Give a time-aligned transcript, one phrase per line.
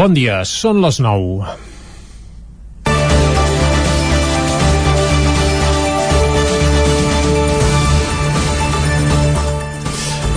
[0.00, 1.44] Bon dia, són les 9.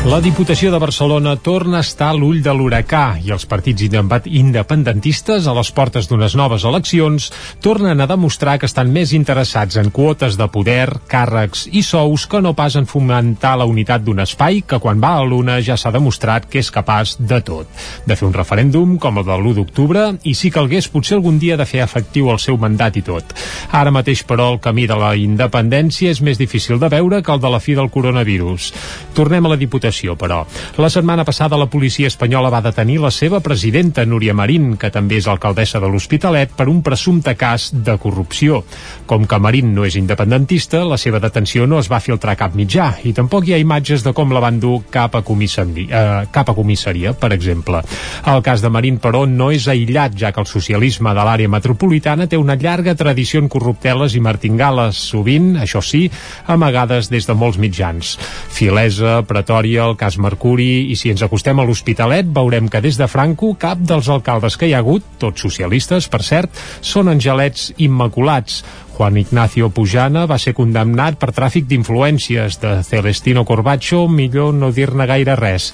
[0.03, 5.45] La Diputació de Barcelona torna a estar a l'ull de l'huracà i els partits independentistes
[5.47, 7.29] a les portes d'unes noves eleccions
[7.63, 12.41] tornen a demostrar que estan més interessats en quotes de poder, càrrecs i sous que
[12.43, 15.93] no pas en fomentar la unitat d'un espai que quan va a l'una ja s'ha
[15.95, 17.71] demostrat que és capaç de tot.
[18.03, 21.55] De fer un referèndum com el de l'1 d'octubre i si calgués potser algun dia
[21.55, 23.31] de fer efectiu el seu mandat i tot.
[23.71, 27.39] Ara mateix, però, el camí de la independència és més difícil de veure que el
[27.39, 28.73] de la fi del coronavirus.
[29.15, 30.45] Tornem a la Diputació investigació, però.
[30.77, 35.17] La setmana passada la policia espanyola va detenir la seva presidenta, Núria Marín, que també
[35.17, 38.63] és alcaldessa de l'Hospitalet, per un presumpte cas de corrupció.
[39.05, 42.97] Com que Marín no és independentista, la seva detenció no es va filtrar cap mitjà
[43.03, 46.49] i tampoc hi ha imatges de com la van dur cap a, comissaria, eh, cap
[46.49, 47.83] a comissaria, per exemple.
[48.25, 52.27] El cas de Marín, però, no és aïllat, ja que el socialisme de l'àrea metropolitana
[52.27, 56.09] té una llarga tradició en corrupteles i martingales, sovint, això sí,
[56.47, 58.17] amagades des de molts mitjans.
[58.53, 63.07] Filesa, Pretòria, el cas Mercuri i si ens acostem a l'Hospitalet veurem que des de
[63.11, 68.63] Franco cap dels alcaldes que hi ha hagut, tots socialistes per cert, són angelets immaculats.
[68.93, 75.07] Juan Ignacio Pujana va ser condemnat per tràfic d'influències de Celestino Corbacho, millor no dir-ne
[75.09, 75.71] gaire res.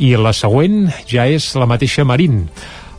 [0.00, 2.46] I la següent ja és la mateixa Marín.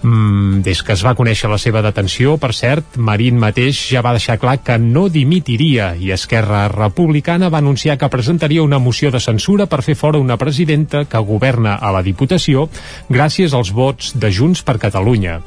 [0.04, 4.12] Mm, des que es va conèixer la seva detenció, per cert, Marín mateix ja va
[4.12, 9.22] deixar clar que no dimitiria i Esquerra Republicana va anunciar que presentaria una moció de
[9.24, 12.66] censura per fer fora una presidenta que governa a la Diputació
[13.08, 15.38] gràcies als vots de Junts per Catalunya.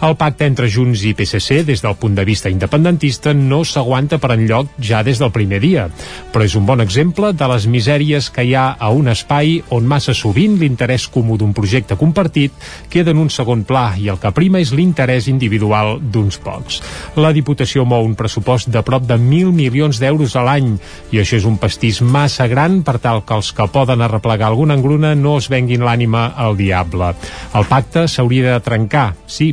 [0.00, 4.32] El pacte entre Junts i PSC, des del punt de vista independentista, no s'aguanta per
[4.32, 5.90] enlloc ja des del primer dia,
[6.32, 9.84] però és un bon exemple de les misèries que hi ha a un espai on
[9.84, 12.52] massa sovint l'interès comú d'un projecte compartit
[12.88, 16.80] queda en un segon pla i i el que prima és l'interès individual d'uns pocs.
[17.18, 20.74] La Diputació mou un pressupost de prop de 1.000 milions d'euros a l'any
[21.12, 24.76] i això és un pastís massa gran per tal que els que poden arreplegar alguna
[24.78, 27.14] engruna no es venguin l'ànima al diable.
[27.54, 29.52] El pacte s'hauria de trencar, sí,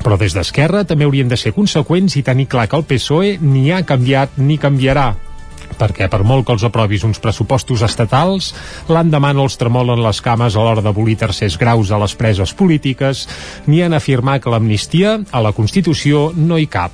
[0.00, 3.68] però des d'Esquerra també haurien de ser conseqüents i tenir clar que el PSOE ni
[3.72, 5.10] ha canviat ni canviarà
[5.78, 8.50] perquè per molt que els aprovis uns pressupostos estatals,
[8.88, 13.26] l'endemà no els tremolen les cames a l'hora d'abolir tercers graus a les preses polítiques,
[13.66, 16.92] ni en afirmar que l'amnistia a la Constitució no hi cap.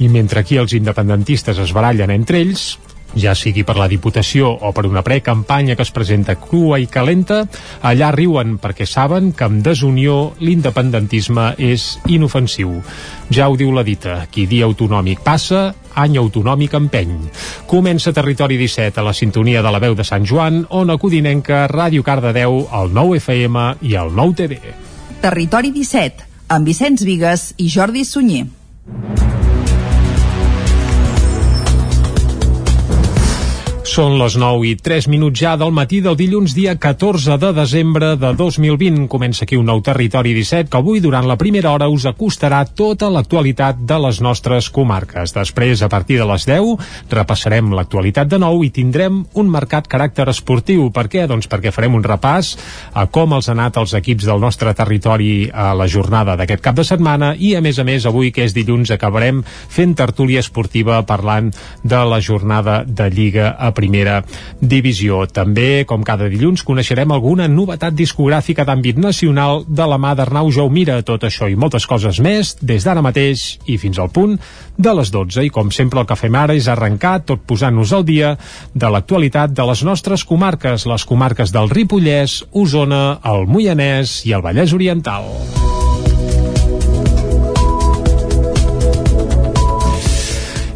[0.00, 2.72] I mentre aquí els independentistes es barallen entre ells,
[3.18, 7.42] ja sigui per la Diputació o per una precampanya que es presenta crua i calenta,
[7.82, 12.78] allà riuen perquè saben que amb desunió l'independentisme és inofensiu.
[13.32, 17.14] Ja ho diu la dita, qui dia autonòmic passa, any autonòmic empeny.
[17.68, 22.04] Comença Territori 17 a la sintonia de la veu de Sant Joan, on acudinenca Ràdio
[22.04, 24.74] Cardedeu, el 9 FM i el 9 TV.
[25.22, 28.48] Territori 17, amb Vicenç Vigues i Jordi Sunyer.
[33.92, 38.14] Són les 9 i 3 minuts ja del matí del dilluns dia 14 de desembre
[38.16, 39.02] de 2020.
[39.12, 43.10] Comença aquí un nou Territori 17 que avui durant la primera hora us acostarà tota
[43.12, 45.34] l'actualitat de les nostres comarques.
[45.36, 50.24] Després, a partir de les 10, repassarem l'actualitat de nou i tindrem un marcat caràcter
[50.32, 50.88] esportiu.
[50.88, 51.26] Per què?
[51.28, 52.54] Doncs perquè farem un repàs
[52.96, 56.80] a com els han anat els equips del nostre territori a la jornada d'aquest cap
[56.80, 61.04] de setmana i, a més a més, avui, que és dilluns, acabarem fent tertúlia esportiva
[61.04, 61.52] parlant
[61.84, 64.20] de la jornada de Lliga a primera
[64.60, 65.24] divisió.
[65.26, 71.00] També, com cada dilluns, coneixerem alguna novetat discogràfica d'àmbit nacional de la mà d'Arnau Jaumira.
[71.06, 74.38] Tot això i moltes coses més des d'ara mateix i fins al punt
[74.78, 75.46] de les 12.
[75.48, 78.36] I com sempre el que fem ara és arrencar tot posant-nos al dia
[78.74, 84.46] de l'actualitat de les nostres comarques, les comarques del Ripollès, Osona, el Moianès i el
[84.46, 85.26] Vallès Oriental.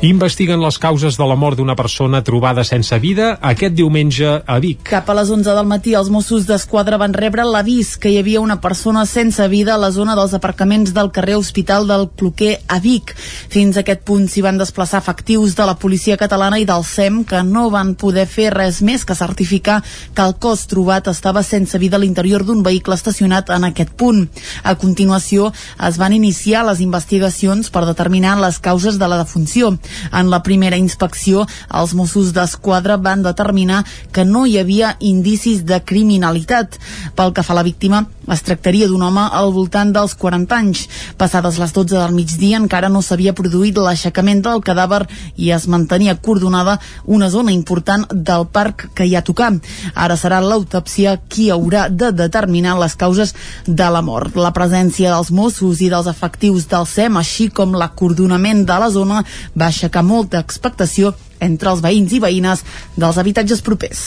[0.06, 4.84] Investiguen les causes de la mort d'una persona trobada sense vida aquest diumenge a Vic.
[4.87, 8.39] Cap a les 11 del matí, els Mossos d'Esquadra van rebre l'avís que hi havia
[8.44, 12.79] una persona sense vida a la zona dels aparcaments del carrer Hospital del Cloquer a
[12.85, 13.17] Vic.
[13.50, 17.25] Fins a aquest punt s'hi van desplaçar efectius de la policia catalana i del SEM
[17.26, 19.81] que no van poder fer res més que certificar
[20.14, 24.23] que el cos trobat estava sense vida a l'interior d'un vehicle estacionat en aquest punt.
[24.62, 25.50] A continuació,
[25.91, 29.75] es van iniciar les investigacions per determinar les causes de la defunció.
[30.12, 35.81] En la primera inspecció, els Mossos d'Esquadra van determinar que no hi havia indicis de
[35.84, 36.78] criminalitat.
[37.16, 40.81] Pel que fa a la víctima, Es tractaria d'un home al voltant dels 40 anys.
[41.19, 45.04] Passades les 12 del migdia encara no s'havia produït l'aixecament del cadàver
[45.38, 49.52] i es mantenia coordonada una zona important del parc que hi ha a tocar.
[49.94, 53.34] Ara serà l'autòpsia qui haurà de determinar les causes
[53.66, 54.34] de la mort.
[54.34, 59.22] La presència dels Mossos i dels efectius del SEM, així com l'acordonament de la zona,
[59.54, 62.62] va aixecar molta expectació entre els veïns i veïnes
[62.97, 64.03] dels habitatges propers.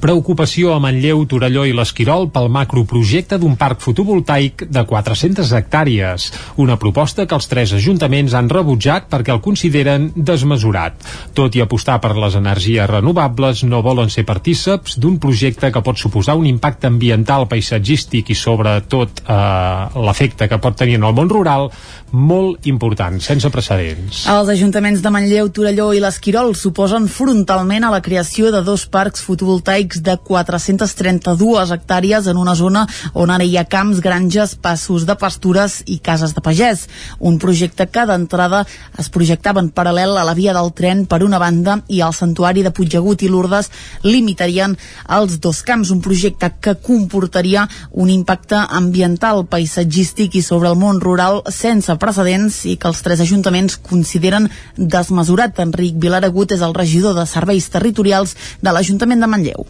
[0.00, 6.30] Preocupació a Manlleu, Torelló i l'Esquirol pel macroprojecte d'un parc fotovoltaic de 400 hectàrees.
[6.60, 10.98] Una proposta que els tres ajuntaments han rebutjat perquè el consideren desmesurat.
[11.34, 15.98] Tot i apostar per les energies renovables, no volen ser partíceps d'un projecte que pot
[16.00, 21.30] suposar un impacte ambiental, paisatgístic i sobretot eh, l'efecte que pot tenir en el món
[21.32, 21.70] rural
[22.14, 24.24] molt important, sense precedents.
[24.30, 29.22] Els ajuntaments de Manlleu, Torelló i l'Esquirol s'oposen frontalment a la creació de dos parcs
[29.22, 32.80] fotovoltaics de 432 hectàrees en una zona
[33.14, 36.88] on ara hi ha camps, granges, passos de pastures i cases de pagès.
[37.20, 38.64] Un projecte que d'entrada
[38.98, 42.66] es projectava en paral·lel a la via del tren per una banda i al santuari
[42.66, 43.70] de Puigdegut i Lourdes
[44.02, 44.74] limitarien
[45.14, 50.98] els dos camps, un projecte que comportaria un impacte ambiental, paisatgístic i sobre el món
[50.98, 55.62] rural sense precedents i que els tres ajuntaments consideren desmesurat.
[55.62, 59.66] Enric Vilaragut és el regidor de Serveis Territorials de l'Ajuntament de Manlleu.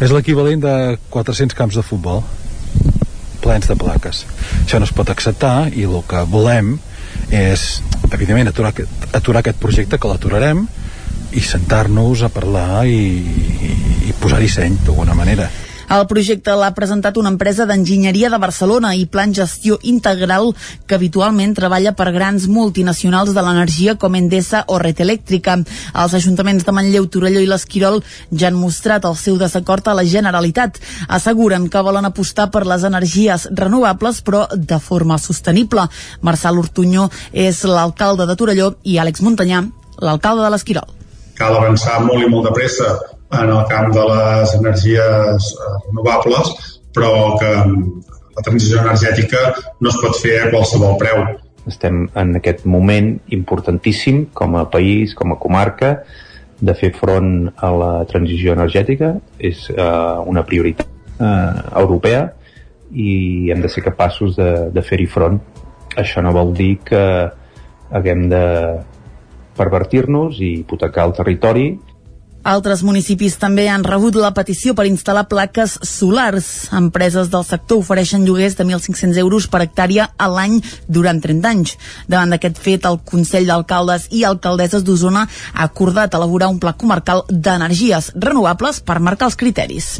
[0.00, 0.74] És l'equivalent de
[1.10, 2.22] 400 camps de futbol
[3.46, 4.24] plens de plaques.
[4.64, 6.74] Això no es pot acceptar i el que volem
[7.30, 7.66] és,
[8.10, 8.72] evidentment, aturar,
[9.14, 10.66] aturar aquest projecte, que l'aturarem,
[11.36, 12.98] i sentar-nos a parlar i,
[13.68, 13.70] i,
[14.08, 15.48] i posar-hi seny d'alguna manera.
[15.86, 20.48] El projecte l'ha presentat una empresa d'enginyeria de Barcelona i Plan Gestió Integral
[20.90, 25.54] que habitualment treballa per grans multinacionals de l'energia com Endesa o Red Elèctrica.
[25.94, 28.02] Els ajuntaments de Manlleu, Torelló i l'Esquirol
[28.32, 30.82] ja han mostrat el seu desacord a la Generalitat.
[31.06, 35.86] Asseguren que volen apostar per les energies renovables però de forma sostenible.
[36.20, 39.62] Marçal Ortuño és l'alcalde de Torelló i Àlex Montanyà,
[40.02, 40.96] l'alcalde de l'Esquirol.
[41.38, 42.96] Cal avançar molt i molt de pressa
[43.32, 46.52] en el camp de les energies eh, renovables,
[46.94, 47.50] però que
[48.36, 49.50] la transició energètica
[49.80, 51.24] no es pot fer a qualsevol preu.
[51.66, 55.96] Estem en aquest moment importantíssim com a país, com a comarca,
[56.60, 59.16] de fer front a la transició energètica.
[59.38, 60.86] És uh, una prioritat
[61.18, 62.28] uh, europea
[62.92, 65.40] i hem de ser capaços de, de fer-hi front.
[65.98, 67.02] Això no vol dir que
[67.96, 68.44] haguem de
[69.56, 71.66] pervertir-nos i hipotecar el territori
[72.46, 76.68] altres municipis també han rebut la petició per instal·lar plaques solars.
[76.76, 81.74] Empreses del sector ofereixen lloguers de 1.500 euros per hectàrea a l'any durant 30 anys.
[82.06, 87.24] Davant d'aquest fet, el Consell d'Alcaldes i Alcaldesses d'Osona ha acordat elaborar un pla comarcal
[87.28, 89.90] d'energies renovables per marcar els criteris.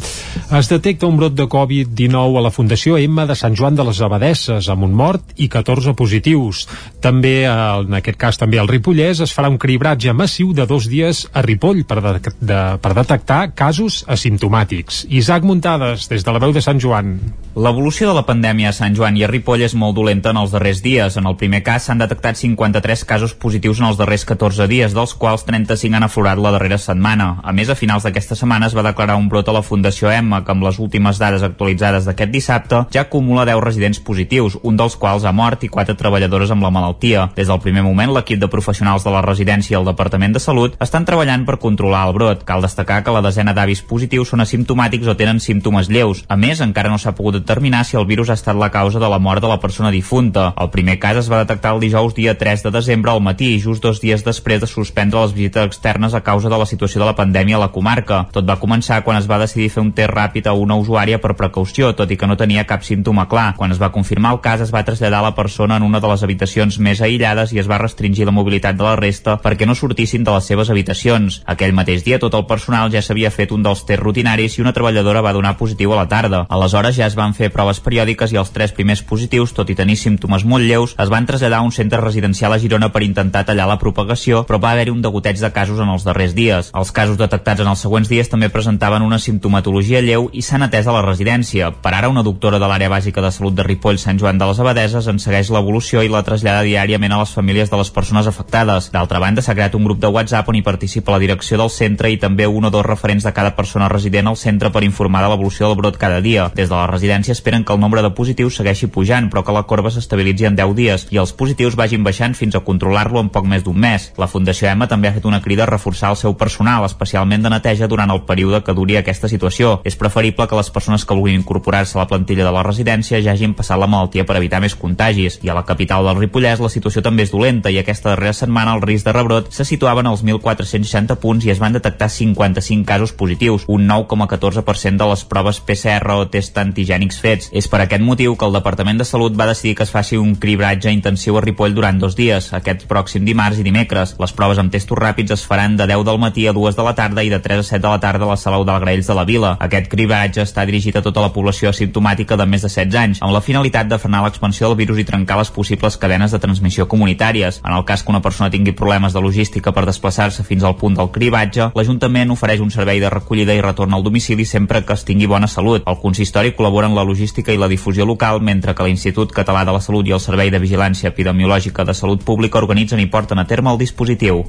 [0.47, 4.01] Es detecta un brot de Covid-19 a la Fundació Emma de Sant Joan de les
[4.01, 6.63] Abadesses, amb un mort i 14 positius.
[7.03, 11.25] També, en aquest cas també al Ripollès, es farà un cribratge massiu de dos dies
[11.33, 11.99] a Ripoll per
[12.39, 15.05] de, per detectar casos asimptomàtics.
[15.09, 17.17] Isaac Muntades, des de la veu de Sant Joan.
[17.57, 20.51] L'evolució de la pandèmia a Sant Joan i a Ripoll és molt dolenta en els
[20.53, 21.15] darrers dies.
[21.17, 25.15] En el primer cas s'han detectat 53 casos positius en els darrers 14 dies, dels
[25.17, 27.39] quals 35 han aflorat la darrera setmana.
[27.41, 30.43] A més, a finals d'aquesta setmana es va declarar un brot a la Fundació Emma,
[30.45, 34.95] que amb les últimes dades actualitzades d'aquest dissabte ja acumula 10 residents positius, un dels
[34.95, 37.31] quals ha mort i 4 treballadores amb la malaltia.
[37.35, 40.77] Des del primer moment, l'equip de professionals de la residència i el Departament de Salut
[40.83, 42.43] estan treballant per controlar el brot brot.
[42.43, 46.23] Cal destacar que la desena d'avis positius són asimptomàtics o tenen símptomes lleus.
[46.27, 49.09] A més, encara no s'ha pogut determinar si el virus ha estat la causa de
[49.09, 50.53] la mort de la persona difunta.
[50.57, 53.83] El primer cas es va detectar el dijous dia 3 de desembre al matí, just
[53.83, 57.15] dos dies després de suspendre les visites externes a causa de la situació de la
[57.15, 58.25] pandèmia a la comarca.
[58.31, 61.35] Tot va començar quan es va decidir fer un test ràpid a una usuària per
[61.35, 63.53] precaució, tot i que no tenia cap símptoma clar.
[63.57, 66.23] Quan es va confirmar el cas, es va traslladar la persona en una de les
[66.23, 70.23] habitacions més aïllades i es va restringir la mobilitat de la resta perquè no sortissin
[70.23, 71.41] de les seves habitacions.
[71.45, 74.73] Aquell mateix dia tot el personal ja s'havia fet un dels tests rutinaris i una
[74.73, 76.45] treballadora va donar positiu a la tarda.
[76.49, 79.97] Aleshores ja es van fer proves periòdiques i els tres primers positius, tot i tenir
[79.97, 83.67] símptomes molt lleus, es van traslladar a un centre residencial a Girona per intentar tallar
[83.69, 86.71] la propagació, però va haver-hi un degoteig de casos en els darrers dies.
[86.73, 90.87] Els casos detectats en els següents dies també presentaven una simptomatologia lleu i s'han atès
[90.87, 91.69] a la residència.
[91.83, 94.59] Per ara, una doctora de l'àrea bàsica de salut de Ripoll, Sant Joan de les
[94.63, 98.89] Abadeses, en segueix l'evolució i la trasllada diàriament a les famílies de les persones afectades.
[98.91, 101.96] D'altra banda, s'ha creat un grup de WhatsApp on hi participa la direcció del centre
[101.97, 105.23] centre i també un o dos referents de cada persona resident al centre per informar
[105.23, 106.51] de l'evolució del brot cada dia.
[106.53, 109.63] Des de la residència esperen que el nombre de positius segueixi pujant, però que la
[109.63, 113.47] corba s'estabilitzi en 10 dies i els positius vagin baixant fins a controlar-lo en poc
[113.49, 114.11] més d'un mes.
[114.17, 117.49] La Fundació EMA també ha fet una crida a reforçar el seu personal, especialment de
[117.49, 119.81] neteja durant el període que duri aquesta situació.
[119.83, 123.33] És preferible que les persones que vulguin incorporar-se a la plantilla de la residència ja
[123.33, 125.39] hagin passat la malaltia per evitar més contagis.
[125.41, 128.77] I a la capital del Ripollès la situació també és dolenta i aquesta darrera setmana
[128.77, 132.85] el risc de rebrot se situava en els 1.460 punts i es van detectar 55
[132.85, 137.49] casos positius, un 9,14% de les proves PCR o test antigènics fets.
[137.53, 140.35] És per aquest motiu que el Departament de Salut va decidir que es faci un
[140.35, 144.15] cribratge intensiu a Ripoll durant dos dies, aquest pròxim dimarts i dimecres.
[144.19, 146.95] Les proves amb testos ràpids es faran de 10 del matí a 2 de la
[146.95, 149.15] tarda i de 3 a 7 de la tarda a la Salau del Graells de
[149.17, 149.55] la Vila.
[149.59, 153.33] Aquest cribratge està dirigit a tota la població asimptomàtica de més de 16 anys, amb
[153.35, 157.61] la finalitat de frenar l'expansió del virus i trencar les possibles cadenes de transmissió comunitàries.
[157.65, 160.97] En el cas que una persona tingui problemes de logística per desplaçar-se fins al punt
[160.97, 165.05] del cribatge, l'Ajuntament ofereix un servei de recollida i retorn al domicili sempre que es
[165.05, 165.85] tingui bona salut.
[165.85, 169.77] El consistori col·labora en la logística i la difusió local, mentre que l'Institut Català de
[169.77, 173.45] la Salut i el Servei de Vigilància Epidemiològica de Salut Pública organitzen i porten a
[173.45, 174.45] terme el dispositiu.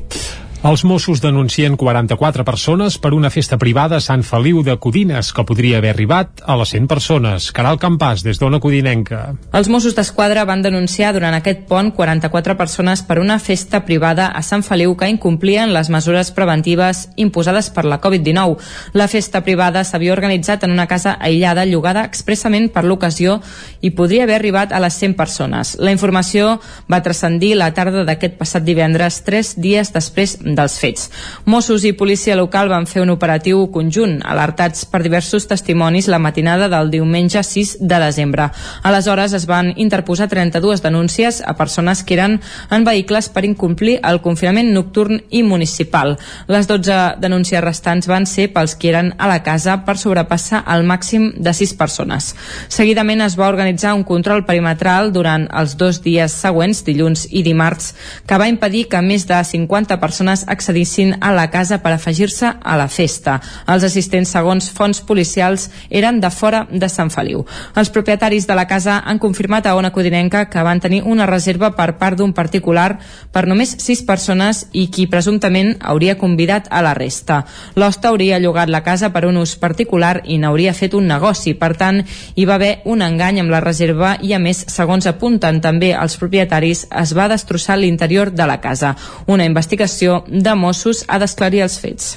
[0.59, 5.45] Els Mossos denuncien 44 persones per una festa privada a Sant Feliu de Codines, que
[5.47, 7.45] podria haver arribat a les 100 persones.
[7.55, 9.37] Caral Campàs, des d'Ona Codinenca.
[9.55, 14.43] Els Mossos d'Esquadra van denunciar durant aquest pont 44 persones per una festa privada a
[14.43, 18.59] Sant Feliu que incomplien les mesures preventives imposades per la Covid-19.
[18.99, 23.39] La festa privada s'havia organitzat en una casa aïllada llogada expressament per l'ocasió
[23.81, 25.77] i podria haver arribat a les 100 persones.
[25.79, 26.59] La informació
[26.91, 31.11] va transcendir la tarda d'aquest passat divendres, tres dies després dels fets.
[31.45, 36.69] Mossos i policia local van fer un operatiu conjunt, alertats per diversos testimonis la matinada
[36.69, 38.49] del diumenge 6 de desembre.
[38.83, 42.41] Aleshores es van interposar 32 denúncies a persones que eren
[42.71, 46.17] en vehicles per incomplir el confinament nocturn i municipal.
[46.47, 50.85] Les 12 denúncies restants van ser pels que eren a la casa per sobrepassar el
[50.87, 52.35] màxim de 6 persones.
[52.69, 57.95] Seguidament es va organitzar un control perimetral durant els dos dies següents, dilluns i dimarts,
[58.27, 62.77] que va impedir que més de 50 persones accedissin a la casa per afegir-se a
[62.77, 63.39] la festa.
[63.67, 67.45] Els assistents, segons fonts policials, eren de fora de Sant Feliu.
[67.77, 71.73] Els propietaris de la casa han confirmat a Ona Codinenca que van tenir una reserva
[71.77, 72.99] per part d'un particular
[73.33, 77.45] per només 6 persones i qui presumptament hauria convidat a la resta.
[77.75, 81.55] L'hoste hauria llogat la casa per un ús particular i n'hauria fet un negoci.
[81.59, 82.03] Per tant,
[82.35, 86.17] hi va haver un engany amb la reserva i, a més, segons apunten també els
[86.21, 88.95] propietaris, es va destrossar l'interior de la casa.
[89.27, 92.17] Una investigació de Mossos ha d'esclarir els fets.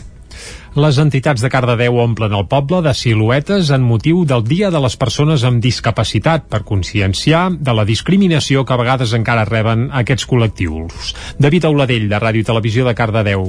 [0.71, 4.95] Les entitats de Cardedeu omplen el poble de siluetes en motiu del Dia de les
[4.95, 11.11] Persones amb Discapacitat per conscienciar de la discriminació que a vegades encara reben aquests col·lectius.
[11.43, 13.47] David Auladell, de Ràdio i Televisió de Cardedeu.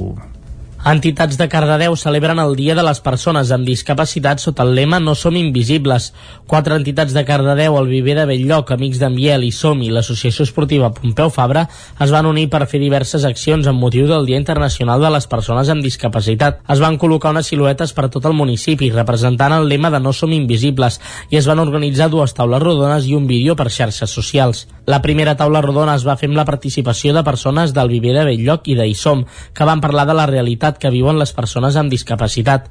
[0.83, 5.13] Entitats de Cardedeu celebren el Dia de les Persones amb Discapacitat sota el lema No
[5.15, 6.09] som invisibles.
[6.43, 10.43] Quatre entitats de Cardedeu, el Viver de Belllloc, Amics d'en Biel i Som i l'Associació
[10.43, 11.69] Esportiva Pompeu Fabra
[12.03, 15.71] es van unir per fer diverses accions amb motiu del Dia Internacional de les Persones
[15.71, 16.59] amb Discapacitat.
[16.67, 20.35] Es van col·locar unes siluetes per tot el municipi representant el lema de No som
[20.35, 20.99] invisibles
[21.31, 24.67] i es van organitzar dues taules rodones i un vídeo per xarxes socials.
[24.83, 28.27] La primera taula rodona es va fer amb la participació de persones del Viver de
[28.27, 29.23] Belllloc i d'Isom,
[29.55, 32.69] que van parlar de la realitat que viuen les persones amb discapacitat.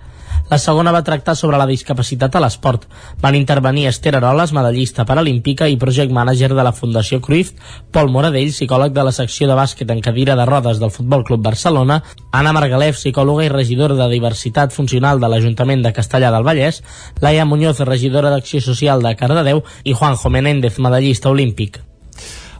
[0.50, 2.84] La segona va tractar sobre la discapacitat a l'esport.
[3.22, 7.52] Van intervenir Esther Aroles, medallista paralímpica i project manager de la Fundació Cruyff,
[7.92, 11.44] Pol Moradell, psicòleg de la secció de bàsquet en cadira de rodes del Futbol Club
[11.46, 16.82] Barcelona, Anna Margalef, psicòloga i regidora de diversitat funcional de l'Ajuntament de Castellà del Vallès,
[17.20, 21.80] Laia Muñoz, regidora d'Acció Social de Cardedeu i Juanjo Menéndez, medallista olímpic.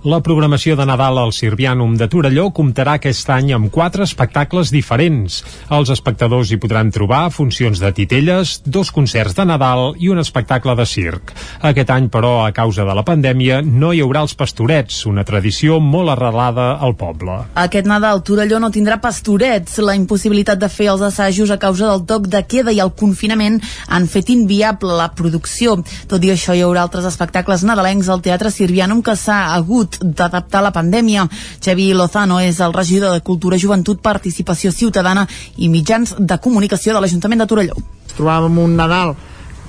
[0.03, 5.37] La programació de Nadal al Sirvianum de Torelló comptarà aquest any amb quatre espectacles diferents.
[5.71, 10.75] Els espectadors hi podran trobar funcions de titelles, dos concerts de Nadal i un espectacle
[10.75, 11.31] de circ.
[11.71, 15.79] Aquest any, però, a causa de la pandèmia, no hi haurà els pastorets, una tradició
[15.79, 17.39] molt arrelada al poble.
[17.55, 19.79] Aquest Nadal Torelló no tindrà pastorets.
[19.87, 23.61] La impossibilitat de fer els assajos a causa del toc de queda i el confinament
[23.87, 25.79] han fet inviable la producció.
[26.11, 30.61] Tot i això, hi haurà altres espectacles nadalencs al Teatre Sirvianum que s'ha hagut d'adaptar
[30.61, 31.27] a la pandèmia.
[31.61, 37.05] Xavi Lozano és el regidor de Cultura, Joventut, Participació Ciutadana i Mitjans de Comunicació de
[37.05, 37.77] l'Ajuntament de Torelló.
[38.07, 39.15] Ens trobàvem un Nadal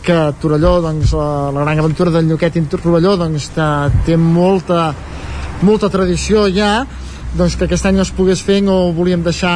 [0.03, 3.49] que Torelló, doncs, la, la gran aventura del Lloquet i Torelló doncs,
[4.05, 4.91] té molta,
[5.63, 6.83] molta tradició ja,
[7.37, 9.55] doncs que aquest any es pogués fer no volíem deixar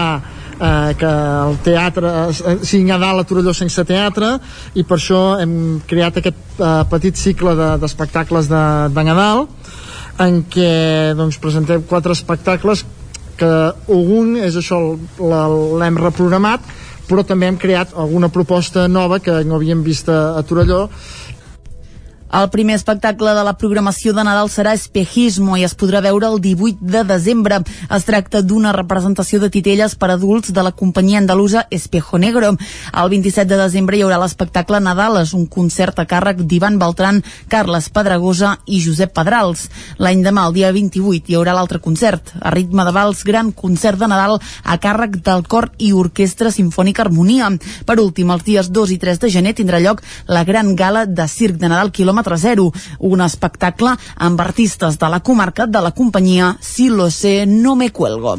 [0.59, 4.33] eh, que el teatre eh, sigui Nadal a Torelló sense teatre
[4.73, 5.53] i per això hem
[5.89, 9.45] creat aquest eh, petit cicle d'espectacles de, de, de Nadal
[10.23, 12.83] en què doncs, presentem quatre espectacles
[13.37, 13.53] que
[13.93, 14.79] un és això
[15.21, 16.65] l'hem reprogramat
[17.07, 20.87] però també hem creat alguna proposta nova que no havíem vist a, Torelló
[22.27, 26.41] el primer espectacle de la programació de Nadal serà Espejismo i es podrà veure el
[26.43, 27.61] 18 de desembre.
[27.87, 32.49] Es tracta d'una representació de titelles per adults de la companyia andalusa Espejo Negro.
[32.91, 37.87] El 27 de desembre hi haurà l'espectacle Nadales, un concert a càrrec d'Ivan Beltran, Carles
[37.95, 39.69] Pedregosa i Josep Pedrals.
[39.97, 44.03] L'any demà, el dia 28, hi haurà l'altre concert, a ritme de vals, gran concert
[44.03, 47.49] de Nadal a càrrec del cor i orquestra Sinfònica Harmonia.
[47.87, 51.27] Per últim, els dies 2 i 3 de gener tindrà lloc la gran gala de
[51.31, 55.91] Circ de Nadal quilòmetre quilòmetre zero, un espectacle amb artistes de la comarca de la
[55.91, 58.37] companyia Si lo sé, no me cuelgo.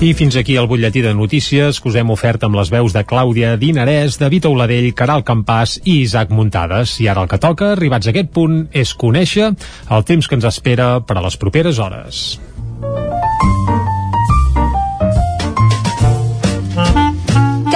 [0.00, 3.02] I fins aquí el butlletí de notícies que us hem ofert amb les veus de
[3.02, 7.00] Clàudia Dinarès, David Auladell, Caral Campàs i Isaac Muntades.
[7.00, 9.50] I ara el que toca, arribats a aquest punt, és conèixer
[9.90, 12.38] el temps que ens espera per a les properes hores.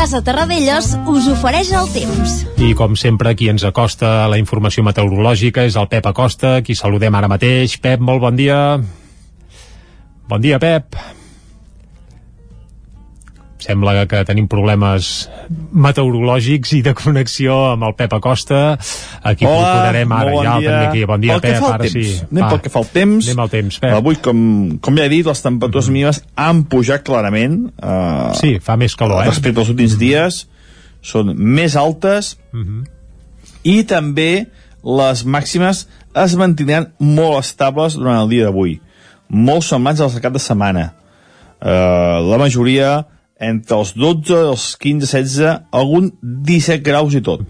[0.03, 2.33] Casa Terradellos us ofereix el temps.
[2.59, 6.75] I com sempre, qui ens acosta a la informació meteorològica és el Pep Acosta, qui
[6.75, 7.79] saludem ara mateix.
[7.79, 8.59] Pep, molt bon dia.
[10.27, 10.99] Bon dia, Pep.
[13.63, 15.29] Sembla que tenim problemes
[15.73, 18.77] meteorològics i de connexió amb el Pep Acosta.
[19.23, 20.79] Aquí Hola, procurarem ara bon ja el dia.
[20.89, 21.05] aquí.
[21.07, 21.63] Bon dia, Pel que Pep.
[21.63, 22.25] al Ara temps, sí.
[22.31, 23.29] Anem pel que fa al temps.
[23.29, 23.95] Anem al temps, Pep.
[23.99, 24.41] Avui, com,
[24.83, 25.93] com ja he dit, les temperatures Mhm.
[25.93, 27.73] mínimes han pujat clarament.
[27.83, 29.29] Uh, Sí, fa més calor, eh?
[29.29, 30.49] Respecte als últims dies,
[31.03, 32.85] són més altes Mhm.
[33.65, 34.47] i també
[34.85, 38.81] les màximes es mantindran molt estables durant el dia d'avui.
[39.29, 40.95] Molt semblants als del cap de setmana.
[41.63, 43.07] Uh, la majoria
[43.43, 47.43] entre els 12, els 15, 16, algun 17 graus i tot.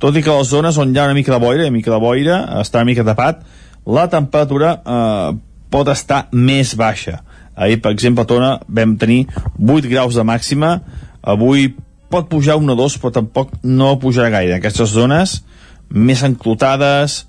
[0.00, 2.00] Tot i que les zones on hi ha una mica de boira, una mica de
[2.00, 3.44] boira, està una mica tapat,
[3.86, 5.36] la temperatura eh,
[5.70, 7.20] pot estar més baixa.
[7.56, 9.26] Ahir, per exemple, a Tona vam tenir
[9.58, 10.78] 8 graus de màxima,
[11.20, 11.74] avui
[12.10, 14.56] pot pujar un o dos, però tampoc no pujarà gaire.
[14.56, 15.42] Aquestes zones,
[15.90, 17.26] més enclotades,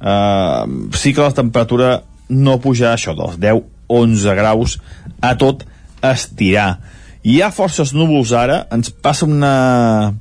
[0.00, 0.64] eh,
[0.96, 4.78] sí que la temperatura no pujarà això, dels 10-11 graus
[5.20, 5.66] a tot
[6.02, 6.80] estirar.
[7.24, 10.12] Hi ha forces núvols ara, ens passa una,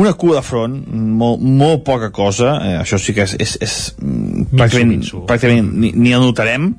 [0.00, 0.78] una cua de front,
[1.20, 5.92] molt, molt poca cosa, eh, això sí que és, és, és mm, pràcticament, pràcticament ni,
[5.92, 6.70] ni el notarem,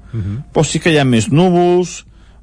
[0.54, 2.00] però sí que hi ha més núvols,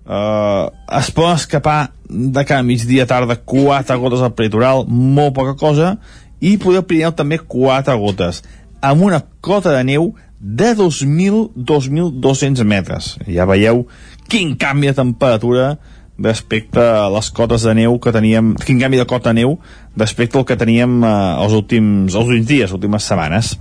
[0.07, 0.65] eh,
[1.01, 5.97] es poden escapar de cada migdia tarda quatre gotes al peritoral, molt poca cosa,
[6.39, 8.45] i poder Pirineu també quatre gotes,
[8.81, 13.17] amb una cota de neu de 2.000-2.200 metres.
[13.27, 13.89] Ja veieu
[14.31, 15.79] quin canvi de temperatura
[16.19, 19.59] respecte a les cotes de neu que teníem, quin canvi de cota de neu
[19.97, 21.13] respecte al que teníem eh,
[21.45, 23.55] els, últims, els últims dies, les últimes setmanes.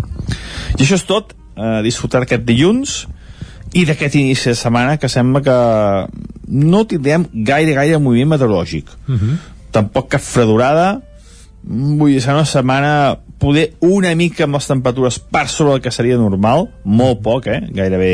[0.78, 3.04] I això és tot, eh, disfrutar aquest dilluns
[3.78, 5.58] i d'aquest inici de setmana que sembla que
[6.48, 8.90] no tindrem gaire, gaire moviment meteorològic.
[9.76, 11.02] Tampoc cap fredurada,
[11.68, 12.92] vull dir, serà una setmana
[13.38, 17.62] poder una mica amb les temperatures per sobre el que seria normal, molt poc, eh?
[17.76, 18.14] gairebé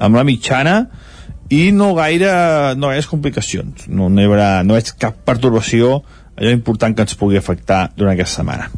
[0.00, 0.78] amb la mitjana,
[1.52, 2.30] i no gaire,
[2.78, 3.86] no gaire complicacions.
[3.88, 6.00] No, no hi haurà, no veig cap pertorbació
[6.36, 8.68] allò important que ens pugui afectar durant aquesta setmana.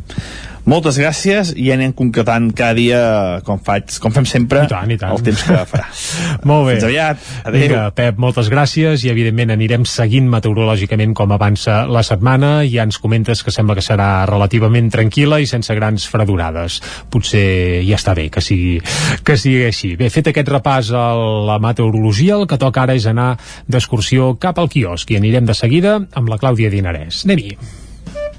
[0.69, 2.99] Moltes gràcies i anem concretant cada dia,
[3.47, 5.15] com, faig, com fem sempre, I tant, i tant.
[5.17, 5.87] el temps que farà.
[6.51, 6.75] Molt bé.
[6.77, 7.25] Fins aviat.
[7.49, 7.63] Adéu.
[7.63, 12.85] Vinga, Pep, moltes gràcies i evidentment anirem seguint meteorològicament com avança la setmana i ja
[12.85, 16.83] ens comentes que sembla que serà relativament tranquil·la i sense grans fredurades.
[17.09, 18.77] Potser ja està bé que sigui,
[19.25, 19.95] que sigui així.
[19.97, 21.09] Bé, fet aquest repàs a
[21.49, 23.33] la meteorologia, el que toca ara és anar
[23.67, 27.25] d'excursió cap al quiosc i anirem de seguida amb la Clàudia Dinarès.
[27.25, 27.88] Anem-hi.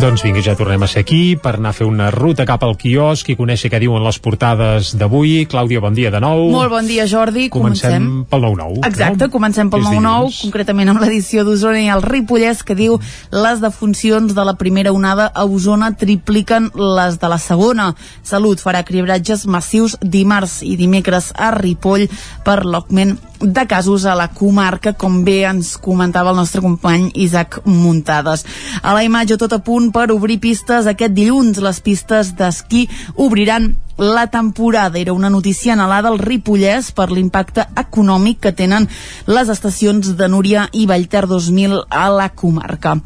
[0.00, 2.72] Doncs vinga, ja tornem a ser aquí per anar a fer una ruta cap al
[2.80, 5.44] quiosc i conèixer què diuen les portades d'avui.
[5.44, 6.46] Clàudia, bon dia de nou.
[6.54, 7.50] Molt bon dia, Jordi.
[7.52, 8.80] Comencem, pel 9-9.
[8.88, 9.30] Exacte, no?
[9.34, 10.40] comencem pel És 9-9, dilluns.
[10.46, 12.96] concretament amb l'edició d'Osona i el Ripollès, que diu
[13.28, 17.92] les defuncions de la primera onada a Osona tripliquen les de la segona.
[18.24, 22.08] Salut farà cribratges massius dimarts i dimecres a Ripoll
[22.46, 27.60] per l'augment de casos a la comarca, com bé ens comentava el nostre company Isaac
[27.64, 28.44] Muntades.
[28.82, 31.60] A la imatge tot a punt per obrir pistes aquest dilluns.
[31.64, 34.98] Les pistes d'esquí obriran la temporada.
[34.98, 38.88] Era una notícia anhelada al Ripollès per l'impacte econòmic que tenen
[39.26, 42.98] les estacions de Núria i Vallter 2000 a la comarca.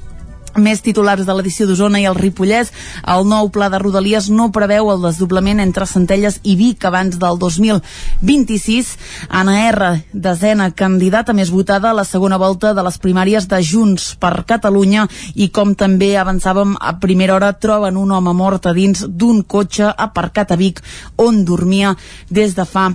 [0.55, 2.71] Més titulars de l'edició d'Osona i el Ripollès.
[3.11, 7.41] El nou pla de Rodalies no preveu el desdoblament entre Centelles i Vic abans del
[7.43, 8.93] 2026.
[9.35, 14.13] Anna R, desena candidata més votada a la segona volta de les primàries de Junts
[14.23, 19.09] per Catalunya i com també avançàvem a primera hora troben un home mort a dins
[19.09, 20.85] d'un cotxe aparcat a Vic
[21.19, 21.97] on dormia
[22.31, 22.93] des de fa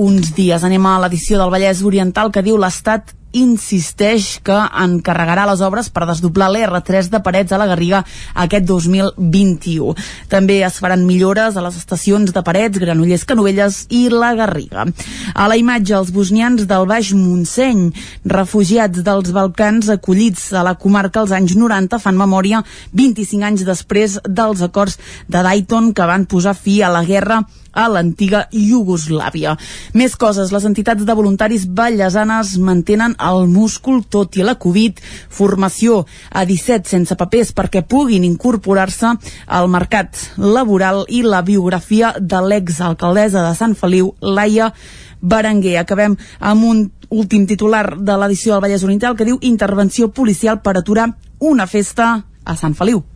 [0.00, 0.62] uns dies.
[0.64, 6.06] Anem a l'edició del Vallès Oriental que diu l'Estat insisteix que encarregarà les obres per
[6.08, 8.02] desdoblar l'R3 de Parets a la Garriga
[8.34, 9.94] aquest 2021.
[10.32, 14.86] També es faran millores a les estacions de Parets, Granollers, Canovelles i la Garriga.
[15.34, 17.88] A la imatge, els bosnians del Baix Montseny,
[18.24, 22.64] refugiats dels Balcans acollits a la comarca als anys 90, fan memòria
[22.96, 27.86] 25 anys després dels acords de Dayton que van posar fi a la guerra a
[27.88, 29.56] l'antiga Iugoslàvia.
[29.94, 36.04] Més coses, les entitats de voluntaris ballesanes mantenen el múscul tot i la Covid, formació
[36.30, 39.14] a 17 sense papers perquè puguin incorporar-se
[39.46, 44.72] al mercat laboral i la biografia de l'exalcaldessa de Sant Feliu, Laia
[45.20, 45.78] Berenguer.
[45.80, 50.78] Acabem amb un últim titular de l'edició del Vallès Oriental que diu intervenció policial per
[50.78, 52.12] aturar una festa
[52.44, 53.09] a Sant Feliu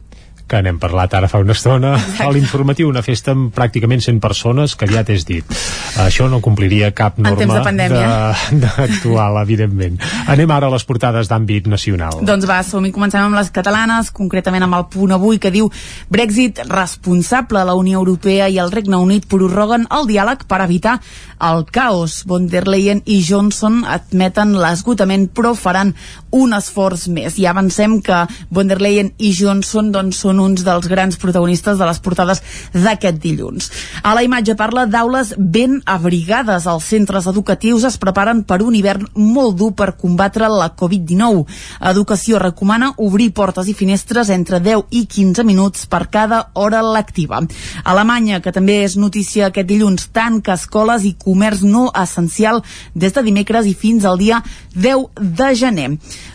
[0.46, 1.94] que n'hem parlat ara fa una estona.
[1.96, 2.24] Exacte.
[2.24, 5.44] a l'informatiu, una festa amb pràcticament 100 persones que ja t'has dit.
[6.04, 7.60] Això no compliria cap norma
[8.64, 10.00] d'actual, evidentment.
[10.30, 12.20] Anem ara a les portades d'àmbit nacional.
[12.26, 15.70] Doncs va, som i comencem amb les catalanes concretament amb el punt avui que diu
[16.12, 17.64] Brexit responsable.
[17.64, 20.98] La Unió Europea i el Regne Unit prorroguen el diàleg per evitar
[21.44, 22.22] el caos.
[22.28, 25.94] Von der Leyen i Johnson admeten l'esgotament però faran
[26.34, 27.38] un esforç més.
[27.38, 31.86] I avancem que von der Leyen i Johnson doncs, són uns dels grans protagonistes de
[31.88, 32.42] les portades
[32.72, 33.70] d'aquest dilluns.
[34.02, 36.66] A la imatge parla d'aules ben abrigades.
[36.66, 41.44] Els centres educatius es preparen per un hivern molt dur per combatre la Covid-19.
[41.90, 47.42] Educació recomana obrir portes i finestres entre 10 i 15 minuts per cada hora lectiva.
[47.84, 52.62] Alemanya, que també és notícia aquest dilluns, tanca escoles i comerç no essencial
[52.94, 54.40] des de dimecres i fins al dia
[54.74, 55.88] 10 de gener.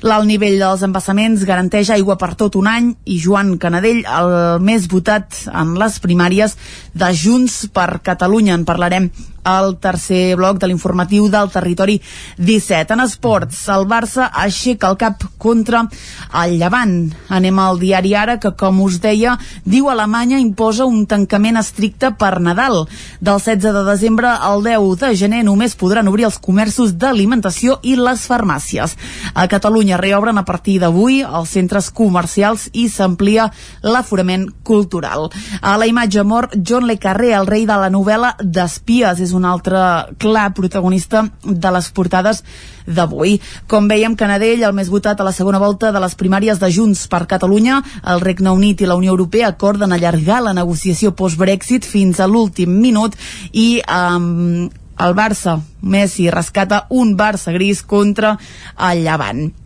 [0.06, 4.88] L'alt nivell dels embassaments garanteix aigua per tot un any i Joan Canadell, el més
[4.92, 6.56] votat en les primàries
[6.94, 8.56] de Junts per Catalunya.
[8.60, 9.10] En parlarem
[9.44, 12.00] al tercer bloc de l'informatiu del territori
[12.38, 12.94] 17.
[12.94, 15.86] En esports, el Barça aixeca el cap contra
[16.44, 17.12] el Llevant.
[17.30, 22.40] Anem al diari Ara, que com us deia, diu Alemanya imposa un tancament estricte per
[22.40, 22.86] Nadal.
[23.20, 27.96] Del 16 de desembre al 10 de gener només podran obrir els comerços d'alimentació i
[28.00, 28.96] les farmàcies.
[29.34, 33.50] A Catalunya reobren a partir d'avui els centres comercials i s'amplia
[33.84, 35.30] l'aforament cultural.
[35.62, 39.20] A la imatge mor John Le Carré, el rei de la novel·la d'espies.
[39.20, 39.80] És un altre
[40.18, 42.44] clar protagonista de les portades
[42.86, 43.38] d'avui.
[43.70, 47.06] Com veiem, Canadell, el més votat a la segona volta de les primàries de Junts
[47.12, 47.82] per Catalunya,
[48.14, 52.80] el Regne Unit i la Unió Europea acorden allargar la negociació post-Brexit fins a l'últim
[52.82, 53.18] minut
[53.54, 58.38] i um, el Barça, Messi, rescata un Barça gris contra
[58.90, 59.59] el Llevant.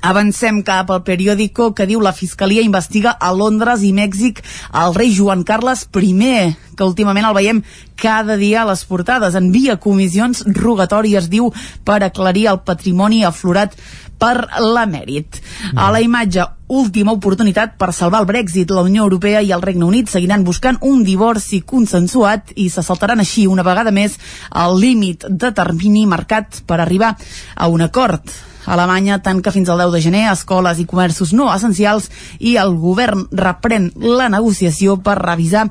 [0.00, 4.40] Avancem cap al periòdico que diu la Fiscalia investiga a Londres i Mèxic
[4.82, 7.62] el rei Joan Carles I, que últimament el veiem
[8.00, 9.36] cada dia a les portades.
[9.36, 11.52] Envia comissions rogatòries, diu,
[11.84, 13.76] per aclarir el patrimoni aflorat
[14.20, 15.40] per l'emèrit.
[15.76, 18.70] A la imatge, última oportunitat per salvar el Brexit.
[18.70, 23.20] La Unió Europea i el Regne Unit seguiran buscant un divorci consensuat i se saltaran
[23.20, 24.16] així una vegada més
[24.64, 27.16] el límit de termini marcat per arribar
[27.56, 28.49] a un acord.
[28.66, 33.26] Alemanya tanca fins al 10 de gener escoles i comerços no essencials i el govern
[33.32, 35.68] reprèn la negociació per revisar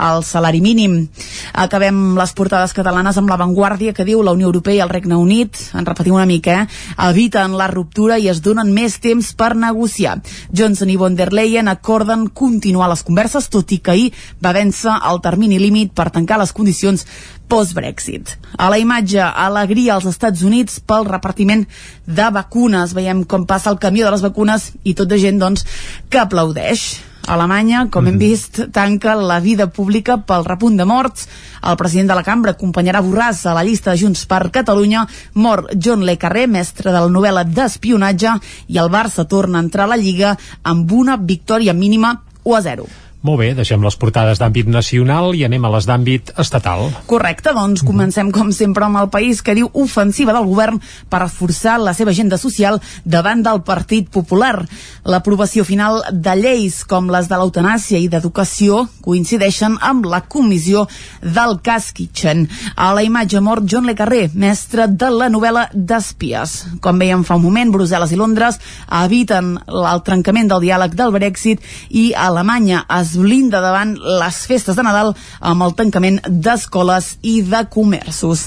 [0.00, 1.08] el salari mínim.
[1.52, 5.58] Acabem les portades catalanes amb l'avantguàrdia que diu la Unió Europea i el Regne Unit,
[5.76, 10.20] en repetim una mica, eh, eviten la ruptura i es donen més temps per negociar.
[10.56, 14.96] Johnson i von der Leyen acorden continuar les converses, tot i que ahir va vèncer
[15.10, 17.06] el termini límit per tancar les condicions
[17.50, 18.36] post-Brexit.
[18.56, 21.66] A la imatge, alegria als Estats Units pel repartiment
[22.06, 22.94] de vacunes.
[22.96, 25.66] Veiem com passa el camió de les vacunes i tot de gent doncs,
[26.08, 26.88] que aplaudeix.
[27.30, 31.28] Alemanya, com hem vist, tanca la vida pública pel repunt de morts.
[31.60, 35.04] El president de la cambra acompanyarà Borràs a la llista de Junts per Catalunya.
[35.34, 38.34] Mor John Le Carré, mestre de la novel·la d'espionatge,
[38.72, 42.62] i el Barça torna a entrar a la Lliga amb una victòria mínima 1 a
[42.70, 42.90] 0.
[43.20, 46.86] Molt bé, deixem les portades d'àmbit nacional i anem a les d'àmbit estatal.
[47.04, 50.78] Correcte, doncs comencem com sempre amb el país que diu ofensiva del govern
[51.12, 54.62] per reforçar la seva agenda social davant del Partit Popular.
[55.04, 60.86] L'aprovació final de lleis com les de l'eutanàsia i d'educació coincideixen amb la comissió
[61.20, 62.46] del cas Kitchen.
[62.72, 66.56] A la imatge mort John Le Carré, mestre de la novel·la d'espies.
[66.80, 68.56] Com veiem fa un moment, Brussel·les i Londres
[69.04, 74.76] eviten el trencament del diàleg del Brexit i Alemanya es es blinda davant les festes
[74.78, 78.46] de Nadal amb el tancament d'escoles i de comerços.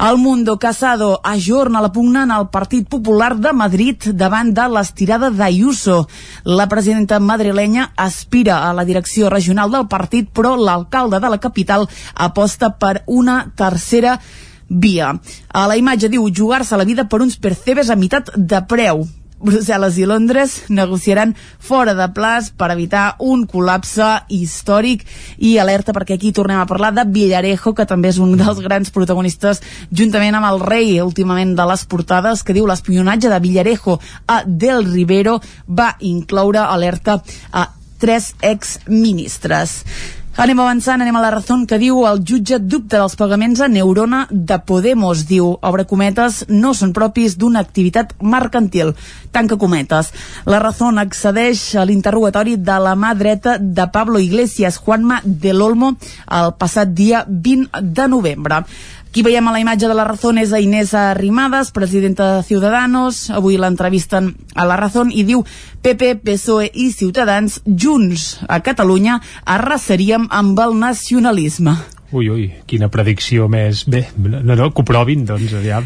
[0.00, 5.30] El Mundo Casado ajorna la pugna en el Partit Popular de Madrid davant de l'estirada
[5.30, 6.08] d'Ayuso.
[6.44, 11.86] La presidenta madrilenya aspira a la direcció regional del partit, però l'alcalde de la capital
[12.14, 14.18] aposta per una tercera
[14.70, 15.14] via.
[15.52, 19.06] A la imatge diu jugar-se la vida per uns percebes a meitat de preu.
[19.40, 25.06] Brussel·les i Londres negociaran fora de plaç per evitar un col·lapse històric
[25.38, 28.92] i alerta perquè aquí tornem a parlar de Villarejo, que també és un dels grans
[28.92, 33.98] protagonistes juntament amb el rei últimament de les portades que diu l'espionatge de Villarejo
[34.28, 37.22] a Del Rivero va incloure alerta
[37.52, 39.84] a tres exministres.
[40.38, 44.20] Anem avançant, anem a la raó que diu el jutge dubta dels pagaments a Neurona
[44.30, 45.24] de Podemos.
[45.26, 48.94] Diu, obre cometes, no són propis d'una activitat mercantil.
[49.34, 50.12] Tanca cometes.
[50.46, 55.96] La raó accedeix a l'interrogatori de la mà dreta de Pablo Iglesias, Juanma del Olmo,
[56.30, 58.62] el passat dia 20 de novembre.
[59.10, 63.24] Qui veiem a la imatge de la Razón és a Inés Arrimadas, presidenta de Ciudadanos.
[63.34, 65.42] Avui l'entrevisten a la Razón i diu
[65.82, 71.74] PP, PSOE i Ciutadans junts a Catalunya arrasaríem amb el nacionalisme.
[72.10, 73.84] Ui, ui, quina predicció més...
[73.86, 75.84] Bé, no, no, que ho provin, doncs, aviam.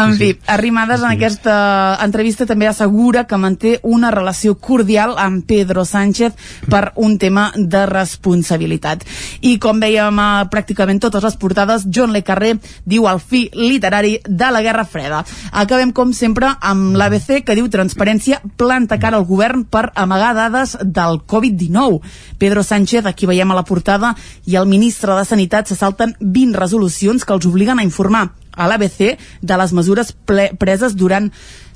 [0.00, 1.06] En fi, Arrimadas sí.
[1.06, 1.54] en aquesta
[2.02, 6.34] entrevista també assegura que manté una relació cordial amb Pedro Sánchez
[6.66, 9.04] per un tema de responsabilitat.
[9.46, 14.16] I com veiem a pràcticament totes les portades, John Le Carré diu el fi literari
[14.26, 15.22] de la Guerra Freda.
[15.52, 20.74] Acabem, com sempre, amb l'ABC, que diu transparència planta cara al govern per amagar dades
[20.82, 22.02] del Covid-19.
[22.42, 24.16] Pedro Sánchez, aquí veiem a la portada,
[24.50, 28.30] i el ministre de Sanitat Generalitat se salten 20 resolucions que els obliguen a informar
[28.56, 30.12] a l'ABC de les mesures
[30.58, 31.30] preses durant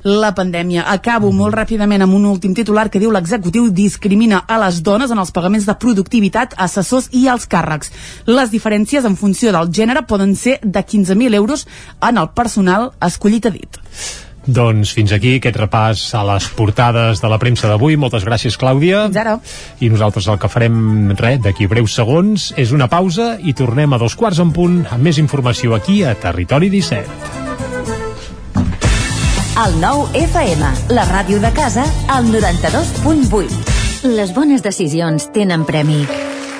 [0.04, 0.84] la pandèmia.
[0.90, 5.18] Acabo molt ràpidament amb un últim titular que diu l'executiu discrimina a les dones en
[5.18, 7.92] els pagaments de productivitat, assessors i els càrrecs.
[8.26, 11.66] Les diferències en funció del gènere poden ser de 15.000 euros
[12.02, 13.80] en el personal escollit a dit.
[14.46, 17.96] Doncs fins aquí aquest repàs a les portades de la premsa d'avui.
[17.96, 19.07] Moltes gràcies, Clàudia.
[19.09, 19.38] Fins ara.
[19.80, 24.00] I nosaltres el que farem, res, d'aquí breus segons, és una pausa i tornem a
[24.00, 27.42] dos quarts en punt amb més informació aquí a Territori 17.
[29.64, 34.11] El nou FM, la ràdio de casa, al 92.8.
[34.16, 36.02] Les bones decisions tenen premi.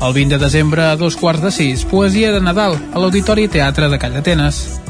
[0.00, 3.90] El 20 de desembre a dos quarts de sis, Poesia de Nadal a l'Auditori Teatre
[3.92, 4.80] de Callatenes.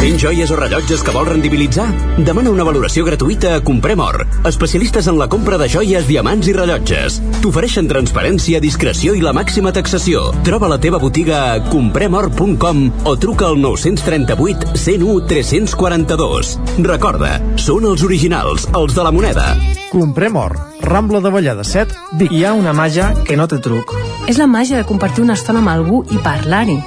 [0.00, 1.84] Tens joies o rellotges que vols rendibilitzar?
[2.24, 6.54] Demana una valoració gratuïta a Comprem Or, especialistes en la compra de joies, diamants i
[6.56, 7.18] rellotges.
[7.44, 10.30] T'ofereixen transparència, discreció i la màxima taxació.
[10.46, 16.56] Troba la teva botiga a compremor.com o truca al 938 101 342.
[16.88, 19.52] Recorda, són els originals, els de la moneda.
[19.92, 20.56] Comprem or.
[20.80, 22.32] Rambla de Vallada 7, Vic.
[22.32, 23.92] Hi ha una màgia que no té truc.
[24.32, 26.80] És la màgia de compartir una estona amb algú i parlar-hi.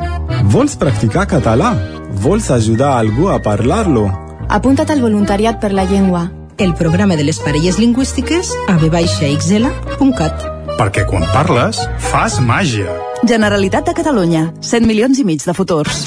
[0.50, 1.76] Vols practicar català?
[2.14, 4.06] Vols ajudar algú a parlar-lo?
[4.50, 6.30] Apunta't al voluntariat per la llengua.
[6.58, 10.46] El programa de les parelles lingüístiques a vxl.cat.
[10.78, 12.94] Perquè quan parles, fas màgia.
[13.26, 14.44] Generalitat de Catalunya.
[14.62, 16.04] 100 milions i mig de futurs.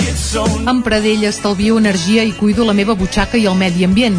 [0.66, 4.19] Amb Pradell estalvio energia i cuido la meva butxaca i el medi ambient.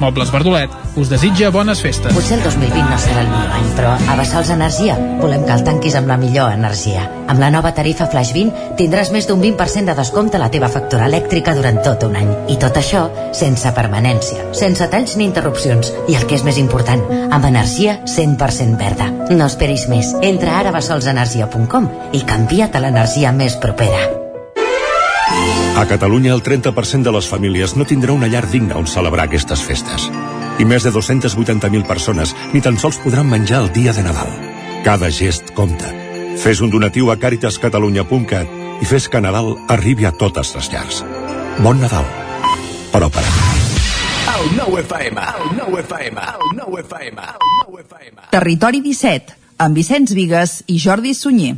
[0.00, 2.12] Mobles Verdolet us desitja bones festes.
[2.14, 5.64] Potser el 2020 no serà el millor any, però a Bassals Energia volem que el
[5.66, 7.04] tanquis amb la millor energia.
[7.30, 10.70] Amb la nova tarifa Flash 20 tindràs més d'un 20% de descompte a la teva
[10.72, 12.32] factura elèctrica durant tot un any.
[12.54, 15.92] I tot això sense permanència, sense talls ni interrupcions.
[16.08, 19.10] I el que és més important, amb energia 100% verda.
[19.30, 20.14] No esperis més.
[20.22, 24.23] Entra ara a bassolsenergia.com i canvia't a l'energia més propera.
[25.76, 29.64] A Catalunya, el 30% de les famílies no tindrà una llar digna on celebrar aquestes
[29.66, 30.06] festes.
[30.62, 34.30] I més de 280.000 persones ni tan sols podran menjar el dia de Nadal.
[34.86, 35.90] Cada gest compta.
[36.38, 41.02] Fes un donatiu a caritascatalunya.cat i fes que Nadal arribi a totes les llars.
[41.58, 42.06] Bon Nadal.
[42.94, 43.34] Però per a
[44.34, 48.30] El nou FM, el nou FM, el nou FM, el nou FM.
[48.30, 51.56] Territori 17, amb Vicenç Vigues i Jordi Sunyer.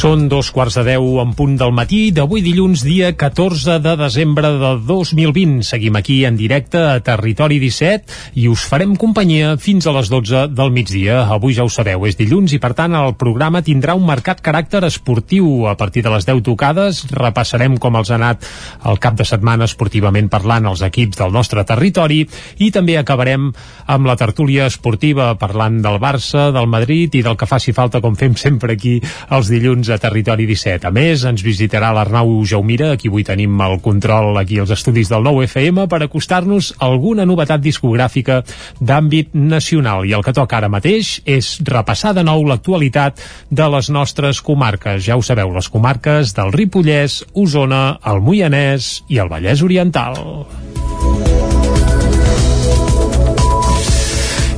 [0.00, 4.48] Són dos quarts de deu en punt del matí d'avui dilluns, dia 14 de desembre
[4.56, 5.58] de 2020.
[5.68, 10.46] Seguim aquí en directe a Territori 17 i us farem companyia fins a les 12
[10.56, 11.18] del migdia.
[11.34, 14.80] Avui ja ho sabeu, és dilluns i per tant el programa tindrà un marcat caràcter
[14.88, 15.66] esportiu.
[15.68, 18.48] A partir de les 10 tocades repassarem com els ha anat
[18.88, 22.22] el cap de setmana esportivament parlant els equips del nostre territori
[22.56, 23.50] i també acabarem
[23.84, 28.16] amb la tertúlia esportiva parlant del Barça, del Madrid i del que faci falta com
[28.16, 28.96] fem sempre aquí
[29.28, 30.86] els dilluns a Territori 17.
[30.88, 35.24] A més, ens visitarà l'Arnau Jaumira, aquí avui tenim el control aquí als estudis del
[35.26, 38.40] nou FM per acostar-nos alguna novetat discogràfica
[38.80, 40.06] d'àmbit nacional.
[40.06, 45.02] I el que toca ara mateix és repassar de nou l'actualitat de les nostres comarques.
[45.06, 50.18] Ja ho sabeu, les comarques del Ripollès, Osona, el Moianès i el Vallès Oriental.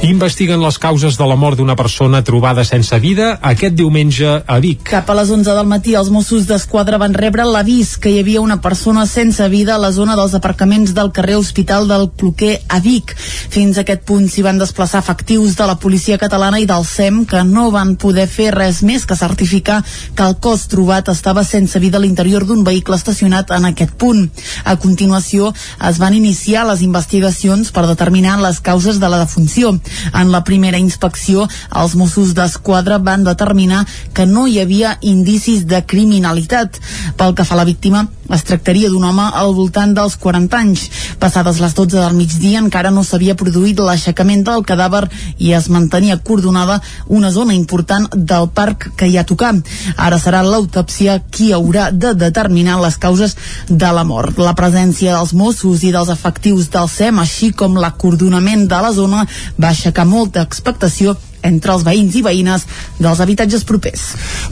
[0.03, 4.81] Investiguen les causes de la mort d'una persona trobada sense vida aquest diumenge a Vic.
[4.89, 8.41] Cap a les 11 del matí, els Mossos d'Esquadra van rebre l'avís que hi havia
[8.43, 12.81] una persona sense vida a la zona dels aparcaments del carrer Hospital del Cloquer a
[12.83, 13.13] Vic.
[13.15, 17.23] Fins a aquest punt s'hi van desplaçar efectius de la policia catalana i del SEM
[17.31, 19.85] que no van poder fer res més que certificar
[20.19, 24.27] que el cos trobat estava sense vida a l'interior d'un vehicle estacionat en aquest punt.
[24.67, 29.77] A continuació, es van iniciar les investigacions per determinar les causes de la defunció.
[30.13, 31.49] En la primera inspecció,
[31.83, 36.81] els Mossos d'Esquadra van determinar que no hi havia indicis de criminalitat.
[37.17, 40.85] Pel que fa a la víctima, es tractaria d'un home al voltant dels 40 anys.
[41.21, 45.03] Passades les 12 del migdia encara no s'havia produït l'aixecament del cadàver
[45.39, 49.53] i es mantenia cordonada una zona important del parc que hi ha a tocar.
[49.97, 53.37] Ara serà l'autòpsia qui haurà de determinar les causes
[53.69, 54.39] de la mort.
[54.39, 59.27] La presència dels Mossos i dels efectius del SEM, així com l'acordonament de la zona,
[59.61, 62.67] va aixecar molta expectació entre els veïns i veïnes
[62.99, 64.05] dels habitatges propers.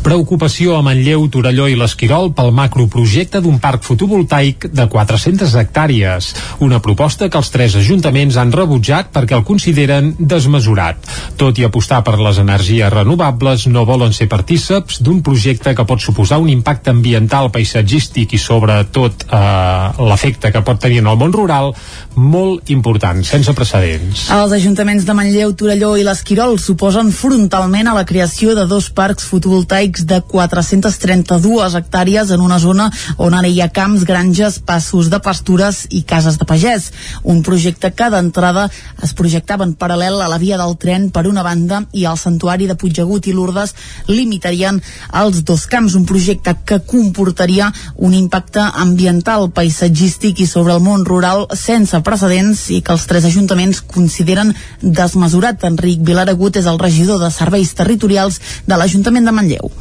[0.04, 6.32] Preocupació a Manlleu, Torelló i l'Esquirol pel macroprojecte d'un parc fotovoltaic de 400 hectàrees.
[6.66, 10.98] Una proposta que els tres ajuntaments han rebutjat perquè el consideren desmesurat.
[11.40, 16.02] Tot i apostar per les energies renovables, no volen ser partíceps d'un projecte que pot
[16.02, 21.34] suposar un impacte ambiental, paisatgístic i sobretot eh, l'efecte que pot tenir en el món
[21.34, 21.72] rural
[22.16, 24.26] molt important, sense precedents.
[24.34, 29.26] Els ajuntaments de Manlleu, Torelló i l'Esquirol suposen frontalment a la creació de dos parcs
[29.28, 32.86] fotovoltaics de 432 hectàrees en una zona
[33.20, 36.86] on ara hi ha camps, granges, passos de pastures i cases de pagès.
[37.22, 38.70] Un projecte que d'entrada
[39.04, 42.64] es projectava en paral·lel a la via del tren per una banda i al santuari
[42.70, 43.76] de Puigdegut i Lourdes
[44.08, 44.80] limitarien
[45.20, 51.04] els dos camps, un projecte que comportaria un impacte ambiental, paisatgístic i sobre el món
[51.04, 55.68] rural sense precedents i que els tres ajuntaments consideren desmesurat.
[55.68, 59.72] Enric Vilaragut és el regidor de Serveis Territorials de l'Ajuntament de Manlleu.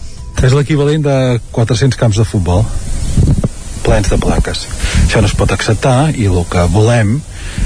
[0.44, 1.18] És l'equivalent de
[1.56, 2.66] 400 camps de futbol
[3.84, 4.66] plens de plaques.
[5.06, 7.16] Això no es pot acceptar i el que volem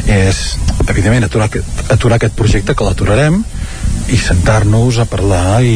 [0.07, 0.39] és,
[0.87, 1.49] evidentment, aturar
[1.91, 3.41] aturar aquest projecte, que l'aturarem,
[4.07, 5.75] i sentar-nos a parlar i,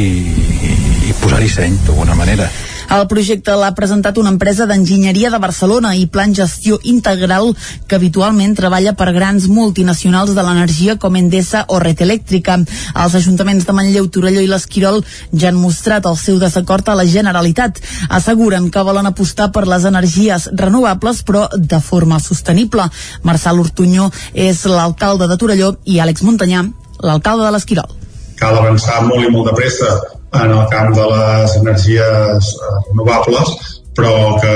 [0.70, 0.72] i,
[1.10, 2.48] i posar-hi seny d'alguna manera.
[2.88, 7.50] El projecte l'ha presentat una empresa d'enginyeria de Barcelona i plan gestió integral
[7.86, 12.56] que habitualment treballa per grans multinacionals de l'energia com Endesa o Red Elèctrica.
[13.04, 17.06] Els ajuntaments de Manlleu, Torelló i l'Esquirol ja han mostrat el seu desacord a la
[17.06, 17.84] Generalitat.
[18.08, 22.88] Asseguren que volen apostar per les energies renovables però de forma sostenible.
[23.22, 26.64] Marçal Ortuño és l'alcalde de Torelló i Àlex Montanyà,
[27.04, 27.98] l'alcalde de l'Esquirol.
[28.40, 33.54] Cal avançar molt i molt de pressa en el camp de les energies eh, renovables,
[33.96, 34.54] però que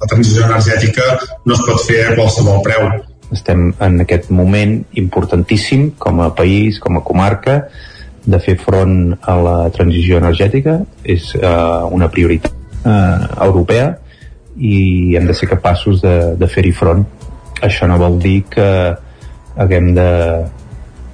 [0.00, 2.90] la transició energètica no es pot fer a qualsevol preu.
[3.30, 7.60] Estem en aquest moment importantíssim com a país, com a comarca,
[8.24, 12.52] de fer front a la transició energètica és eh, una prioritat
[12.84, 13.94] eh, europea
[14.56, 17.06] i hem de ser capaços de, de fer-hi front
[17.64, 18.66] això no vol dir que
[19.60, 20.10] haguem de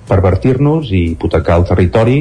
[0.06, 2.18] pervertir-nos i hipotecar el territori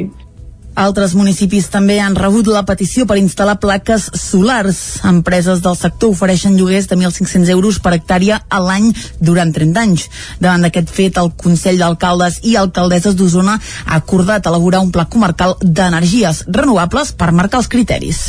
[0.76, 5.00] altres municipis també han rebut la petició per instal·lar plaques solars.
[5.08, 10.06] Empreses del sector ofereixen lloguers de 1.500 euros per hectàrea a l'any durant 30 anys.
[10.40, 15.56] Davant d'aquest fet, el Consell d'Alcaldes i Alcaldesses d'Osona ha acordat elaborar un pla comarcal
[15.62, 18.26] d'energies renovables per marcar els criteris.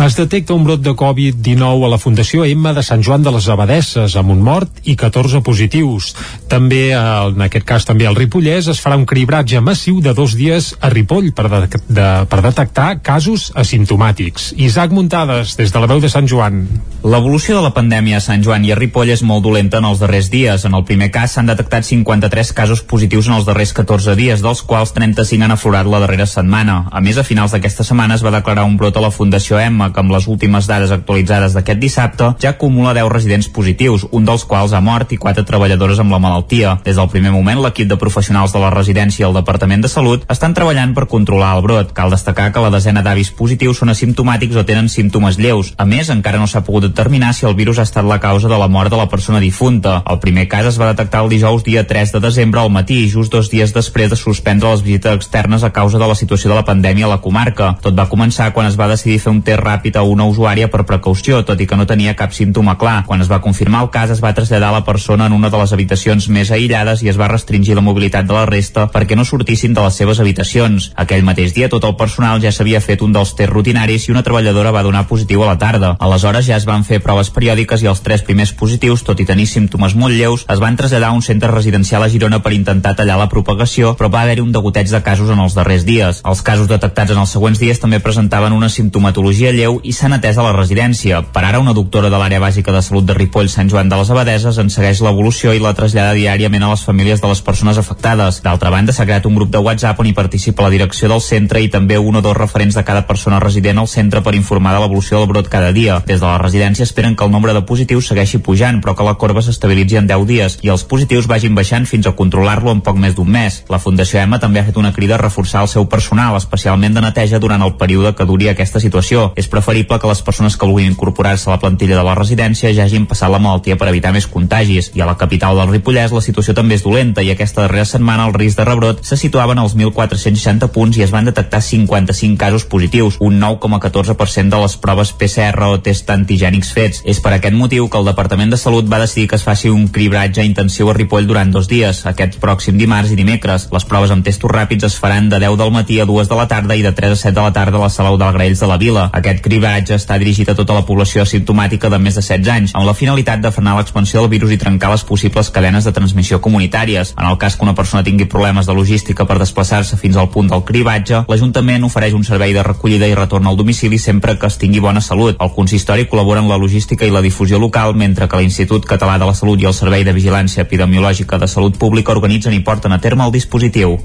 [0.00, 3.48] Es detecta un brot de Covid-19 a la Fundació Emma de Sant Joan de les
[3.52, 6.14] Abadesses, amb un mort i 14 positius.
[6.48, 10.72] També, en aquest cas també al Ripollès, es farà un cribratge massiu de dos dies
[10.80, 14.52] a Ripoll per de de, per detectar casos asimptomàtics.
[14.56, 16.64] Isaac Muntades, des de la veu de Sant Joan.
[17.02, 20.00] L'evolució de la pandèmia a Sant Joan i a Ripoll és molt dolenta en els
[20.02, 20.64] darrers dies.
[20.68, 24.62] En el primer cas s'han detectat 53 casos positius en els darrers 14 dies, dels
[24.62, 26.86] quals 35 han aflorat la darrera setmana.
[26.92, 29.90] A més, a finals d'aquesta setmana es va declarar un brot a la Fundació Emma,
[29.92, 34.46] que amb les últimes dades actualitzades d'aquest dissabte ja acumula 10 residents positius, un dels
[34.46, 36.78] quals ha mort i 4 treballadores amb la malaltia.
[36.84, 40.24] Des del primer moment, l'equip de professionals de la residència i el Departament de Salut
[40.30, 41.92] estan treballant per controlar el brot brot.
[41.92, 45.72] Cal destacar que la desena d'avis positius són asimptomàtics o tenen símptomes lleus.
[45.80, 48.58] A més, encara no s'ha pogut determinar si el virus ha estat la causa de
[48.58, 50.02] la mort de la persona difunta.
[50.06, 53.32] El primer cas es va detectar el dijous dia 3 de desembre al matí, just
[53.32, 56.66] dos dies després de suspendre les visites externes a causa de la situació de la
[56.68, 57.76] pandèmia a la comarca.
[57.82, 60.84] Tot va començar quan es va decidir fer un test ràpid a una usuària per
[60.88, 63.02] precaució, tot i que no tenia cap símptoma clar.
[63.06, 65.72] Quan es va confirmar el cas, es va traslladar la persona en una de les
[65.72, 69.74] habitacions més aïllades i es va restringir la mobilitat de la resta perquè no sortissin
[69.74, 70.92] de les seves habitacions.
[70.96, 74.22] Aquell mateix dia tot el personal ja s'havia fet un dels tests rutinaris i una
[74.22, 75.94] treballadora va donar positiu a la tarda.
[76.00, 79.46] Aleshores ja es van fer proves periòdiques i els tres primers positius, tot i tenir
[79.46, 83.18] símptomes molt lleus, es van traslladar a un centre residencial a Girona per intentar tallar
[83.18, 86.22] la propagació, però va haver-hi un degoteig de casos en els darrers dies.
[86.24, 90.38] Els casos detectats en els següents dies també presentaven una simptomatologia lleu i s'han atès
[90.38, 91.22] a la residència.
[91.32, 94.10] Per ara, una doctora de l'àrea bàsica de salut de Ripoll, Sant Joan de les
[94.10, 98.42] Abadeses, en segueix l'evolució i la trasllada diàriament a les famílies de les persones afectades.
[98.42, 101.41] D'altra banda, s'ha creat un grup de WhatsApp on hi participa la direcció del centre
[101.42, 104.80] i també un o dos referents de cada persona resident al centre per informar de
[104.82, 106.02] l'evolució del brot cada dia.
[106.06, 109.14] Des de la residència esperen que el nombre de positius segueixi pujant, però que la
[109.14, 112.96] corba s'estabilitzi en 10 dies i els positius vagin baixant fins a controlar-lo en poc
[112.96, 113.62] més d'un mes.
[113.68, 117.04] La Fundació EMA també ha fet una crida a reforçar el seu personal, especialment de
[117.04, 119.32] neteja durant el període que duri aquesta situació.
[119.36, 122.86] És preferible que les persones que vulguin incorporar-se a la plantilla de la residència ja
[122.86, 124.92] hagin passat la malaltia per evitar més contagis.
[124.94, 128.26] I a la capital del Ripollès la situació també és dolenta i aquesta darrera setmana
[128.28, 132.64] el risc de rebrot se situaven als 1.460 punts i es van detectar 55 casos
[132.64, 137.02] positius, un 9,14% de les proves PCR o test antigènics fets.
[137.08, 139.88] És per aquest motiu que el Departament de Salut va decidir que es faci un
[139.88, 143.68] cribratge intensiu a Ripoll durant dos dies, aquest pròxim dimarts i dimecres.
[143.72, 146.48] Les proves amb testos ràpids es faran de 10 del matí a 2 de la
[146.48, 148.78] tarda i de 3 a 7 de la tarda a la sala Graells de la
[148.78, 149.08] Vila.
[149.12, 152.86] Aquest cribratge està dirigit a tota la població asimptomàtica de més de 16 anys, amb
[152.86, 157.14] la finalitat de frenar l'expansió del virus i trencar les possibles cadenes de transmissió comunitàries.
[157.18, 160.50] En el cas que una persona tingui problemes de logística per desplaçar-se fins al punt
[160.52, 164.58] del cribatge, l'Ajuntament ofereix un servei de recollida i retorn al domicili sempre que es
[164.58, 165.36] tingui bona salut.
[165.40, 169.28] El consistori col·labora en la logística i la difusió local, mentre que l'Institut Català de
[169.28, 173.00] la Salut i el Servei de Vigilància Epidemiològica de Salut Pública organitzen i porten a
[173.00, 173.98] terme el dispositiu.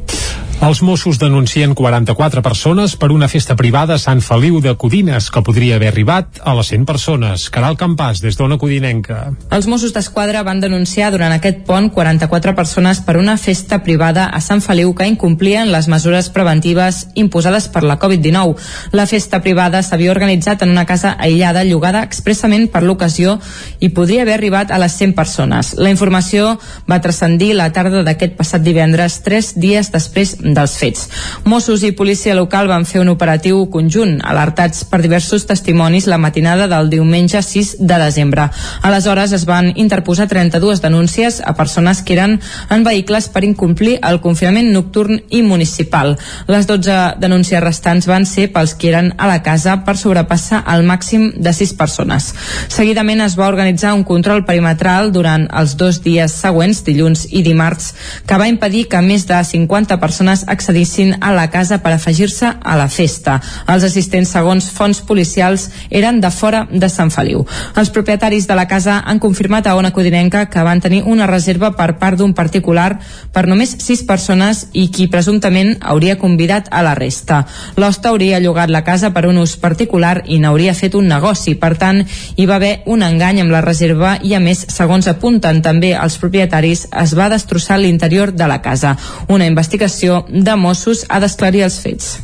[0.57, 5.43] Els Mossos denuncien 44 persones per una festa privada a Sant Feliu de Codines que
[5.45, 7.43] podria haver arribat a les 100 persones.
[7.53, 9.35] Caral Campàs, des d'Ona Codinenca.
[9.53, 14.41] Els Mossos d'Esquadra van denunciar durant aquest pont 44 persones per una festa privada a
[14.41, 18.55] Sant Feliu que incomplien les mesures preventives imposades per la Covid-19.
[18.91, 23.37] La festa privada s'havia organitzat en una casa aïllada llogada expressament per l'ocasió
[23.79, 25.73] i podria haver arribat a les 100 persones.
[25.77, 26.57] La informació
[26.89, 31.07] va transcendir la tarda d'aquest passat divendres, tres dies després dels fets.
[31.45, 36.67] Mossos i policia local van fer un operatiu conjunt, alertats per diversos testimonis la matinada
[36.67, 38.49] del diumenge 6 de desembre.
[38.81, 42.39] Aleshores es van interposar 32 denúncies a persones que eren
[42.69, 46.15] en vehicles per incomplir el confinament nocturn i municipal.
[46.47, 50.85] Les 12 denúncies restants van ser pels que eren a la casa per sobrepassar el
[50.87, 52.29] màxim de 6 persones.
[52.73, 57.93] Seguidament es va organitzar un control perimetral durant els dos dies següents, dilluns i dimarts,
[58.27, 62.77] que va impedir que més de 50 persones accedissin a la casa per afegir-se a
[62.79, 63.39] la festa.
[63.67, 67.45] Els assistents, segons fonts policials, eren de fora de Sant Feliu.
[67.75, 71.73] Els propietaris de la casa han confirmat a Ona Codinenca que van tenir una reserva
[71.75, 72.97] per part d'un particular
[73.33, 77.43] per només 6 persones i qui presumptament hauria convidat a la resta.
[77.75, 81.55] L'hoste hauria llogat la casa per un ús particular i n'hauria fet un negoci.
[81.55, 82.03] Per tant,
[82.35, 86.17] hi va haver un engany amb la reserva i, a més, segons apunten també els
[86.21, 88.95] propietaris, es va destrossar l'interior de la casa.
[89.27, 92.17] Una investigació de Mossos ha d'esclarir els fets.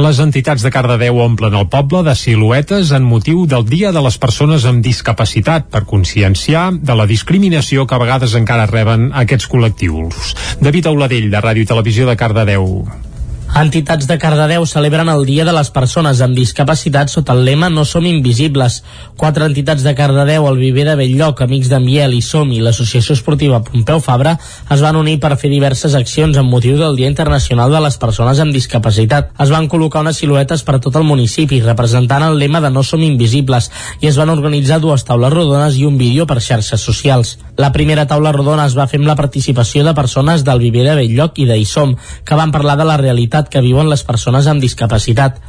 [0.00, 4.16] Les entitats de Cardedeu omplen el poble de siluetes en motiu del Dia de les
[4.22, 10.34] Persones amb Discapacitat per conscienciar de la discriminació que a vegades encara reben aquests col·lectius.
[10.62, 13.09] David Auladell, de Ràdio i Televisió de Cardedeu.
[13.50, 17.82] Entitats de Cardedeu celebren el Dia de les Persones amb Discapacitat sota el lema No
[17.84, 18.76] som invisibles.
[19.18, 23.16] Quatre entitats de Cardedeu, el Viver de Belllloc, Amics d'en Biel i Som i l'Associació
[23.18, 24.36] Esportiva Pompeu Fabra
[24.70, 28.38] es van unir per fer diverses accions amb motiu del Dia Internacional de les Persones
[28.38, 29.34] amb Discapacitat.
[29.42, 33.02] Es van col·locar unes siluetes per tot el municipi representant el lema de No som
[33.02, 33.68] invisibles
[34.00, 37.34] i es van organitzar dues taules rodones i un vídeo per xarxes socials.
[37.58, 40.94] La primera taula rodona es va fer amb la participació de persones del Viver de
[41.02, 44.60] Belllloc i d'Isom, que van parlar de la realitat realitat que viuen les persones amb
[44.60, 45.40] discapacitat.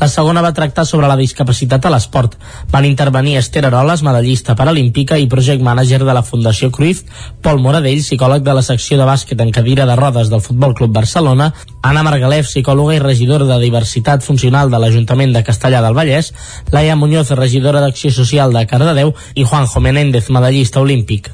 [0.00, 2.36] La segona va tractar sobre la discapacitat a l'esport.
[2.70, 7.04] Van intervenir Esther Aroles, medallista paralímpica i project manager de la Fundació Cruyff,
[7.40, 10.92] Pol Moradell, psicòleg de la secció de bàsquet en cadira de rodes del Futbol Club
[10.92, 16.34] Barcelona, Anna Margalef, psicòloga i regidora de diversitat funcional de l'Ajuntament de Castellà del Vallès,
[16.72, 21.30] Laia Muñoz, regidora d'Acció Social de Cardedeu i Juanjo Menéndez, medallista olímpic.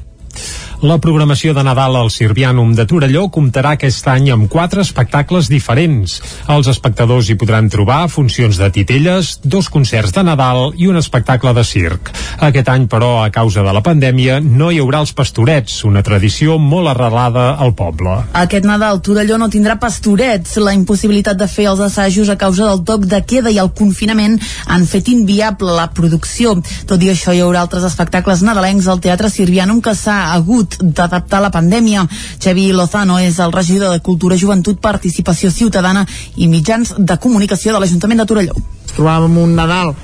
[0.83, 6.17] La programació de Nadal al Sirvianum de Torelló comptarà aquest any amb quatre espectacles diferents.
[6.51, 11.53] Els espectadors hi podran trobar funcions de titelles, dos concerts de Nadal i un espectacle
[11.55, 12.11] de circ.
[12.43, 16.57] Aquest any, però, a causa de la pandèmia, no hi haurà els pastorets, una tradició
[16.59, 18.17] molt arrelada al poble.
[18.35, 20.57] Aquest Nadal Torelló no tindrà pastorets.
[20.59, 24.37] La impossibilitat de fer els assajos a causa del toc de queda i el confinament
[24.67, 26.57] han fet inviable la producció.
[26.85, 31.41] Tot i això, hi haurà altres espectacles nadalencs al Teatre Sirvianum que s'ha hagut d'adaptar
[31.41, 32.05] la pandèmia.
[32.41, 36.05] Xavi Lozano és el regidor de Cultura, Joventut, Participació Ciutadana
[36.35, 38.55] i Mitjans de Comunicació de l'Ajuntament de Torelló.
[38.55, 39.95] Ens trobàvem un Nadal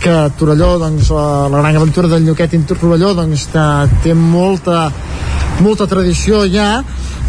[0.00, 3.48] que Torelló, doncs, la, la gran aventura del Lloquet i Torelló doncs,
[4.04, 4.90] té molta,
[5.64, 6.82] molta tradició ja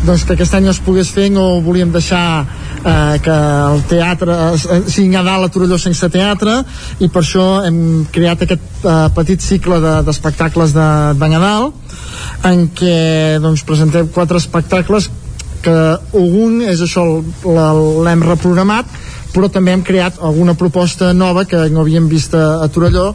[0.05, 2.45] doncs que aquest any es pogués fer no volíem deixar
[2.85, 6.59] eh, que el teatre eh, sigui Nadal a Torelló sense teatre
[7.01, 11.71] i per això hem creat aquest eh, petit cicle d'espectacles de, de, de Nadal
[12.45, 12.95] en què
[13.43, 15.09] doncs, presentem quatre espectacles
[15.65, 15.77] que
[16.21, 17.03] un és això
[18.05, 18.89] l'hem reprogramat
[19.35, 23.09] però també hem creat alguna proposta nova que no havíem vist a, a Torelló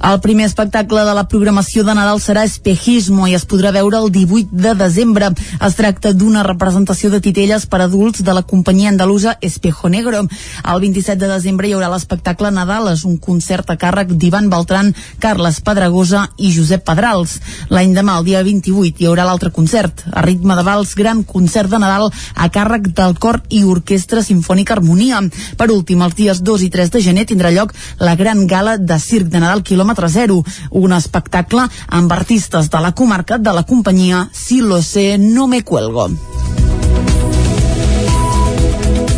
[0.00, 4.08] el primer espectacle de la programació de Nadal serà Espejismo i es podrà veure el
[4.14, 5.28] 18 de desembre.
[5.60, 10.22] Es tracta d'una representació de titelles per adults de la companyia andalusa Espejo Negro.
[10.24, 14.94] El 27 de desembre hi haurà l'espectacle Nadal, és un concert a càrrec d'Ivan Beltran,
[15.20, 17.36] Carles Pedragosa i Josep Pedrals.
[17.68, 21.68] L'any demà, el dia 28, hi haurà l'altre concert, a ritme de vals, gran concert
[21.68, 25.20] de Nadal a càrrec del cor i orquestra Sinfònica Harmonia.
[25.60, 28.98] Per últim, els dies 2 i 3 de gener tindrà lloc la gran gala de
[28.98, 33.64] circ de Nadal quilòmetre quilòmetre zero, un espectacle amb artistes de la comarca de la
[33.64, 36.08] companyia Si lo sé, no me cuelgo.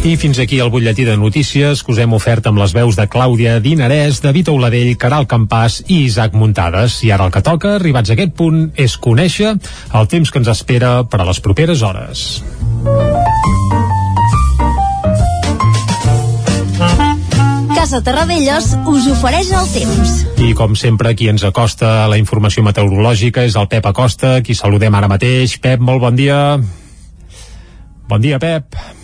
[0.02, 3.06] I fins aquí el butlletí de notícies que us hem ofert amb les veus de
[3.06, 7.04] Clàudia Dinarès, David Auladell, Caral Campàs i Isaac Muntades.
[7.06, 10.50] I ara el que toca, arribats a aquest punt, és conèixer el temps que ens
[10.50, 12.42] espera per a les properes hores.
[17.83, 20.12] Casa Terradellos us ofereix el temps.
[20.39, 24.95] I com sempre, qui ens acosta la informació meteorològica és el Pep Acosta, qui saludem
[24.95, 25.59] ara mateix.
[25.59, 26.39] Pep, molt bon dia.
[28.07, 29.01] Bon dia, Pep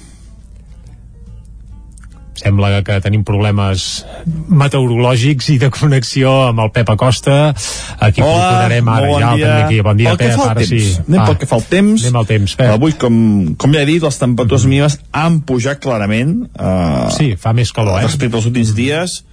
[2.38, 8.90] sembla que tenim problemes meteorològics i de connexió amb el Pep Acosta aquí Hola, procurarem
[8.92, 10.70] ara bon ja el tenim aquí bon dia pel Pep, ara temps.
[10.70, 12.74] sí anem pel que fa al temps anem al temps Pep.
[12.76, 13.16] avui com,
[13.58, 14.70] com ja he dit les temperatures mm -hmm.
[14.70, 18.06] mínimes han pujat clarament uh, sí, fa més calor eh?
[18.06, 19.24] respecte als últims dies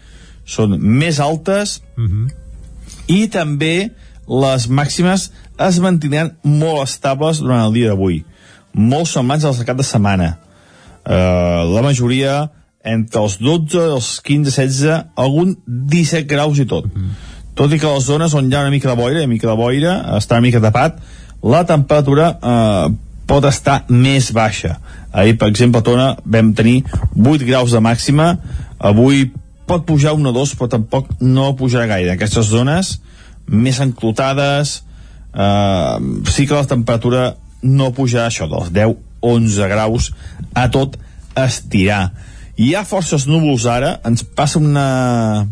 [0.45, 2.31] són més altes mm -hmm.
[3.07, 3.91] i també
[4.27, 8.23] les màximes es mantindran molt estables durant el dia d'avui
[8.73, 10.37] molt semblants als de cap de setmana
[11.05, 12.49] uh, la majoria
[12.85, 16.87] entre els 12, els 15, 16, algun 17 graus i tot.
[16.91, 17.15] Mm.
[17.55, 19.55] Tot i que les zones on hi ha una mica de boira, una mica de
[19.57, 20.99] boira, està una mica tapat,
[21.45, 22.89] la temperatura eh,
[23.29, 24.75] pot estar més baixa.
[25.15, 26.81] Ahir, per exemple, a Tona vam tenir
[27.15, 28.35] 8 graus de màxima,
[28.77, 29.29] avui
[29.65, 32.13] pot pujar un o dos, però tampoc no pujarà gaire.
[32.13, 32.99] Aquestes zones
[33.47, 34.81] més enclotades,
[35.33, 35.97] eh,
[36.29, 37.33] sí que la temperatura
[37.63, 40.11] no pujarà això dels 10-11 graus
[40.53, 40.99] a tot
[41.35, 42.11] estirar
[42.57, 45.47] hi ha forces núvols ara, ens passa una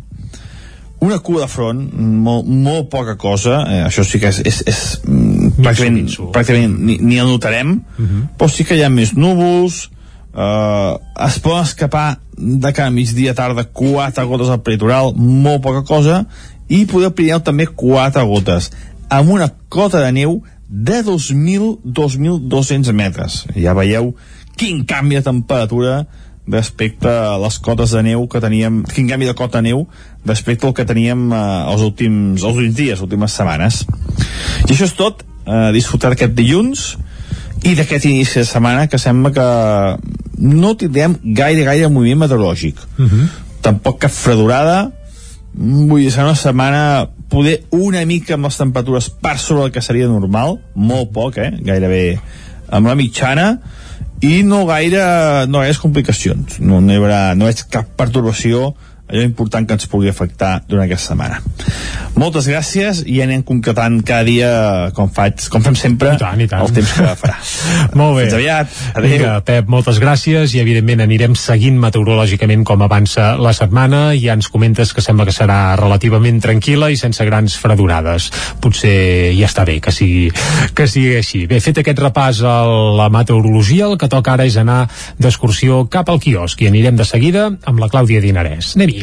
[1.03, 1.81] una cua de front,
[2.23, 6.95] molt, molt poca cosa, eh, això sí que és, és, és mm, pràcticament, pràcticament ni,
[7.03, 8.21] ni el notarem, uh -huh.
[8.39, 9.89] però sí que hi ha més núvols,
[10.33, 10.93] eh,
[11.27, 16.25] es poden escapar de cada migdia tarda quatre gotes al peritoral, molt poca cosa,
[16.69, 18.71] i poder Pirineu també quatre gotes,
[19.09, 23.45] amb una cota de neu de 2.000-2.200 metres.
[23.55, 24.15] Ja veieu
[24.55, 26.07] quin canvi de temperatura
[26.47, 29.85] respecte a les cotes de neu que teníem, quin canvi de cota de neu
[30.25, 33.83] respecte al que teníem eh, els, últims, els últims dies, les últimes setmanes.
[34.67, 36.93] I això és tot, eh, disfrutar aquest dilluns
[37.63, 39.47] i d'aquest inici de setmana que sembla que
[40.43, 42.75] no tindrem gaire, gaire moviment meteorològic.
[42.97, 43.29] Uh -huh.
[43.61, 44.91] Tampoc cap fredurada,
[45.53, 49.81] vull dir, serà una setmana poder una mica amb les temperatures per sobre el que
[49.81, 51.51] seria normal, molt poc, eh?
[51.61, 52.19] gairebé
[52.69, 53.59] amb la mitjana,
[54.23, 55.03] i no gaire,
[55.51, 58.71] no gaire complicacions, no, no hi haurà, no veig cap perturbació
[59.13, 61.39] allò important que ens pugui afectar durant aquesta setmana.
[62.19, 64.49] Moltes gràcies i anem concretant cada dia
[64.97, 66.65] com faig, com fem sempre I tant, i tant.
[66.65, 67.37] el temps que farà.
[67.99, 68.25] Molt bé.
[68.25, 68.75] Fins aviat.
[68.93, 69.09] Adéu.
[69.13, 74.37] Vinga, Pep, moltes gràcies i evidentment anirem seguint meteorològicament com avança la setmana i ja
[74.37, 78.29] ens comentes que sembla que serà relativament tranquil·la i sense grans fredurades.
[78.61, 80.29] Potser ja està bé que sigui,
[80.77, 81.45] que sigui així.
[81.49, 82.55] Bé, fet aquest repàs a
[82.99, 84.83] la meteorologia, el que toca ara és anar
[85.17, 88.75] d'excursió cap al quiosc i anirem de seguida amb la Clàudia Dinarès.
[88.77, 89.02] Anem-hi.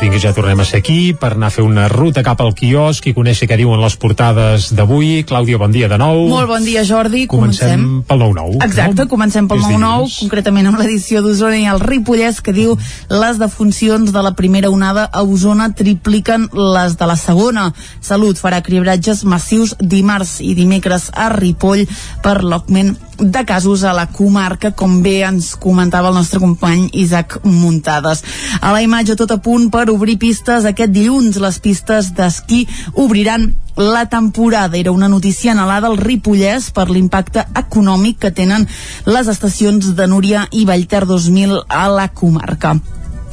[0.00, 2.54] Doncs vinga, ja tornem a ser aquí per anar a fer una ruta cap al
[2.56, 5.26] quiosc i conèixer què diuen les portades d'avui.
[5.28, 6.22] Clàudia, bon dia de nou.
[6.30, 7.26] Molt bon dia, Jordi.
[7.28, 8.62] Comencem, pel 9-9.
[8.64, 9.10] Exacte, no?
[9.12, 10.16] comencem pel És 9-9, dilluns.
[10.22, 12.78] concretament amb l'edició d'Osona i el Ripollès, que diu
[13.12, 17.68] les defuncions de la primera onada a Osona tripliquen les de la segona.
[18.00, 21.84] Salut farà cribratges massius dimarts i dimecres a Ripoll
[22.24, 27.38] per l'augment de casos a la comarca, com bé ens comentava el nostre company Isaac
[27.44, 28.22] Muntades.
[28.60, 31.40] A la imatge tot a punt per obrir pistes aquest dilluns.
[31.40, 34.76] Les pistes d'esquí obriran la temporada.
[34.76, 38.68] Era una notícia anhelada al Ripollès per l'impacte econòmic que tenen
[39.06, 42.78] les estacions de Núria i Vallter 2000 a la comarca.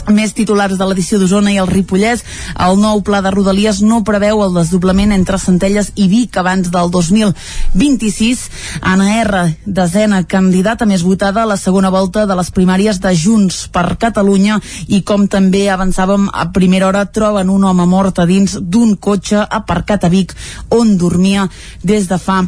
[0.08, 2.22] Més titulars de l'edició d'Osona i el Ripollès.
[2.64, 6.91] El nou pla de Rodalies no preveu el desdoblament entre Centelles i Vic abans del
[6.93, 8.43] 2026.
[8.82, 13.66] Anna R, desena candidata més votada a la segona volta de les primàries de Junts
[13.74, 18.55] per Catalunya i com també avançàvem a primera hora troben un home mort a dins
[18.62, 20.34] d'un cotxe aparcat a Vic
[20.70, 21.49] on dormia
[21.84, 22.45] des de fa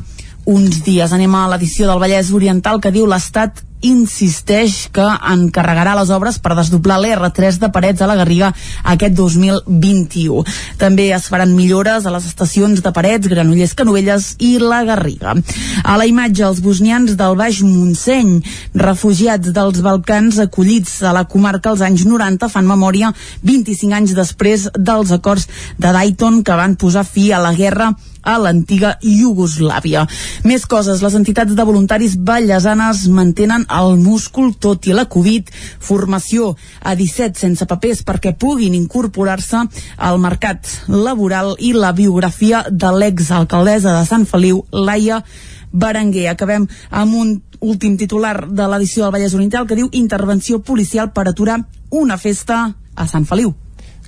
[0.49, 1.13] uns dies.
[1.13, 6.55] Anem a l'edició del Vallès Oriental que diu l'Estat insisteix que encarregarà les obres per
[6.57, 8.49] desdoblar l'R3 de Parets a la Garriga
[8.93, 10.43] aquest 2021.
[10.81, 15.37] També es faran millores a les estacions de Parets, Granollers, Canovelles i la Garriga.
[15.83, 18.41] A la imatge, els bosnians del Baix Montseny,
[18.75, 23.13] refugiats dels Balcans acollits a la comarca als anys 90, fan memòria
[23.47, 25.47] 25 anys després dels acords
[25.77, 27.93] de Dayton que van posar fi a la guerra
[28.23, 30.05] a l'antiga Iugoslàvia.
[30.43, 36.55] Més coses, les entitats de voluntaris ballesanes mantenen el múscul tot i la Covid, formació
[36.81, 39.65] a 17 sense papers perquè puguin incorporar-se
[39.97, 45.23] al mercat laboral i la biografia de l'exalcaldessa de Sant Feliu, Laia
[45.71, 46.29] Berenguer.
[46.29, 51.27] Acabem amb un últim titular de l'edició del Vallès Oriental que diu intervenció policial per
[51.27, 53.55] aturar una festa a Sant Feliu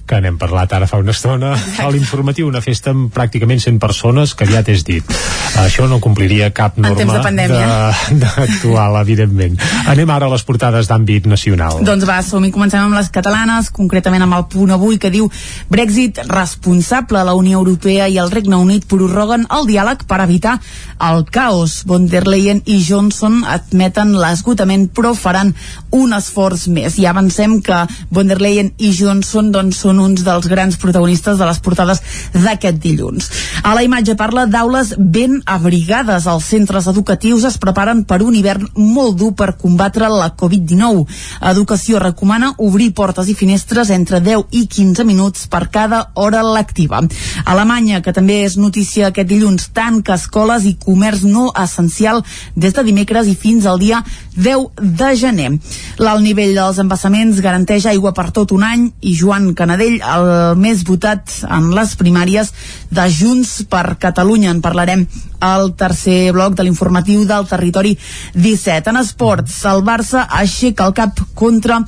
[0.07, 4.35] que n'hem parlat ara fa una estona a l'informatiu, una festa amb pràcticament 100 persones
[4.35, 5.15] que aviat és dit
[5.61, 7.19] això no compliria cap norma
[8.11, 9.59] d'actual, evidentment
[9.91, 13.71] anem ara a les portades d'àmbit nacional Doncs va, som i comencem amb les catalanes,
[13.75, 15.25] concretament amb el punt avui que diu
[15.71, 17.23] Brexit responsable.
[17.25, 20.55] La Unió Europea i el Regne Unit prorroguen el diàleg per evitar
[21.09, 21.81] el caos.
[21.89, 25.51] Von der Leyen i Johnson admeten l'esgotament però faran
[25.91, 26.95] un esforç més.
[27.01, 31.47] I avancem que Von der Leyen i Johnson doncs, són uns dels grans protagonistes de
[31.47, 32.01] les portades
[32.33, 33.29] d'aquest dilluns.
[33.63, 36.27] A la imatge parla d'aules ben abrigades.
[36.27, 41.05] Els centres educatius es preparen per un hivern molt dur per combatre la Covid-19.
[41.51, 47.01] Educació recomana obrir portes i finestres entre 10 i 15 minuts per cada hora lectiva.
[47.45, 52.23] Alemanya, que també és notícia aquest dilluns, tanca escoles i comerç no essencial
[52.55, 54.03] des de dimecres i fins al dia
[54.35, 54.69] 10
[55.01, 55.49] de gener.
[56.01, 60.29] L'alt nivell dels embassaments garanteix aigua per tot un any i Joan Canadell, el
[60.61, 62.51] més votat en les primàries
[62.91, 64.51] de Junts per Catalunya.
[64.53, 65.05] En parlarem
[65.41, 67.97] al tercer bloc de l'informatiu del territori
[68.33, 68.93] 17.
[68.93, 71.81] En esports, el Barça aixeca el cap contra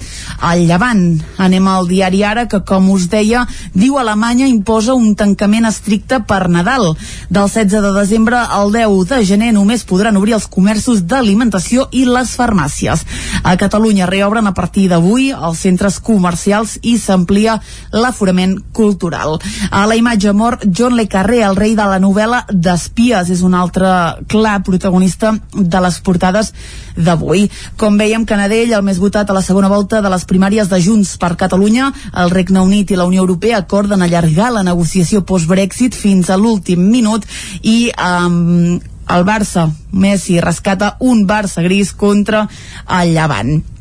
[0.52, 1.22] el Llevant.
[1.38, 6.50] Anem al diari Ara, que com us deia, diu Alemanya imposa un tancament estricte per
[6.50, 6.96] Nadal.
[7.30, 12.04] Del 16 de desembre al 10 de gener només podran obrir els comerços d'alimentació i
[12.10, 13.06] les farmàcies.
[13.44, 17.60] A Catalunya reobren a partir d'avui els centres comercials i s'amplia
[17.94, 19.38] l'aforament cultural.
[19.70, 23.56] A la imatge mor John Le Carré, el rei de la novel·la d'Espies, és un
[23.58, 23.90] altre
[24.32, 26.54] clar protagonista de les portades
[26.96, 27.50] d'avui.
[27.78, 31.16] Com veiem, Canadell, el més votat a la segona volta de les primàries de Junts
[31.22, 31.92] per Catalunya,
[32.24, 36.88] el Regne Unit i la Unió Europea acorden allargar la negociació post-Brexit fins a l'últim
[36.90, 37.28] minut
[37.62, 38.80] i um,
[39.14, 42.48] el Barça, Messi, rescata un Barça gris contra
[42.88, 43.73] el Llevant.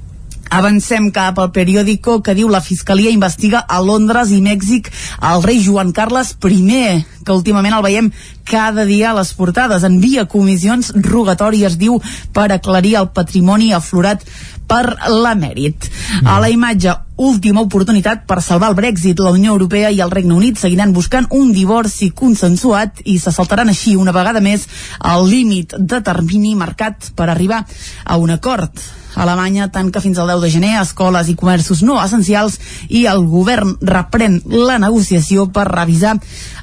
[0.53, 4.91] Avancem cap al periòdico que diu la Fiscalia investiga a Londres i Mèxic
[5.25, 8.11] el rei Joan Carles I, que últimament el veiem
[8.45, 9.87] cada dia a les portades.
[9.89, 11.97] Envia comissions rogatòries, diu,
[12.37, 14.29] per aclarir el patrimoni aflorat
[14.69, 15.89] per l'emèrit.
[16.29, 19.25] A la imatge, última oportunitat per salvar el Brexit.
[19.25, 23.73] La Unió Europea i el Regne Unit seguiran buscant un divorci consensuat i se saltaran
[23.73, 24.69] així una vegada més
[25.01, 27.65] el límit de termini marcat per arribar
[28.05, 29.02] a un acord.
[29.15, 32.59] Alemanya tanca fins al 10 de gener escoles i comerços no essencials
[32.89, 36.17] i el govern reprèn la negociació per revisar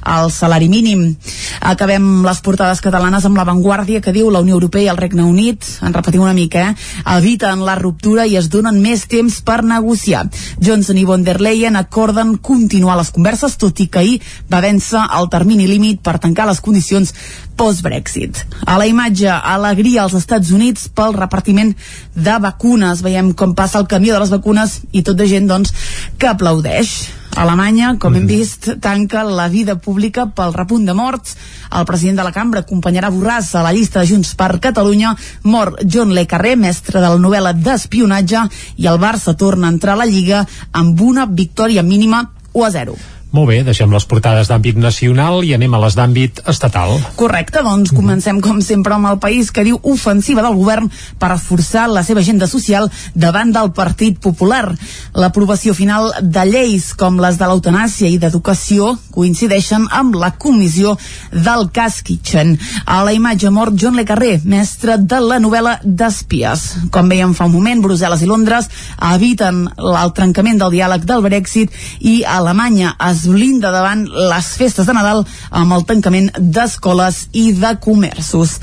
[0.06, 1.16] el salari mínim.
[1.60, 5.66] Acabem les portades catalanes amb l'avantguàrdia que diu la Unió Europea i el Regne Unit,
[5.82, 6.74] en repetim una mica, eh,
[7.16, 10.26] eviten la ruptura i es donen més temps per negociar.
[10.62, 14.20] Johnson i von der Leyen acorden continuar les converses, tot i que ahir
[14.52, 17.14] va vèncer el termini límit per tancar les condicions
[17.60, 18.40] post-Brexit.
[18.64, 21.74] A la imatge, alegria als Estats Units pel repartiment
[22.16, 23.02] de vacunes.
[23.04, 25.74] Veiem com passa el camió de les vacunes i tot de gent, doncs,
[26.16, 26.94] que aplaudeix.
[27.36, 31.36] Alemanya, com hem vist, tanca la vida pública pel repunt de morts.
[31.68, 35.12] El president de la cambra acompanyarà Borràs a la llista de Junts per Catalunya.
[35.44, 38.48] Mor John Le Carré, mestre de la novel·la d'espionatge,
[38.80, 42.76] i el Barça torna a entrar a la Lliga amb una victòria mínima 1 a
[42.80, 43.00] 0.
[43.30, 46.96] Molt bé, deixem les portades d'àmbit nacional i anem a les d'àmbit estatal.
[47.14, 50.88] Correcte, doncs comencem com sempre amb el país que diu ofensiva del govern
[51.20, 54.72] per reforçar la seva agenda social davant del Partit Popular.
[55.14, 60.96] L'aprovació final de lleis com les de l'eutanàsia i d'educació coincideixen amb la comissió
[61.30, 62.56] del cas Kitchen.
[62.82, 66.66] A la imatge mort John Le Carré, mestre de la novel·la d'espies.
[66.90, 68.66] Com veiem fa un moment, Brussel·les i Londres
[69.12, 71.70] eviten el trencament del diàleg del Brexit
[72.00, 77.50] i Alemanya es es blinda davant les festes de Nadal amb el tancament d'escoles i
[77.52, 78.56] de comerços.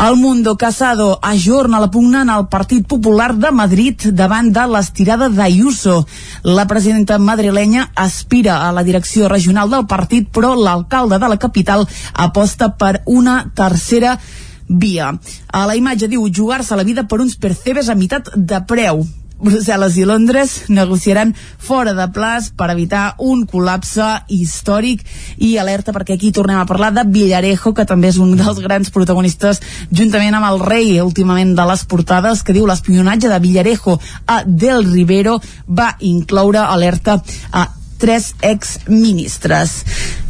[0.00, 5.28] El Mundo Casado ajorna la pugna en el Partit Popular de Madrid davant de l'estirada
[5.28, 6.06] d'Ayuso.
[6.44, 11.86] La presidenta madrilenya aspira a la direcció regional del partit, però l'alcalde de la capital
[12.14, 14.16] aposta per una tercera
[14.68, 15.12] via.
[15.52, 19.04] A la imatge diu jugar-se la vida per uns percebes a meitat de preu.
[19.38, 25.04] Brussel·les i Londres negociaran fora de plaç per evitar un col·lapse històric.
[25.38, 28.90] I alerta perquè aquí tornem a parlar de Villarejo, que també és un dels grans
[28.94, 34.42] protagonistes juntament amb el rei últimament de les portades que diu l'espionatge de Villarejo a
[34.44, 37.20] Del Rivero va incloure alerta
[37.52, 37.68] a
[37.98, 39.82] tres exministres.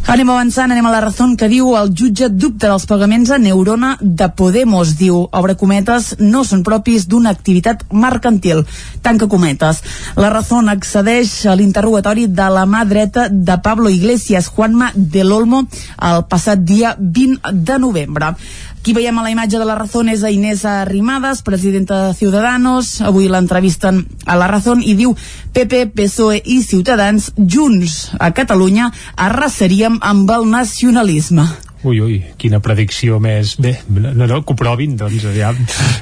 [0.08, 3.90] Anem avançant, anem a la raó que diu el jutge dubta dels pagaments a Neurona
[4.00, 4.94] de Podemos.
[4.96, 8.62] Diu, obre cometes, no són propis d'una activitat mercantil.
[9.04, 9.82] Tanca cometes.
[10.16, 15.66] La raó accedeix a l'interrogatori de la mà dreta de Pablo Iglesias, Juanma del Olmo,
[16.00, 18.32] el passat dia 20 de novembre.
[18.79, 23.01] Aquí veiem a la imatge de la Razón és a Inés Arrimadas, presidenta de Ciudadanos.
[23.03, 25.16] Avui l'entrevisten a la Razón i diu
[25.53, 31.51] PP, PSOE i Ciutadans junts a Catalunya arrasaríem amb el nacionalisme.
[31.87, 33.53] Ui, ui, quina predicció més...
[33.62, 35.59] Bé, no, no, que ho provin, doncs, aviam.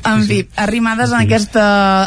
[0.08, 1.64] En fi, Arrimadas en aquesta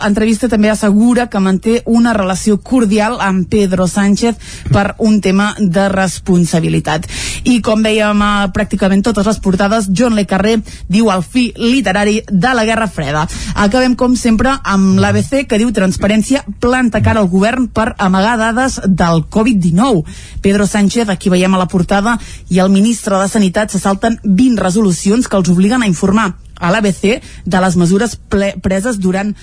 [0.07, 4.39] entrevista també assegura que manté una relació cordial amb Pedro Sánchez
[4.73, 7.05] per un tema de responsabilitat.
[7.45, 10.55] I com veiem a pràcticament totes les portades, John Le Carré
[10.89, 13.27] diu el fi literari de la Guerra Freda.
[13.53, 18.79] Acabem, com sempre, amb l'ABC, que diu transparència planta cara al govern per amagar dades
[18.87, 20.03] del Covid-19.
[20.41, 22.17] Pedro Sánchez, aquí veiem a la portada,
[22.49, 26.37] i el ministre de Sanitat Sanitat se salten 20 resolucions que els obliguen a informar
[26.59, 28.15] a l'ABC de les mesures
[28.63, 29.33] preses durant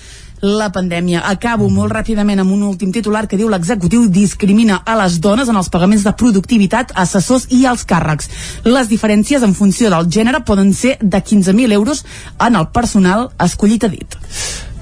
[0.41, 1.21] la pandèmia.
[1.29, 5.57] Acabo molt ràpidament amb un últim titular que diu l'executiu discrimina a les dones en
[5.57, 8.29] els pagaments de productivitat, assessors i els càrrecs.
[8.65, 12.05] Les diferències en funció del gènere poden ser de 15.000 euros
[12.39, 14.17] en el personal escollit a dit.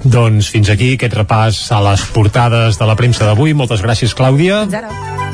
[0.04, 3.52] Doncs fins aquí aquest repàs a les portades de la premsa d'avui.
[3.52, 4.64] Moltes gràcies, Clàudia.
[4.64, 5.25] Fins ara.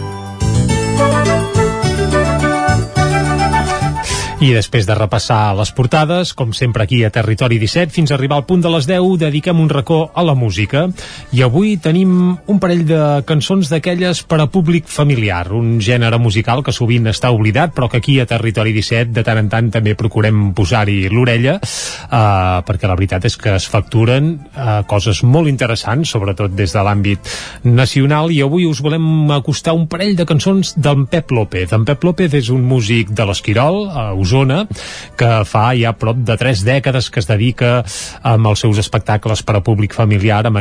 [4.43, 8.41] I després de repassar les portades, com sempre aquí a Territori 17, fins a arribar
[8.41, 10.89] al punt de les 10, dediquem un racó a la música.
[11.31, 16.65] I avui tenim un parell de cançons d'aquelles per a públic familiar, un gènere musical
[16.67, 19.95] que sovint està oblidat, però que aquí a Territori 17 de tant en tant també
[19.95, 26.17] procurem posar-hi l'orella, eh, perquè la veritat és que es facturen eh, coses molt interessants,
[26.17, 27.31] sobretot des de l'àmbit
[27.63, 31.79] nacional, i avui us volem acostar un parell de cançons d'en Pep López.
[31.79, 34.65] En Pep López és un músic de l'Esquirol, a Osona,
[35.21, 37.83] que fa ja prop de tres dècades que es dedica
[38.25, 40.53] amb els seus espectacles per a públic familiar a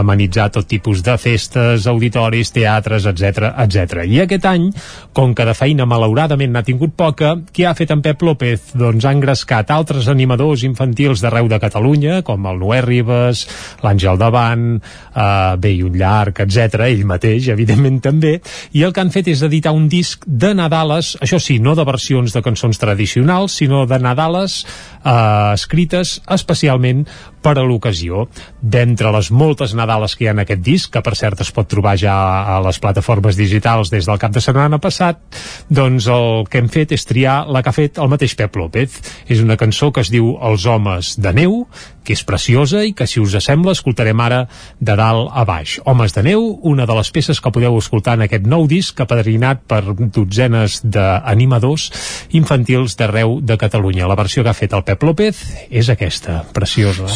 [0.00, 4.04] amenitzar tot tipus de festes, auditoris, teatres, etc etc.
[4.10, 4.68] I aquest any,
[5.14, 8.72] com que de feina malauradament n'ha tingut poca, què ha fet en Pep López?
[8.78, 13.46] Doncs ha engrescat altres animadors infantils d'arreu de Catalunya, com el Noé Ribes,
[13.84, 16.86] l'Àngel Davant, eh, bé, i un llarg, etc.
[16.88, 18.36] ell mateix, evidentment també,
[18.72, 21.86] i el que han fet és editar un disc de Nadales, això sí, no de
[21.86, 24.66] versions de cançons tradicionals, tradicionals, sinó de Nadales
[25.04, 27.06] eh, escrites especialment
[27.40, 28.26] per a l'ocasió.
[28.60, 31.68] D'entre les moltes Nadales que hi ha en aquest disc, que per cert es pot
[31.68, 32.14] trobar ja
[32.56, 35.20] a les plataformes digitals des del cap de setmana passat,
[35.68, 39.00] doncs el que hem fet és triar la que ha fet el mateix Pep López.
[39.28, 41.64] És una cançó que es diu Els homes de neu,
[42.04, 44.44] que és preciosa i que, si us sembla, escoltarem ara
[44.80, 45.78] de dalt a baix.
[45.88, 49.62] Homes de neu, una de les peces que podeu escoltar en aquest nou disc, apadrinat
[49.68, 51.90] per dotzenes d'animadors
[52.36, 54.06] infantils d'arreu de Catalunya.
[54.06, 57.08] La versió que ha fet el Pep López és aquesta, preciosa.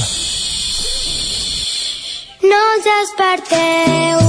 [2.43, 4.23] No us desperteu.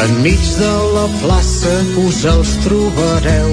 [0.00, 3.50] Enmig de la plaça us els trobareu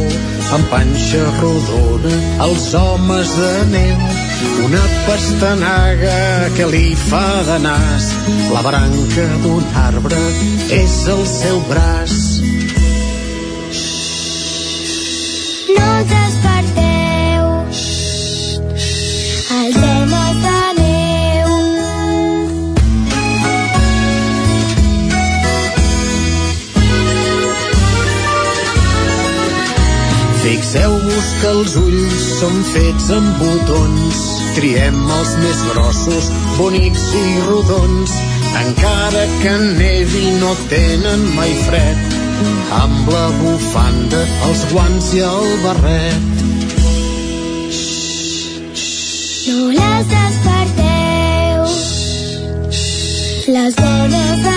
[0.56, 2.16] amb panxa rodona
[2.48, 4.27] els homes de neu
[4.66, 8.10] una pastanaga que li fa de nas.
[8.54, 10.20] La branca d'un arbre
[10.78, 12.16] és el seu braç.
[15.78, 17.46] No us desperteu.
[19.60, 19.80] Els
[30.48, 34.20] Fixeu-vos que els ulls són fets amb botons.
[34.56, 38.14] Triem els més grossos, bonics i rodons.
[38.62, 42.16] Encara que nevi no tenen mai fred.
[42.78, 46.32] Amb la bufanda, els guants i el barret.
[49.50, 51.68] No les desperteu.
[53.52, 54.57] Les dones de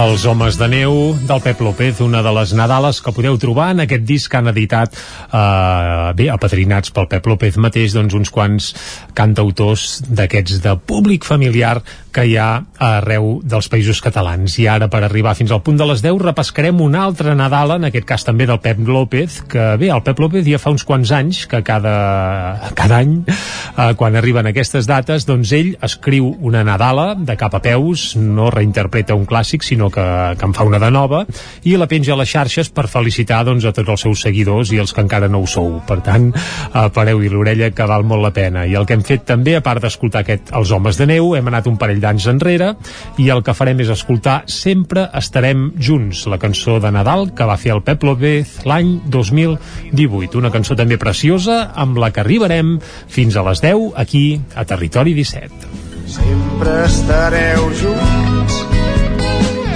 [0.00, 0.94] Els homes de neu
[1.28, 4.48] del Pep López, una de les Nadales que podeu trobar en aquest disc que han
[4.48, 8.70] editat eh, bé, apadrinats pel Pep López mateix, doncs uns quants
[9.18, 11.82] cantautors d'aquests de públic familiar
[12.12, 12.48] que hi ha
[12.80, 14.56] arreu dels països catalans.
[14.60, 17.88] I ara, per arribar fins al punt de les 10, repescarem una altra Nadala, en
[17.88, 21.12] aquest cas també del Pep López, que bé, el Pep López ja fa uns quants
[21.14, 27.14] anys que cada, cada any, eh, quan arriben aquestes dates, doncs ell escriu una Nadala
[27.14, 30.04] de cap a peus, no reinterpreta un clàssic, sinó que,
[30.38, 31.24] que en fa una de nova,
[31.64, 34.80] i la penja a les xarxes per felicitar doncs, a tots els seus seguidors i
[34.82, 35.78] els que encara no ho sou.
[35.86, 38.66] Per tant, eh, pareu-hi l'orella que val molt la pena.
[38.66, 41.46] I el que hem fet també, a part d'escoltar aquest Els homes de neu, hem
[41.48, 42.72] anat un parell d'anys enrere
[43.20, 47.58] i el que farem és escoltar Sempre estarem junts, la cançó de Nadal que va
[47.60, 50.38] fer el Pep López l'any 2018.
[50.40, 52.78] Una cançó també preciosa amb la que arribarem
[53.08, 54.24] fins a les 10 aquí
[54.54, 55.88] a Territori 17.
[56.10, 58.56] Sempre estareu junts,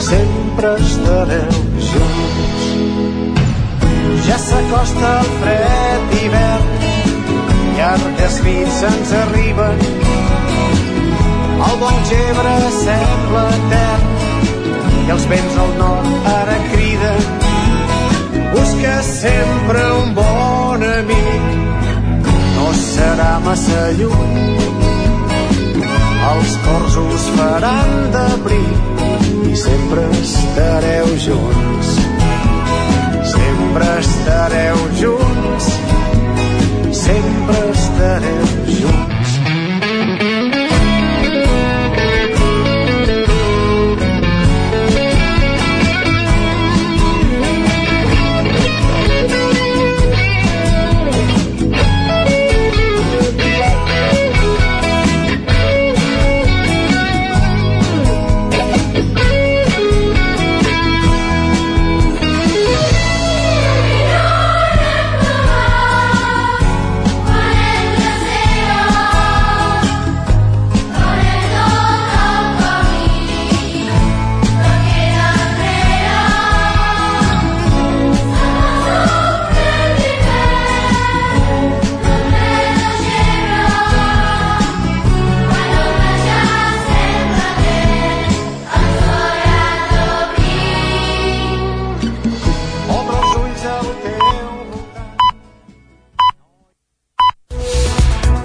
[0.03, 2.65] sempre estareu junts.
[4.27, 6.89] Ja s'acosta el fred hivern,
[7.77, 10.04] llargues nits ens arriben,
[11.67, 14.05] el bon gebre sembla etern
[15.05, 17.23] i els vents al nord ara criden.
[18.55, 21.49] Busca sempre un bon amic,
[22.57, 24.41] no serà massa lluny.
[26.31, 29.05] Els cors us faran d'abric
[29.51, 31.95] i sempre estareu junts.
[33.35, 35.71] sempre estareu junts,
[37.05, 38.54] sempre estareu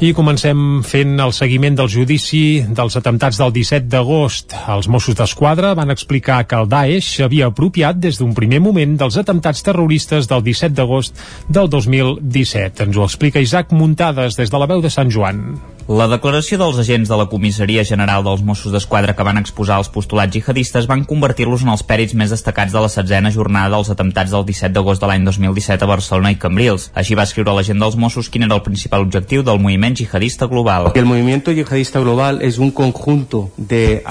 [0.00, 4.54] I comencem fent el seguiment del judici dels atemptats del 17 d'agost.
[4.72, 9.18] Els Mossos d'Esquadra van explicar que el Daesh s'havia apropiat des d'un primer moment dels
[9.20, 11.20] atemptats terroristes del 17 d'agost
[11.52, 12.88] del 2017.
[12.88, 15.44] Ens ho explica Isaac Muntades des de la veu de Sant Joan.
[15.88, 19.90] La declaració dels agents de la Comissaria General dels Mossos d'Esquadra que van exposar els
[19.92, 24.34] postulats jihadistes van convertir-los en els pèrits més destacats de la setzena jornada dels atemptats
[24.34, 26.90] del 17 d'agost de l'any 2017 a Barcelona i Cambrils.
[26.94, 30.92] Així va escriure l'agent dels Mossos quin era el principal objectiu del moviment yihadista global.
[30.94, 34.02] El movimiento yihadista global es un conjunto de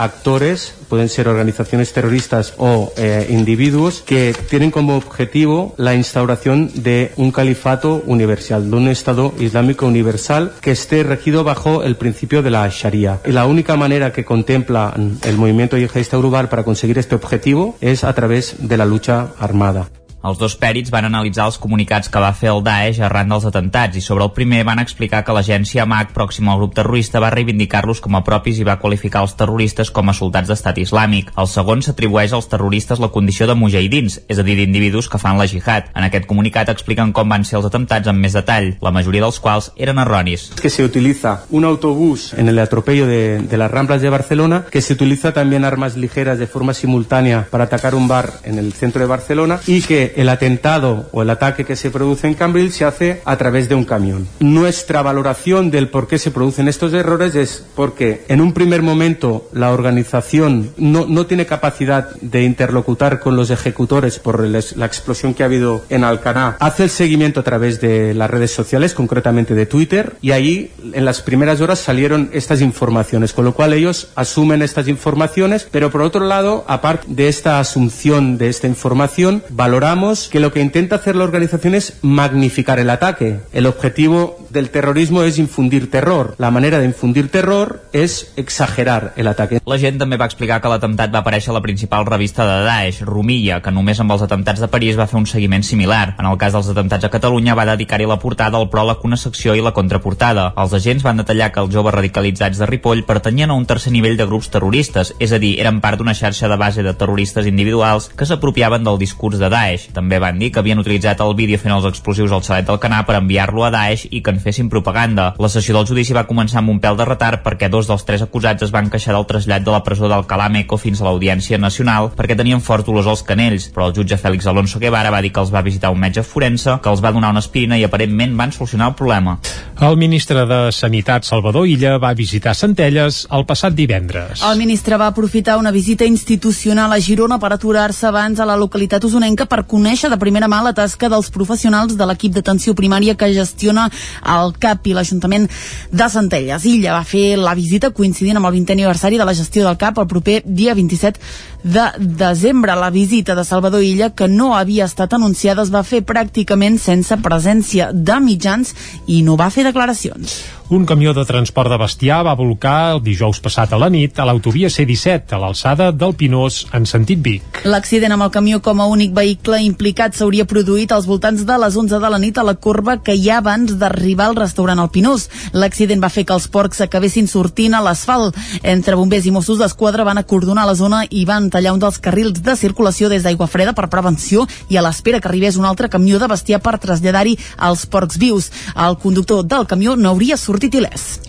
[0.90, 7.32] pueden ser organizaciones terroristas o eh, individuos, que tienen como objetivo la instauración de un
[7.32, 12.68] califato universal, de un Estado islámico universal que esté regido bajo el principio de la
[12.70, 13.20] Sharia.
[13.26, 18.04] Y la única manera que contempla el movimiento yihadista global para conseguir este objetivo es
[18.04, 19.99] a través de la lucha armada.
[20.20, 23.96] Els dos pèrits van analitzar els comunicats que va fer el Daesh arran dels atentats
[23.96, 28.02] i sobre el primer van explicar que l'agència MAC pròxima al grup terrorista va reivindicar-los
[28.04, 31.32] com a propis i va qualificar els terroristes com a soldats d'estat islàmic.
[31.40, 35.40] El segon s'atribueix als terroristes la condició de mujahidins, és a dir, d'individus que fan
[35.40, 35.88] la jihad.
[35.96, 39.40] En aquest comunicat expliquen com van ser els atentats amb més detall, la majoria dels
[39.40, 40.50] quals eren erronis.
[40.60, 44.82] Que se utiliza un autobús en el atropello de, de las Ramblas de Barcelona, que
[44.82, 49.00] se utiliza también armas ligeras de forma simultánea para atacar un bar en el centro
[49.00, 52.86] de Barcelona y que el atentado o el ataque que se produce en Cambril se
[52.86, 54.28] hace a través de un camión.
[54.40, 59.48] Nuestra valoración del por qué se producen estos errores es porque en un primer momento
[59.54, 65.34] la organización no, no tiene capacidad de interlocutar con los ejecutores por el- la explosión
[65.34, 66.58] que ha habido en Alcaná.
[66.60, 71.06] Hace el seguimiento a través de las redes sociales, concretamente de Twitter, y ahí en
[71.06, 76.02] las primeras horas salieron estas informaciones, con lo cual ellos asumen estas informaciones, pero por
[76.02, 79.99] otro lado, aparte de esta asunción de esta información, valoramos
[80.32, 83.42] que lo que intenta hacer la organización es magnificar el ataque.
[83.52, 86.36] El objetivo del terrorismo es infundir terror.
[86.38, 89.60] La manera de infundir terror es exagerar el ataque.
[89.66, 93.02] La gent també va explicar que l'atemptat va aparèixer a la principal revista de Daesh,
[93.04, 96.16] Rumilla, que només amb els atemptats de París va fer un seguiment similar.
[96.18, 99.54] En el cas dels atemptats a Catalunya va dedicar-hi la portada, el pròleg, una secció
[99.54, 100.54] i la contraportada.
[100.56, 104.16] Els agents van detallar que els joves radicalitzats de Ripoll pertanyien a un tercer nivell
[104.18, 108.10] de grups terroristes, és a dir, eren part d'una xarxa de base de terroristes individuals
[108.16, 109.89] que s'apropiaven del discurs de Daesh.
[109.94, 113.02] També van dir que havien utilitzat el vídeo fent els explosius al xalet del Canà
[113.08, 115.34] per enviar-lo a Daesh i que en fessin propaganda.
[115.40, 118.24] La sessió del judici va començar amb un pèl de retard perquè dos dels tres
[118.26, 122.12] acusats es van queixar del trasllat de la presó d'Alcalá Meco fins a l'Audiència Nacional
[122.16, 125.42] perquè tenien forts dolors als canells, però el jutge Fèlix Alonso Guevara va dir que
[125.44, 128.54] els va visitar un metge forense, que els va donar una aspirina i aparentment van
[128.56, 129.38] solucionar el problema.
[129.80, 134.44] El ministre de Sanitat, Salvador Illa, va visitar Centelles el passat divendres.
[134.44, 139.04] El ministre va aprofitar una visita institucional a Girona per aturar-se abans a la localitat
[139.08, 143.32] usonenca per conèixer de primera mà la tasca dels professionals de l'equip d'atenció primària que
[143.36, 143.88] gestiona
[144.36, 145.48] el CAP i l'Ajuntament
[145.92, 146.66] de Centelles.
[146.68, 150.04] Illa va fer la visita coincidint amb el 20è aniversari de la gestió del CAP
[150.04, 151.20] el proper dia 27
[151.64, 152.76] de desembre.
[152.76, 157.18] La visita de Salvador Illa, que no havia estat anunciada, es va fer pràcticament sense
[157.24, 158.74] presència de mitjans
[159.08, 160.40] i no va fer declaracions.
[160.70, 164.26] Un camió de transport de bestiar va volcar el dijous passat a la nit a
[164.30, 167.64] l'autovia C-17, a l'alçada del Pinós, en sentit Vic.
[167.66, 171.78] L'accident amb el camió com a únic vehicle implicat s'hauria produït als voltants de les
[171.82, 174.92] 11 de la nit a la corba que hi ha abans d'arribar al restaurant El
[174.94, 175.26] Pinós.
[175.58, 178.38] L'accident va fer que els porcs acabessin sortint a l'asfalt.
[178.62, 182.42] Entre bombers i Mossos d'Esquadra van acordonar la zona i van tallar un dels carrils
[182.44, 186.20] de circulació des d'Aigua Freda per prevenció i a l'espera que arribés un altre camió
[186.20, 187.38] de bestiar per traslladar-hi
[187.70, 188.52] els porcs vius.
[188.76, 191.20] El conductor del camió no hauria sortit il·lès.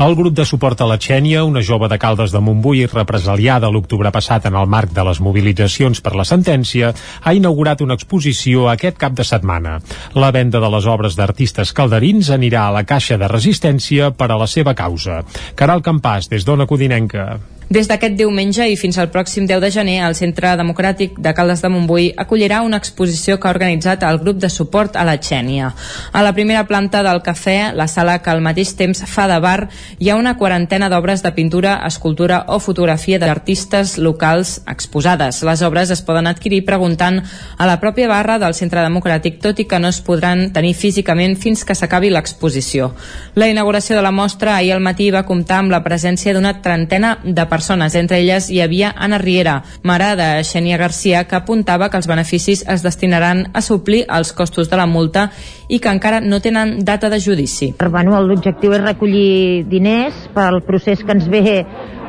[0.00, 4.10] El grup de suport a la Xènia, una jove de Caldes de Montbui represaliada l'octubre
[4.10, 8.98] passat en el marc de les mobilitzacions per la sentència, ha inaugurat una exposició aquest
[8.98, 9.78] cap de setmana.
[10.14, 14.40] La venda de les obres d'artistes calderins anirà a la Caixa de Resistència per a
[14.40, 15.22] la seva causa.
[15.54, 17.30] Caral Campàs, des d'Ona Codinenca.
[17.70, 21.60] Des d'aquest diumenge i fins al pròxim 10 de gener, el Centre Democràtic de Caldes
[21.62, 25.68] de Montbui acollirà una exposició que ha organitzat el grup de suport a la Xènia.
[26.10, 29.68] A la primera planta del cafè, la sala que al mateix temps fa de bar,
[30.00, 35.38] hi ha una quarantena d'obres de pintura, escultura o fotografia d'artistes locals exposades.
[35.46, 39.68] Les obres es poden adquirir preguntant a la pròpia barra del Centre Democràtic, tot i
[39.70, 42.90] que no es podran tenir físicament fins que s'acabi l'exposició.
[43.38, 47.20] La inauguració de la mostra ahir al matí va comptar amb la presència d'una trentena
[47.22, 47.94] de persones persones.
[47.94, 52.64] Entre elles hi havia Anna Riera, mare de Xènia Garcia, que apuntava que els beneficis
[52.64, 55.28] es destinaran a suplir els costos de la multa
[55.68, 57.74] i que encara no tenen data de judici.
[57.90, 61.42] Bueno, L'objectiu és recollir diners pel procés que ens ve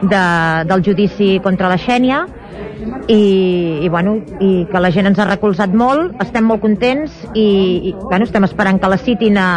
[0.01, 0.23] de,
[0.71, 2.23] del judici contra la Xènia
[3.07, 7.91] i, i, bueno, i que la gent ens ha recolzat molt, estem molt contents i,
[7.91, 9.49] i bueno, estem esperant que la citin a,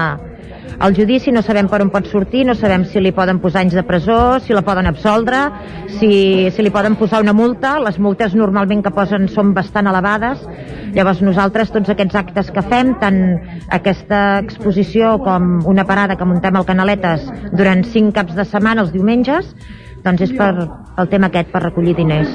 [0.81, 3.77] el judici no sabem per on pot sortir, no sabem si li poden posar anys
[3.79, 5.41] de presó, si la poden absoldre,
[5.99, 7.77] si, si li poden posar una multa.
[7.85, 10.43] Les multes normalment que posen són bastant elevades.
[10.95, 13.21] Llavors nosaltres tots aquests actes que fem, tant
[13.75, 18.93] aquesta exposició com una parada que muntem al Canaletes durant cinc caps de setmana els
[18.95, 19.55] diumenges,
[20.05, 20.53] doncs és per
[21.01, 22.29] el tema aquest, per recollir diners.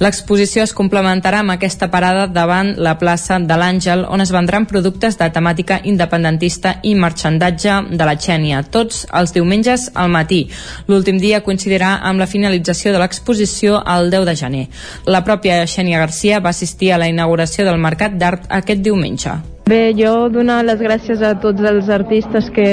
[0.00, 5.18] L'exposició es complementarà amb aquesta parada davant la plaça de l'Àngel, on es vendran productes
[5.18, 10.44] de temàtica independentista i marxandatge de la Xènia, tots els diumenges al matí.
[10.86, 14.64] L'últim dia coincidirà amb la finalització de l'exposició el 10 de gener.
[15.06, 19.57] La pròpia Xènia Garcia va assistir a la inauguració del Mercat d'Art aquest diumenge.
[19.68, 22.68] Bé, jo donar les gràcies a tots els artistes que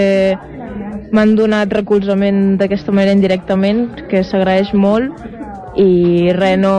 [1.11, 5.25] m'han donat recolzament d'aquesta manera indirectament, que s'agraeix molt.
[5.75, 6.75] I res, no,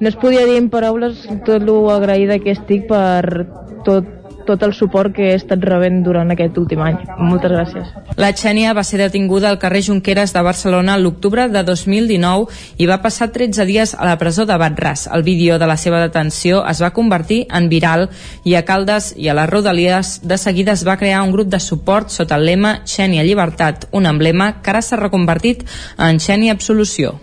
[0.00, 3.46] no es podia dir en paraules tot lo agraïda que estic per
[3.86, 4.08] tot
[4.46, 6.98] tot el suport que he estat rebent durant aquest últim any.
[7.18, 7.92] Moltes gràcies.
[8.20, 13.00] La Xènia va ser detinguda al carrer Junqueras de Barcelona l'octubre de 2019 i va
[13.02, 15.06] passar 13 dies a la presó de Batràs.
[15.14, 18.08] El vídeo de la seva detenció es va convertir en viral
[18.44, 21.60] i a Caldes i a les Rodalies de seguida es va crear un grup de
[21.60, 25.66] suport sota el lema Xènia Llibertat, un emblema que ara s'ha reconvertit
[25.98, 27.18] en Xènia Absolució.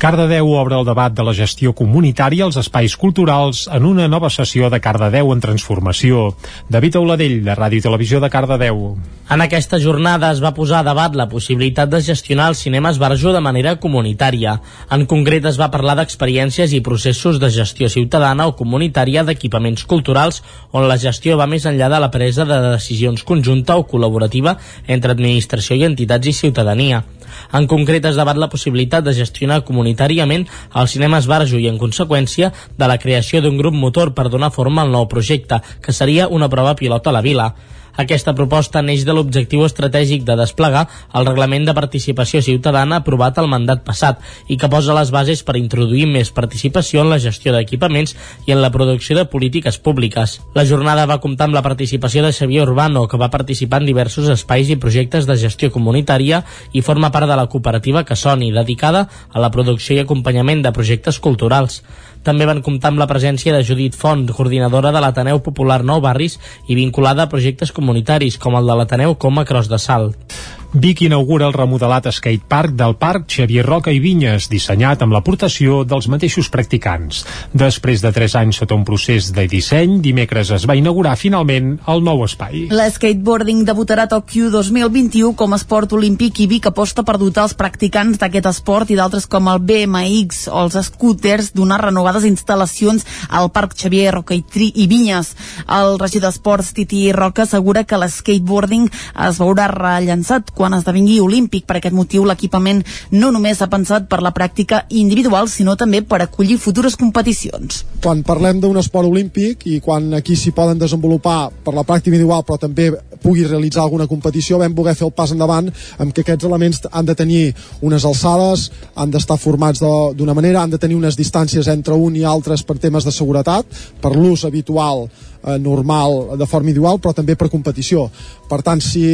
[0.00, 4.70] Cardedeu obre el debat de la gestió comunitària als espais culturals en una nova sessió
[4.72, 6.30] de Cardedeu en transformació.
[6.72, 8.80] David Auladell, de Ràdio i Televisió de Cardedeu.
[9.28, 13.34] En aquesta jornada es va posar a debat la possibilitat de gestionar els cinemes Barjo
[13.36, 14.56] de manera comunitària.
[14.88, 20.40] En concret es va parlar d'experiències i processos de gestió ciutadana o comunitària d'equipaments culturals
[20.72, 24.56] on la gestió va més enllà de la presa de decisions conjunta o col·laborativa
[24.88, 27.04] entre administració i entitats i ciutadania.
[27.52, 30.46] En concret es debat la possibilitat de gestionar comunitàriament
[30.80, 34.84] el cinema Esbarjo i, en conseqüència, de la creació d'un grup motor per donar forma
[34.84, 37.50] al nou projecte, que seria una prova pilot a la vila.
[37.96, 43.48] Aquesta proposta neix de l'objectiu estratègic de desplegar el Reglament de Participació Ciutadana aprovat al
[43.50, 48.14] mandat passat i que posa les bases per introduir més participació en la gestió d'equipaments
[48.46, 50.38] i en la producció de polítiques públiques.
[50.54, 54.28] La jornada va comptar amb la participació de Xavier Urbano, que va participar en diversos
[54.28, 59.40] espais i projectes de gestió comunitària i forma part de la cooperativa Cassoni, dedicada a
[59.40, 61.82] la producció i acompanyament de projectes culturals.
[62.20, 66.36] També van comptar amb la presència de Judit Font, coordinadora de l'Ateneu Popular Nou Barris
[66.68, 67.89] i vinculada a projectes comunitaris
[68.38, 70.59] com el de l'Ateneu Coma Cros de Salt.
[70.72, 76.06] Vic inaugura el remodelat skatepark del Parc Xavier Roca i Vinyes, dissenyat amb l'aportació dels
[76.06, 77.24] mateixos practicants.
[77.50, 82.04] Després de 3 anys sota un procés de disseny, dimecres es va inaugurar finalment el
[82.06, 82.68] nou espai.
[82.70, 87.56] L'skateboarding debutarà a Tòquio 2021 com a esport olímpic i Vic aposta per dotar els
[87.58, 93.50] practicants d'aquest esport i d'altres com el BMX o els scooters donar renovades instal·lacions al
[93.50, 95.34] Parc Xavier Roca i, Tri i Vinyes.
[95.66, 98.86] El regidor d'Esports Titi Roca assegura que l'skateboarding
[99.26, 101.64] es veurà rellençat quan esdevingui olímpic.
[101.64, 102.84] Per aquest motiu, l'equipament
[103.16, 107.84] no només ha pensat per la pràctica individual, sinó també per acollir futures competicions.
[108.04, 112.44] Quan parlem d'un esport olímpic i quan aquí s'hi poden desenvolupar per la pràctica individual,
[112.44, 112.90] però també
[113.22, 117.08] pugui realitzar alguna competició, vam voler fer el pas endavant amb que aquests elements han
[117.08, 117.42] de tenir
[117.86, 122.24] unes alçades, han d'estar formats d'una manera, han de tenir unes distàncies entre un i
[122.24, 123.66] altres per temes de seguretat,
[124.00, 128.08] per l'ús habitual eh, normal de forma individual però també per competició.
[128.48, 129.04] Per tant si,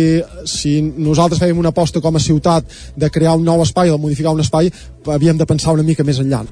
[0.46, 2.64] si nosaltres fèiem una aposta com a ciutat
[2.96, 4.72] de crear un nou espai o de modificar un espai
[5.06, 6.44] havíem de pensar una mica més enllà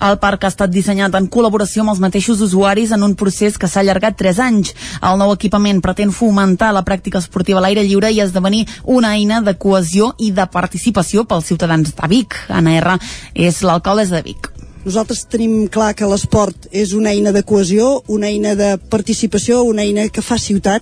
[0.00, 3.68] El parc ha estat dissenyat en col·laboració amb els mateixos usuaris en un procés que
[3.68, 4.72] s'ha allargat 3 anys.
[5.04, 9.42] El nou equipament pretén fomentar la pràctica esportiva a l'aire lliure i esdevenir una eina
[9.44, 12.38] de cohesió i de participació pels ciutadans de Vic.
[12.48, 12.96] Anna R.
[13.34, 14.50] és l'alcaldessa de Vic.
[14.80, 19.84] Nosaltres tenim clar que l'esport és una eina de cohesió, una eina de participació, una
[19.84, 20.80] eina que fa ciutat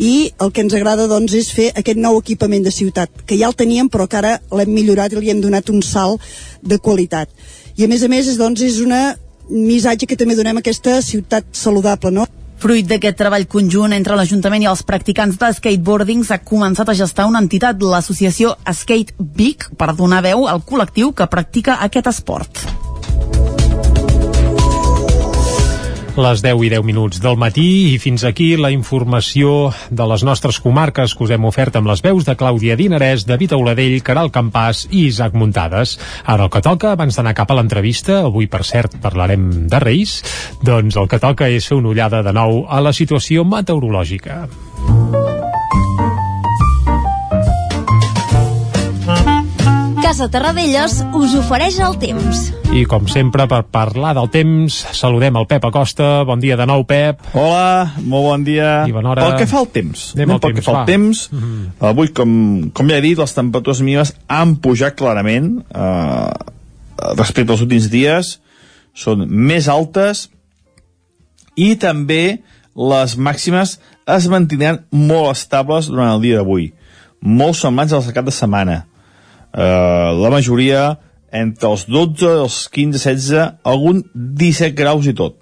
[0.00, 3.50] i el que ens agrada doncs és fer aquest nou equipament de ciutat, que ja
[3.52, 6.24] el teníem però que ara l'hem millorat i li hem donat un salt
[6.64, 7.28] de qualitat.
[7.76, 9.16] I a més a més és, doncs, és una
[9.50, 12.26] missatge que també donem a aquesta ciutat saludable, no?
[12.62, 17.26] Fruit d'aquest treball conjunt entre l'Ajuntament i els practicants de skateboarding s'ha començat a gestar
[17.28, 22.64] una entitat, l'associació Skate Vic, per donar veu al col·lectiu que practica aquest esport.
[26.14, 30.60] Les 10 i 10 minuts del matí i fins aquí la informació de les nostres
[30.62, 34.84] comarques que us hem ofert amb les veus de Clàudia Dinarès, David Auladell, Caral Campàs
[34.92, 35.96] i Isaac Muntades.
[36.22, 40.20] Ara el que toca, abans d'anar cap a l'entrevista, avui per cert parlarem de Reis,
[40.62, 44.44] doncs el que toca és fer una ullada de nou a la situació meteorològica.
[50.14, 52.44] Casa Terradellos us ofereix el temps.
[52.70, 56.22] I com sempre, per parlar del temps, saludem el Pep Acosta.
[56.22, 57.24] Bon dia de nou, Pep.
[57.34, 58.68] Hola, molt bon dia.
[58.86, 59.24] I bona hora.
[59.26, 61.42] Pel que fa al temps, Anem anem al pel temps, que fa al temps, mm
[61.42, 61.90] -hmm.
[61.90, 66.30] avui, com, com ja he dit, les temperatures mínimes han pujat clarament eh,
[67.18, 68.40] respecte als últims dies,
[68.94, 70.30] són més altes
[71.56, 72.38] i també
[72.76, 76.72] les màximes es mantindran molt estables durant el dia d'avui,
[77.20, 78.84] molt semblants als de cap de setmana.
[79.54, 80.96] Eh, la majoria
[81.34, 85.38] entre els 12, els 15, 16, algun 17 graus i tot.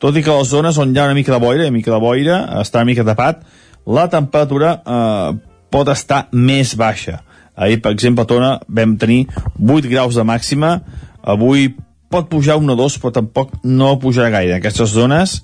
[0.00, 2.00] Tot i que les zones on hi ha una mica de boira, una mica de
[2.02, 3.42] boira, està una mica tapat,
[3.86, 5.34] la temperatura eh,
[5.70, 7.20] pot estar més baixa.
[7.54, 9.26] Ahir, per exemple, a Tona vam tenir
[9.58, 10.78] 8 graus de màxima,
[11.20, 11.74] avui
[12.10, 14.56] pot pujar un o dos, però tampoc no pujarà gaire.
[14.56, 15.40] Aquestes zones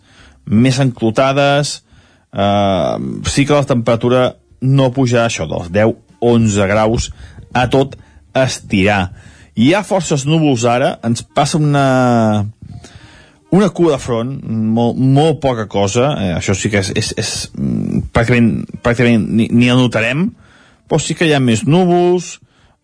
[0.47, 1.83] més enclotades,
[2.33, 2.97] eh,
[3.27, 4.27] sí que la temperatura
[4.63, 7.11] no pujarà això dels 10-11 graus
[7.57, 7.97] a tot
[8.37, 9.11] estirar.
[9.57, 12.45] Hi ha forces núvols ara, ens passa una,
[13.57, 14.35] una cua de front,
[14.77, 18.51] molt, molt poca cosa, eh, això sí que és, és, és mm, pràcticament,
[18.85, 20.29] pràcticament ni, ni el notarem,
[20.87, 22.35] però sí que hi ha més núvols,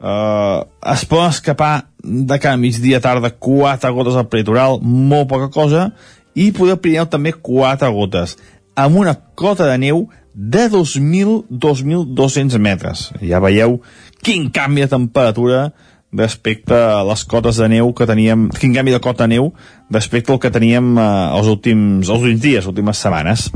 [0.00, 0.58] eh,
[0.94, 5.90] es poden escapar de cada migdia tarda quatre gotes al peritoral, molt poca cosa,
[6.32, 8.38] i poder Pirineu també quatre gotes,
[8.80, 13.10] amb una cota de neu de 2.000-2.200 metres.
[13.20, 13.82] Ja veieu
[14.22, 15.72] quin canvi de temperatura
[16.12, 19.52] respecte a les cotes de neu que teníem, quin canvi de cota de neu
[19.90, 21.06] respecte al que teníem eh,
[21.38, 23.48] els, últims, els últims dies, les últimes setmanes.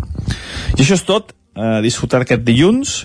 [0.77, 3.03] I això és tot, eh, disfrutar aquest dilluns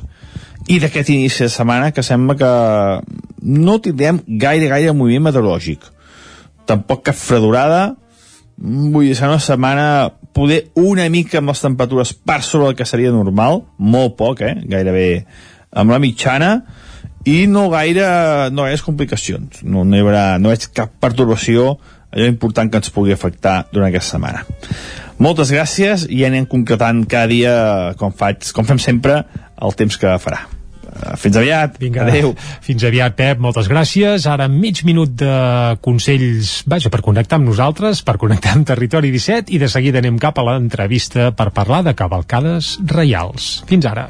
[0.71, 2.51] i d'aquest inici de setmana que sembla que
[3.41, 5.83] no tindrem gaire, gaire moviment meteorològic.
[6.69, 7.89] Tampoc cap fredurada,
[8.61, 9.85] Mm, vull dir, serà una setmana
[10.35, 14.53] poder una mica amb les temperatures per sobre el que seria normal, molt poc, eh?
[14.69, 15.25] gairebé
[15.81, 16.51] amb la mitjana,
[17.25, 18.05] i no gaire,
[18.53, 19.61] no gaire complicacions.
[19.63, 21.75] No, no hi haurà, no veig cap pertorbació,
[22.11, 24.45] allò important que ens pugui afectar durant aquesta setmana.
[25.21, 27.53] Moltes gràcies i anem concretant cada dia,
[27.99, 29.21] com, faig, com fem sempre,
[29.61, 30.47] el temps que farà.
[30.91, 31.77] Eh, Fins aviat.
[31.81, 32.33] Vinga, Adéu.
[32.65, 34.25] Fins aviat, Pep, moltes gràcies.
[34.29, 35.35] Ara mig minut de
[35.85, 40.19] consells, vaja, per connectar amb nosaltres, per connectar amb Territori 17 i de seguida anem
[40.21, 43.59] cap a l'entrevista per parlar de cavalcades reials.
[43.69, 44.09] Fins ara.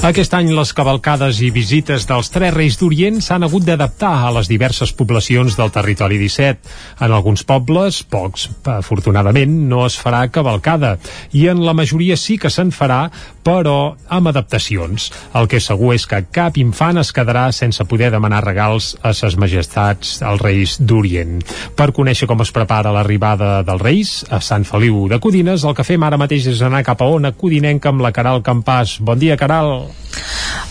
[0.00, 4.48] Aquest any les cavalcades i visites dels Tres Reis d'Orient s'han hagut d'adaptar a les
[4.48, 6.70] diverses poblacions del territori 17.
[7.04, 10.94] En alguns pobles, pocs, afortunadament, no es farà cavalcada
[11.36, 13.10] i en la majoria sí que se'n farà,
[13.44, 15.10] però amb adaptacions.
[15.36, 19.36] El que segur és que cap infant es quedarà sense poder demanar regals a ses
[19.36, 21.44] majestats als Reis d'Orient.
[21.76, 25.84] Per conèixer com es prepara l'arribada dels Reis a Sant Feliu de Codines, el que
[25.84, 28.96] fem ara mateix és anar cap a Ona Codinenca amb la Caral Campàs.
[29.04, 29.89] Bon dia, Caral.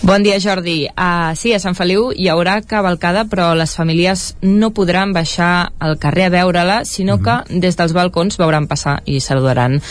[0.01, 0.87] Bon dia, Jordi.
[0.95, 5.97] Uh, sí, a Sant Feliu hi haurà cavalcada, però les famílies no podran baixar al
[5.99, 7.43] carrer a veure-la, sinó mm -hmm.
[7.47, 9.81] que des dels balcons veuran passar i saludaran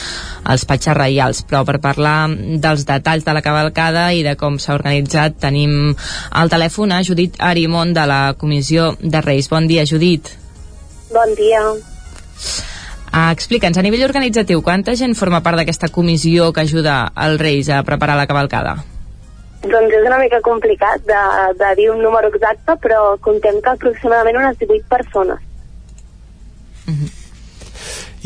[0.48, 1.44] els patxes reials.
[1.44, 2.30] Però per parlar
[2.60, 5.94] dels detalls de la cavalcada i de com s'ha organitzat, tenim
[6.30, 9.48] al telèfon a Judit Arimont de la Comissió de Reis.
[9.48, 10.28] Bon dia, Judit.
[11.12, 11.60] Bon dia.
[13.12, 17.68] Uh, Explica'ns, a nivell organitzatiu, quanta gent forma part d'aquesta comissió que ajuda els Reis
[17.68, 18.97] a preparar la cavalcada?
[19.62, 21.22] Doncs és una mica complicat de,
[21.58, 25.42] de dir un número exacte, però contem que aproximadament unes 18 persones.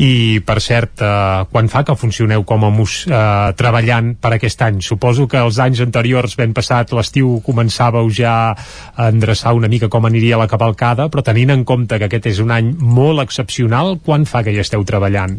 [0.01, 4.63] I, per cert, eh, quan fa que funcioneu com a mus eh, treballant per aquest
[4.65, 4.79] any?
[4.81, 10.09] Suposo que els anys anteriors, ben passat l'estiu, començàveu ja a endreçar una mica com
[10.09, 14.25] aniria la cavalcada, però tenint en compte que aquest és un any molt excepcional, quan
[14.25, 15.37] fa que hi esteu treballant?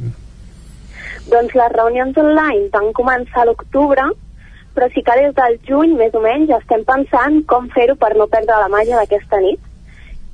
[1.27, 4.07] Doncs les reunions online van començar a l'octubre,
[4.75, 8.27] però sí que des del juny, més o menys, estem pensant com fer-ho per no
[8.27, 9.61] perdre la màgia d'aquesta nit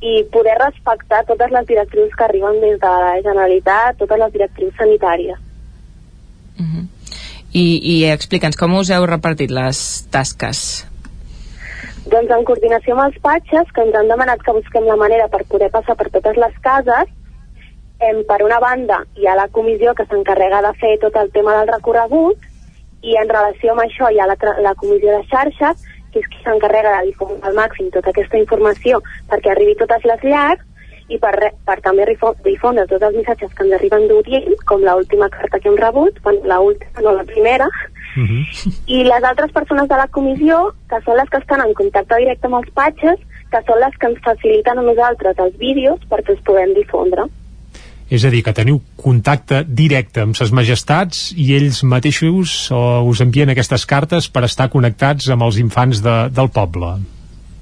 [0.01, 4.77] i poder respectar totes les directrius que arriben des de la Generalitat, totes les directrius
[4.81, 5.39] sanitàries.
[7.53, 9.79] I, i explica'ns com us heu repartit les
[10.15, 10.87] tasques.
[12.11, 15.43] Doncs en coordinació amb els patxes, que ens han demanat que busquem la manera per
[15.51, 17.11] poder passar per totes les cases,
[18.01, 21.59] em, per una banda hi ha la comissió que s'encarrega de fer tot el tema
[21.59, 22.50] del recorregut
[23.03, 26.43] i en relació amb això hi ha la, la comissió de xarxes que és qui
[26.43, 29.01] s'encarrega de difondre al màxim tota aquesta informació
[29.31, 30.67] perquè arribi a totes les llars
[31.11, 31.33] i per,
[31.67, 35.79] per també difondre tots els missatges que ens arriben d'Orient, com l'última carta que hem
[35.81, 37.67] rebut, bueno, l'última, no la primera,
[38.87, 40.61] i les altres persones de la comissió,
[40.91, 43.19] que són les que estan en contacte directe amb els patxes,
[43.51, 47.27] que són les que ens faciliten a nosaltres els vídeos perquè els puguem difondre.
[48.11, 53.23] És a dir, que teniu contacte directe amb ses majestats i ells mateixos o us
[53.23, 56.97] envien aquestes cartes per estar connectats amb els infants de, del poble.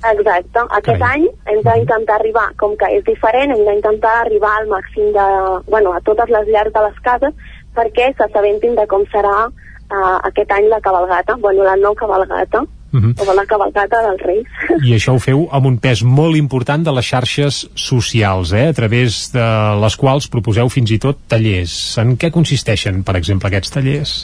[0.08, 0.62] Exacte.
[0.78, 1.18] Aquest Carai.
[1.18, 5.28] any hem d'intentar arribar, com que és diferent, hem d'intentar arribar al màxim de...
[5.68, 10.50] Bueno, a totes les llars de les cases perquè s'assabentin de com serà uh, aquest
[10.54, 13.14] any la cabalgata, bueno, la no cabalgata, Mhm.
[13.20, 14.46] o la cabalgata dels Reis.
[14.84, 18.68] I això ho feu amb un pes molt important de les xarxes socials, eh?
[18.68, 19.46] a través de
[19.82, 21.98] les quals proposeu fins i tot tallers.
[22.00, 24.14] En què consisteixen, per exemple, aquests tallers?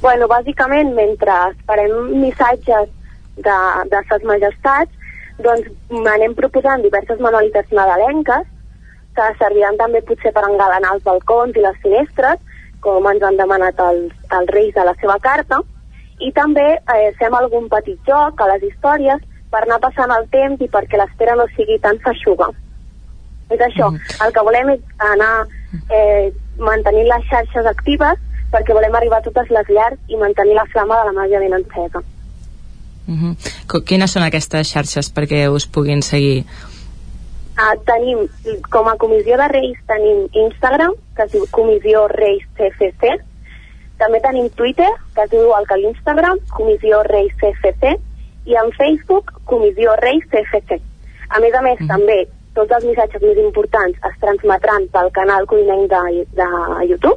[0.00, 2.90] Bueno, bàsicament, mentre esperem missatges
[3.36, 3.58] de,
[3.90, 4.92] de ses majestats,
[5.42, 5.66] doncs
[6.14, 8.46] anem proposant diverses manualitats nadalenques
[9.14, 12.38] que serviran també potser per engalanar els balcons i les finestres,
[12.84, 15.62] com ens han demanat els, els reis a la seva carta,
[16.20, 20.60] i també eh, fem algun petit joc a les històries per anar passant el temps
[20.62, 22.50] i perquè l'espera no sigui tan feixuga.
[23.52, 23.90] És això,
[24.24, 24.80] el que volem és
[25.10, 25.46] anar
[25.92, 28.20] eh, mantenint les xarxes actives
[28.54, 31.54] perquè volem arribar a totes les llars i mantenir la flama de la màgia ben
[31.58, 32.02] encesa.
[33.06, 33.82] Uh -huh.
[33.84, 36.44] Quines són aquestes xarxes perquè us puguin seguir?
[37.54, 38.18] Uh, tenim,
[38.70, 43.20] com a comissió de Reis, tenim Instagram, que es diu Comissió Reis CFC,
[44.04, 47.94] també tenim Twitter, que es diu igual que l'Instagram, Comissió Reis CFC,
[48.46, 50.76] i en Facebook, Comissió Reis CFC.
[51.34, 52.18] A més a més, també,
[52.54, 56.48] tots els missatges més importants es transmetran pel canal cuinenc de, de
[56.90, 57.16] YouTube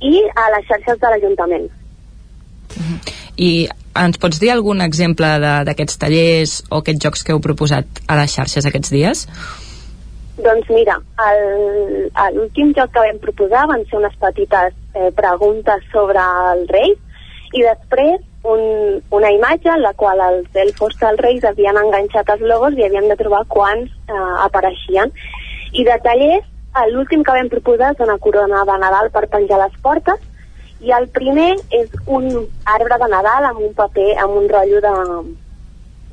[0.00, 1.68] i a les xarxes de l'Ajuntament.
[3.36, 3.68] I
[4.00, 8.16] ens pots dir algun exemple de- d'aquests tallers o aquests jocs que heu proposat a
[8.20, 9.26] les xarxes aquests dies?
[10.40, 10.96] Doncs mira,
[12.34, 16.22] l'últim joc que vam proposar van ser unes petites eh, preguntes sobre
[16.52, 16.94] el rei
[17.52, 22.46] i després un, una imatge en la qual els elfos dels reis havien enganxat els
[22.52, 25.12] logos i havien de trobar quants eh, apareixien.
[25.72, 26.46] I de tallers,
[26.94, 30.22] l'últim que vam proposar és una corona de Nadal per penjar les portes
[30.80, 32.30] i el primer és un
[32.64, 34.94] arbre de Nadal amb un paper, amb un rotllo de,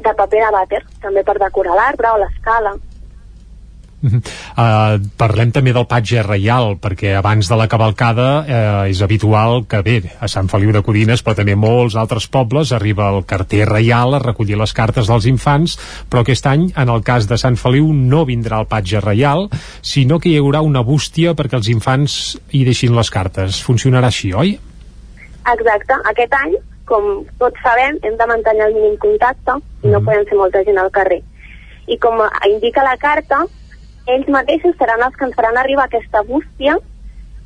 [0.04, 2.76] de paper de vàter, també per decorar l'arbre o l'escala.
[3.98, 9.82] Uh, parlem també del patge reial, perquè abans de la cavalcada eh, és habitual que
[9.86, 14.14] bé, a Sant Feliu de Codines, però també molts altres pobles, arriba el carter reial
[14.14, 15.78] a recollir les cartes dels infants,
[16.12, 19.48] però aquest any, en el cas de Sant Feliu, no vindrà el patge reial,
[19.82, 23.62] sinó que hi haurà una bústia perquè els infants hi deixin les cartes.
[23.66, 24.58] Funcionarà així, oi?
[25.48, 25.98] Exacte.
[26.12, 26.58] Aquest any,
[26.88, 30.78] com tots sabem, hem de mantenir el mínim contacte i no podem fer molta gent
[30.82, 31.24] al carrer.
[31.88, 32.20] I com
[32.50, 33.46] indica la carta,
[34.14, 36.78] ells mateixos seran els que ens faran arribar aquesta bústia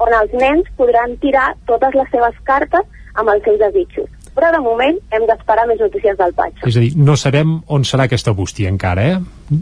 [0.02, 2.88] on els nens podran tirar totes les seves cartes
[3.22, 4.10] amb els seus desitjos.
[4.36, 6.64] Però de moment hem d'esperar més notícies del patge.
[6.68, 9.60] És a dir, no sabem on serà aquesta bústia encara, eh?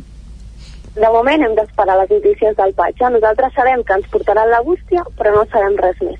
[0.99, 3.09] De moment hem d'esperar les notícies del patge.
[3.15, 6.19] Nosaltres sabem que ens portaran la bústia, però no sabem res més.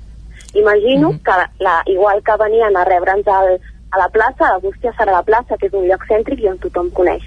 [0.58, 5.12] Imagino que, la, igual que venien a rebre'ns el a la plaça, la bústia serà
[5.12, 7.24] la plaça, que és un lloc cèntric i on tothom coneix.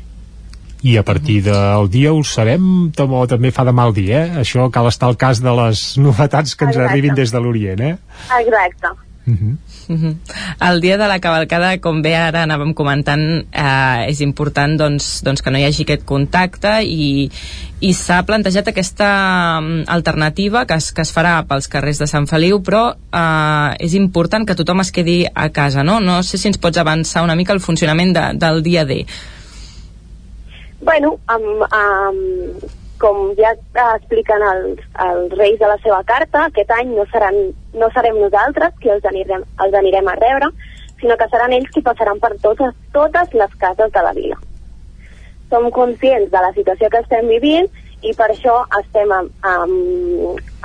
[0.84, 4.26] I a partir del dia ho sabem o també fa de mal dir, eh?
[4.44, 6.92] Això cal estar al cas de les novetats que ens Exacte.
[6.92, 7.96] arribin des de l'Orient, eh?
[8.42, 8.92] Exacte.
[9.26, 9.58] Mhm.
[10.60, 15.42] El dia de la cavalcada, com bé ara anàvem comentant, eh, és important doncs, doncs
[15.42, 17.30] que no hi hagi aquest contacte i,
[17.80, 19.10] i s'ha plantejat aquesta
[19.62, 23.96] mm, alternativa que es, que es farà pels carrers de Sant Feliu, però eh, és
[24.00, 26.00] important que tothom es quedi a casa, no?
[26.00, 29.06] No sé si ens pots avançar una mica el funcionament de, del dia D.
[30.84, 32.64] Bueno, amb, amb,
[33.00, 33.54] com ja
[33.96, 37.38] expliquen els, els reis de la seva carta, aquest any no, seran,
[37.80, 40.50] no serem nosaltres qui els anirem, els anirem a rebre,
[41.00, 44.38] sinó que seran ells qui passaran per totes, totes les cases de la vila.
[45.52, 47.72] Som conscients de la situació que estem vivint
[48.04, 49.74] i per això estem en, en,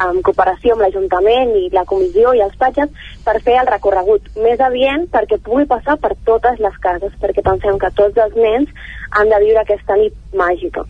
[0.02, 2.90] en cooperació amb l'Ajuntament i la comissió i els patges
[3.26, 7.78] per fer el recorregut més adient perquè pugui passar per totes les cases, perquè pensem
[7.78, 8.74] que tots els nens
[9.10, 10.84] han de viure aquesta nit màgica.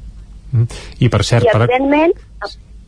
[0.99, 1.63] I per cert, I per...
[1.69, 2.15] evidentment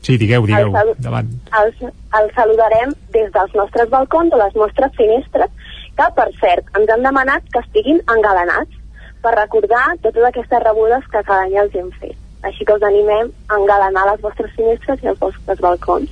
[0.00, 1.26] Sí, digueu, digueu, El salu- davant.
[1.60, 1.80] els,
[2.16, 5.50] els saludarem des dels nostres balcons o les nostres finestres,
[5.98, 8.78] que per cert ens han demanat que estiguin engalanats
[9.20, 12.16] per recordar totes aquestes rebudes que cada any els hem fet.
[12.48, 16.08] Així que us animem a engalanar les vostres finestres i els vostres balcons.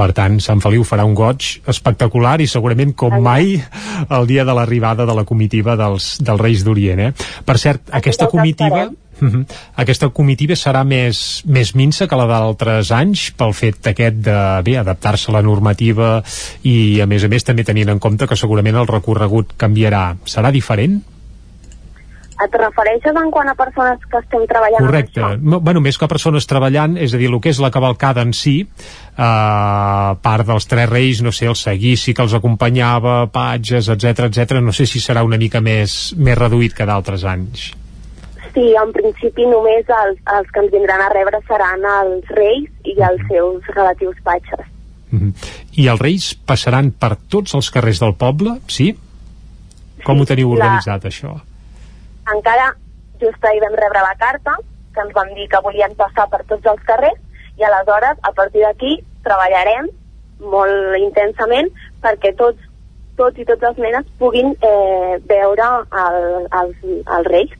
[0.00, 3.58] Per tant, Sant Feliu farà un goig espectacular i segurament com mai
[4.16, 7.02] el dia de l'arribada de la comitiva dels, dels Reis d'Orient.
[7.04, 7.12] Eh?
[7.44, 8.88] Per cert, aquesta comitiva...
[9.20, 9.42] Mhm.
[9.82, 14.78] Aquesta comitiva serà més, més minsa que la d'altres anys pel fet aquest de bé
[14.80, 16.22] adaptar-se a la normativa
[16.64, 20.14] i a més a més també tenint en compte que segurament el recorregut canviarà.
[20.24, 21.02] Serà diferent?
[22.44, 25.20] Et refereixes en quant a persones que estem treballant Correcte.
[25.42, 28.32] No, bueno, més que persones treballant, és a dir, el que és la cavalcada en
[28.32, 34.30] si, eh, part dels tres reis, no sé, el seguici que els acompanyava, patges, etc
[34.30, 34.60] etc.
[34.64, 37.72] no sé si serà una mica més, més reduït que d'altres anys.
[38.54, 42.96] Sí, en principi només els, els que ens vindran a rebre seran els reis i
[42.98, 44.64] els seus relatius patges.
[45.10, 45.34] Mhm.
[45.76, 48.96] I els reis passaran per tots els carrers del poble, sí?
[50.04, 51.36] Com ho teniu la- organitzat, això?
[52.34, 52.72] Encara
[53.20, 54.56] just ahir vam rebre la carta
[54.94, 57.20] que ens van dir que volien passar per tots els carrers
[57.60, 58.96] i aleshores a partir d'aquí
[59.26, 59.90] treballarem
[60.40, 61.68] molt intensament
[62.02, 62.60] perquè tots,
[63.16, 65.68] tots i tots els nenes puguin eh, veure
[66.04, 66.86] el, els,
[67.18, 67.56] els reis.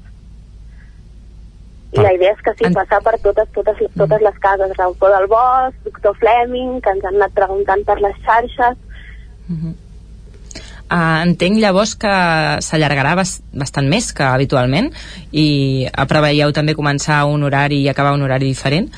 [1.90, 5.26] I la idea és que sí, passar per totes, totes, totes les cases, Raucó del
[5.30, 8.78] Bosc, Doctor Fleming, que ens han anat preguntant per les xarxes,
[10.90, 12.10] Uh, entenc llavors que
[12.66, 14.88] s'allargarà bas bastant més que habitualment
[15.30, 18.88] i preveieu també començar un horari i acabar un horari diferent?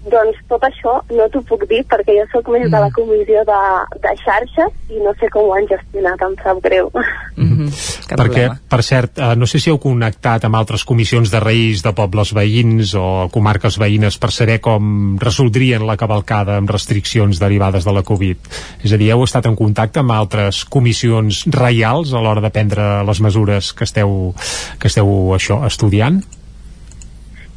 [0.00, 3.58] Doncs tot això no t'ho puc dir perquè jo sóc més de la comissió de,
[4.00, 6.88] de xarxes i no sé com ho han gestionat, em sap greu.
[7.36, 7.68] Mm -hmm.
[8.16, 11.92] Perquè, per cert, eh, no sé si heu connectat amb altres comissions de reis de
[11.92, 17.92] pobles veïns o comarques veïnes per saber com resoldrien la cavalcada amb restriccions derivades de
[17.92, 18.38] la Covid.
[18.82, 23.04] És a dir, heu estat en contacte amb altres comissions reials a l'hora de prendre
[23.04, 24.34] les mesures que esteu,
[24.78, 26.22] que esteu això estudiant?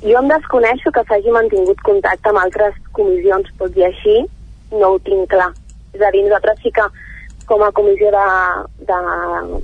[0.03, 4.15] Jo em desconeixo que s'hagi mantingut contacte amb altres comissions, tot i així
[4.73, 5.51] no ho tinc clar.
[5.95, 6.88] És a dir, nosaltres sí que
[7.47, 8.25] com a comissió de,
[8.89, 8.97] de,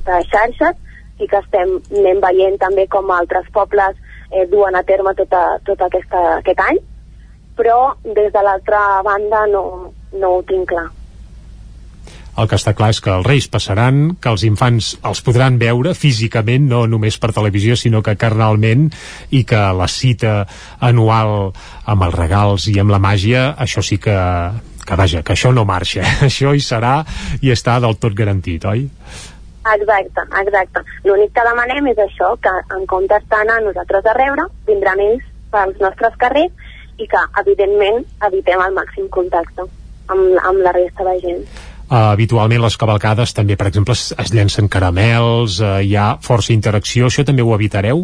[0.05, 0.77] de xarxes
[1.19, 3.97] sí que estem anem veient també com altres pobles
[4.31, 6.79] eh, duen a terme tota, tot aquesta, aquest any,
[7.59, 9.63] però des de l'altra banda no,
[10.15, 10.87] no ho tinc clar.
[12.39, 15.91] El que està clar és que els reis passaran, que els infants els podran veure
[15.97, 18.85] físicament, no només per televisió, sinó que carnalment,
[19.35, 20.35] i que la cita
[20.79, 21.51] anual
[21.83, 24.15] amb els regals i amb la màgia, això sí que,
[24.87, 26.05] que vaja, que això no marxa.
[26.29, 27.01] això hi serà
[27.41, 28.87] i està del tot garantit, oi?
[29.69, 30.83] Exacte, exacte.
[31.03, 35.81] L'únic que demanem és això, que en comptes d'anar nosaltres a rebre, vindran ells pels
[35.83, 39.67] nostres carrers i que, evidentment, evitem el màxim contacte
[40.09, 41.43] amb, amb la resta de gent.
[41.89, 46.53] Uh, habitualment les cavalcades també, per exemple, es, es llencen caramels, uh, hi ha força
[46.53, 48.03] interacció, això també ho evitareu?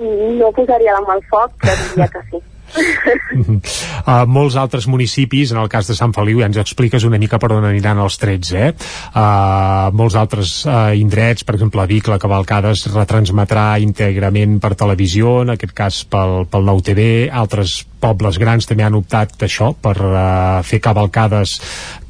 [0.00, 2.42] No posaria la mà al foc, però diria que sí.
[2.70, 7.38] Uh, molts altres municipis, en el cas de Sant Feliu ja ens expliques una mica
[7.40, 8.70] per on aniran els trets eh?
[8.72, 14.74] uh, molts altres uh, indrets, per exemple a Vic la cavalcada es retransmetrà íntegrament per
[14.78, 19.74] televisió, en aquest cas pel, pel nou TV, altres pobles grans també han optat això
[19.76, 20.16] per uh,
[20.66, 21.58] fer cavalcades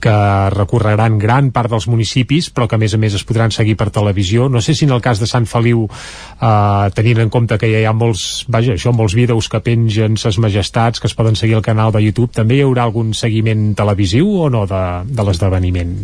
[0.00, 0.12] que
[0.54, 3.90] recorreran gran part dels municipis però que a més a més es podran seguir per
[3.92, 7.68] televisió no sé si en el cas de Sant Feliu uh, tenint en compte que
[7.72, 11.36] ja hi ha molts vaja, això, molts vídeos que pengen ses majestats que es poden
[11.38, 15.24] seguir al canal de YouTube també hi haurà algun seguiment televisiu o no de, de
[15.30, 15.94] l'esdeveniment?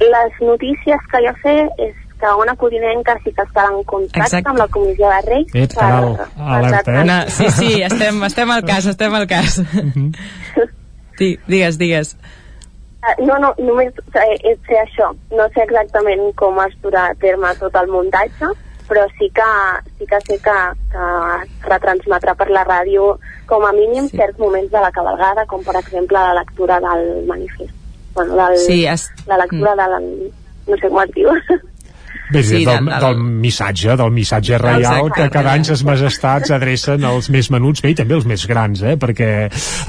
[0.00, 1.52] les notícies que jo sé
[1.84, 4.48] és que una codinenca sí que estarà en contacte Exacte.
[4.48, 7.04] amb la comissió de Reis Ep, Caral, alerta, eh?
[7.08, 9.58] No, sí, sí, estem, estem al cas, estem al cas.
[11.20, 12.14] Di, digues, digues.
[13.04, 14.24] Eh, No, no, només sé,
[14.68, 15.10] sé això.
[15.36, 18.52] No sé exactament com es durà a terme tot el muntatge,
[18.90, 19.46] però sí que,
[19.98, 20.56] sí que sé que,
[20.90, 21.04] que
[21.70, 23.12] retransmetrà per la ràdio
[23.46, 24.18] com a mínim sí.
[24.18, 27.70] certs moments de la cabalgada, com per exemple la lectura del manifest.
[28.14, 30.00] Bueno, del, Sí, es- la lectura de la...
[30.00, 31.30] no sé com es diu.
[32.30, 35.22] Bé, Sí, sí, del, del- del missatge, del missatge reial Exacte.
[35.22, 38.82] que cada any ses majestats adrecen als més menuts, bé, i també als més grans,
[38.86, 38.96] eh?
[39.00, 39.30] perquè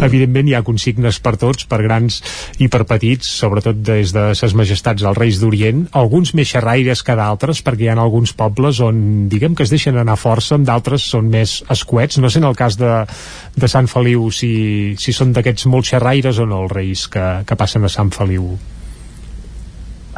[0.01, 2.22] evidentment hi ha consignes per tots, per grans
[2.59, 7.15] i per petits, sobretot des de ses majestats dels Reis d'Orient, alguns més xerraires que
[7.15, 11.05] d'altres, perquè hi ha alguns pobles on, diguem que es deixen anar força, amb d'altres
[11.13, 13.05] són més escuets, no sé en el cas de,
[13.55, 17.55] de Sant Feliu si, si són d'aquests molt xerraires o no els Reis que, que
[17.59, 18.55] passen a Sant Feliu.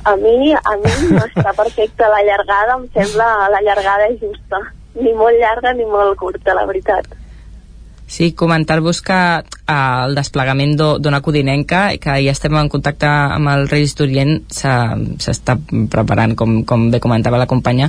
[0.05, 4.59] A mi, a mi no està perfecta la llargada, em sembla la llargada justa.
[4.99, 7.07] Ni molt llarga ni molt curta, la veritat.
[8.13, 9.73] Sí, comentar-vos que eh,
[10.05, 15.55] el desplegament d'O- d'Ona Codinenca, que ja estem en contacte amb el Reis d'Orient, s'està
[15.89, 17.87] preparant, com, com bé comentava la companya,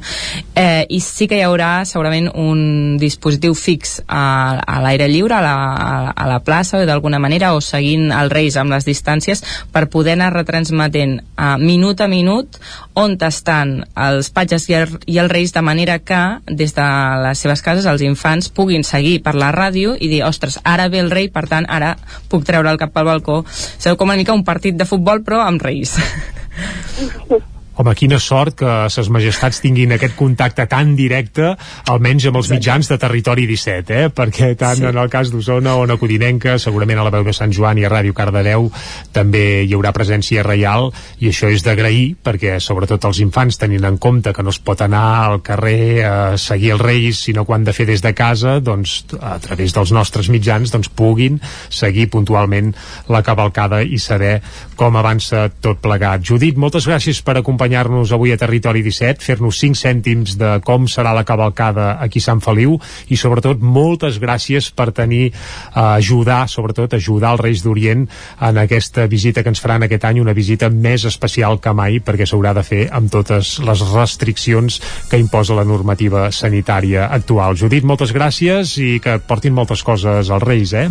[0.57, 4.23] eh, i sí que hi haurà segurament un dispositiu fix a,
[4.65, 8.33] a l'aire lliure, a la, a, a la plaça, o d'alguna manera, o seguint els
[8.33, 9.45] Reis amb les distàncies,
[9.77, 12.57] per poder anar retransmetent eh, minut a minut
[12.97, 16.89] on estan els patges i, el, i els Reis, de manera que des de
[17.29, 21.03] les seves cases els infants puguin seguir per la ràdio i dir, ostres, ara ve
[21.05, 21.95] el rei, per tant, ara
[22.33, 23.43] puc treure el cap pel balcó.
[23.49, 25.99] Sabeu com una mica un partit de futbol, però amb reis.
[27.75, 31.55] Home, quina sort que ses majestats tinguin aquest contacte tan directe,
[31.91, 34.11] almenys amb els mitjans de Territori 17, eh?
[34.15, 34.87] perquè tant sí.
[34.87, 37.87] en el cas d'Osona o a Codinenca, segurament a la veu de Sant Joan i
[37.87, 38.69] a Ràdio Cardedeu
[39.15, 43.99] també hi haurà presència reial i això és d'agrair perquè sobretot els infants tenint en
[43.99, 47.75] compte que no es pot anar al carrer a seguir els reis sinó quan de
[47.77, 52.73] fer des de casa doncs a través dels nostres mitjans doncs puguin seguir puntualment
[53.11, 54.39] la cavalcada i saber
[54.79, 56.25] com avança tot plegat.
[56.27, 61.15] Judit, moltes gràcies per acompanyar-nos avui a Territori 17, fer-nos 5 cèntims de com serà
[61.17, 62.77] la cavalcada aquí a Sant Feliu
[63.09, 68.05] i sobretot moltes gràcies per tenir, eh, ajudar, sobretot ajudar els Reis d'Orient
[68.41, 72.27] en aquesta visita que ens faran aquest any, una visita més especial que mai perquè
[72.29, 77.57] s'haurà de fer amb totes les restriccions que imposa la normativa sanitària actual.
[77.57, 80.91] Judit, moltes gràcies i que portin moltes coses als Reis, eh?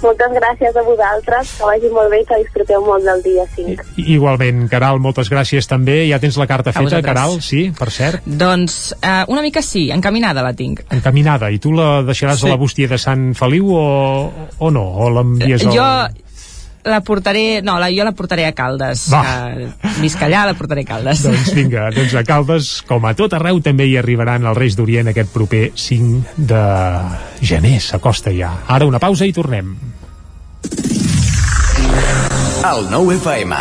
[0.00, 3.84] Moltes gràcies a vosaltres, que vagi molt bé i que disfruteu molt del dia 5.
[4.00, 6.06] Igualment, Caral, moltes gràcies també.
[6.08, 7.02] Ja tens la carta feta.
[7.04, 7.40] Caral?
[7.44, 8.24] Sí, per cert.
[8.24, 10.80] doncs eh, una mica sí, encaminada la tinc.
[10.90, 11.50] Encaminada.
[11.50, 12.46] I tu la deixaràs Sí.
[12.46, 14.84] a la bústia de Sant Feliu o, o no?
[15.04, 15.72] O l'envies al...
[15.76, 15.88] Jo
[16.84, 19.06] la portaré, no, la, jo la portaré a Caldes.
[19.12, 19.22] Va.
[19.52, 21.24] Uh, visc allà, la portaré a Caldes.
[21.26, 25.12] Doncs vinga, doncs a Caldes, com a tot arreu, també hi arribaran els Reis d'Orient
[25.12, 26.64] aquest proper 5 de
[27.42, 28.54] gener, s'acosta ja.
[28.68, 29.74] Ara una pausa i tornem.
[32.60, 33.56] El nou FM.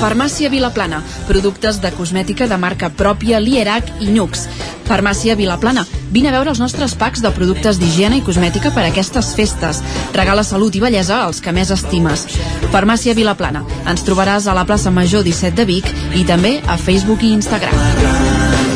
[0.00, 0.98] Farmàcia Vilaplana.
[1.28, 4.48] Productes de cosmètica de marca pròpia Lierac i Nux.
[4.88, 5.86] Farmàcia Vilaplana.
[6.10, 9.84] Vine a veure els nostres packs de productes d'higiene i cosmètica per a aquestes festes.
[10.18, 12.26] Regala salut i bellesa als que més estimes.
[12.74, 13.62] Farmàcia Vilaplana.
[13.86, 18.73] Ens trobaràs a la plaça Major 17 de Vic i també a Facebook i Instagram.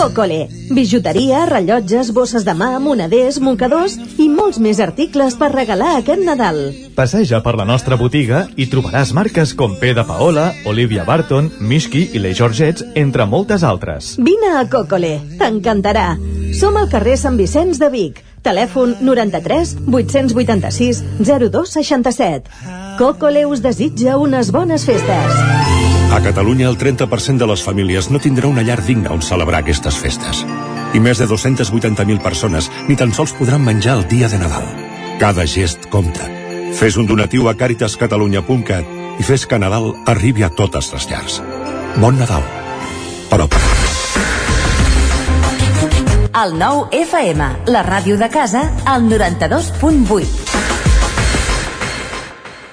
[0.00, 0.48] Cocole.
[0.72, 6.60] Bijuteria, rellotges, bosses de mà, moneders, mocadors i molts més articles per regalar aquest Nadal.
[6.96, 12.06] Passeja per la nostra botiga i trobaràs marques com P de Paola, Olivia Barton, Mishki
[12.16, 14.14] i les Georgets, entre moltes altres.
[14.16, 15.18] Vine a Cocole.
[15.36, 16.14] T'encantarà.
[16.56, 18.24] Som al carrer Sant Vicenç de Vic.
[18.40, 22.48] Telèfon 93 886 0267.
[22.96, 25.89] Cocole us desitja unes bones festes.
[26.10, 29.94] A Catalunya, el 30% de les famílies no tindrà una llar digna on celebrar aquestes
[29.94, 30.42] festes.
[30.92, 34.66] I més de 280.000 persones ni tan sols podran menjar el dia de Nadal.
[35.22, 36.26] Cada gest compta.
[36.74, 41.38] Fes un donatiu a caritascatalunya.cat i fes que Nadal arribi a totes les llars.
[42.02, 42.42] Bon Nadal.
[43.30, 43.62] Però per
[46.40, 50.49] El nou FM, la ràdio de casa, al 92.8.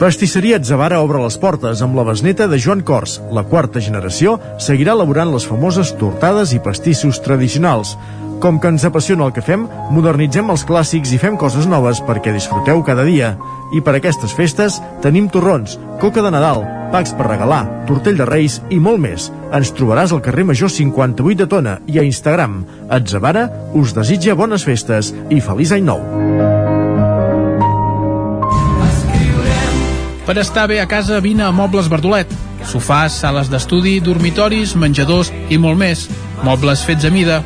[0.00, 3.18] Pastisseria Atzavara obre les portes amb la besneta de Joan Cors.
[3.36, 7.98] La quarta generació seguirà elaborant les famoses tortades i pastissos tradicionals.
[8.40, 12.32] Com que ens apassiona el que fem, modernitzem els clàssics i fem coses noves perquè
[12.32, 13.34] disfruteu cada dia.
[13.76, 16.64] I per aquestes festes tenim torrons, coca de Nadal,
[16.94, 19.28] packs per regalar, tortell de Reis i molt més.
[19.52, 22.62] Ens trobaràs al carrer Major 58 de Tona i a Instagram.
[22.88, 26.59] Atzavara us desitja bones festes i feliç any nou.
[30.30, 32.30] Per estar bé a casa, vine a Mobles Verdolet.
[32.70, 36.04] Sofàs, sales d'estudi, dormitoris, menjadors i molt més.
[36.46, 37.40] Mobles fets a mida.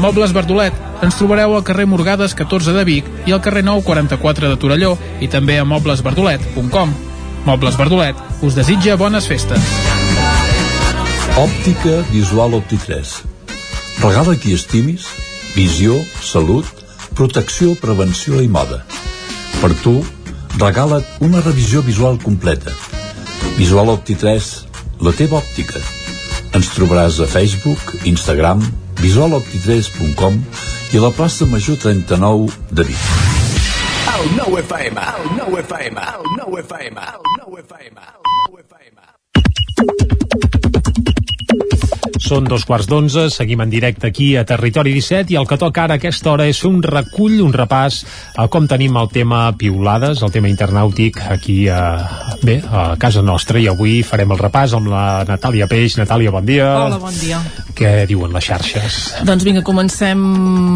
[0.00, 0.72] Mobles Verdolet.
[1.04, 4.94] Ens trobareu al carrer Morgades 14 de Vic i al carrer 9 44 de Torelló
[5.20, 6.94] i també a moblesverdolet.com.
[7.44, 9.60] Mobles Verdolet us desitja bones festes.
[11.36, 13.18] Òptica Visual Opti3.
[14.00, 15.10] Regala qui estimis,
[15.52, 16.64] visió, salut,
[17.12, 18.80] protecció, prevenció i moda.
[19.60, 19.98] Per tu,
[20.58, 22.72] regala't una revisió visual completa.
[23.56, 24.50] Visual Opti3,
[25.04, 25.80] la teva òptica.
[26.56, 28.64] Ens trobaràs a Facebook, Instagram,
[29.00, 30.40] visualopti3.com
[30.92, 33.06] i a la plaça Major 39 de Vic.
[34.16, 40.29] El nou FM, el nou FM, el nou FM, el nou FM, el nou FM.
[42.20, 45.86] Són dos quarts d'onze, seguim en directe aquí a Territori 17 i el que toca
[45.86, 48.02] ara a aquesta hora és fer un recull, un repàs
[48.36, 51.80] a com tenim el tema piulades, el tema internàutic aquí a,
[52.44, 55.96] bé, a casa nostra i avui farem el repàs amb la Natàlia Peix.
[55.96, 56.68] Natàlia, bon dia.
[56.84, 57.40] Hola, bon dia.
[57.80, 59.00] Què diuen les xarxes?
[59.24, 60.20] Doncs vinga, comencem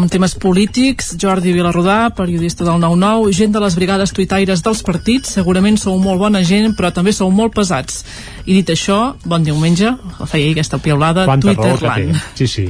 [0.09, 1.13] temes polítics.
[1.21, 6.25] Jordi Vilarrodà, periodista del 9-9, gent de les brigades tuitaires dels partits, segurament sou molt
[6.25, 8.01] bona gent, però també sou molt pesats.
[8.45, 9.89] I dit això, bon diumenge,
[10.29, 12.21] feia aquesta Quanta raó que Twitterland.
[12.37, 12.67] Sí, sí.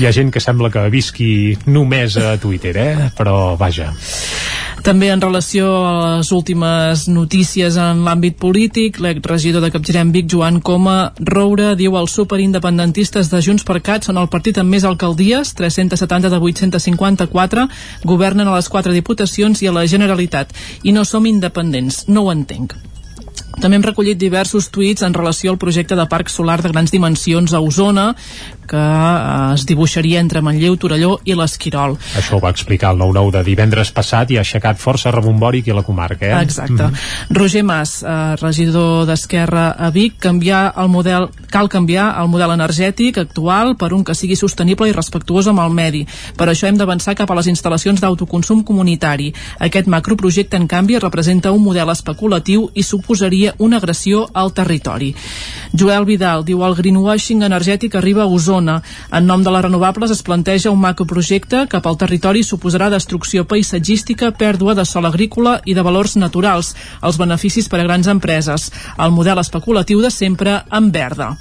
[0.00, 3.10] Hi ha gent que sembla que visqui només a Twitter, eh?
[3.16, 3.92] Però vaja.
[4.80, 10.62] També en relació a les últimes notícies en l'àmbit polític, l'exregidor de Capgirem Vic, Joan
[10.64, 15.52] Coma Roure, diu als superindependentistes de Junts per Cat són el partit amb més alcaldies,
[15.58, 17.68] 370 de 854,
[18.08, 20.56] governen a les quatre diputacions i a la Generalitat.
[20.82, 22.72] I no som independents, no ho entenc.
[23.60, 27.52] També hem recollit diversos tuits en relació al projecte de parc solar de grans dimensions
[27.52, 28.14] a Osona,
[28.70, 31.96] que eh, es dibuixaria entre Manlleu, Torelló i l'Esquirol.
[32.16, 35.74] Això ho va explicar el 9-9 de divendres passat i ha aixecat força rebombori aquí
[35.74, 36.42] a la comarca, eh?
[36.46, 36.88] Exacte.
[36.88, 37.36] Mhm.
[37.36, 43.18] Roger Mas, eh, regidor d'Esquerra a Vic, canviar el model, cal canviar el model energètic
[43.18, 46.06] actual per un que sigui sostenible i respectuós amb el medi.
[46.36, 49.34] Per això hem d'avançar cap a les instal·lacions d'autoconsum comunitari.
[49.58, 55.14] Aquest macroprojecte, en canvi, representa un model especulatiu i suposaria una agressió al territori.
[55.72, 58.80] Joel Vidal diu el greenwashing energètic arriba a Osona.
[59.12, 64.32] En nom de les renovables es planteja un macroprojecte cap al territori suposarà destrucció paisatgística,
[64.32, 68.70] pèrdua de sol agrícola i de valors naturals, els beneficis per a grans empreses.
[68.98, 71.36] El model especulatiu de sempre en verda.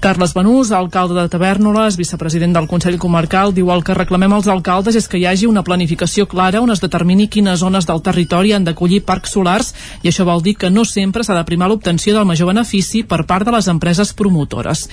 [0.00, 4.94] Carles Benús, alcalde de Tavernoles, vicepresident del Consell Comarcal, diu el que reclamem als alcaldes
[4.94, 8.66] és que hi hagi una planificació clara on es determini quines zones del territori han
[8.68, 12.28] d'acollir parcs solars i això vol dir que no sempre s'ha de primar l'obtenció del
[12.28, 14.86] major benefici per part de les empreses promotores.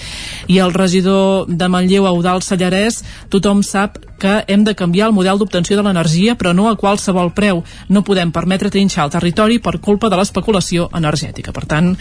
[0.47, 5.39] I el regidor de Manlleu, Eudal Sallarès, tothom sap que hem de canviar el model
[5.39, 7.63] d'obtenció de l'energia, però no a qualsevol preu.
[7.89, 11.53] No podem permetre trinxar el territori per culpa de l'especulació energètica.
[11.55, 11.93] Per tant,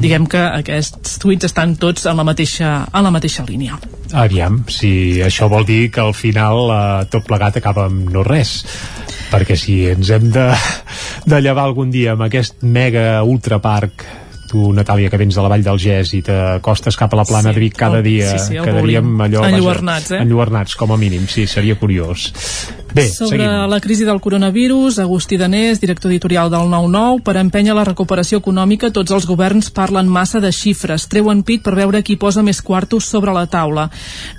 [0.00, 3.78] diguem que aquests tuits estan tots en la mateixa, en la mateixa línia.
[4.12, 6.80] Aviam, si això vol dir que al final eh,
[7.12, 8.58] tot plegat acaba amb no res
[9.30, 10.48] perquè si ens hem de,
[11.30, 14.04] de llevar algun dia amb aquest mega ultraparc
[14.50, 17.50] tu, Natàlia, que vens de la Vall del Gès i t'acostes cap a la plana
[17.52, 19.44] Sí, de Vic cada dia, sí, sí, quedaríem allò...
[19.46, 20.22] enlluernats, eh?
[20.24, 22.30] Enlluernats, com a mínim, sí, seria curiós.
[22.90, 23.70] Bé, Sobre seguim.
[23.70, 28.90] la crisi del coronavirus, Agustí Danés, director editorial del 9-9, per empènyer la recuperació econòmica,
[28.90, 33.06] tots els governs parlen massa de xifres, treuen pit per veure qui posa més quartos
[33.06, 33.86] sobre la taula.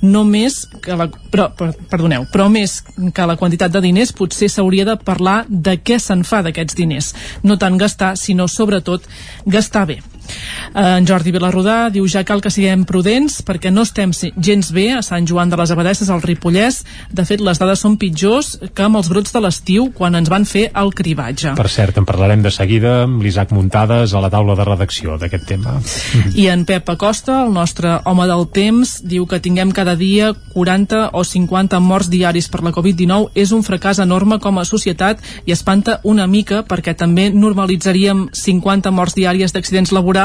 [0.03, 2.81] No més que la, però, per, perdoneu, però més
[3.15, 7.13] que la quantitat de diners, potser s'hauria de parlar de què se'n fa d'aquests diners.
[7.47, 9.07] No tant gastar, sinó sobretot
[9.47, 10.00] gastar bé.
[10.75, 14.91] Eh, En Jordi Vilarrodà diu ja cal que siguem prudents perquè no estem gens bé
[14.93, 16.83] a Sant Joan de les Abadesses al Ripollès.
[17.09, 20.45] De fet, les dades són pitjors que amb els brots de l'estiu quan ens van
[20.45, 21.55] fer el cribatge.
[21.57, 25.47] Per cert, en parlarem de seguida amb l'Isaac Muntades a la taula de redacció d'aquest
[25.49, 25.79] tema.
[26.35, 31.09] I en Pep Acosta, el nostre home del temps, diu que tinguem cada dia 40
[31.17, 35.55] o 50 morts diaris per la Covid-19 és un fracàs enorme com a societat i
[35.55, 40.20] espanta una mica perquè també normalitzaríem 50 morts diàries d'accidents laborals,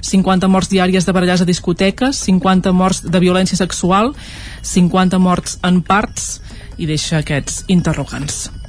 [0.00, 4.14] 50 morts diàries de barallars a discoteques, 50 morts de violència sexual,
[4.62, 6.38] 50 morts en parts
[6.78, 8.63] i deixa aquests interrogants.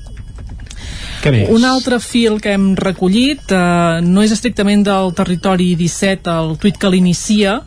[1.24, 1.50] Què més?
[1.54, 6.78] Un altre fil que hem recollit eh, no és estrictament del territori 17 el tuit
[6.82, 7.60] que l'inicia,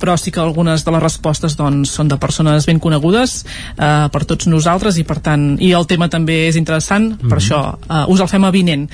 [0.00, 4.24] però sí que algunes de les respostes doncs, són de persones ben conegudes eh, per
[4.24, 7.28] tots nosaltres i per tant, i el tema també és interessant, mm -hmm.
[7.28, 8.88] per això eh, us el fem avinent.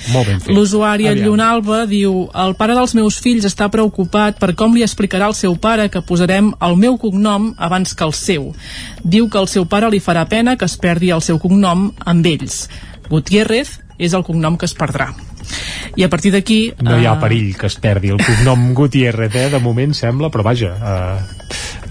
[0.46, 1.08] L'usuari.
[1.22, 5.56] Llunalba diu el pare dels meus fills està preocupat per com li explicarà al seu
[5.56, 8.52] pare que posarem el meu cognom abans que el seu.
[9.02, 12.26] Diu que el seu pare li farà pena que es perdi el seu cognom amb
[12.26, 12.68] ells.
[13.10, 15.12] Gutiérrez és el cognom que es perdrà.
[15.96, 16.72] I a partir d'aquí...
[16.82, 19.48] No hi ha eh, perill que es perdi el cognom Gutiérrez, eh?
[19.52, 21.42] de moment sembla, però vaja, uh,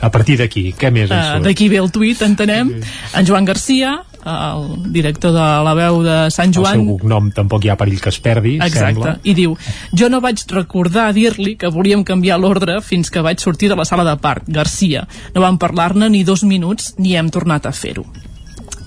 [0.02, 1.46] a partir d'aquí, què més ens Uh, surt?
[1.46, 2.72] D'aquí ve el tuit, entenem.
[3.18, 7.66] En Joan Garcia, el director de la veu de Sant El seu Joan, cognom tampoc
[7.66, 9.16] hi ha perill que es perdi, Exacte, sembla.
[9.24, 9.56] i diu
[9.98, 13.86] jo no vaig recordar dir-li que volíem canviar l'ordre fins que vaig sortir de la
[13.86, 15.08] sala de part, Garcia.
[15.36, 18.06] No vam parlar-ne ni dos minuts ni hem tornat a fer-ho.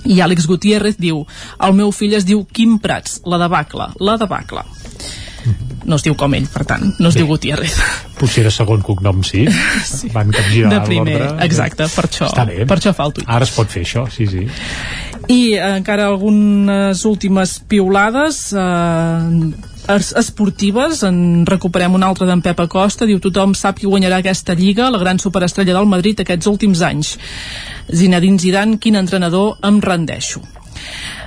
[0.04, 1.24] I Àlex Gutiérrez diu
[1.64, 4.64] el meu fill es diu Quim Prats, la debacle, la debacle.
[5.84, 7.74] No es diu com ell, per tant, no es diu Gutiérrez.
[8.20, 9.44] Potser de segon cognom sí,
[9.84, 10.08] sí.
[10.14, 12.64] van capgirar De primer, exacte, per això, bé.
[12.64, 13.28] per això fa el tuit.
[13.28, 14.46] Ara es pot fer això, sí, sí.
[15.32, 21.02] I encara algunes últimes piulades eh, esportives?
[21.04, 23.06] En recuperem una altra d'en Pep Acosta.
[23.06, 27.16] Diu tothom sap qui guanyarà aquesta lliga la gran superestrella del Madrid aquests últims anys.
[27.92, 30.40] Zinedine Zidane quin entrenador em rendeixo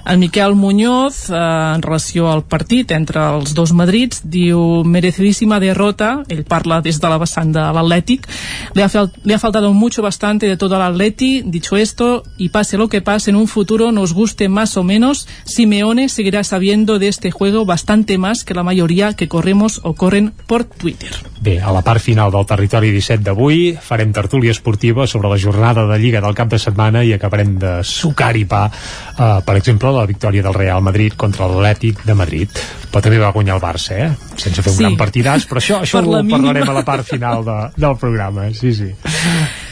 [0.06, 1.36] en Miquel Muñoz, eh,
[1.76, 7.10] en relació al partit entre els dos Madrids, diu merecidísima derrota, ell parla des de
[7.10, 8.28] la vessant de l'Atlètic,
[8.74, 8.90] le, ha
[9.24, 13.02] le ha faltado mucho bastante de todo el Atleti, dicho esto, y pase lo que
[13.02, 17.66] pase, en un futuro nos guste más o menos, Simeone seguirá sabiendo de este juego
[17.66, 21.12] bastante más que la mayoría que corremos o corren por Twitter.
[21.40, 25.86] Bé, a la part final del territori 17 d'avui farem tertúlia esportiva sobre la jornada
[25.86, 29.92] de Lliga del cap de setmana i acabarem de sucar i pa, eh, per exemple,
[29.98, 32.50] la victòria del Real Madrid contra l'Atlètic de Madrid.
[32.92, 34.10] Però també va guanyar el Barça, eh?
[34.38, 34.84] Sense fer un Sí.
[34.84, 36.38] gran partidàs, però això, això Per ho la mínima.
[36.38, 38.48] parlarem a la part final de, del programa.
[38.54, 38.92] Sí, sí.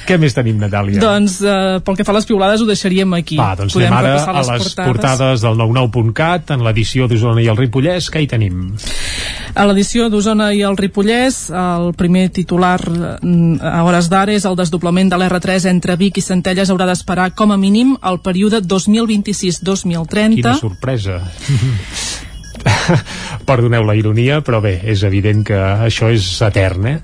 [0.06, 1.02] Què més tenim, Natàlia?
[1.02, 3.40] Doncs eh, pel que fa a les piulades ho deixaríem aquí.
[3.42, 7.58] Va, doncs Podem anem ara a les portades del 99.cat en l'edició d'Osona i el
[7.58, 8.12] Ripollès.
[8.14, 8.68] Què hi tenim?
[9.56, 14.58] A l'edició d'Osona i el Ripollès, el primer titular mm, a hores d'ara és el
[14.60, 20.38] desdoblament de l'R3 entre Vic i Centelles haurà d'esperar com a mínim el període 2026-2030.
[20.38, 21.22] Quina sorpresa.
[23.50, 26.96] Perdoneu la ironia, però bé, és evident que això és etern, eh?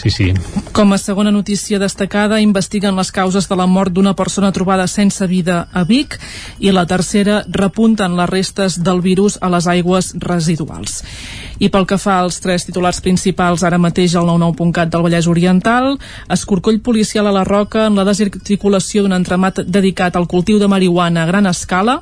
[0.00, 0.30] Sí, sí.
[0.76, 5.26] Com a segona notícia destacada, investiguen les causes de la mort d'una persona trobada sense
[5.30, 6.16] vida a Vic
[6.58, 11.02] i la tercera repunten les restes del virus a les aigües residuals.
[11.60, 15.98] I pel que fa als tres titulars principals ara mateix al 99.cat del Vallès Oriental,
[16.32, 21.24] escorcoll policial a la Roca en la desarticulació d'un entramat dedicat al cultiu de marihuana
[21.24, 22.00] a gran escala,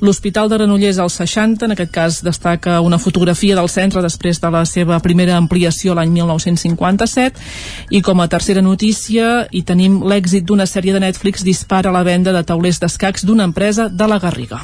[0.00, 4.50] L'Hospital de Granollers al 60, en aquest cas destaca una fotografia del centre després de
[4.54, 10.68] la seva primera ampliació l'any 1957 i com a tercera notícia hi tenim l'èxit d'una
[10.70, 14.62] sèrie de Netflix dispara la venda de taulers d'escacs d'una empresa de la Garriga.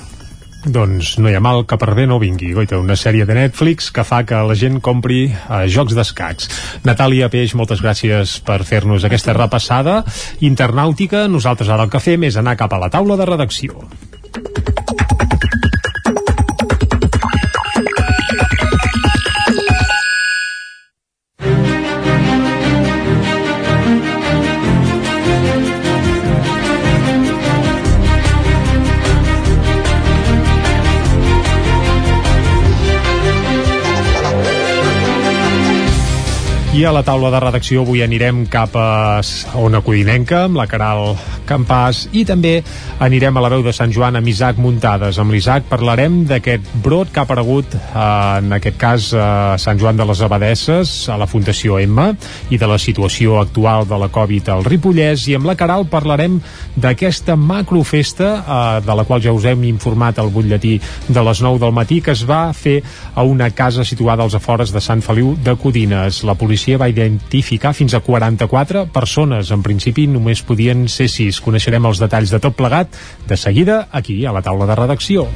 [0.65, 2.55] Doncs no hi ha mal que per bé no vingui.
[2.57, 6.49] Goita, una sèrie de Netflix que fa que la gent compri eh, jocs d'escacs.
[6.89, 10.01] Natàlia Peix, moltes gràcies per fer-nos aquesta repassada
[10.41, 11.27] internàutica.
[11.29, 13.85] Nosaltres ara el que fem és anar cap a la taula de redacció.
[15.31, 15.64] thank you
[36.75, 39.21] I a la taula de redacció avui anirem cap a
[39.63, 41.13] Ona Codinenca amb la Caral
[41.47, 42.57] Campàs i també
[43.05, 45.21] anirem a la veu de Sant Joan amb Isaac Muntades.
[45.23, 47.83] Amb l'Isaac parlarem d'aquest brot que ha aparegut eh,
[48.41, 49.29] en aquest cas a
[49.63, 52.09] Sant Joan de les Abadesses a la Fundació Emma
[52.51, 56.41] i de la situació actual de la Covid al Ripollès i amb la Caral parlarem
[56.75, 61.63] d'aquesta macrofesta eh, de la qual ja us hem informat al butlletí de les 9
[61.63, 62.81] del matí que es va fer
[63.15, 66.25] a una casa situada als afores de Sant Feliu de Codines.
[66.27, 69.51] La policia va identificar fins a 44 persones.
[69.55, 71.41] En principi només podien ser 6.
[71.45, 72.97] Coneixerem els detalls de tot plegat
[73.29, 75.29] de seguida aquí a la taula de redacció.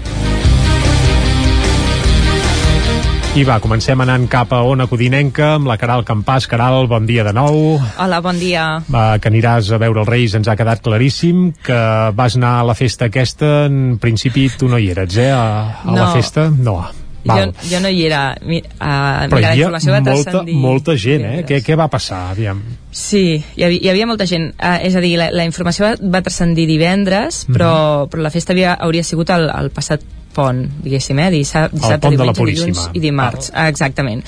[3.38, 6.48] I va, comencem anant cap a Ona Codinenca amb la Caral Campàs.
[6.50, 7.76] Caral, bon dia de nou.
[8.00, 8.64] Hola, bon dia.
[8.90, 11.78] Va, que aniràs a veure els Reis ens ha quedat claríssim que
[12.18, 15.28] vas anar a la festa aquesta en principi tu no hi eres, eh?
[15.30, 15.44] A,
[15.84, 16.08] a la No.
[16.16, 16.48] festa?
[16.50, 16.80] No.
[17.24, 17.52] Jo, Val.
[17.70, 18.20] jo no hi era.
[18.38, 20.54] Uh, Però hi havia va molta, transcendir...
[20.62, 21.40] molta gent, eh?
[21.48, 22.28] Què, què va passar?
[22.32, 22.62] Aviam.
[22.94, 24.52] Sí, hi havia, hi havia molta gent.
[24.54, 27.72] Uh, és a dir, la, la informació va, va transcendir divendres, però,
[28.10, 30.06] però la festa havia, hauria sigut el, el passat
[30.38, 31.28] pont, diguéssim, eh?
[31.34, 33.52] Dissabte, dissabte pont de la diumenge, dilluns i dimarts.
[33.52, 33.68] Ah.
[33.72, 34.24] Exactament.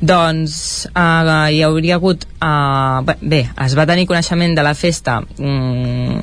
[0.00, 0.56] Doncs
[0.92, 2.28] uh, hi hauria hagut...
[2.44, 5.20] Uh, bé, es va tenir coneixement de la festa...
[5.40, 6.20] Um,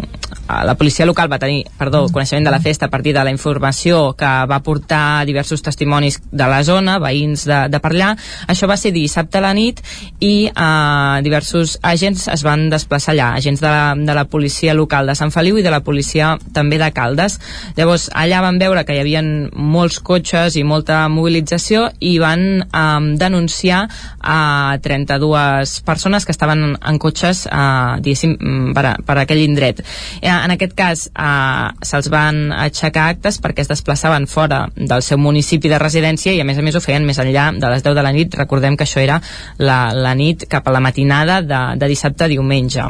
[0.51, 4.13] la policia local va tenir, perdó, coneixement de la festa a partir de la informació
[4.19, 8.09] que va portar diversos testimonis de la zona, veïns de, de per allà.
[8.51, 9.80] Això va ser dissabte a la nit
[10.19, 15.07] i uh, diversos agents es van desplaçar allà, agents de la, de la policia local
[15.07, 17.39] de Sant Feliu i de la policia també de Caldes.
[17.80, 19.23] Llavors, allà van veure que hi havia
[19.53, 23.84] molts cotxes i molta mobilització i van um, denunciar
[24.22, 28.38] a 32 persones que estaven en cotxes uh, diguéssim,
[28.76, 29.84] per, a, per aquell indret.
[30.22, 35.20] Eh, en aquest cas uh, se'ls van aixecar actes perquè es desplaçaven fora del seu
[35.22, 37.98] municipi de residència i a més a més ho feien més enllà de les 10
[37.98, 39.22] de la nit recordem que això era
[39.58, 42.90] la, la nit cap a la matinada de, de dissabte a diumenge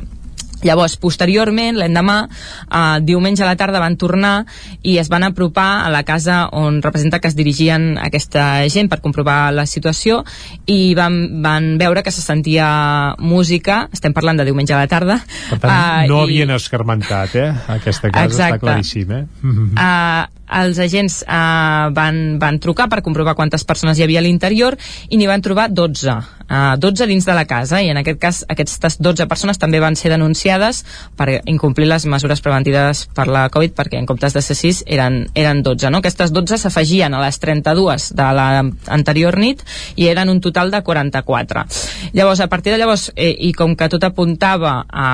[0.63, 2.27] Llavors, posteriorment, l'endemà,
[2.69, 4.45] eh, diumenge a la tarda van tornar
[4.83, 9.01] i es van apropar a la casa on representa que es dirigien aquesta gent per
[9.01, 10.23] comprovar la situació
[10.65, 15.19] i van, van veure que se sentia música, estem parlant de diumenge a la tarda.
[15.49, 17.49] Per tant, eh, no i- havien escarmentat, eh?
[17.67, 18.55] Aquesta casa Exacte.
[18.55, 19.25] està claríssim, eh?
[19.43, 24.77] Uh, els agents uh, van, van trucar per comprovar quantes persones hi havia a l'interior
[25.09, 28.41] i n'hi van trobar 12 uh, 12 dins de la casa i en aquest cas
[28.51, 30.83] aquestes 12 persones també van ser denunciades
[31.17, 35.23] per incomplir les mesures preventives per la Covid perquè en comptes de ser 6 eren,
[35.35, 36.03] eren 12 no?
[36.03, 39.63] aquestes 12 s'afegien a les 32 de l'anterior nit
[39.95, 41.65] i eren un total de 44
[42.13, 45.07] llavors a partir de llavors eh, i com que tot apuntava a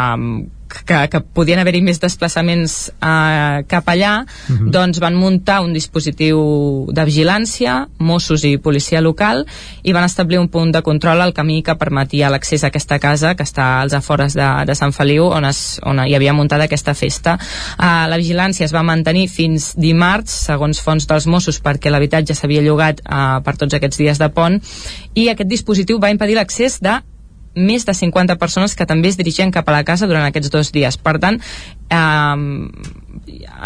[0.85, 4.71] que, que podien haver-hi més desplaçaments eh, cap allà, Mhm.
[4.71, 9.45] doncs van muntar un dispositiu de vigilància, Mossos i policia local,
[9.83, 13.35] i van establir un punt de control al camí que permetia l'accés a aquesta casa,
[13.35, 16.93] que està als afores de, de Sant Feliu, on, es, on hi havia muntada aquesta
[16.93, 17.37] festa.
[17.77, 22.61] Eh, la vigilància es va mantenir fins dimarts, segons fons dels Mossos, perquè l'habitatge s'havia
[22.61, 24.61] llogat eh, per tots aquests dies de pont,
[25.15, 26.99] i aquest dispositiu va impedir l'accés de
[27.57, 30.71] més de 50 persones que també es dirigien cap a la casa durant aquests dos
[30.71, 30.97] dies.
[31.01, 31.41] Per tant,
[31.89, 32.35] eh,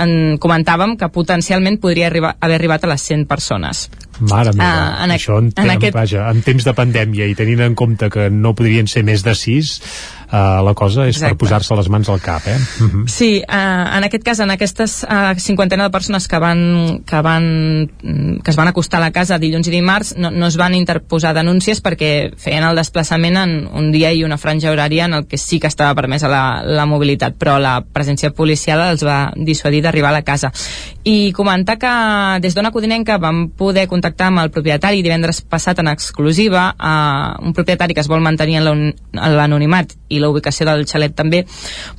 [0.02, 3.90] en comentàvem que potencialment podria arribar, haver arribat a les 100 persones.
[4.22, 4.70] Mare meva,
[5.00, 7.76] Ah, en això en, en en, aquest- vaja, en temps de pandèmia i tenint en
[7.76, 9.82] compte que no podrien ser més de 6,
[10.32, 11.36] uh, la cosa és Exacte.
[11.36, 12.58] per posar-se les mans al cap, eh?
[12.58, 13.08] Mhm.
[13.08, 17.90] Sí, eh, en aquest cas, en aquestes eh, cinquantena de persones que van, que van
[18.44, 21.34] que es van acostar a la casa dilluns i dimarts no, no es van interposar
[21.36, 25.38] denúncies perquè feien el desplaçament en un dia i una franja horària en el que
[25.38, 30.12] sí que estava permesa la, la mobilitat, però la presència policial els va dissuadir d'arribar
[30.12, 30.52] a la casa.
[31.04, 31.92] I comentar que
[32.42, 37.54] des d'Ona Codinenca vam poder contactar amb el propietari divendres passat en exclusiva, eh, un
[37.58, 41.44] propietari que es vol mantenir en l'anonimat i la ubicació del xalet també,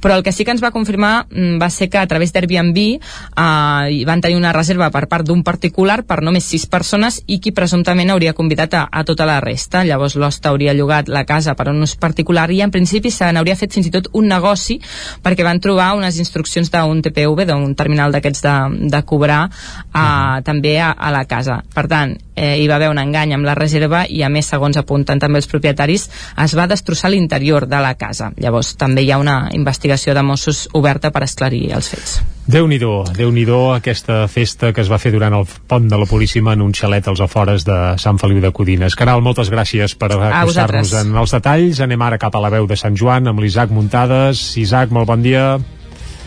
[0.00, 2.78] però el que sí que ens va confirmar mm, va ser que a través d'Airbnb
[2.78, 7.52] eh, van tenir una reserva per part d'un particular per només sis persones i qui
[7.52, 9.84] presumptament hauria convidat a, a tota la resta.
[9.84, 13.58] Llavors l'hoste hauria llogat la casa per un ús particular i en principi se n'hauria
[13.58, 14.78] fet fins i tot un negoci
[15.22, 18.56] perquè van trobar unes instruccions d'un TPV, d'un terminal d'aquests de,
[18.92, 21.62] de cobrar eh, també a, a la casa.
[21.74, 24.76] Per tant, eh, hi va haver un engany amb la reserva i a més, segons
[24.80, 26.08] apunten també els propietaris,
[26.44, 28.32] es va destrossar l'interior de la casa.
[28.36, 32.20] Llavors també hi ha una investigació de Mossos oberta per esclarir els fets.
[32.42, 36.08] Déu-n'hi-do, déu nhi déu aquesta festa que es va fer durant el pont de la
[36.10, 38.96] Puríssima en un xalet als afores de Sant Feliu de Codines.
[38.98, 41.84] Caral, moltes gràcies per acostar-nos en els detalls.
[41.86, 44.42] Anem ara cap a la veu de Sant Joan amb l'Isaac Muntades.
[44.58, 45.46] Isaac, molt bon dia.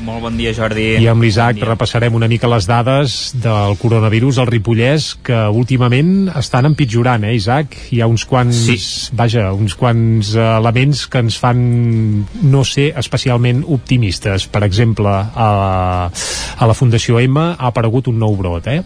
[0.04, 0.98] Molt bon dia, Jordi.
[1.00, 6.68] I amb l'Isaac repassarem una mica les dades del coronavirus al Ripollès que últimament estan
[6.68, 7.78] empitjorant, eh, Isaac?
[7.96, 8.76] Hi ha uns quants, sí.
[9.16, 11.64] vaja, uns quants elements que ens fan
[12.44, 14.50] no ser especialment optimistes.
[14.52, 15.50] Per exemple, a,
[16.12, 18.82] a la Fundació M ha aparegut un nou brot, eh?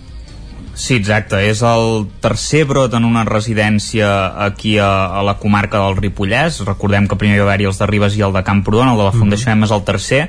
[0.79, 1.41] Sí, exacte.
[1.43, 4.07] És el tercer brot en una residència
[4.45, 4.87] aquí a,
[5.19, 6.61] a la comarca del Ripollès.
[6.63, 9.11] Recordem que primer va haver-hi els de Ribes i el de Camprodon, el de la
[9.11, 10.21] Fundació M és el tercer.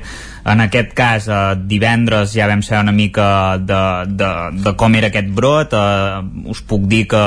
[0.51, 1.39] En aquest cas, eh,
[1.71, 3.27] divendres ja vam saber una mica
[3.63, 4.31] de, de,
[4.65, 5.71] de com era aquest brot.
[5.71, 7.23] Eh, us puc dir que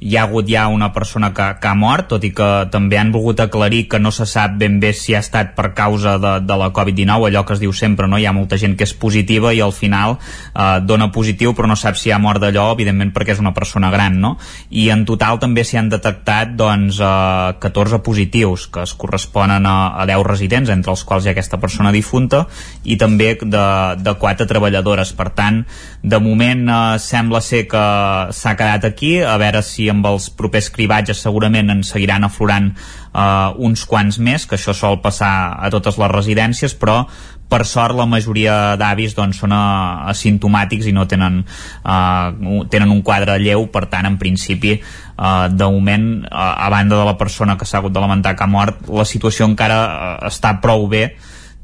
[0.00, 3.10] hi ha hagut ja una persona que, que ha mort, tot i que també han
[3.12, 6.58] volgut aclarir que no se sap ben bé si ha estat per causa de, de
[6.60, 8.18] la Covid-19, allò que es diu sempre, no?
[8.18, 11.76] hi ha molta gent que és positiva i al final eh, dona positiu però no
[11.76, 14.36] sap si ha mort d'allò, evidentment perquè és una persona gran, no?
[14.70, 19.76] I en total també s'hi han detectat doncs, eh, 14 positius que es corresponen a,
[19.98, 22.44] a 10 residents, entre els quals hi ha aquesta persona difunta
[22.84, 23.66] i també de,
[23.98, 25.10] de 4 treballadores.
[25.18, 25.64] Per tant,
[26.02, 27.84] de moment eh, sembla ser que
[28.30, 33.48] s'ha quedat aquí, a veure si amb els propers cribatges segurament en seguiran aflorant eh,
[33.58, 37.02] uns quants més, que això sol passar a totes les residències, però
[37.48, 41.40] per sort la majoria d'avis doncs, són uh, asimptomàtics i no tenen,
[41.80, 43.64] uh, tenen un quadre lleu.
[43.72, 47.80] Per tant en principi uh, de moment uh, a banda de la persona que s'ha
[47.80, 51.06] hagut de lamentar que ha mort la situació encara uh, està prou bé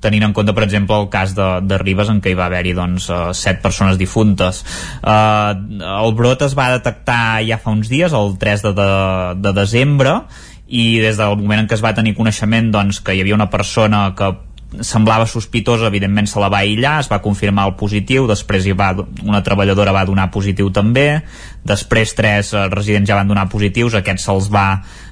[0.05, 2.77] tenint en compte, per exemple, el cas de, de Ribes en què hi va haver-hi
[2.77, 4.63] doncs, uh, set persones difuntes.
[5.01, 5.57] Uh,
[5.97, 8.89] el brot es va detectar ja fa uns dies, el 3 de, de,
[9.45, 10.19] de desembre,
[10.69, 13.51] i des del moment en què es va tenir coneixement doncs, que hi havia una
[13.53, 14.33] persona que
[14.83, 18.91] semblava sospitosa, evidentment se la va aïllar, es va confirmar el positiu, després hi va,
[19.23, 21.23] una treballadora va donar positiu també,
[21.67, 24.67] després tres eh, residents ja van donar positius, aquests se'ls va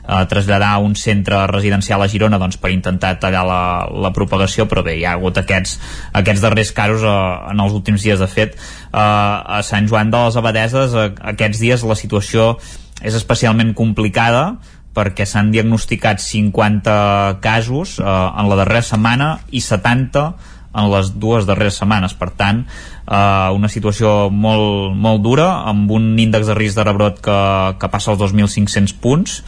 [0.08, 3.62] eh, traslladar un centre residencial a Girona doncs, per intentar tallar la,
[4.06, 5.78] la propagació, però bé, hi ha hagut aquests,
[6.18, 7.16] aquests darrers casos eh,
[7.52, 11.62] en els últims dies, de fet, eh, a Sant Joan de les Abadeses eh, aquests
[11.62, 12.54] dies la situació
[13.02, 14.56] és especialment complicada
[14.92, 20.26] perquè s'han diagnosticat 50 casos eh, en la darrera setmana i 70
[20.72, 22.14] en les dues darreres setmanes.
[22.16, 27.20] Per tant, eh, una situació molt, molt dura, amb un índex de risc de rebrot
[27.24, 27.38] que,
[27.80, 29.42] que passa als 2.500 punts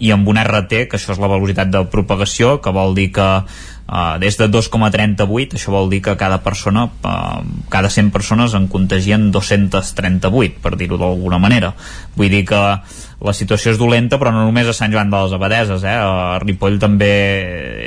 [0.00, 3.28] i amb un RT, que això és la velocitat de propagació, que vol dir que
[3.90, 8.68] uh, des de 2,38 això vol dir que cada persona uh, cada 100 persones en
[8.70, 11.74] contagien 238 per dir-ho d'alguna manera
[12.16, 12.62] vull dir que
[13.20, 15.96] la situació és dolenta però no només a Sant Joan de les Abadeses eh?
[15.98, 17.10] a Ripoll també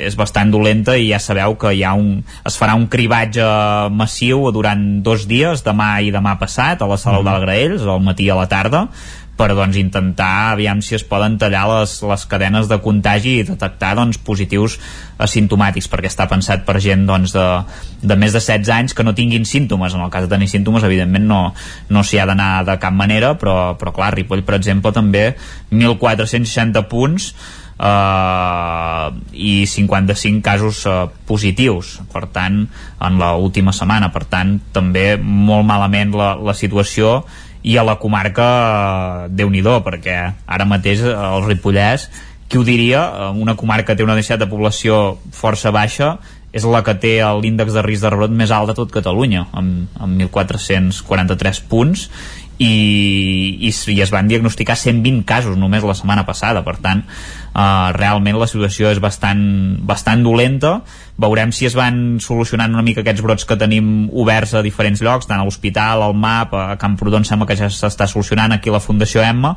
[0.06, 3.44] és bastant dolenta i ja sabeu que hi ha un, es farà un cribatge
[3.90, 7.26] massiu durant dos dies, demà i demà passat a la sala mm.
[7.30, 8.86] del Graells, al matí i a la tarda
[9.34, 13.94] per doncs, intentar aviam si es poden tallar les, les cadenes de contagi i detectar
[13.98, 14.78] doncs, positius
[15.24, 17.46] asimptomàtics perquè està pensat per gent doncs, de,
[18.02, 19.94] de més de 16 anys que no tinguin símptomes.
[19.94, 21.42] En el cas de tenir símptomes evidentment no,
[21.90, 25.28] no s'hi ha d'anar de cap manera però, però clar, Ripoll per exemple també
[25.72, 27.34] 1.460 punts
[27.74, 34.12] Uh, i 55 casos uh, positius per tant en l'última última setmana.
[34.14, 37.24] Per tant també molt malament la, la situació
[37.64, 38.46] i a la comarca
[39.24, 40.16] eh, déu nhi perquè
[40.46, 42.10] ara mateix eh, el Ripollès
[42.48, 46.18] qui ho diria, eh, una comarca que té una densitat de població força baixa
[46.54, 49.88] és la que té l'índex de risc de rebrot més alt de tot Catalunya amb,
[49.98, 52.08] amb 1.443 punts
[52.58, 56.62] i, i, i es van diagnosticar 120 casos només la setmana passada.
[56.62, 59.42] Per tant eh, realment la situació és bastant,
[59.82, 60.76] bastant dolenta
[61.16, 65.28] veurem si es van solucionant una mica aquests brots que tenim oberts a diferents llocs,
[65.30, 69.22] tant a l'hospital, al MAP, a Camprodon sembla que ja s'està solucionant aquí la Fundació
[69.22, 69.54] Emma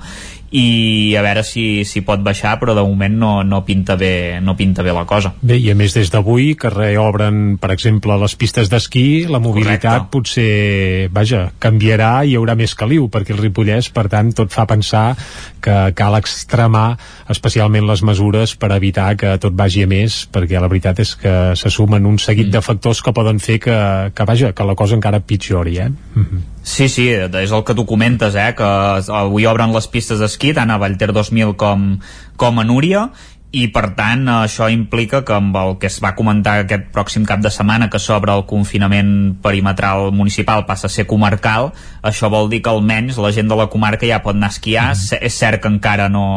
[0.56, 4.56] i a veure si, si pot baixar però de moment no, no, pinta bé, no
[4.56, 5.34] pinta bé la cosa.
[5.42, 10.08] Bé, i a més des d'avui que reobren, per exemple, les pistes d'esquí, la mobilitat
[10.08, 10.12] Correcte.
[10.14, 14.68] potser, vaja, canviarà i hi haurà més caliu, perquè el Ripollès, per tant, tot fa
[14.70, 15.18] pensar
[15.64, 16.96] que cal extremar
[17.34, 21.36] especialment les mesures per evitar que tot vagi a més, perquè la veritat és que
[21.56, 22.52] se sumen un seguit mm.
[22.52, 23.78] de factors que poden fer que,
[24.14, 25.90] que, vaja, que la cosa encara pitjori, eh?
[25.90, 26.42] Mm -hmm.
[26.64, 28.54] Sí, sí, és el que tu comentes, eh?
[28.56, 32.00] que avui obren les pistes d'esquí tant a Vallter 2000 com,
[32.36, 33.10] com a Núria
[33.56, 37.40] i per tant això implica que amb el que es va comentar aquest pròxim cap
[37.40, 41.72] de setmana que s'obre el confinament perimetral municipal passa a ser comarcal
[42.04, 44.90] això vol dir que almenys la gent de la comarca ja pot anar a esquiar
[44.92, 45.22] mm.
[45.22, 46.28] és cert que encara no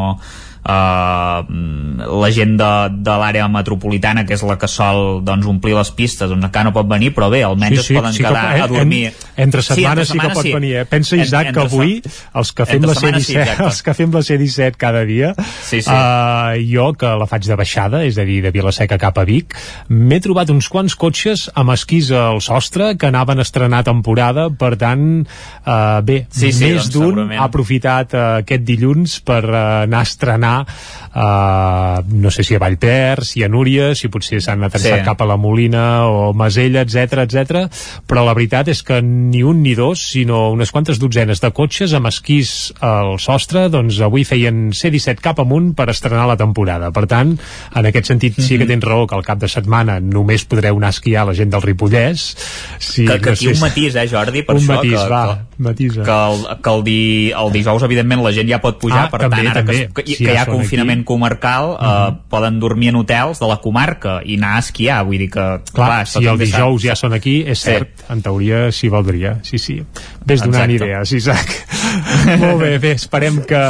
[0.63, 2.71] la gent de,
[3.01, 6.73] de l'àrea metropolitana que és la que sol doncs, omplir les pistes doncs encara no
[6.75, 9.15] pot venir però bé, almenys sí, sí, es poden sí quedar que, a dormir en,
[9.47, 10.53] entre setmanes sí, entre sí que pot sí.
[10.53, 10.85] venir eh?
[10.85, 11.95] pensa Isaac en, que avui
[12.41, 15.89] els que fem la C17 sí, els que fem la C17 cada dia sí, sí.
[15.89, 19.57] Uh, jo que la faig de baixada és a dir, de Vilaseca cap a Vic
[19.89, 24.75] m'he trobat uns quants cotxes amb esquís al sostre que anaven a estrenar temporada per
[24.77, 25.25] tant,
[25.65, 30.05] uh, bé sí, sí, més doncs, d'un ha aprofitat uh, aquest dilluns per uh, anar
[30.05, 30.65] a estrenar anar
[31.15, 35.07] uh, no sé si a Vallter, si a Núria si potser s'han aterrissat sí.
[35.07, 37.65] cap a la Molina o Masella, etc etc.
[38.07, 41.95] però la veritat és que ni un ni dos sinó unes quantes dotzenes de cotxes
[41.97, 47.07] amb esquís al sostre doncs avui feien C-17 cap amunt per estrenar la temporada, per
[47.11, 48.73] tant en aquest sentit sí que mhm.
[48.75, 51.63] tens raó que al cap de setmana només podreu anar a esquiar la gent del
[51.63, 52.31] Ripollès
[52.79, 55.09] si, que, que no aquí sé, un matís, eh Jordi per un això, matís, que,
[55.11, 55.23] va,
[55.61, 56.03] matisa.
[56.03, 56.99] que, el, que el, di,
[57.43, 59.77] el dijous evidentment la gent ja pot pujar, ah, per també, tant ara també.
[59.87, 61.07] que, que, sí, que hi ha confinament aquí.
[61.07, 62.07] comarcal uh -huh.
[62.07, 62.19] eh, mhm.
[62.29, 65.87] poden dormir en hotels de la comarca i anar a esquiar, vull dir que clar,
[65.87, 68.05] clar si el dijous ja són aquí és cert, sí.
[68.09, 69.83] en teoria s'hi valdria sí, sí,
[70.25, 71.49] ves donant idees Isaac
[72.43, 73.61] molt bé, bé, esperem que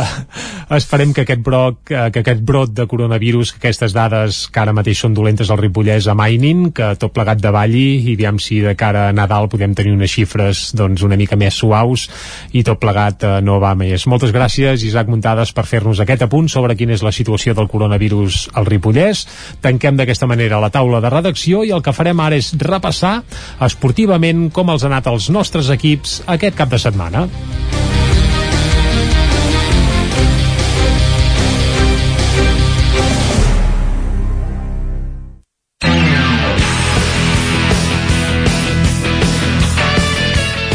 [0.70, 5.02] esperem que aquest brot que aquest brot de coronavirus que aquestes dades que ara mateix
[5.02, 9.16] són dolentes al Ripollès amainin, que tot plegat davalli i aviam si de cara a
[9.16, 12.08] Nadal podem tenir unes xifres doncs una mica més suaus
[12.54, 14.06] i tot plegat eh, no va més.
[14.12, 17.70] Moltes gràcies Isaac Muntades per fer-nos aquest apunt sobre sobre quina és la situació del
[17.72, 19.26] coronavirus al Ripollès.
[19.66, 23.22] Tanquem d'aquesta manera la taula de redacció i el que farem ara és repassar
[23.66, 27.26] esportivament com els han anat els nostres equips aquest cap de setmana.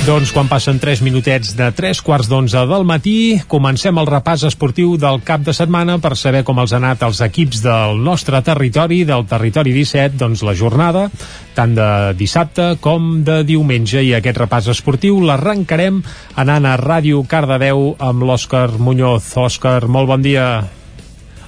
[0.07, 4.93] Doncs quan passen 3 minutets de 3 quarts d'11 del matí, comencem el repàs esportiu
[5.03, 9.01] del cap de setmana per saber com els ha anat els equips del nostre territori,
[9.09, 11.09] del territori 17, doncs la jornada,
[11.57, 14.05] tant de dissabte com de diumenge.
[14.07, 15.99] I aquest repàs esportiu l'arrencarem
[16.39, 19.33] anant a Ràdio Cardedeu amb l'Òscar Muñoz.
[19.43, 20.47] Òscar, molt bon dia.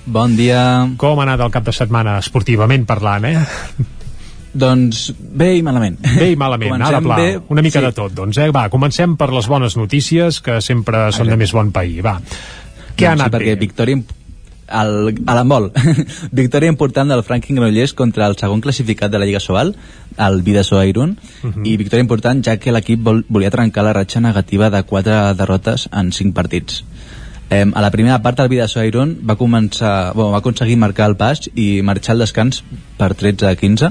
[0.02, 0.64] Bon dia.
[0.98, 3.94] Com ha anat el cap de setmana, esportivament parlant, eh?
[4.58, 5.98] Doncs bé i malament.
[6.18, 7.86] Bé i malament, Comencem ara pla, bé, una mica sí.
[7.86, 8.14] de tot.
[8.16, 8.50] Doncs, eh?
[8.54, 12.00] Va, comencem per les bones notícies, que sempre són de més bon pair.
[12.06, 12.18] Va,
[12.98, 13.60] què ha Doncs anat sí, perquè bé?
[13.66, 14.14] victòria imp-
[14.68, 15.70] el, a l'embol
[16.42, 19.70] victòria important del Franklin Granollers contra el segon classificat de la Lliga Sobal
[20.20, 21.64] el Vidasoa Irún Mhm.
[21.64, 25.86] i victòria important ja que l'equip vol, volia trencar la ratxa negativa de quatre derrotes
[25.92, 26.82] en cinc partits
[27.50, 31.16] Eh, a la primera part el Vidasoa Irún va començar, bueno, va aconseguir marcar el
[31.16, 32.58] pas i marxar al descans
[32.98, 33.88] per 13 a 15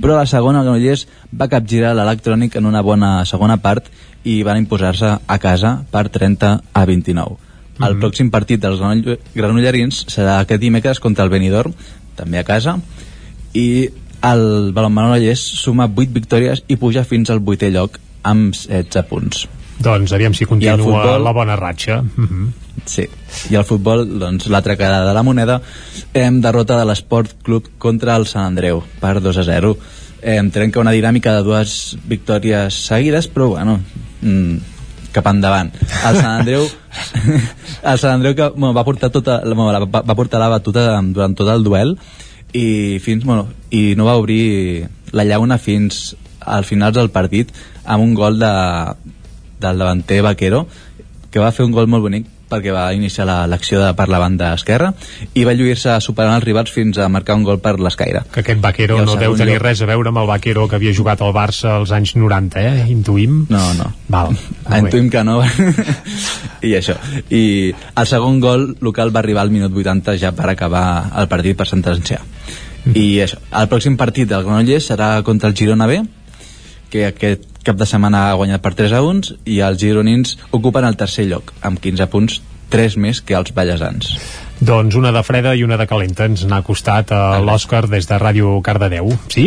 [0.00, 3.88] però a la segona el Granollers va capgirar l'electrònic en una bona segona part
[4.22, 7.36] i van imposar-se a casa per 30 a 29
[7.80, 8.00] el Mhm.
[8.00, 11.72] pròxim partit dels granoll- granollerins serà aquest dimecres contra el Benidorm,
[12.14, 12.78] també a casa,
[13.54, 13.88] i
[14.22, 19.48] el Balonmanollers suma 8 victòries i puja fins al vuitè lloc amb 16 punts.
[19.80, 22.02] Doncs aviam si continua futbol- la bona ratxa.
[22.02, 22.50] Mhm.
[22.86, 23.04] Sí,
[23.50, 25.60] i el futbol, doncs, l'altra cara de la moneda,
[26.14, 29.76] hem derrota de l'Esport Club contra el Sant Andreu per 2 a 0.
[30.22, 33.80] Em trenca una dinàmica de dues victòries seguides, però bueno,
[34.22, 34.56] mm,
[35.12, 35.72] cap endavant.
[36.06, 36.66] El Sant Andreu,
[37.82, 41.34] el Sant Andreu que bueno, va portar tota, bueno, va, va portar la batuta durant
[41.36, 41.96] tot el duel
[42.52, 47.52] i fins, bueno, i no va obrir la llauna fins al finals del partit
[47.84, 48.50] amb un gol de,
[49.60, 50.66] del davanter Vaquero
[51.30, 54.18] que va fer un gol molt bonic perquè va iniciar la- l'acció de per la
[54.18, 54.88] banda esquerra
[55.38, 58.24] i va lluir-se superant els rivals fins a marcar un gol per l'escaire.
[58.34, 60.90] Que aquest Vaquero no deu tenir lloc- res a veure amb el Vaquero que havia
[60.92, 62.86] jugat al Barça als anys 90, eh?
[62.90, 63.44] Intuïm.
[63.48, 63.92] No, no.
[64.08, 64.34] Val.
[64.80, 65.38] Intuïm que no.
[66.66, 66.96] I això.
[67.30, 71.56] I el segon gol local va arribar al minut 80 ja per acabar el partit
[71.56, 72.20] per sentenciar.
[72.94, 73.38] I això.
[73.54, 76.00] El pròxim partit del Granollers serà contra el Girona B,
[76.90, 80.86] que aquest cap de setmana ha guanyat per 3 a 1 i els gironins ocupen
[80.88, 82.40] el tercer lloc amb 15 punts
[82.74, 84.14] 3 més que els ballesans
[84.60, 88.16] Doncs una de freda i una de calenta ens n'ha costat a l'Òscar des de
[88.20, 89.46] Ràdio Cardedeu, sí?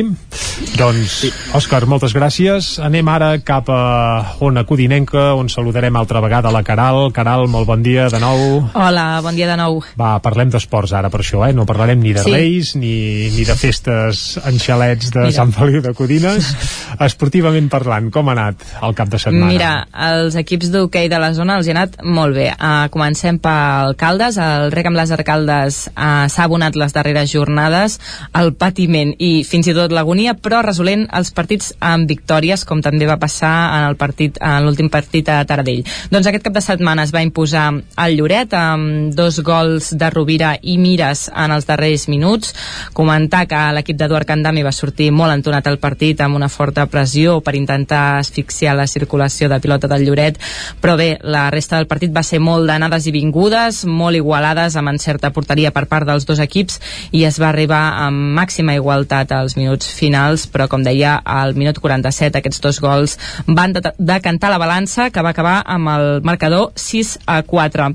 [0.73, 1.30] Doncs, sí.
[1.53, 2.80] Òscar, moltes gràcies.
[2.81, 7.11] Anem ara cap a Ona Codinenca, on saludarem altra vegada la Caral.
[7.14, 8.64] Caral, molt bon dia de nou.
[8.73, 9.84] Hola, bon dia de nou.
[9.99, 11.53] Va, parlem d'esports ara per això, eh?
[11.53, 12.34] No parlarem ni de Sí.
[12.34, 15.35] Reis, ni, ni de festes en xalets de Mira.
[15.35, 16.49] Sant Feliu de Codines.
[17.07, 19.52] Esportivament parlant, com ha anat el cap de setmana?
[19.52, 19.72] Mira,
[20.10, 22.49] els equips d'hoquei de la zona els hi ha anat molt bé.
[22.56, 24.41] Uh, comencem pel Caldes.
[24.41, 27.99] El rec amb les arcaldes uh, s'ha abonat les darreres jornades,
[28.39, 33.07] el patiment i fins i tot l'agonia, però resolent els partits amb victòries, com també
[33.09, 35.84] va passar en el partit en l'últim partit a Taradell.
[36.11, 37.69] Doncs aquest cap de setmana es va imposar
[38.05, 42.53] el Lloret amb dos gols de Rovira i Mires en els darrers minuts.
[42.95, 47.39] Comentar que l'equip d'Eduard Candami va sortir molt entonat al partit amb una forta pressió
[47.43, 50.39] per intentar asfixiar la circulació de pilota del Lloret,
[50.81, 54.93] però bé, la resta del partit va ser molt d'anades i vingudes, molt igualades amb
[54.94, 56.80] encerta porteria per part dels dos equips
[57.11, 61.82] i es va arribar amb màxima igualtat als minuts finals, però com deia, al minut
[61.82, 63.18] 47 aquests dos gols
[63.48, 67.91] van de- decantar la balança que va acabar amb el marcador 6 a 4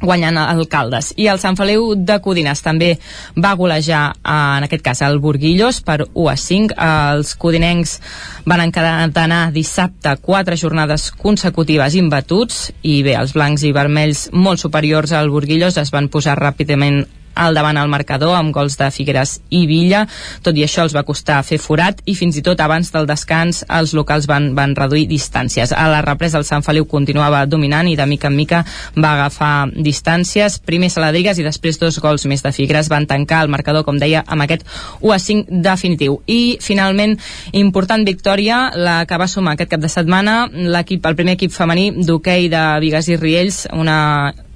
[0.00, 1.12] guanyant el Caldes.
[1.16, 2.92] I el Sant Feliu de Codines també
[3.36, 6.74] va golejar, eh, en aquest cas, el Burguillos per 1 a 5.
[6.88, 7.98] Els codinencs
[8.46, 15.12] van encadenar dissabte quatre jornades consecutives imbatuts i bé, els blancs i vermells molt superiors
[15.12, 17.06] al Burguillos es van posar ràpidament
[17.38, 20.04] al davant al marcador amb gols de Figueres i Villa.
[20.42, 23.62] Tot i això els va costar fer forat i fins i tot abans del descans
[23.78, 25.72] els locals van, van reduir distàncies.
[25.72, 28.64] A la represa el Sant Feliu continuava dominant i de mica en mica
[28.96, 30.58] va agafar distàncies.
[30.66, 34.24] Primer Saladrigues i després dos gols més de Figueres van tancar el marcador com deia
[34.26, 34.66] amb aquest
[35.00, 36.18] 1 a 5 definitiu.
[36.26, 37.16] I finalment
[37.52, 41.90] important victòria la que va sumar aquest cap de setmana l'equip, el primer equip femení
[42.04, 43.98] d'hoquei de Vigas i Riells una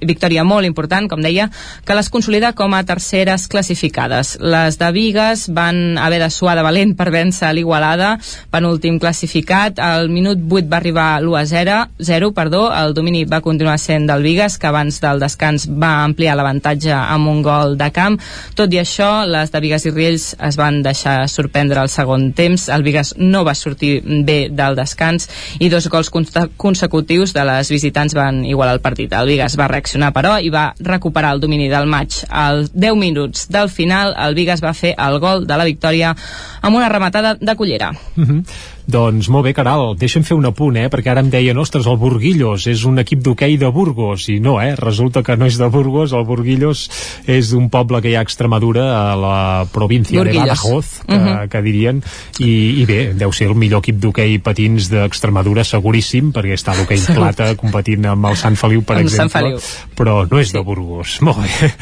[0.05, 1.49] victòria molt important, com deia,
[1.85, 4.37] que les consolida com a terceres classificades.
[4.41, 8.17] Les de Vigues van haver de suar de valent per vèncer l'Igualada,
[8.51, 9.79] penúltim classificat.
[9.79, 12.63] Al minut 8 va arribar l'1 a 0, 0 perdó.
[12.73, 17.29] el domini va continuar sent del Vigues, que abans del descans va ampliar l'avantatge amb
[17.29, 18.19] un gol de camp.
[18.55, 22.67] Tot i això, les de Vigues i Riells es van deixar sorprendre al segon temps.
[22.69, 26.11] El Vigues no va sortir bé del descans i dos gols
[26.57, 29.13] consecutius de les visitants van igualar el partit.
[29.13, 32.23] El Vigues va reaccionar, però, i va recuperar el domini del maig.
[32.29, 36.15] Als 10 minuts del final, el Vigues va fer el gol de la victòria
[36.61, 37.91] amb una rematada de cullera.
[38.15, 38.43] Mm -hmm.
[38.85, 40.89] Doncs molt bé, Caral, deixa'm fer un apunt, eh?
[40.91, 44.57] perquè ara em deien, ostres, el Burguillos és un equip d'hoquei de Burgos, i no,
[44.61, 44.75] eh?
[44.75, 46.89] resulta que no és de Burgos, el Burguillos
[47.25, 48.83] és d'un poble que hi ha a Extremadura,
[49.13, 49.37] a la
[49.71, 50.43] província Burguillos.
[50.43, 51.27] de Badajoz, que, uh Mhm.
[51.27, 51.47] -huh.
[51.49, 52.03] que dirien,
[52.39, 56.99] i, i bé, deu ser el millor equip d'hoquei patins d'Extremadura, seguríssim, perquè està l'hoquei
[57.15, 59.57] plata competint amb el Sant Feliu, per Amb exemple, Feliu.
[59.95, 61.21] però no és de Burgos.
[61.21, 61.73] Molt bé.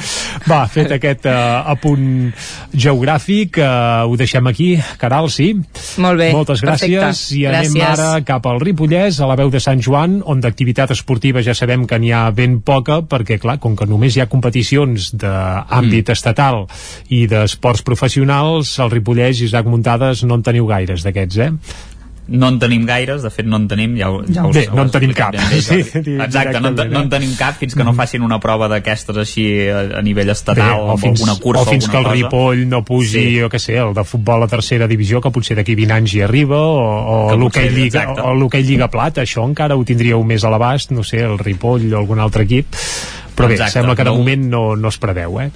[0.48, 2.34] Va, fet aquest uh, apunt
[2.76, 4.78] geogràfic, uh, ho deixem aquí.
[5.00, 5.54] Caral, sí?
[5.98, 6.91] Molt bé, Moltes gràcies perfecte.
[7.36, 7.88] I anem Gràcies.
[7.90, 11.86] ara cap al Ripollès, a la veu de Sant Joan, on d'activitat esportiva ja sabem
[11.88, 16.12] que n'hi ha ben poca, perquè clar, com que només hi ha competicions d'àmbit mm.
[16.12, 16.66] estatal
[17.10, 21.52] i d'esports professionals, al Ripollès, Isaac Muntades, no en teniu gaires d'aquests, eh?
[22.32, 24.92] No en tenim gaires, de fet no en tenim ja, ja ho, Bé, no en
[24.94, 25.34] tenim cap.
[25.36, 25.62] bé.
[25.62, 29.18] Sí, exacte, no, en no en tenim cap fins que no facin una prova d'aquestes
[29.24, 32.04] així a, a nivell Bé, estatal o amb fins, alguna cursa o fins que el
[32.08, 32.16] cosa.
[32.16, 33.40] Ripoll no pugi, Sí.
[33.42, 36.22] jo què sé, el de futbol a tercera divisió, que potser d'aquí 20 anys hi
[36.26, 38.22] arriba, o, o l'hoquei Lliga, exacte.
[38.22, 38.34] o
[38.64, 42.20] Lliga Plata, això encara ho tindríeu més a l'abast, no sé, el Ripoll o algun
[42.20, 42.72] altre equip,
[43.36, 45.50] però bé, Exacte, sembla que de no- moment no, no es preveu, eh?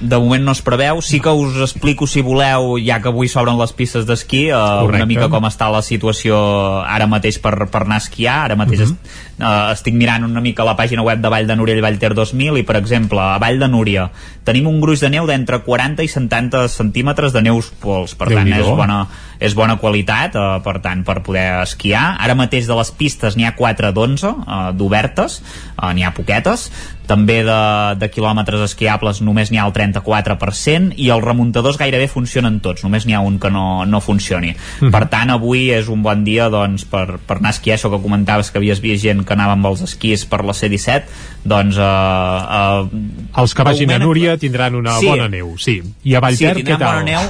[0.00, 3.56] De moment no es preveu, sí que us explico si voleu, ja que avui s'obren
[3.58, 4.96] les pistes d'esquí, eh, Correcte.
[4.96, 6.36] una mica com està la situació
[6.84, 8.90] ara mateix per, per anar a esquiar, ara mateix Mhm.
[8.92, 12.14] est, eh, estic mirant una mica la pàgina web de Vall de Núria i Vallter
[12.14, 14.10] 2000 i per exemple a Vall de Núria
[14.44, 18.44] tenim un gruix de neu d'entre 40 i 70 centímetres de neus pols, per tant
[18.44, 18.70] Déu-n'hi-do.
[18.70, 19.06] és bona,
[19.40, 23.44] és bona qualitat eh, per tant per poder esquiar, ara mateix de les pistes n'hi
[23.44, 25.42] ha 4 d'11 eh, d'obertes,
[25.82, 26.70] eh, n'hi ha poquetes
[27.06, 27.56] també de,
[28.00, 33.06] de quilòmetres esquiables només n'hi ha el 34% i els remuntadors gairebé funcionen tots només
[33.06, 34.90] n'hi ha un que no, no funcioni Mhm.
[34.90, 38.02] per tant avui és un bon dia doncs, per, per anar a esquiar, això que
[38.02, 41.04] comentaves que havies vist gent que anava amb els esquís per la C-17
[41.44, 45.06] doncs eh, eh, Els que vagin a moment- Núria tindran una Sí.
[45.06, 45.80] bona neu, sí.
[46.04, 47.02] I a Vallter, sí, què tal?
[47.02, 47.20] bona neu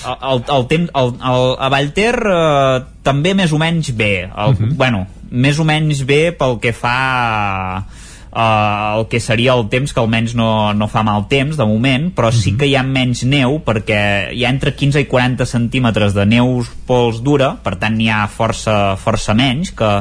[0.00, 4.76] el, el, temps, el, el, a Vallter eh, també més o menys bé el, Mhm.
[4.76, 7.84] bueno, més o menys bé pel que fa
[8.32, 12.10] uh, el que seria el temps que almenys no, no fa mal temps de moment
[12.16, 14.00] però sí que hi ha menys neu perquè
[14.34, 18.24] hi ha entre 15 i 40 centímetres de neus pols dura per tant n'hi ha
[18.30, 19.92] força, força menys que,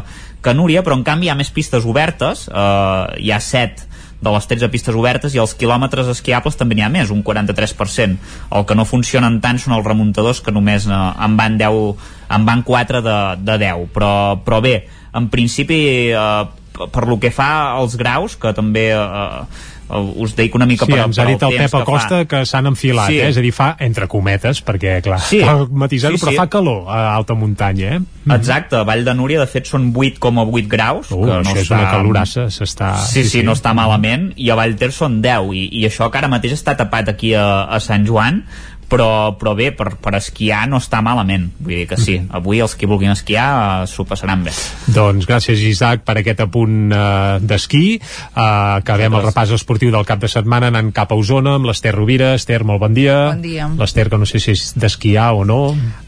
[0.44, 3.90] que Núria però en canvi hi ha més pistes obertes uh, hi ha 7
[4.22, 8.18] de les 13 pistes obertes i els quilòmetres esquiables també n'hi ha més, un 43%.
[8.56, 12.46] El que no funcionen tant són els remuntadors que només eh, en van 10 en
[12.46, 13.86] van 4 de, de 10.
[13.96, 14.12] Però,
[14.44, 14.76] però bé,
[15.16, 15.80] en principi
[16.12, 16.59] eh,
[16.94, 19.42] per lo que fa als graus, que també eh,
[19.90, 22.20] eh, us dic una mica Sí, per, ens ha dit el temps Pep que Acosta
[22.22, 22.26] fa.
[22.30, 23.20] que s'han enfilat, Sí.
[23.20, 23.30] eh?
[23.30, 25.40] és a dir, fa entre cometes, perquè, clar, Sí.
[25.42, 26.38] cal matisar-ho, Sí, però sí.
[26.38, 28.00] fa calor a alta muntanya, eh?
[28.36, 31.64] Exacte, a Vall de Núria de fet són 8,8 graus Uh, que no això és
[31.66, 31.80] està...
[31.80, 32.96] una calorassa, s'està...
[33.08, 36.28] Sí, sí, no està malament i a Vallter són 10 i, i això que ara
[36.30, 38.44] mateix està tapat aquí a, a Sant Joan
[38.90, 42.74] però, però bé, per, per esquiar no està malament, vull dir que sí avui els
[42.76, 43.48] que vulguin esquiar
[43.84, 44.54] eh, s'ho passaran bé
[44.90, 48.00] Doncs gràcies Isaac per aquest apunt eh, d'esquí eh,
[48.42, 52.34] acabem el repàs esportiu del cap de setmana anant cap a Osona amb l'Ester Rovira
[52.38, 53.70] Ester, molt bon dia Bon dia.
[53.80, 55.60] l'Ester que no sé si és d'esquiar o no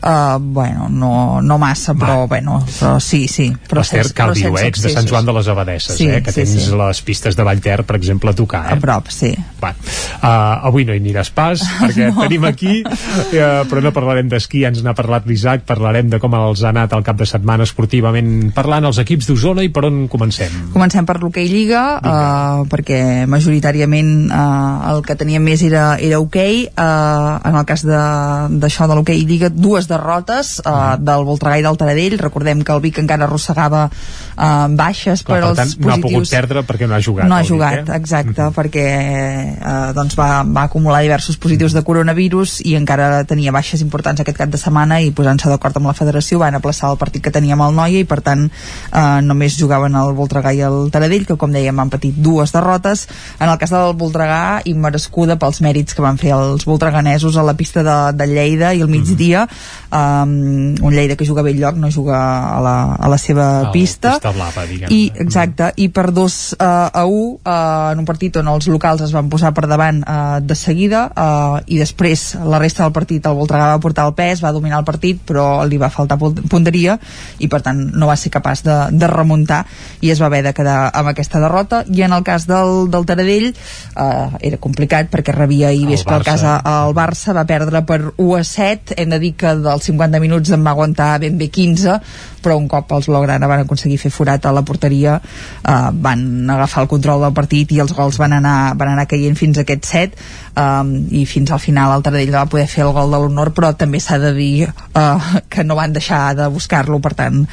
[0.01, 3.51] Uh, bueno, no, no massa, però, bueno, però sí, sí.
[3.69, 5.09] Però l'Ester sense- cal però dir sense ex de Sant.
[5.11, 6.71] Joan de les Abadesses Sí, eh, que sí, tens sí.
[6.79, 8.73] les pistes de Vallter per exemple a tocar eh?
[8.73, 9.29] A prop, sí.
[9.61, 9.69] Va.
[9.75, 12.23] Uh, avui no hi aniràs pas perquè no.
[12.25, 16.34] tenim aquí uh, però no parlarem d'esquí, ja ens n'ha parlat l'Isaac parlarem de com
[16.38, 20.06] els ha anat el cap de setmana esportivament parlant els equips d'Osona i per on
[20.11, 20.72] comencem?
[20.73, 26.64] Comencem per l'hoquei Lliga, uh, perquè majoritàriament uh, el que teníem més era, era hoquei.
[26.72, 31.65] Uh, en el cas d'això de, de l'hoquei Lliga, dues derrotes uh, del Voltregà i
[31.68, 32.18] del Taradell.
[32.22, 36.14] Recordem que el Vic encara arrossegava uh, baixes Clar, per per tant, no ha positius.
[36.14, 37.98] pogut perdre perquè no ha jugat no ha el Vic, jugat, eh?
[37.98, 43.81] exacte, perquè eh, doncs va, va acumular diversos positius de coronavirus i encara tenia baixes
[43.81, 47.23] importants aquest cap de setmana i posant-se d'acord amb la federació van aplaçar el partit
[47.23, 51.25] que teníem al Noia i per tant eh, només jugaven el Voltregà i el Taradell
[51.27, 53.07] que com dèiem han patit dues derrotes.
[53.39, 57.55] En el cas del Voltregà immerescuda pels mèrits que van fer els voltreganesos a la
[57.57, 59.47] pista de, de Lleida i al migdia.
[59.91, 62.17] Um, un Lleida que juga a lloc no juga
[62.57, 64.15] a la, a la seva El pista.
[64.17, 68.47] pista blava, i exacte, i per dos uh, a 1 uh, en un partit on
[68.51, 72.84] els locals es van posar per davant uh, de seguida uh, i després la resta
[72.84, 75.91] del partit el Voltregà va portar el pes, va dominar el partit però li va
[75.94, 76.98] faltar punteria
[77.40, 79.64] i per tant no va ser capaç de, de remuntar
[80.02, 81.84] i es va haver de quedar amb aquesta derrota.
[81.88, 86.26] I en el cas del, del Taradell uh, era complicat perquè rebia ahir vespre al
[86.26, 86.32] Barça.
[86.32, 90.22] casa el Barça va perdre per 1 a 7 hem de dir que dels 50
[90.23, 91.99] minuts en va aguantar ben bé 15
[92.41, 96.86] però un cop els Blaugrana van aconseguir fer forat a la porteria eh, van agafar
[96.86, 99.88] el control del partit i els gols van anar, van anar caient fins a aquest
[99.91, 103.52] 7 um, i fins al final el Taradell va poder fer el gol de l'honor
[103.56, 107.44] però també s'ha de dir uh, que no van deixar de buscar-lo per tant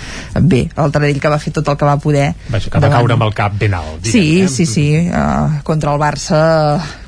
[0.41, 2.99] bé, el Taradell que va fer tot el que va poder Vaja, que va davant-
[2.99, 4.05] caure amb el cap ben alt.
[4.05, 4.49] Sí, diguem, eh?
[4.49, 6.41] sí, sí, uh, contra el Barça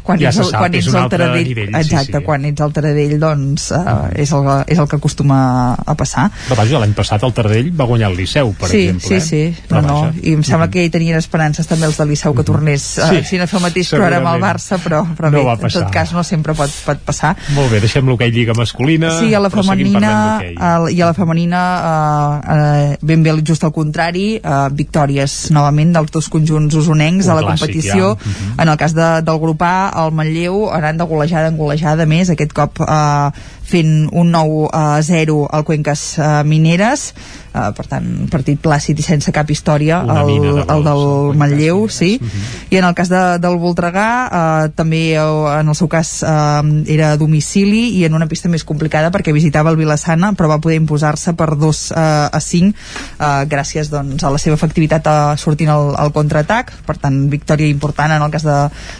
[0.02, 2.24] quan Ja ets, sap, quan és ets un altre Taradell nivell, sí, exacte, sí.
[2.24, 5.38] quan ets el Taradell doncs uh, és, el, és el que acostuma
[5.86, 9.20] a passar Però vaja, l'any passat el Taradell va guanyar el Liceu, per sí, exemple.
[9.20, 9.54] sí, sí, eh?
[9.62, 10.20] no, Però no, vaja.
[10.22, 13.22] i em sembla que hi tenien esperances també els del Liceu que tornés uh, Sí,
[13.24, 14.42] sí, a fer el mateix amb el segurament.
[14.44, 17.80] Barça però, però No bé, en tot cas no sempre pot, pot passar Molt bé,
[17.80, 19.10] deixem l'hoquei Lliga masculina.
[19.18, 23.72] Sí, a la femenina, el, i a la femenina uh, uh, ben bé just al
[23.74, 28.14] contrari, uh, victòries novament dels dos conjunts usonencs Un a la clàssic, competició.
[28.16, 28.30] ja.
[28.30, 28.60] Mhm.
[28.60, 32.30] En el cas de, del grup A, el Manlleu anant de golejada en golejada més,
[32.32, 33.30] aquest cop uh,
[33.70, 37.10] fent un 9 a 0 al Cuenques uh, Mineres,
[37.54, 41.04] uh, per tant, partit plàcid i sense cap història, Una el, de el del
[41.38, 42.16] Manlleu, sí.
[42.20, 42.48] Mhm.
[42.70, 46.62] I en el cas de, del Voltregà, uh, també uh, en el seu cas uh,
[46.90, 50.60] era a domicili i en una pista més complicada perquè visitava el Vilassana, però va
[50.62, 55.36] poder imposar-se per 2 uh, a 5 uh, gràcies doncs, a la seva efectivitat uh,
[55.40, 58.58] sortint al, al contraatac, per tant victòria important en el cas de,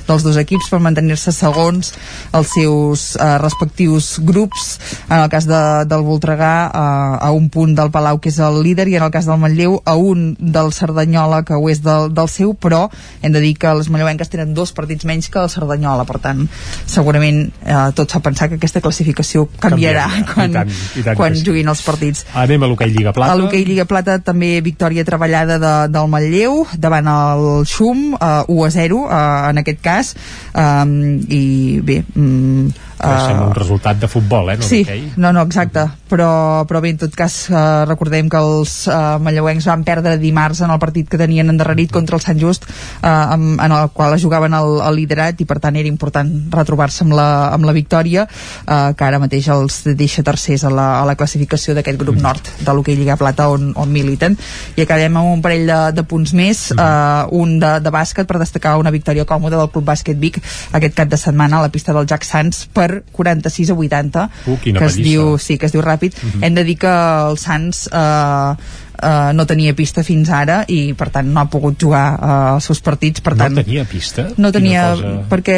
[0.09, 1.94] dels dos equips per mantenir-se segons
[2.36, 4.60] els seus uh, respectius grups
[5.09, 5.61] en el cas de,
[5.91, 9.12] del Voltregà uh, a un punt del Palau que és el líder i en el
[9.15, 12.87] cas del Manlleu a un del Cerdanyola que ho és del, del seu però
[13.23, 16.47] hem de dir que les manlleuenques tenen dos partits menys que el Cerdanyola per tant
[16.87, 21.20] segurament eh, tot fa pensar que aquesta classificació canviarà, Canviarà, quan, i tant, i tant
[21.20, 21.45] quan sí.
[21.47, 23.32] juguin els partits Anem a l'hoquei Lliga Plata.
[23.35, 28.66] a l'hoquei Lliga Plata també victòria treballada de, del Manlleu davant el Xum, uh, 1
[28.66, 29.11] a 0 uh,
[29.51, 30.15] en aquest cas
[30.55, 30.95] um,
[31.28, 32.70] i bé um,
[33.01, 34.59] Uh, un resultat de futbol, eh?
[34.60, 34.82] No sí,
[35.16, 35.86] no, no, exacte.
[36.10, 40.60] Però, però bé, en tot cas uh, recordem que els uh, manlleuencs van perdre dimarts
[40.66, 44.18] en el partit que tenien endarrerit contra el Sant Just uh, amb, en el qual
[44.20, 48.27] jugaven el, el liderat i per tant era important retrobar-se amb, la, amb la victòria
[48.27, 52.52] uh, que ara mateix els deixa tercers a la, a la classificació d'aquest grup nord
[52.60, 54.36] de l'hoquei Lliga Plata on, on militen.
[54.77, 56.66] I acabem amb un parell de, de punts més.
[56.74, 60.40] Uh, un de, de bàsquet per destacar una victòria còmoda del Club Bàsquet Vic
[60.77, 64.57] aquest cap de setmana a la pista del Jack Sants per 46 a 80 Uh,
[64.62, 65.03] que es pallissa.
[65.03, 66.45] diu, sí, que es diu ràpid Mhm.
[66.45, 66.91] hem de dir que
[67.31, 68.55] el Sants eh,
[69.03, 72.65] eh, no tenia pista fins ara i per tant no ha pogut jugar eh, els
[72.69, 74.27] seus partits per tant No tenia pista?
[74.37, 74.83] no tenia,
[75.31, 75.57] perquè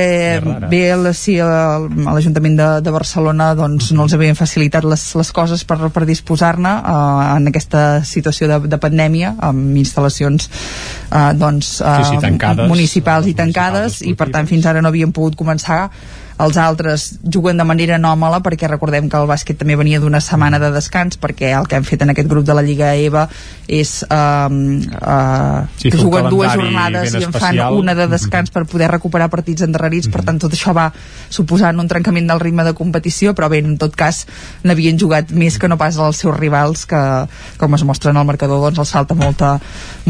[0.70, 5.32] bé la, sí, a l'Ajuntament de, de Barcelona doncs, no els havien facilitat les, les
[5.32, 10.48] coses per, per disposar-ne uh, en aquesta situació de, de pandèmia amb instal·lacions
[11.10, 14.88] uh, doncs, uh, Sí, sí, tancades, municipals i tancades i per tant fins ara no
[14.92, 15.88] havien pogut començar
[16.40, 20.58] els altres juguen de manera anòmala perquè recordem que el bàsquet també venia d'una setmana
[20.62, 23.28] de descans perquè el que hem fet en aquest grup de la Lliga EVA
[23.68, 28.64] és um, uh, Sí, que juguen dues jornades i en fan una de descans per
[28.68, 30.88] poder recuperar partits endarrerits, per tant tot això va
[31.32, 34.24] suposant un trencament del ritme de competició, però bé, en tot cas
[34.66, 37.02] n'havien jugat més que no pas els seus rivals que,
[37.60, 39.54] com es mostra en el marcador, doncs els falta molta,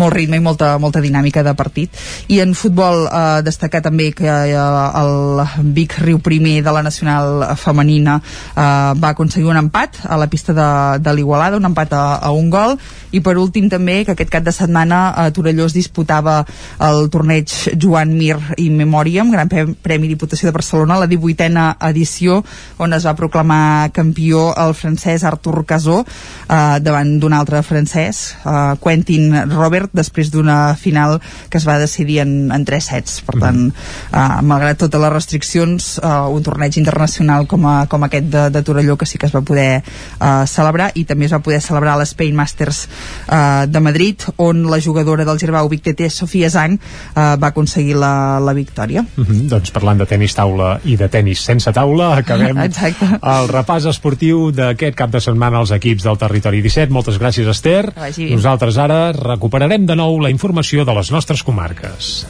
[0.01, 2.03] molt ritme i molta, molta dinàmica de partit.
[2.33, 7.45] I en futbol eh, destacar també que eh, el Vic Riu primer de la nacional
[7.57, 8.61] femenina eh,
[8.99, 10.69] va aconseguir un empat a la pista de,
[11.03, 12.79] de l'Igualada, un empat a, a un gol.
[13.13, 16.39] I per últim també que aquest cap de setmana a Torelló es disputava
[16.81, 17.51] el torneig
[17.81, 22.41] Joan Mir i Memòriam, Gran Pre- Premi Diputació de Barcelona, la 18a edició
[22.81, 28.75] on es va proclamar campió el francès Artur Casó eh, davant d'un altre francès eh,
[28.83, 31.19] Quentin Robert després d'una final
[31.51, 33.21] que es va decidir en, en tres sets.
[33.27, 38.29] Per tant, eh, malgrat totes les restriccions eh, un torneig internacional com, a, com aquest
[38.33, 41.43] de, de Torelló que sí que es va poder eh, celebrar i també es va
[41.45, 46.51] poder celebrar l'Spain Masters uh, de Madrid on la jugadora del Gerbau Vic TT, Sofia
[46.51, 49.03] Zhang uh, va aconseguir la, la victòria.
[49.03, 53.07] Mm -hmm, doncs parlant de tenis taula i de tenis sense taula acabem Exacte.
[53.23, 57.93] el repàs esportiu d'aquest cap de setmana als equips del territori 17 moltes gràcies Esther.
[58.31, 62.27] Nosaltres ara recuperarem de nou la informació de les nostres comarques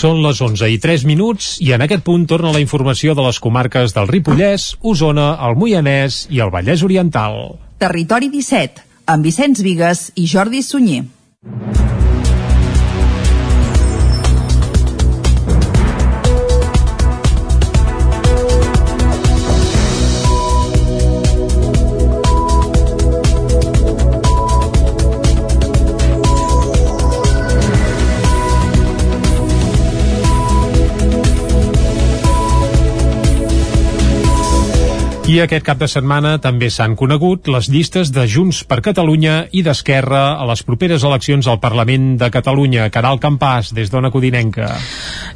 [0.00, 3.36] Són les 11 i 3 minuts i en aquest punt torna la informació de les
[3.44, 7.36] comarques del Ripollès, Osona, el Moianès i el Vallès Oriental.
[7.84, 8.80] Territori 17,
[9.12, 11.02] amb Vicenç Vigues i Jordi Sunyer.
[35.30, 39.60] I aquest cap de setmana també s'han conegut les llistes de Junts per Catalunya i
[39.62, 42.88] d'Esquerra a les properes eleccions al Parlament de Catalunya.
[42.90, 44.72] Caral Campàs, des d'Ona Codinenca.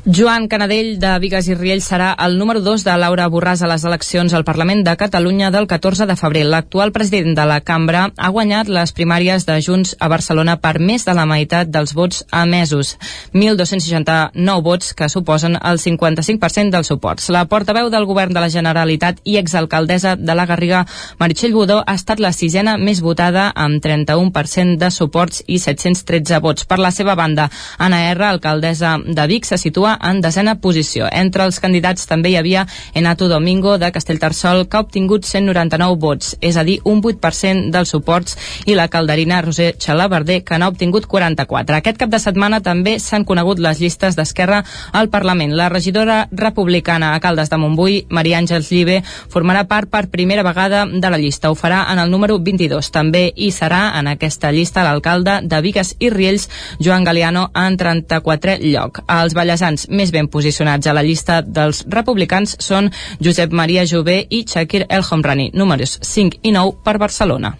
[0.04, 3.84] Joan Canadell de Vigues i Riells serà el número 2 de Laura Borràs a les
[3.86, 6.42] eleccions al Parlament de Catalunya del 14 de febrer.
[6.42, 11.06] L'actual president de la cambra ha guanyat les primàries de Junts a Barcelona per més
[11.06, 12.96] de la meitat dels vots emesos,
[13.30, 17.30] 1.269 vots que suposen el 55% dels suports.
[17.30, 20.86] La portaveu del govern de la Generalitat i exalcalde l'alcaldessa de la Garriga,
[21.20, 26.64] Meritxell Budó, ha estat la sisena més votada amb 31% de suports i 713 vots.
[26.64, 31.08] Per la seva banda, Anna R, alcaldessa de Vic, se situa en desena posició.
[31.12, 36.36] Entre els candidats també hi havia Enato Domingo de Castellterçol, que ha obtingut 199 vots,
[36.40, 41.06] és a dir, un 8% dels suports, i la calderina Roser Xalabarder, que n'ha obtingut
[41.06, 41.76] 44.
[41.76, 45.52] Aquest cap de setmana també s'han conegut les llistes d'Esquerra al Parlament.
[45.54, 49.02] La regidora republicana a Caldes de Montbui, Maria Àngels Llibe,
[49.34, 51.50] formarà part per primera vegada de la llista.
[51.50, 52.90] Ho farà en el número 22.
[52.94, 56.48] També hi serà en aquesta llista l'alcalde de Vigues i Riells,
[56.78, 59.02] Joan Galiano, en 34è lloc.
[59.10, 64.44] Els ballesans més ben posicionats a la llista dels republicans són Josep Maria Jové i
[64.46, 67.56] Shakir El Homrani, números 5 i 9 per Barcelona.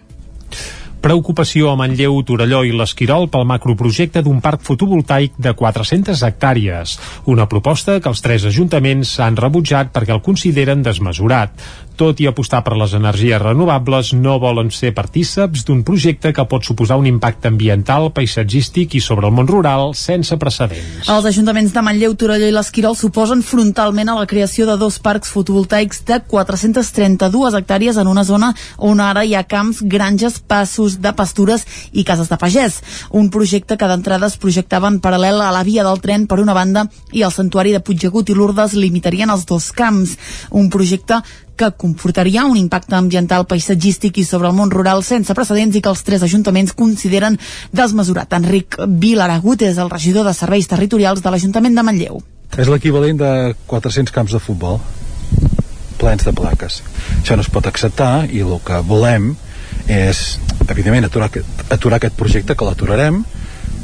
[1.05, 6.95] Preocupació a Manlleu, Torelló i l'Esquirol pel macroprojecte d'un parc fotovoltaic de 400 hectàrees.
[7.29, 11.61] Una proposta que els tres ajuntaments han rebutjat perquè el consideren desmesurat
[11.97, 16.67] tot i apostar per les energies renovables, no volen ser partíceps d'un projecte que pot
[16.67, 21.09] suposar un impacte ambiental, paisatgístic i sobre el món rural sense precedents.
[21.11, 25.33] Els ajuntaments de Manlleu, Torelló i l'Esquirol suposen frontalment a la creació de dos parcs
[25.35, 31.15] fotovoltaics de 432 hectàrees en una zona on ara hi ha camps, granges, passos de
[31.17, 32.81] pastures i cases de pagès.
[33.11, 36.57] Un projecte que d'entrada es projectava en paral·lel a la via del tren per una
[36.57, 40.17] banda i el santuari de Puigdegut i Lourdes limitarien els dos camps.
[40.51, 41.21] Un projecte
[41.57, 45.93] que comportaria un impacte ambiental paisatgístic i sobre el món rural sense precedents i que
[45.93, 47.39] els tres ajuntaments consideren
[47.73, 48.33] desmesurat.
[48.35, 52.21] Enric Vilaragut és el regidor de Serveis Territorials de l'Ajuntament de Manlleu.
[52.59, 53.33] És l'equivalent de
[53.67, 54.79] 400 camps de futbol
[55.99, 56.83] plens de plaques.
[57.21, 59.33] Això no es pot acceptar i el que volem
[59.91, 63.23] és, evidentment, aturar aquest, aturar aquest projecte, que l'aturarem,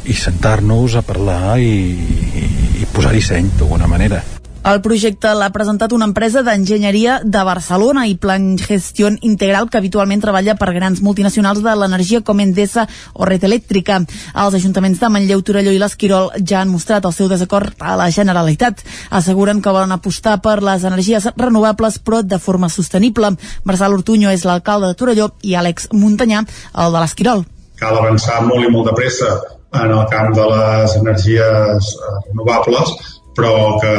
[0.08, 2.44] i sentar-nos a parlar i, i,
[2.82, 4.22] i posar-hi seny d'alguna manera.
[4.60, 10.20] El projecte l'ha presentat una empresa d'enginyeria de Barcelona i Plan Gestió Integral que habitualment
[10.20, 12.84] treballa per grans multinacionals de l'energia com Endesa
[13.14, 13.96] o Red Elèctrica.
[14.44, 18.10] Els ajuntaments de Manlleu, Torelló i l'Esquirol ja han mostrat el seu desacord a la
[18.12, 18.84] Generalitat.
[19.08, 23.32] Asseguren que volen apostar per les energies renovables però de forma sostenible.
[23.64, 26.44] Marçal Ortuño és l'alcalde de Torelló i Àlex Muntanyà,
[26.84, 27.46] el de l'Esquirol.
[27.80, 29.32] Cal avançar molt i molt de pressa
[29.72, 32.96] en el camp de les energies eh, renovables,
[33.32, 33.92] però que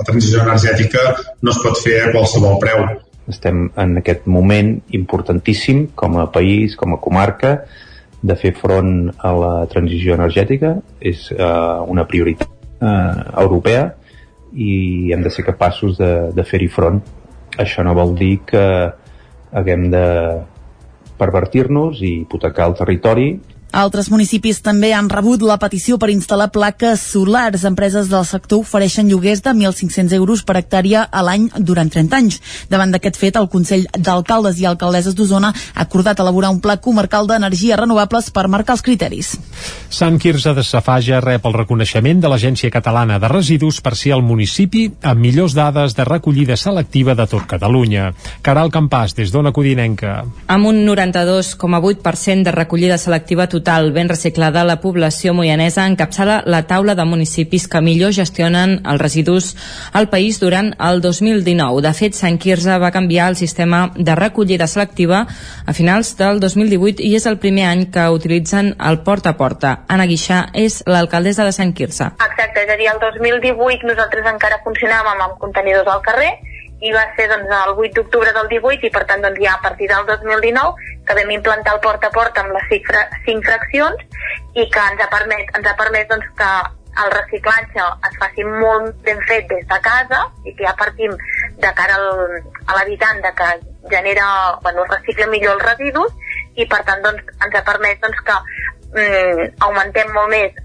[0.00, 1.04] la transició energètica
[1.44, 2.86] no es pot fer a qualsevol preu.
[3.30, 7.58] Estem en aquest moment importantíssim com a país, com a comarca,
[8.20, 10.74] de fer front a la transició energètica.
[11.00, 12.48] És uh, una prioritat
[12.80, 13.90] uh, europea
[14.56, 17.02] i hem de ser capaços de, de fer-hi front.
[17.60, 18.64] Això no vol dir que
[19.52, 20.06] haguem de
[21.20, 23.28] pervertir-nos i hipotecar el territori
[23.72, 27.62] altres municipis també han rebut la petició per instal·lar plaques solars.
[27.68, 32.40] Empreses del sector ofereixen lloguers de 1.500 euros per hectàrea a l'any durant 30 anys.
[32.70, 37.28] Davant d'aquest fet, el Consell d'Alcaldes i Alcaldesses d'Osona ha acordat elaborar un pla comarcal
[37.30, 39.36] d'energies renovables per marcar els criteris.
[39.88, 44.26] Sant Quirze de Safaja rep el reconeixement de l'Agència Catalana de Residus per ser el
[44.26, 48.10] municipi amb millors dades de recollida selectiva de tot Catalunya.
[48.42, 50.24] Caral Campàs, des d'Ona Codinenca.
[50.50, 56.62] Amb un 92,8% de recollida selectiva total total ben reciclada, la població moianesa encapçala la
[56.66, 59.50] taula de municipis que millor gestionen els residus
[59.92, 61.82] al país durant el 2019.
[61.84, 65.26] De fet, Sant Quirze va canviar el sistema de recollida selectiva
[65.66, 69.74] a finals del 2018 i és el primer any que utilitzen el porta a porta.
[69.88, 72.14] Anna Guixà és l'alcaldessa de Sant Quirze.
[72.16, 76.32] Exacte, és a dir, el 2018 nosaltres encara funcionàvem amb contenidors al carrer
[76.80, 79.60] i va ser doncs, el 8 d'octubre del 18 i per tant doncs, ja a
[79.60, 84.02] partir del 2019 que vam implantar el porta a porta amb les 5, 5 fraccions
[84.54, 86.50] i que ens ha permès, ens ha permès doncs, que
[87.02, 91.14] el reciclatge es faci molt ben fet des de casa i que ja partim
[91.64, 93.50] de cara al, a l'habitant de que
[93.90, 94.26] genera,
[94.62, 96.14] bueno, recicla millor els residus
[96.54, 98.38] i per tant doncs, ens ha permès doncs, que
[98.94, 100.62] mm, augmentem molt més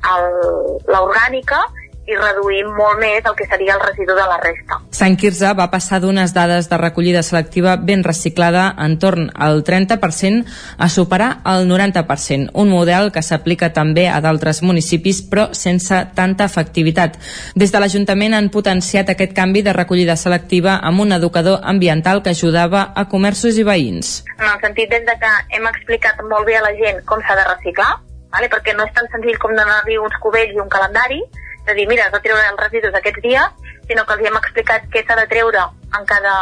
[0.91, 1.61] l'orgànica
[2.05, 4.77] i reduïm molt més el que seria el residu de la resta.
[4.93, 10.45] Sant Quirze va passar d'unes dades de recollida selectiva ben reciclada en torn al 30%
[10.77, 16.45] a superar el 90%, un model que s'aplica també a d'altres municipis però sense tanta
[16.45, 17.17] efectivitat.
[17.55, 22.35] Des de l'Ajuntament han potenciat aquest canvi de recollida selectiva amb un educador ambiental que
[22.35, 24.21] ajudava a comerços i veïns.
[24.37, 27.37] En el sentit des de que hem explicat molt bé a la gent com s'ha
[27.39, 27.95] de reciclar,
[28.29, 28.49] vale?
[28.51, 31.21] perquè no és tan senzill com donar-li uns cubells i un calendari,
[31.65, 35.03] de dir, mira, de treure els residus aquests dies, sinó que els hem explicat què
[35.05, 35.63] s'ha de treure
[35.97, 36.35] en cada,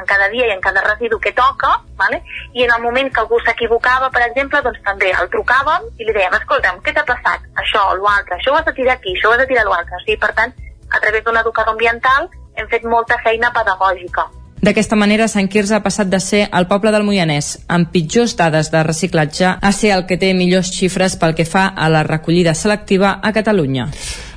[0.00, 2.22] en cada dia i en cada residu que toca, vale?
[2.52, 6.14] i en el moment que algú s'equivocava, per exemple, doncs també el trucàvem i li
[6.16, 7.44] dèiem, escolta'm, què t'ha passat?
[7.64, 9.96] Això, l'altre, això ho has de tirar aquí, això ho has de tirar l'altre.
[9.96, 10.54] O sigui, per tant,
[10.90, 14.28] a través d'un educador ambiental hem fet molta feina pedagògica.
[14.64, 18.70] D'aquesta manera, Sant Quirze ha passat de ser el poble del Moianès, amb pitjors dades
[18.72, 22.54] de reciclatge, a ser el que té millors xifres pel que fa a la recollida
[22.56, 23.90] selectiva a Catalunya.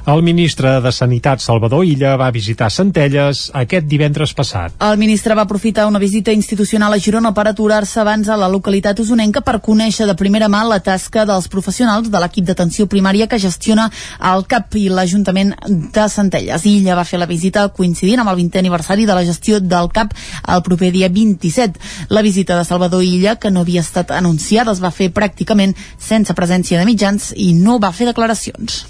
[0.08, 4.78] El ministre de Sanitat, Salvador Illa, va visitar Centelles aquest divendres passat.
[4.80, 9.02] El ministre va aprofitar una visita institucional a Girona per aturar-se abans a la localitat
[9.04, 13.42] usonenca per conèixer de primera mà la tasca dels professionals de l'equip d'atenció primària que
[13.44, 13.90] gestiona
[14.32, 16.64] el CAP i l'Ajuntament de Centelles.
[16.72, 20.16] Illa va fer la visita coincidint amb el 20è aniversari de la gestió del CAP
[20.56, 21.84] el proper dia 27.
[22.16, 26.32] La visita de Salvador Illa, que no havia estat anunciada, es va fer pràcticament sense
[26.32, 28.86] presència de mitjans i no va fer declaracions.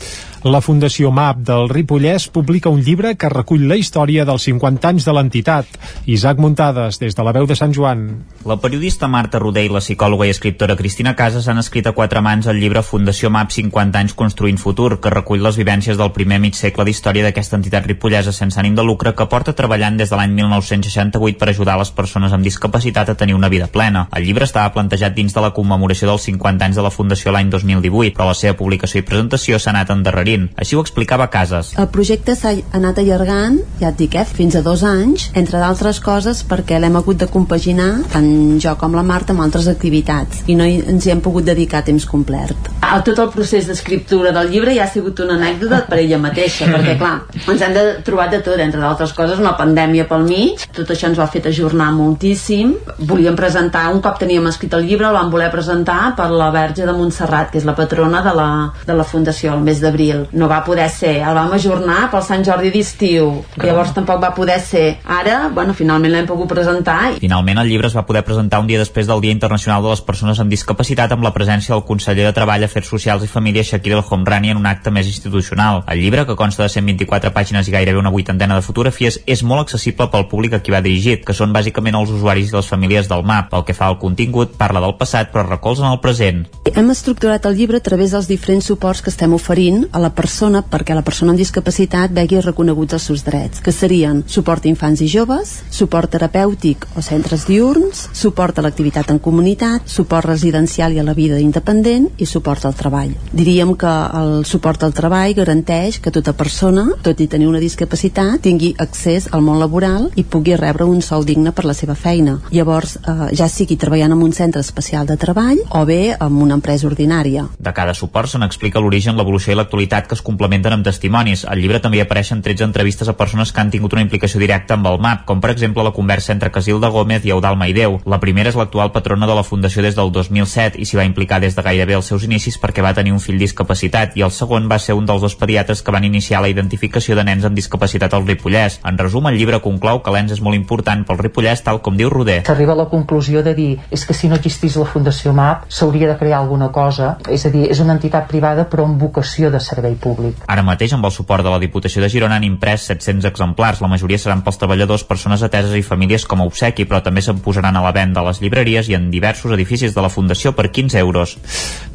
[0.47, 5.03] La Fundació MAP del Ripollès publica un llibre que recull la història dels 50 anys
[5.03, 5.73] de l'entitat.
[6.07, 8.05] Isaac Muntades, des de la veu de Sant Joan.
[8.47, 12.21] La periodista Marta Roder i la psicòloga i escriptora Cristina Casas han escrit a quatre
[12.23, 16.39] mans el llibre Fundació MAP 50 anys construint futur, que recull les vivències del primer
[16.39, 20.15] mig segle d'història d'aquesta entitat ripollesa sense ànim de lucre que porta treballant des de
[20.15, 24.05] l'any 1968 per ajudar les persones amb discapacitat a tenir una vida plena.
[24.15, 27.51] El llibre estava plantejat dins de la commemoració dels 50 anys de la Fundació l'any
[27.51, 30.36] 2018, però la seva publicació i presentació s'ha anat endarrerint.
[30.55, 31.73] Així ho explicava Casas.
[31.80, 35.99] El projecte s'ha anat allargant, ja et dic, eh, fins a dos anys, entre d'altres
[36.03, 40.55] coses perquè l'hem hagut de compaginar, tant jo com la Marta, amb altres activitats, i
[40.59, 42.72] no hi, ens hi hem pogut dedicar a temps complet.
[42.81, 46.69] A tot el procés d'escriptura del llibre ja ha sigut una anècdota per ella mateixa,
[46.73, 50.68] perquè clar, ens hem de trobar de tot, entre d'altres coses, una pandèmia pel mig,
[50.76, 52.76] tot això ens ho ha fet ajornar moltíssim.
[53.09, 56.88] Volíem presentar, un cop teníem escrit el llibre, el vam voler presentar per la Verge
[56.88, 58.49] de Montserrat, que és la patrona de la,
[58.88, 60.16] de la Fundació, el mes d'abril.
[60.31, 63.30] No va poder ser, el vam ajornar pel Sant Jordi d'estiu,
[63.61, 64.85] llavors tampoc va poder ser.
[65.03, 66.98] Ara, bueno, finalment l'hem pogut presentar.
[67.14, 67.22] I...
[67.23, 70.03] Finalment, el llibre es va poder presentar un dia després del Dia Internacional de les
[70.06, 73.95] Persones amb Discapacitat amb la presència del conseller de Treball, Afers Socials i Família Shakir
[73.98, 75.84] El Homrani en un acte més institucional.
[75.88, 79.65] El llibre, que consta de 124 pàgines i gairebé una vuitantena de fotografies, és molt
[79.65, 83.10] accessible pel públic a qui va dirigit, que són bàsicament els usuaris i les famílies
[83.11, 83.52] del MAP.
[83.53, 86.45] Pel que fa al contingut, parla del passat però recolza en el present.
[86.73, 90.63] Hem estructurat el llibre a través dels diferents suports que estem oferint a la persona
[90.63, 95.01] perquè la persona amb discapacitat vegi reconeguts els seus drets, que serien suport a infants
[95.01, 100.99] i joves, suport terapèutic o centres diurns, suport a l'activitat en comunitat, suport residencial i
[100.99, 103.15] a la vida independent i suport al treball.
[103.31, 108.41] Diríem que el suport al treball garanteix que tota persona, tot i tenir una discapacitat,
[108.43, 112.38] tingui accés al món laboral i pugui rebre un sou digne per la seva feina.
[112.51, 116.53] Llavors, eh, ja sigui treballant en un centre especial de treball o bé en una
[116.53, 117.47] empresa ordinària.
[117.57, 121.45] De cada suport se n'explica l'origen, l'evolució i l'actualitat que es complementen amb testimonis.
[121.49, 124.85] Al llibre també apareixen 13 entrevistes a persones que han tingut una implicació directa amb
[124.91, 127.97] el MAP, com per exemple la conversa entre Casilda Gómez i Eudal Maideu.
[128.05, 131.41] La primera és l'actual patrona de la Fundació des del 2007 i s'hi va implicar
[131.41, 134.69] des de gairebé els seus inicis perquè va tenir un fill discapacitat i el segon
[134.69, 138.13] va ser un dels dos pediatres que van iniciar la identificació de nens amb discapacitat
[138.13, 138.79] al Ripollès.
[138.85, 142.11] En resum, el llibre conclou que l'ENS és molt important pel Ripollès, tal com diu
[142.11, 142.41] Roder.
[142.45, 146.11] S'arriba a la conclusió de dir és que si no existís la Fundació MAP s'hauria
[146.11, 149.61] de crear alguna cosa, és a dir, és una entitat privada però amb vocació de
[149.63, 150.43] servei públic.
[150.47, 153.81] Ara mateix, amb el suport de la Diputació de Girona, han imprès 700 exemplars.
[153.81, 157.39] La majoria seran pels treballadors, persones ateses i famílies com a obsequi, però també se'n
[157.39, 160.72] posaran a la venda a les llibreries i en diversos edificis de la Fundació per
[160.72, 161.38] 15 euros.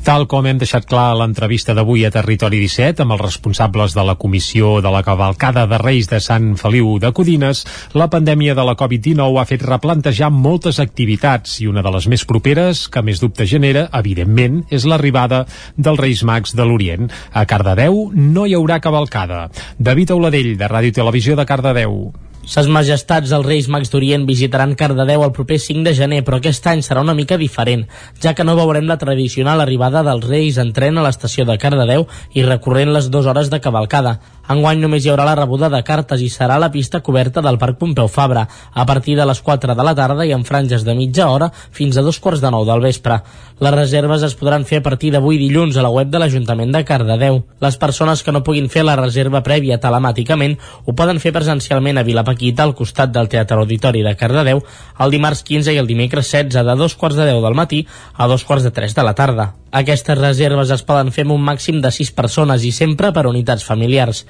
[0.03, 4.03] Tal com hem deixat clar a l'entrevista d'avui a Territori 17 amb els responsables de
[4.07, 8.65] la comissió de la cavalcada de Reis de Sant Feliu de Codines, la pandèmia de
[8.67, 13.21] la Covid-19 ha fet replantejar moltes activitats i una de les més properes, que més
[13.23, 15.45] dubte genera, evidentment, és l'arribada
[15.77, 17.11] dels Reis Mags de l'Orient.
[17.33, 19.49] A Cardedeu no hi haurà cavalcada.
[19.79, 22.13] David Auladell, de Ràdio Televisió de Cardedeu.
[22.43, 26.67] Ses majestats els Reis Mags d'Orient visitaran Cardedeu el proper 5 de gener, però aquest
[26.67, 27.85] any serà una mica diferent,
[28.19, 32.09] ja que no veurem la tradicional arribada dels Reis en tren a l'estació de Cardedeu
[32.35, 34.19] i recorrent les dues hores de cavalcada.
[34.51, 37.79] Enguany només hi haurà la rebuda de cartes i serà la pista coberta del Parc
[37.79, 38.43] Pompeu Fabra,
[38.75, 41.97] a partir de les 4 de la tarda i en franges de mitja hora fins
[41.97, 43.21] a dos quarts de nou del vespre.
[43.63, 46.83] Les reserves es podran fer a partir d'avui dilluns a la web de l'Ajuntament de
[46.85, 47.45] Cardedeu.
[47.63, 52.07] Les persones que no puguin fer la reserva prèvia telemàticament ho poden fer presencialment a
[52.33, 54.63] Vilapaquita, al costat del Teatre Auditori de Cardedeu,
[54.99, 58.27] el dimarts 15 i el dimecres 16 de dos quarts de 10 del matí a
[58.27, 59.55] dos quarts de 3 de la tarda.
[59.71, 63.65] Aquestes reserves es poden fer amb un màxim de 6 persones i sempre per unitats
[63.65, 64.25] familiars.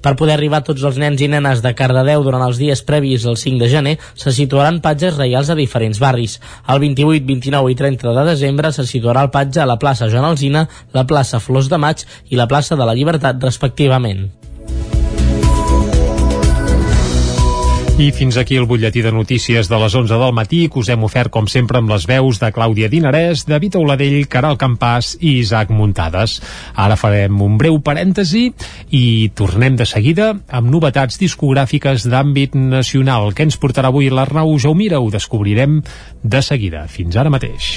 [0.00, 3.36] Per poder arribar tots els nens i nenes de Cardedeu durant els dies previs al
[3.36, 6.40] 5 de gener, se situaran patges reials a diferents barris.
[6.66, 10.24] El 28, 29 i 30 de desembre se situarà el patge a la plaça Joan
[10.24, 14.30] Alzina, la plaça Flors de Maig i la plaça de la Llibertat, respectivament.
[18.00, 21.02] I fins aquí el butlletí de notícies de les 11 del matí que us hem
[21.04, 25.68] ofert com sempre amb les veus de Clàudia Dinarès, David Auladell, Caral Campàs i Isaac
[25.68, 26.38] Muntades.
[26.72, 28.46] Ara farem un breu parèntesi
[28.96, 29.04] i
[29.36, 33.34] tornem de seguida amb novetats discogràfiques d'àmbit nacional.
[33.36, 35.04] Què ens portarà avui l'Arnau Jaumira?
[35.04, 35.82] Ho descobrirem
[36.22, 36.88] de seguida.
[36.88, 37.76] Fins ara mateix.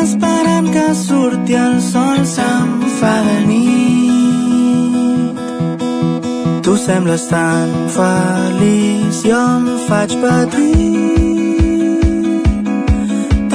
[0.02, 2.70] esperant que surti el sol se'm
[3.00, 5.36] fa de nit
[6.64, 11.00] tu sembles tan feliç jo em faig patir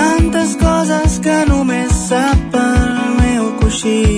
[0.01, 2.85] tantes coses que només sap el
[3.23, 4.14] meu coixí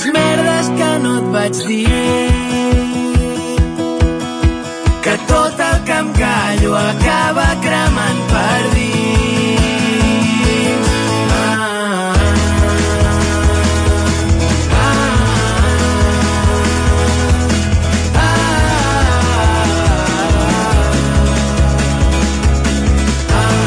[0.00, 1.86] les merdes que no et vaig dir.
[5.04, 8.60] Que tot el que em callo acaba cremant per.
[23.32, 23.60] Ah,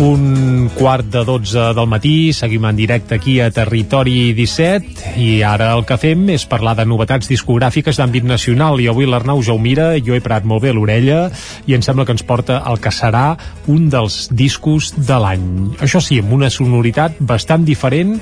[0.00, 5.70] Un quart de 12 del matí, seguim en directe aquí a Territori 17 i ara
[5.76, 8.80] el que fem és parlar de novetats discogràfiques d'àmbit nacional.
[8.80, 11.28] I avui l'Arnau Jaumira, jo he parat molt bé l'orella
[11.66, 13.36] i em sembla que ens porta el que serà
[13.66, 15.48] un dels discos de l'any.
[15.84, 18.18] Això sí, amb una sonoritat bastant diferent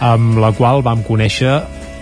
[0.00, 1.58] amb la qual vam conèixer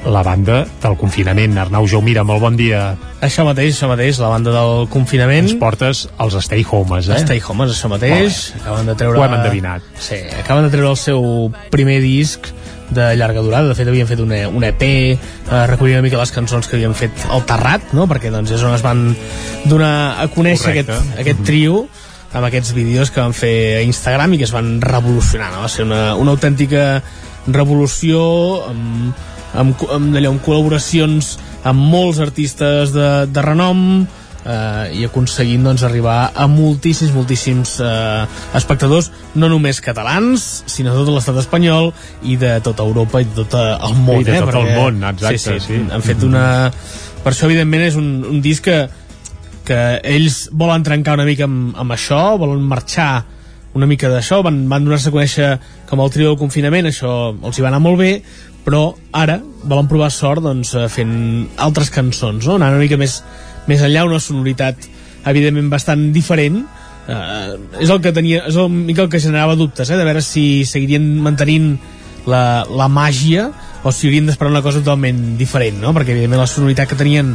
[0.06, 1.56] la banda del confinament.
[1.58, 2.92] Arnau Jaumira, molt bon dia.
[3.24, 5.48] Això mateix, això mateix, la banda del confinament.
[5.48, 7.20] Ens portes els Stay Homes, eh?
[7.24, 8.40] Stay Homes, això mateix.
[8.62, 9.18] Acaben de treure...
[9.18, 9.86] Ho hem endevinat.
[9.98, 11.22] Sí, acaben de treure el seu
[11.74, 12.52] primer disc
[12.90, 15.16] de llarga durada, de fet havien fet una, un EP eh,
[15.68, 18.06] recollint una mica les cançons que havien fet al Terrat, no?
[18.08, 19.10] perquè doncs és on es van
[19.68, 19.92] donar
[20.22, 20.96] a conèixer Correcte.
[20.96, 21.82] aquest, aquest trio
[22.32, 25.66] amb aquests vídeos que van fer a Instagram i que es van revolucionar, no?
[25.66, 27.02] va ser una, una autèntica
[27.48, 28.22] revolució
[28.68, 29.12] amb,
[29.54, 31.36] amb, amb, allò, amb col·laboracions
[31.68, 34.06] amb molts artistes de, de renom
[34.48, 38.24] eh, i aconseguint doncs, arribar a moltíssims, moltíssims eh,
[38.58, 43.44] espectadors, no només catalans, sinó de tot l'estat espanyol i de tota Europa i de
[43.44, 44.22] tot el món.
[44.22, 44.44] I de eh?
[44.44, 45.82] tot el món, exacte, Sí, sí, sí.
[45.92, 46.46] Han fet una...
[47.18, 48.84] Per això, evidentment, és un, un disc que,
[49.68, 53.10] que ells volen trencar una mica amb, amb això, volen marxar
[53.76, 55.48] una mica d'això, van, van donar-se a conèixer
[55.90, 58.12] com el trio del confinament, això els hi va anar molt bé,
[58.68, 61.12] però ara volen provar sort doncs, eh, fent
[61.56, 62.58] altres cançons, no?
[62.58, 63.22] anar una mica més,
[63.64, 64.84] més enllà, una sonoritat
[65.28, 66.60] evidentment bastant diferent,
[67.08, 70.20] eh, és el que tenia, és el, mica el que generava dubtes, eh, de veure
[70.24, 71.78] si seguirien mantenint
[72.28, 73.48] la, la màgia
[73.88, 75.94] o si haurien d'esperar una cosa totalment diferent, no?
[75.96, 77.32] perquè evidentment la sonoritat que tenien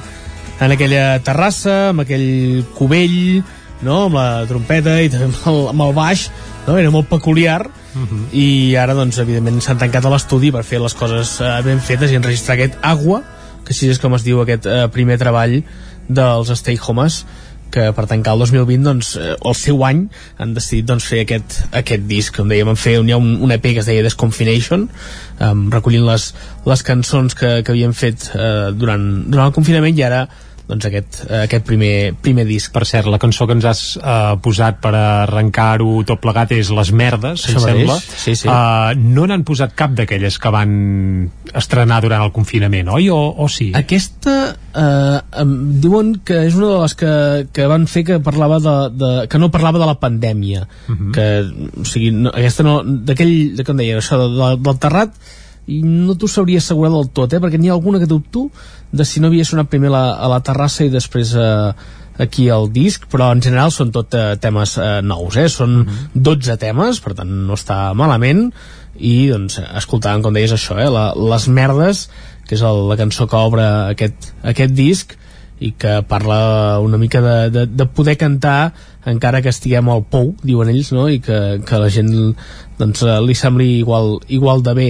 [0.62, 3.42] en aquella terrassa, amb aquell cubell,
[3.86, 4.06] no?
[4.08, 6.28] amb la trompeta i també amb el, amb el baix,
[6.68, 6.78] no?
[6.80, 7.62] era molt peculiar,
[7.94, 8.24] Mhm.
[8.34, 12.10] i ara, doncs, evidentment, s'han tancat a l'estudi per fer les coses eh, ben fetes
[12.10, 13.22] i enregistrar aquest Agua,
[13.64, 15.60] que així és com es diu aquest eh, primer treball
[16.10, 17.20] dels Stay Homes,
[17.74, 20.08] que per tancar el 2020 doncs, eh, el seu any
[20.42, 23.54] han decidit doncs, fer aquest, aquest disc com dèiem, fer un, hi ha un, un
[23.56, 24.88] EP que es deia Desconfination
[25.40, 26.28] um, recollint les,
[26.70, 30.28] les cançons que, que havien fet eh, durant, durant el confinament i ara
[30.68, 32.72] doncs aquest, eh, aquest primer, primer disc.
[32.74, 36.92] Per cert, la cançó que ens has eh, posat per arrencar-ho tot plegat és Les
[36.96, 37.98] Merdes, em Això mateix, sembla.
[38.24, 38.48] sí, sí.
[38.48, 40.74] Eh, no n'han posat cap d'aquelles que van
[41.54, 43.10] estrenar durant el confinament, oi?
[43.14, 43.72] O, o sí?
[43.76, 44.38] Aquesta
[44.74, 47.14] eh, em diuen que és una de les que,
[47.54, 51.12] que van fer que parlava de, de, que no parlava de la pandèmia Mhm.
[51.16, 51.26] que,
[51.82, 55.14] o sigui, no, aquesta no d'aquell, de com deia, això de, de, del terrat
[55.72, 57.40] i no t'ho sabria assegurar del tot, eh?
[57.40, 58.50] perquè n'hi ha alguna que dubto
[58.92, 61.72] de si no havia sonat primer la, a la terrassa i després eh,
[62.24, 65.48] aquí al disc, però en general són tot eh, temes eh, nous, eh?
[65.50, 65.84] són
[66.14, 68.50] 12 temes, per tant no està malament
[69.00, 70.90] i doncs escoltàvem com deies això, eh?
[70.92, 72.08] la, les merdes
[72.48, 75.16] que és el, la cançó que obre aquest, aquest disc
[75.64, 78.74] i que parla una mica de, de, de poder cantar
[79.08, 81.08] encara que estiguem al pou, diuen ells, no?
[81.08, 82.12] i que, que la gent
[82.80, 84.90] doncs, li sembli igual, igual de bé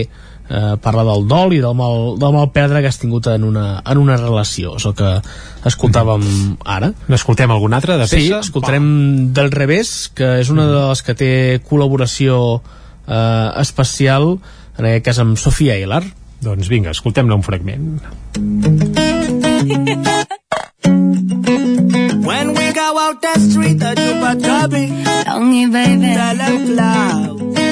[0.53, 3.81] eh, parla del dol i del mal, del mal perdre que has tingut en una,
[3.81, 5.11] en una relació és el que
[5.69, 6.25] escoltàvem
[6.69, 8.43] ara N'escoltem algun altre de sí, peça?
[8.45, 8.87] escoltarem
[9.35, 11.31] del revés que és una de les que té
[11.69, 12.59] col·laboració
[13.07, 14.35] eh, especial
[14.77, 16.03] en aquest cas amb Sofia Eilar
[16.43, 18.01] Doncs vinga, escoltem-ne un fragment.
[22.27, 24.91] When we go out the street, a chupa chubby.
[25.25, 26.11] Longy, baby.
[26.19, 27.62] Tell em clau.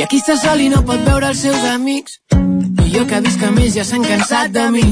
[0.00, 2.14] I aquí està sol i no pot veure els seus amics.
[2.32, 4.84] I jo que visc a més ja s'han cansat de mi.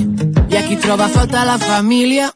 [0.52, 2.26] I aquí troba a faltar la família.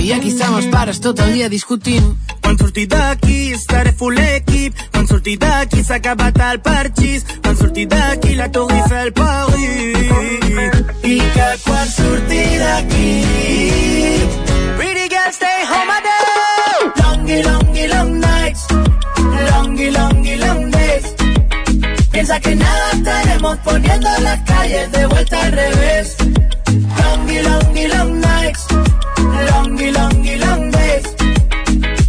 [0.00, 2.08] I aquí estan els pares tot el dia discutint.
[2.40, 4.80] Quan surti d'aquí estaré full equip.
[4.94, 7.28] Quan surti d'aquí s'ha acabat el parxís.
[7.42, 9.35] Quan surti d'aquí la Torre Eiffel Paris.
[22.36, 26.16] Piensa que nada estaremos poniendo las calles de vuelta al revés.
[27.02, 28.66] Longy, longy, long nights.
[29.50, 31.16] Longy, longy, long days.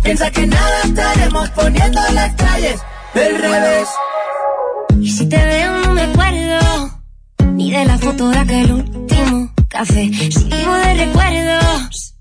[0.04, 2.82] Piensa que nada estaremos poniendo las calles
[3.14, 3.88] del revés.
[5.00, 7.02] Y si te veo no me acuerdo
[7.54, 10.12] Ni de la foto de aquel último café.
[10.14, 12.16] Si vivo de recuerdos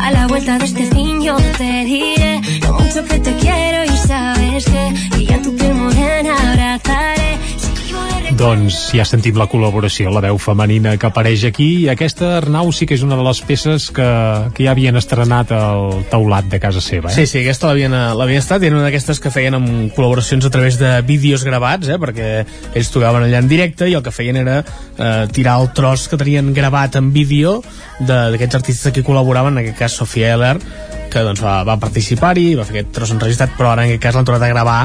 [0.00, 3.96] A la vuelta de este fin yo te diré Lo mucho que te quiero y
[3.96, 7.23] sabes que Y yo a tu piel morena abrazaré
[8.32, 12.86] Doncs ja sentim la col·laboració, la veu femenina que apareix aquí i aquesta Arnau sí
[12.88, 14.06] que és una de les peces que,
[14.56, 17.12] que ja havien estrenat al taulat de casa seva.
[17.12, 17.14] Eh?
[17.14, 20.80] Sí, sí, aquesta l'havien l'havien estat era una d'aquestes que feien amb col·laboracions a través
[20.80, 22.30] de vídeos gravats, eh, perquè
[22.74, 26.18] ells tocaven allà en directe i el que feien era eh, tirar el tros que
[26.18, 27.60] tenien gravat en vídeo
[28.00, 30.56] de- d'aquests artistes que col·laboraven, en aquest cas Sofia Eller,
[31.14, 34.18] que doncs, va, va participar-hi, va fer aquest tros enregistrat, però ara en aquest cas
[34.18, 34.78] l'han tornat a gravar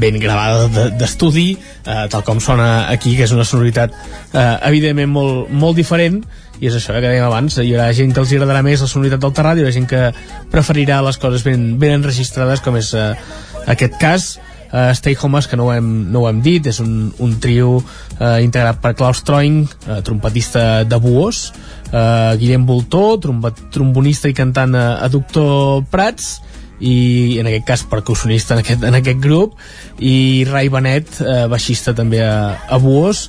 [0.00, 1.50] ben gravada de- d'estudi,
[1.84, 3.92] eh, tal com sona aquí, que és una sonoritat
[4.32, 6.22] eh, evidentment molt, molt diferent,
[6.62, 8.88] i és això eh, que dèiem abans, hi haurà gent que els agradarà més la
[8.88, 10.02] sonoritat del terrat, hi haurà gent que
[10.54, 13.10] preferirà les coses ben, ben enregistrades, com és eh,
[13.74, 14.30] aquest cas,
[14.72, 17.76] uh, Stay Homes, que no ho hem, no ho hem dit, és un, un trio
[17.78, 21.50] uh, integrat per Klaus Troing, uh, trompetista de Buos,
[21.92, 26.40] uh, Guillem Voltó, trombonista i cantant a Doctor Prats,
[26.82, 29.54] i en aquest cas percussionista en aquest, en aquest grup
[30.02, 33.28] i Rai Benet, eh, baixista també a, a Buos.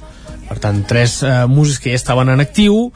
[0.49, 2.89] Per tant tres eh, músics que ja estaven en actiu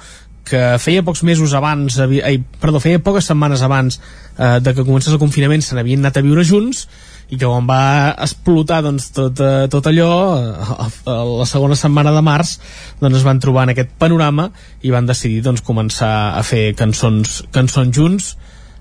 [0.47, 5.13] que feia pocs mesos abans ai, perdó, feia poques setmanes abans eh, de que comencés
[5.13, 6.85] el confinament se n'havien anat a viure junts
[7.27, 11.75] i que quan va explotar doncs, tot, eh, tot allò eh, a, a la segona
[11.75, 12.55] setmana de març
[13.01, 14.49] doncs es van trobar en aquest panorama
[14.81, 18.31] i van decidir doncs, començar a fer cançons, cançons junts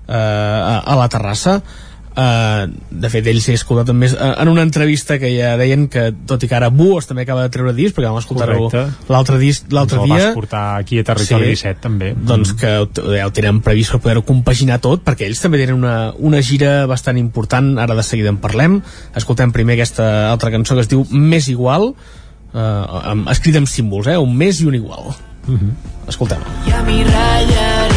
[0.07, 1.59] eh, a, a la terrassa
[2.17, 6.07] Uh, de fet ells he escoltat també eh, en una entrevista que ja deien que
[6.25, 9.11] tot i que ara Buos també acaba de treure disc perquè vam escoltar-ho Correcte.
[9.13, 10.23] l'altre disc l'altre Ens el dia.
[10.25, 12.09] vas portar aquí a Territori 17 també.
[12.17, 15.77] Doncs que ho, ja ho tenen previst per poder-ho compaginar tot perquè ells també tenen
[15.77, 17.75] una, una gira bastant important.
[17.85, 18.79] Ara de seguida en parlem.
[19.13, 21.91] Escoltem primer aquesta altra cançó que es diu Més igual.
[22.47, 24.17] Uh, amb, escrit amb símbols, eh?
[24.17, 25.11] un més i un igual.
[26.09, 27.96] Escoltem Ja m'hi ratllaré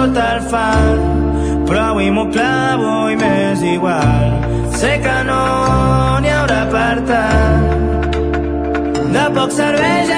[0.00, 1.20] sota el far
[1.68, 4.30] però avui m'ho clavo i m'és igual.
[4.80, 5.42] Sé que no
[6.22, 7.68] n'hi haurà per tant.
[9.14, 10.10] De poc És,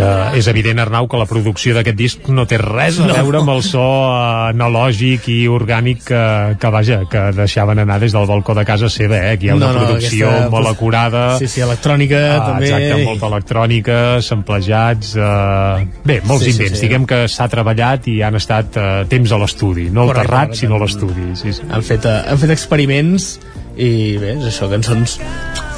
[0.00, 3.14] uh, és evident, Arnau, que la producció d'aquest disc no té res a No.
[3.14, 3.82] veure amb el so
[4.48, 6.22] analògic i orgànic que,
[6.60, 9.34] que, vaja, que deixaven anar des del balcó de casa seva, eh?
[9.36, 11.24] Aquí hi ha una No, no, producció aquesta, molt pues, acurada.
[11.38, 12.68] Sí, sí, electrònica Ah, també.
[12.70, 15.14] Exacte, molta electrònica, samplejats...
[15.16, 15.86] Uh...
[16.04, 16.78] Bé, molts Sí, sí, invents.
[16.80, 16.86] sí.
[16.88, 19.88] Diguem que s'ha treballat i han estat uh, temps a l'estudi.
[19.90, 21.32] No al terrat, sinó a l'estudi.
[21.38, 21.62] Sí, sí.
[21.70, 23.38] han fet, eh, han fet experiments
[23.78, 25.18] i bé, és això, cançons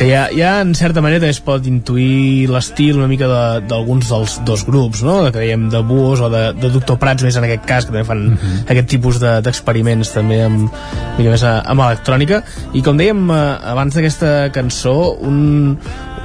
[0.00, 4.06] que ja, ja en certa manera també es pot intuir l'estil una mica de- d'alguns
[4.08, 5.18] de, dels dos grups, no?
[5.28, 8.06] que dèiem de Buos o de, de Doctor Prats més en aquest cas, que també
[8.08, 8.22] fan
[8.64, 10.72] aquest tipus de- d'experiments també amb,
[11.18, 12.40] mica més a- amb electrònica
[12.72, 13.40] i com dèiem eh,
[13.74, 15.76] abans d'aquesta cançó un,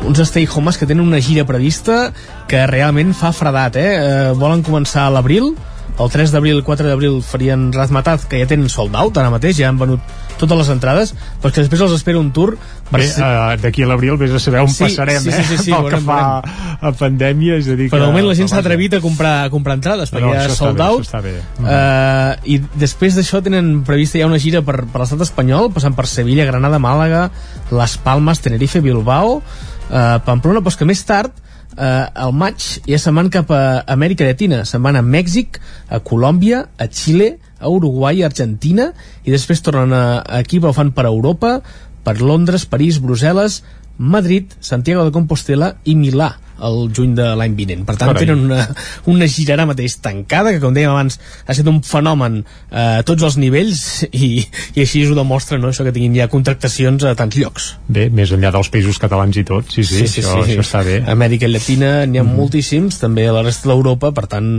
[0.07, 2.13] uns stay homes que tenen una gira prevista
[2.47, 3.89] que realment fa fredat eh?
[3.99, 5.51] eh volen començar a l'abril
[5.95, 9.69] el 3 d'abril, 4 d'abril farien Razmataz, que ja tenen sold out ara mateix, ja
[9.69, 10.03] han venut
[10.39, 12.55] totes les entrades, però que després els espera un tour
[12.89, 15.37] per Bé, uh, d'aquí a l'abril vés a saber on Sí, passarem, sí, eh?
[15.39, 18.27] sí, sí, sí, Pel que veurem, fa a pandèmia, és a dir però de moment
[18.27, 21.15] la gent s'ha atrevit a comprar, a comprar entrades perquè No, ja sold bé, out
[21.23, 21.37] bé.
[21.63, 26.09] uh, i després d'això tenen prevista ja una gira per, per l'estat espanyol passant per
[26.11, 27.29] Sevilla, Granada, Màlaga
[27.71, 31.44] Les Palmes, Tenerife, Bilbao uh, Pamplona, però que més tard
[31.77, 33.61] eh, al maig ja se'n van cap a
[33.95, 38.91] Amèrica Llatina, se'n van a Mèxic, a Colòmbia, a Xile, a Uruguai, a Argentina,
[39.23, 40.05] i després tornen a,
[40.39, 41.59] aquí, però fan per Europa,
[42.05, 43.61] per Londres, París, Brussel·les,
[43.97, 46.33] Madrid, Santiago de Compostela i Milà
[46.63, 47.83] el juny de l'any vinent.
[47.87, 48.25] Per tant, Carai.
[48.25, 48.65] tenen una,
[49.11, 53.05] una gira ara mateix tancada, que com dèiem abans ha estat un fenomen eh, a
[53.07, 54.29] tots els nivells i,
[54.75, 55.71] i així ho demostra no?
[55.73, 57.71] això que tinguin ja contractacions a tants llocs.
[57.87, 61.01] Bé, més enllà dels països catalans i tot, sí, sí, això, això està bé.
[61.03, 62.37] A Amèrica Llatina n'hi ha mm.
[62.39, 64.53] moltíssims, també a la resta d'Europa, per tant,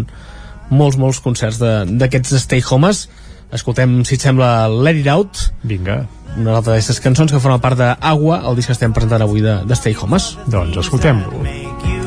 [0.71, 3.07] molts, molts concerts d'aquests stay homes.
[3.55, 5.45] Escoltem, si et sembla, Let It Out.
[5.63, 6.01] Vinga.
[6.37, 9.61] Una altra d'aquestes cançons que forma part d'Agua, el disc que estem presentant avui de,
[9.65, 10.35] de Stay Homes.
[10.53, 11.45] Doncs escoltem-lo.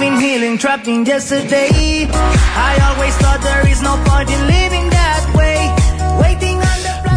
[0.00, 2.08] healing, trapped in yesterday.
[2.10, 4.69] I always thought there is no point in living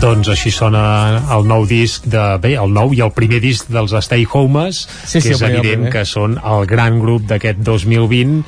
[0.03, 0.81] Doncs així sona
[1.31, 2.19] el nou disc de...
[2.43, 5.43] Bé, el nou i el primer disc dels Stay Homes, Sí, sí, que el és
[5.47, 8.41] evident que són el gran grup d'aquest 2020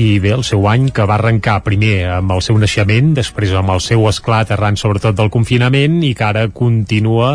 [0.00, 3.74] i bé, el seu any que va arrencar primer amb el seu naixement, després amb
[3.74, 7.34] el seu esclat arran sobretot del confinament i que ara continua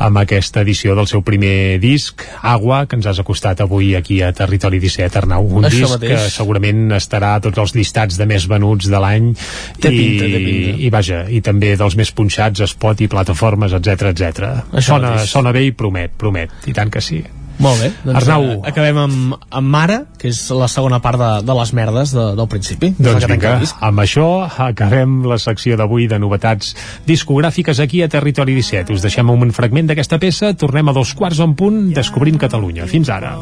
[0.00, 4.32] amb aquesta edició del seu primer disc, Agua, que ens has acostat avui aquí a
[4.32, 5.44] Territori 17, Arnau.
[5.60, 6.14] Un Això disc mateix.
[6.14, 9.36] que segurament estarà a tots els llistats de més venuts de l'any i,
[9.84, 10.74] pinta, té pinta.
[10.80, 14.54] i vaja, i també dels més punxats a Spot i plataformes, etc etc.
[14.78, 15.28] Sona, mateix.
[15.34, 17.20] sona bé i promet, promet, i tant que sí.
[17.58, 17.88] Molt bé.
[18.04, 18.44] Doncs, Arnau.
[18.52, 22.26] eh, acabem amb, amb Mare, que és la segona part de, de les merdes de,
[22.38, 22.92] del principi.
[22.94, 23.56] Doncs Que vinga,
[23.88, 26.76] amb això acabem la secció d'avui de novetats
[27.08, 28.94] discogràfiques aquí a Territori 17.
[28.94, 32.86] Us deixem un fragment d'aquesta peça, tornem a dos quarts en punt, descobrint Catalunya.
[32.86, 33.34] Fins ara.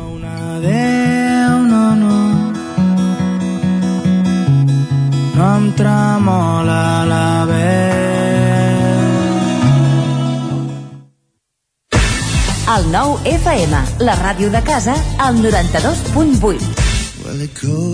[0.57, 2.17] Adéu, no, no.
[5.37, 7.96] No em tremola la veu.
[12.67, 16.83] El nou FM, la ràdio de casa, al 92.8.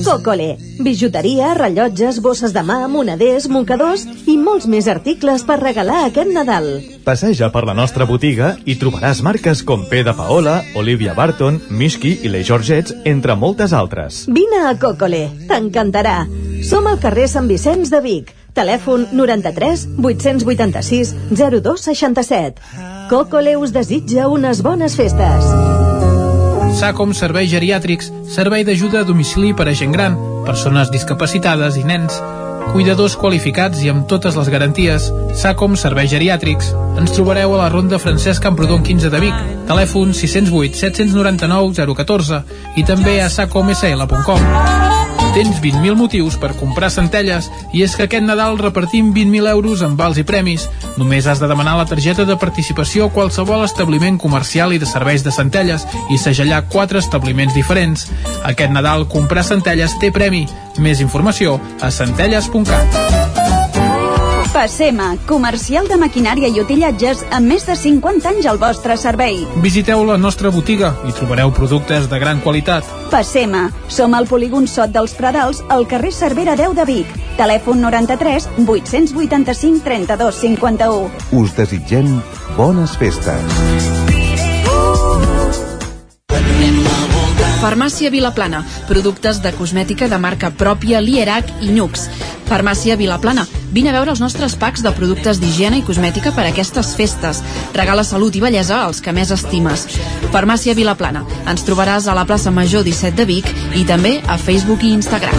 [0.06, 0.56] Cocole.
[0.80, 6.70] Bijuteria, rellotges, bosses de mà, moneders, mocadors i molts més articles per regalar aquest Nadal.
[7.04, 12.22] Passeja per la nostra botiga i trobaràs marques com P de Paola, Olivia Barton, Mishki
[12.24, 14.24] i les Georgets, entre moltes altres.
[14.32, 16.22] Vine a Cocole, t'encantarà.
[16.64, 18.38] Som al carrer Sant Vicenç de Vic.
[18.54, 22.60] Telèfon 93 886 0267.
[23.10, 25.48] Cocole us desitja unes bones festes.
[26.72, 30.16] SACOM Serveis Geriàtrics, servei d'ajuda a domicili per a gent gran,
[30.46, 32.16] persones discapacitades i nens.
[32.72, 35.10] Cuidadors qualificats i amb totes les garanties.
[35.36, 36.70] SACOM Serveis Geriàtrics.
[37.02, 39.44] Ens trobareu a la Ronda Francesc Camprodon 15 de Vic.
[39.68, 42.42] Telèfon 608 799 014
[42.80, 44.91] i també a sacomsl.com.
[45.32, 49.96] Tens 20.000 motius per comprar Centelles i és que aquest Nadal repartim 20.000 euros en
[49.96, 50.66] vals i premis.
[51.00, 55.24] Només has de demanar la targeta de participació a qualsevol establiment comercial i de serveis
[55.24, 58.10] de Centelles i segellar quatre establiments diferents.
[58.44, 60.44] Aquest Nadal comprar Centelles té premi.
[60.76, 63.41] Més informació a centelles.cat.
[64.52, 69.38] Passema, comercial de maquinària i utillatges amb més de 50 anys al vostre servei.
[69.64, 72.84] Visiteu la nostra botiga i trobareu productes de gran qualitat.
[73.08, 77.16] Passema, som al polígon Sot dels Pradals, al carrer Cervera 10 de Vic.
[77.40, 81.10] Telèfon 93 885 32 51.
[81.40, 82.20] Us desitgem
[82.60, 84.00] bones festes.
[87.62, 92.08] Farmàcia Vilaplana, productes de cosmètica de marca pròpia Lierac i Nux.
[92.48, 96.48] Farmàcia Vilaplana, vine a veure els nostres packs de productes d'higiene i cosmètica per a
[96.50, 97.38] aquestes festes.
[97.76, 99.86] Regala salut i bellesa als que més estimes.
[100.34, 101.22] Farmàcia Vilaplana.
[101.46, 105.38] Ens trobaràs a la plaça Major 17 de Vic i també a Facebook i Instagram.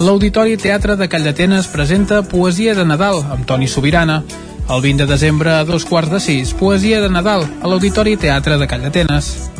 [0.00, 4.22] L'Auditori Teatre de Calldetenes presenta Poesia de Nadal amb Toni Sobirana.
[4.68, 8.58] El 20 de desembre a dos quarts de sis, Poesia de Nadal a l'Auditori Teatre
[8.58, 9.52] de Calldetenes.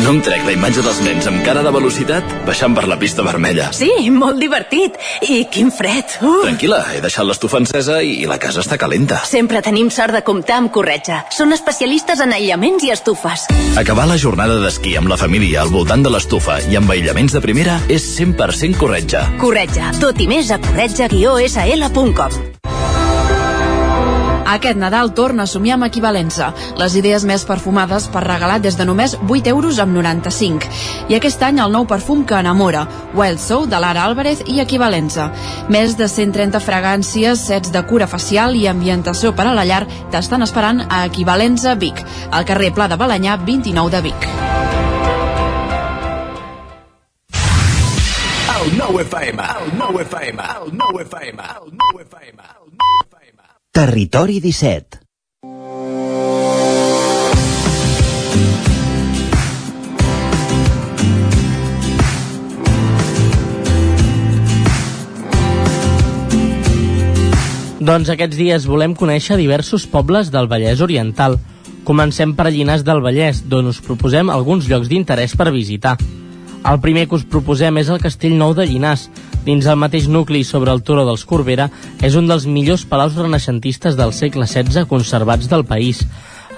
[0.00, 3.22] No em trec la imatge dels nens amb cara de velocitat baixant per la pista
[3.26, 3.68] vermella.
[3.74, 4.96] Sí, molt divertit.
[5.26, 6.16] I quin fred.
[6.22, 6.40] Uh.
[6.46, 9.20] Tranquil·la, he deixat l'estufa encesa i la casa està calenta.
[9.28, 11.24] Sempre tenim sort de comptar amb Corretja.
[11.34, 13.46] Són especialistes en aïllaments i estufes.
[13.78, 17.44] Acabar la jornada d'esquí amb la família al voltant de l'estufa i amb aïllaments de
[17.44, 19.26] primera és 100% Corretja.
[19.42, 19.94] Corretja.
[20.02, 22.79] Tot i més a corretja-sl.com.
[24.50, 26.48] Aquest Nadal torna a somiar amb equivalença.
[26.80, 30.66] Les idees més perfumades per regalar des de només 8 euros amb 95.
[31.08, 35.30] I aquest any el nou perfum que enamora, Wild Soul de Lara Álvarez i equivalença.
[35.70, 40.42] Més de 130 fragàncies, sets de cura facial i ambientació per a la llar t'estan
[40.42, 44.28] esperant a Equivalença Vic, al carrer Pla de Balanyà 29 de Vic.
[48.60, 53.09] El nou FM, el nou FM, el nou FM, el nou FM, el nou FM.
[53.70, 54.98] Territori 17
[67.78, 71.38] Doncs aquests dies volem conèixer diversos pobles del Vallès Oriental.
[71.86, 75.94] Comencem per Llinars del Vallès, d'on us proposem alguns llocs d'interès per visitar.
[76.66, 79.06] El primer que us proposem és el Castell Nou de Llinars.
[79.44, 81.70] Dins el mateix nucli sobre el Turó dels Corbera,
[82.04, 86.04] és un dels millors palaus renaixentistes del segle XVI conservats del país.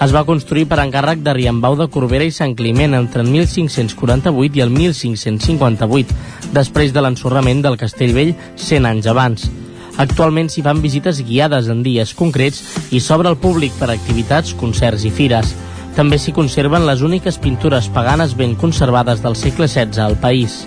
[0.03, 4.59] Es va construir per encàrrec de Riambau de Corbera i Sant Climent entre el 1548
[4.59, 6.15] i el 1558,
[6.51, 9.47] després de l'ensorrament del Castellvell 100 anys abans.
[10.01, 15.05] Actualment s'hi fan visites guiades en dies concrets i s'obre al públic per activitats, concerts
[15.05, 15.53] i fires.
[15.93, 20.63] També s'hi conserven les úniques pintures paganes ben conservades del segle XVI al país.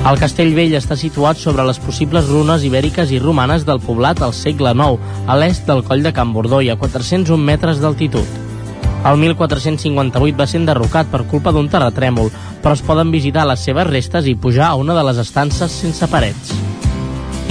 [0.00, 4.32] El castell vell està situat sobre les possibles runes ibèriques i romanes del poblat al
[4.32, 4.96] segle IX,
[5.28, 8.24] a l'est del coll de Can Bordó i a 401 metres d'altitud.
[9.04, 12.32] El 1458 va ser enderrocat per culpa d'un terratrèmol,
[12.64, 16.08] però es poden visitar les seves restes i pujar a una de les estances sense
[16.08, 16.56] parets.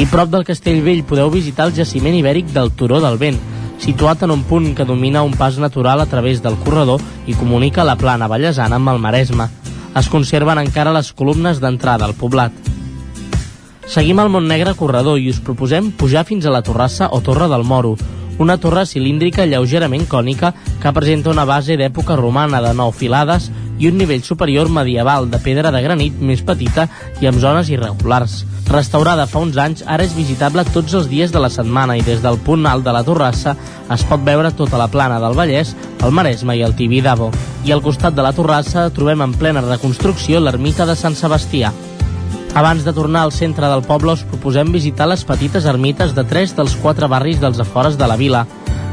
[0.02, 3.38] I prop del castell vell podeu visitar el jaciment ibèric del Turó del Vent,
[3.78, 7.86] situat en un punt que domina un pas natural a través del corredor i comunica
[7.86, 9.52] la plana ballesana amb el Maresme.
[9.98, 12.54] Es conserven encara les columnes d'entrada al poblat.
[13.90, 17.66] Seguim el Montnegre corredor i us proposem pujar fins a la Torrassa o Torre del
[17.66, 17.96] Moro,
[18.40, 23.88] una torre cilíndrica lleugerament cònica que presenta una base d'època romana de nou filades i
[23.88, 26.88] un nivell superior medieval de pedra de granit més petita
[27.22, 28.44] i amb zones irregulars.
[28.70, 32.22] Restaurada fa uns anys, ara és visitable tots els dies de la setmana i des
[32.22, 33.56] del punt alt de la Torrassa
[33.90, 37.32] es pot veure tota la plana del Vallès, el Maresme i el Tibidabo.
[37.66, 41.74] I al costat de la Torrassa trobem en plena reconstrucció l'ermita de Sant Sebastià.
[42.56, 46.56] Abans de tornar al centre del poble us proposem visitar les petites ermites de tres
[46.58, 48.46] dels quatre barris dels afores de la vila.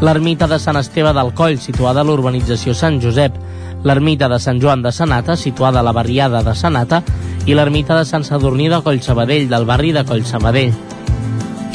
[0.05, 3.39] L'ermita de Sant Esteve del Coll, situada a l'urbanització Sant Josep,
[3.83, 7.02] l'ermita de Sant Joan de Sanata, situada a la barriada de Sanata,
[7.47, 10.75] i l'ermita de Sant Sadurní de Collsabadell, del barri de Collsabadell.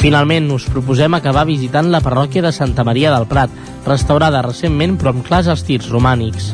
[0.02, 3.50] Finalment, us proposem acabar visitant la parròquia de Santa Maria del Prat,
[3.86, 6.52] restaurada recentment però amb clars estirs romànics.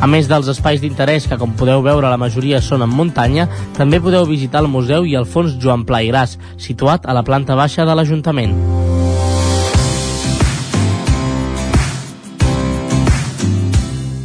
[0.00, 3.44] A més dels espais d'interès, que com podeu veure la majoria són en muntanya,
[3.76, 7.20] també podeu visitar el museu i el fons Joan Pla i Gras, situat a la
[7.20, 8.54] planta baixa de l'Ajuntament.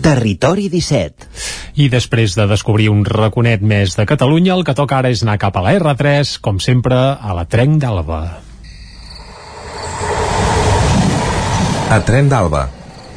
[0.06, 1.28] Territori 17
[1.84, 5.36] I després de descobrir un raconet més de Catalunya, el que toca ara és anar
[5.44, 8.22] cap a la R3, com sempre, a la Trenc d'Alba.
[11.92, 12.64] A Tren d'Alba,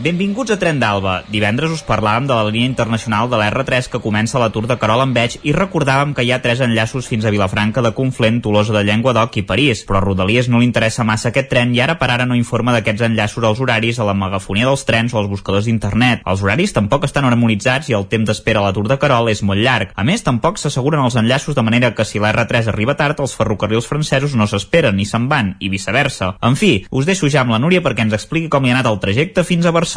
[0.00, 1.26] Benvinguts a Tren d'Alba.
[1.28, 5.02] Divendres us parlàvem de la línia internacional de l'R3 que comença a l'atur de Carol
[5.04, 8.72] en Veig i recordàvem que hi ha tres enllaços fins a Vilafranca de Conflent, Tolosa
[8.72, 11.98] de Llenguadoc i París, però a Rodalies no li interessa massa aquest tren i ara
[12.00, 15.28] per ara no informa d'aquests enllaços als horaris a la megafonia dels trens o als
[15.28, 16.24] buscadors d'internet.
[16.24, 19.60] Els horaris tampoc estan harmonitzats i el temps d'espera a l'atur de Carol és molt
[19.60, 19.92] llarg.
[19.92, 23.90] A més, tampoc s'asseguren els enllaços de manera que si l'R3 arriba tard, els ferrocarrils
[23.92, 26.38] francesos no s'esperen ni se'n van, i viceversa.
[26.40, 28.88] En fi, us deixo ja amb la Núria perquè ens expliqui com hi ha anat
[28.94, 29.89] el trajecte fins a Barcelona.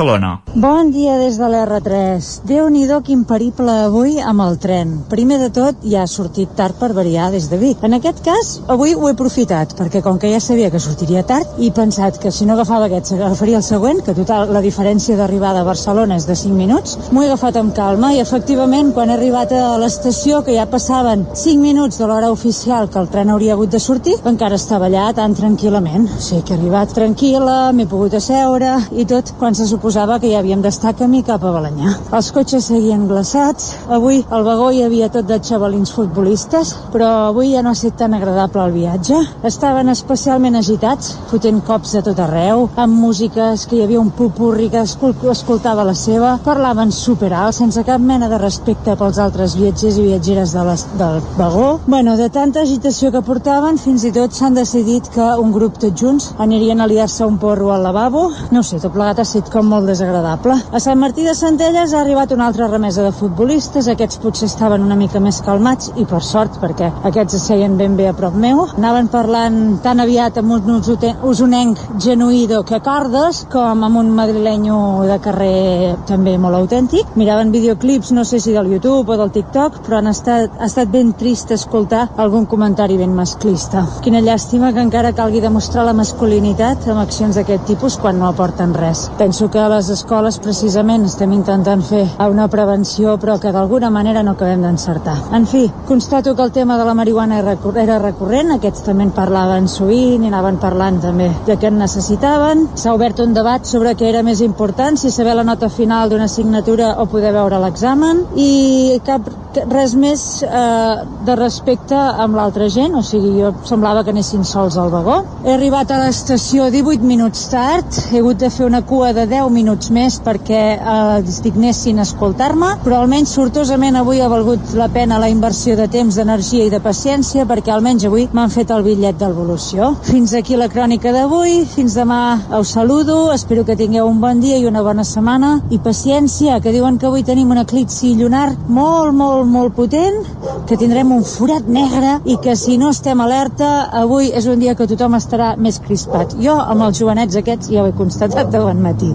[0.55, 2.27] Bon dia des de l'R3.
[2.49, 4.93] Déu-n'hi-do quin periple avui amb el tren.
[5.11, 7.83] Primer de tot, ja ha sortit tard per variar des de Vic.
[7.85, 11.59] En aquest cas, avui ho he aprofitat, perquè com que ja sabia que sortiria tard,
[11.59, 15.61] he pensat que si no agafava aquest, agafaria el següent, que total la diferència d'arribada
[15.61, 16.97] a Barcelona és de 5 minuts.
[17.11, 21.27] M'ho he agafat amb calma i efectivament quan he arribat a l'estació, que ja passaven
[21.35, 25.11] 5 minuts de l'hora oficial que el tren hauria hagut de sortir, encara estava allà
[25.13, 26.09] tan tranquil·lament.
[26.17, 30.29] O sigui que he arribat tranquil·la, m'he pogut asseure i tot quan se suposava que
[30.29, 31.95] ja havíem d'estar camí cap a Balanyà.
[32.13, 33.71] Els cotxes seguien glaçats.
[33.89, 37.97] Avui al vagó hi havia tot de xavalins futbolistes, però avui ja no ha estat
[38.03, 39.17] tan agradable el viatge.
[39.49, 44.69] Estaven especialment agitats, fotent cops de tot arreu, amb músiques que hi havia un pupurri
[44.73, 50.07] que escoltava la seva, parlaven superalt, sense cap mena de respecte pels altres viatgers i
[50.09, 51.79] viatgeres de les, del vagó.
[51.87, 56.01] Bueno, de tanta agitació que portaven, fins i tot s'han decidit que un grup tots
[56.01, 58.27] junts anirien a liar-se un porro al lavabo.
[58.51, 60.55] No sé, tot plegat ha estat com molt desagradable.
[60.71, 64.83] A Sant Martí de Centelles ha arribat una altra remesa de futbolistes, aquests potser estaven
[64.85, 68.35] una mica més calmats i per sort, perquè aquests es seien ben bé a prop
[68.35, 68.65] meu.
[68.77, 70.81] Anaven parlant tan aviat amb un
[71.29, 74.77] usonenc genuïdo que cordes, com amb un madrilenyo
[75.09, 77.15] de carrer també molt autèntic.
[77.19, 80.91] Miraven videoclips, no sé si del YouTube o del TikTok, però han estat, ha estat
[80.93, 83.85] ben trist escoltar algun comentari ben masclista.
[84.03, 88.73] Quina llàstima que encara calgui demostrar la masculinitat amb accions d'aquest tipus quan no aporten
[88.77, 89.07] res.
[89.17, 94.23] Penso que a les escoles precisament estem intentant fer una prevenció però que d'alguna manera
[94.25, 95.13] no acabem d'encertar.
[95.37, 99.69] En fi, constato que el tema de la marihuana era recurrent, aquests també en parlaven
[99.69, 102.65] sovint i anaven parlant també de què en necessitaven.
[102.73, 106.25] S'ha obert un debat sobre què era més important, si saber la nota final d'una
[106.25, 109.29] assignatura o poder veure l'examen i cap
[109.69, 110.95] res més eh,
[111.27, 115.19] de respecte amb l'altra gent, o sigui, jo semblava que anessin sols al vagó.
[115.45, 119.42] He arribat a l'estació 18 minuts tard, he hagut de fer una cua de 10
[119.49, 125.19] minuts més perquè eh, es dignessin escoltar-me, però almenys sortosament avui ha valgut la pena
[125.19, 129.19] la inversió de temps, d'energia i de paciència perquè almenys avui m'han fet el bitllet
[129.19, 129.93] d'evolució.
[130.07, 132.21] Fins aquí la crònica d'avui, fins demà
[132.59, 136.73] us saludo, espero que tingueu un bon dia i una bona setmana i paciència, que
[136.75, 140.21] diuen que avui tenim un eclipsi lunar molt, molt, molt potent,
[140.67, 144.75] que tindrem un forat negre i que si no estem alerta, avui és un dia
[144.75, 146.37] que tothom estarà més crispat.
[146.43, 149.11] Jo, amb els jovenets aquests, ja ho he constatat de bon matí.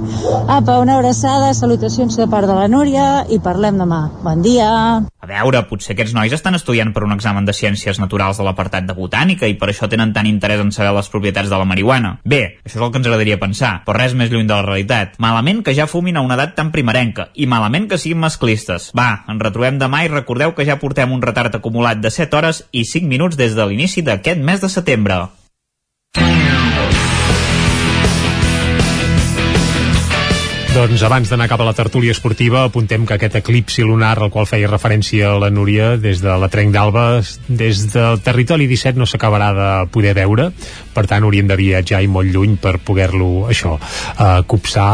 [0.48, 4.00] Apa, una abraçada, salutacions de part de la Núria i parlem demà.
[4.24, 4.66] Bon dia!
[5.06, 8.88] A veure, potser aquests nois estan estudiant per un examen de ciències naturals de l'apartat
[8.88, 12.16] de botànica i per això tenen tant interès en saber les propietats de la marihuana.
[12.24, 15.14] Bé, això és el que ens agradaria pensar, però res més lluny de la realitat.
[15.22, 18.90] Malament que ja fumin a una edat tan primerenca i malament que siguin masclistes.
[18.98, 22.64] Va, ens retrobem demà i recordeu que ja portem un retard acumulat de 7 hores
[22.72, 25.26] i 5 minuts des de l'inici d'aquest mes de setembre.
[30.68, 34.46] Doncs abans d'anar cap a la tertúlia esportiva apuntem que aquest eclipsi lunar al qual
[34.46, 37.04] feia referència la Núria des de la Trenc d'Alba
[37.48, 40.50] des del territori 17 no s'acabarà de poder veure.
[40.92, 44.90] Per tant hauríem de viatjar i molt lluny per poder-lo això, eh, copsar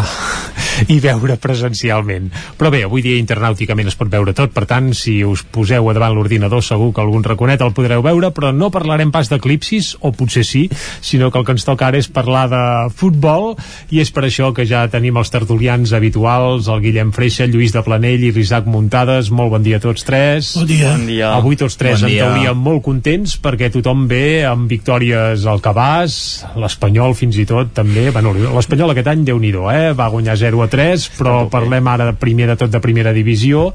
[0.94, 2.30] i veure presencialment.
[2.56, 4.54] Però bé, avui dia internàuticament es pot veure tot.
[4.54, 8.54] Per tant si us poseu davant l'ordinador segur que algun raconet el podreu veure però
[8.54, 10.68] no parlarem pas d'eclipsis o potser sí,
[11.02, 13.56] sinó que el que ens toca ara és parlar de futbol
[13.90, 17.82] i és per això que ja tenim els tertulians habituals, el Guillem Freixa, Lluís de
[17.86, 19.30] Planell i Risaac Muntades.
[19.34, 20.52] Molt bon dia a tots tres.
[20.58, 20.92] Bon dia.
[20.92, 21.30] Bon dia.
[21.36, 26.16] Avui tots tres bon en teoria molt contents perquè tothom ve amb victòries al cabàs,
[26.60, 28.10] l'Espanyol fins i tot també.
[28.14, 29.92] Bueno, L'Espanyol aquest any, déu nhi eh?
[29.96, 33.70] va guanyar 0 a 3, però parlem ara primer de tot de primera divisió.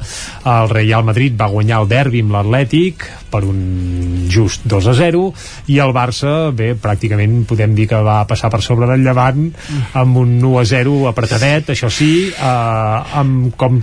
[0.46, 5.24] El Real Madrid va guanyar el derbi amb l'Atlètic per un just 2 a 0
[5.70, 9.50] i el Barça, bé, pràcticament podem dir que va passar per sobre del Llevant
[9.98, 13.80] amb un 1 a 0 apretadet, això sí, eh, amb com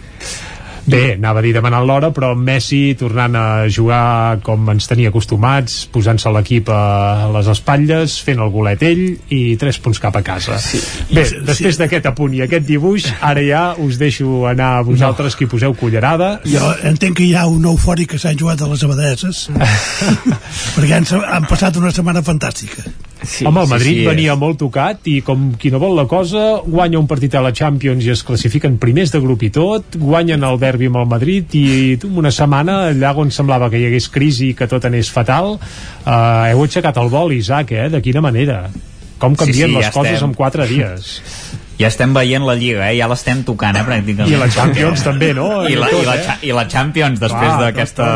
[0.87, 5.81] Bé, anava a dir demanant l'hora, però Messi tornant a jugar com ens tenia acostumats,
[5.91, 9.03] posant-se l'equip a les espatlles, fent el golet ell
[9.35, 10.61] i tres punts cap a casa.
[10.63, 10.79] Sí.
[11.11, 11.41] Bé, sí.
[11.49, 15.41] després d'aquest apunt i aquest dibuix, ara ja us deixo anar a vosaltres no.
[15.41, 16.37] qui poseu cullerada.
[16.47, 19.49] Jo entenc que hi ha un eufòric que s'han jugat a les abadeses,
[20.77, 22.87] perquè han, han passat una setmana fantàstica.
[23.27, 24.39] Sí, Home, el Madrid sí, sí, venia és.
[24.39, 28.07] molt tocat i com qui no vol la cosa, guanya un partit a la Champions
[28.07, 31.67] i es classifiquen primers de grup i tot, guanyen el derbi amb el Madrid i
[32.07, 36.53] una setmana allà on semblava que hi hagués crisi i que tot anés fatal, eh,
[36.53, 37.89] heu aixecat el vol, Isaac, eh?
[37.93, 38.65] De quina manera?
[39.19, 40.31] Com canvien sí, sí, les ja coses estem.
[40.31, 41.15] en quatre dies?
[41.77, 42.97] ja estem veient la Lliga, eh?
[42.99, 44.33] ja l'estem tocant, eh, pràcticament.
[44.33, 45.49] I la Champions també, no?
[45.69, 46.39] I la, i, la, eh?
[46.49, 48.09] i la Champions, després d'aquesta...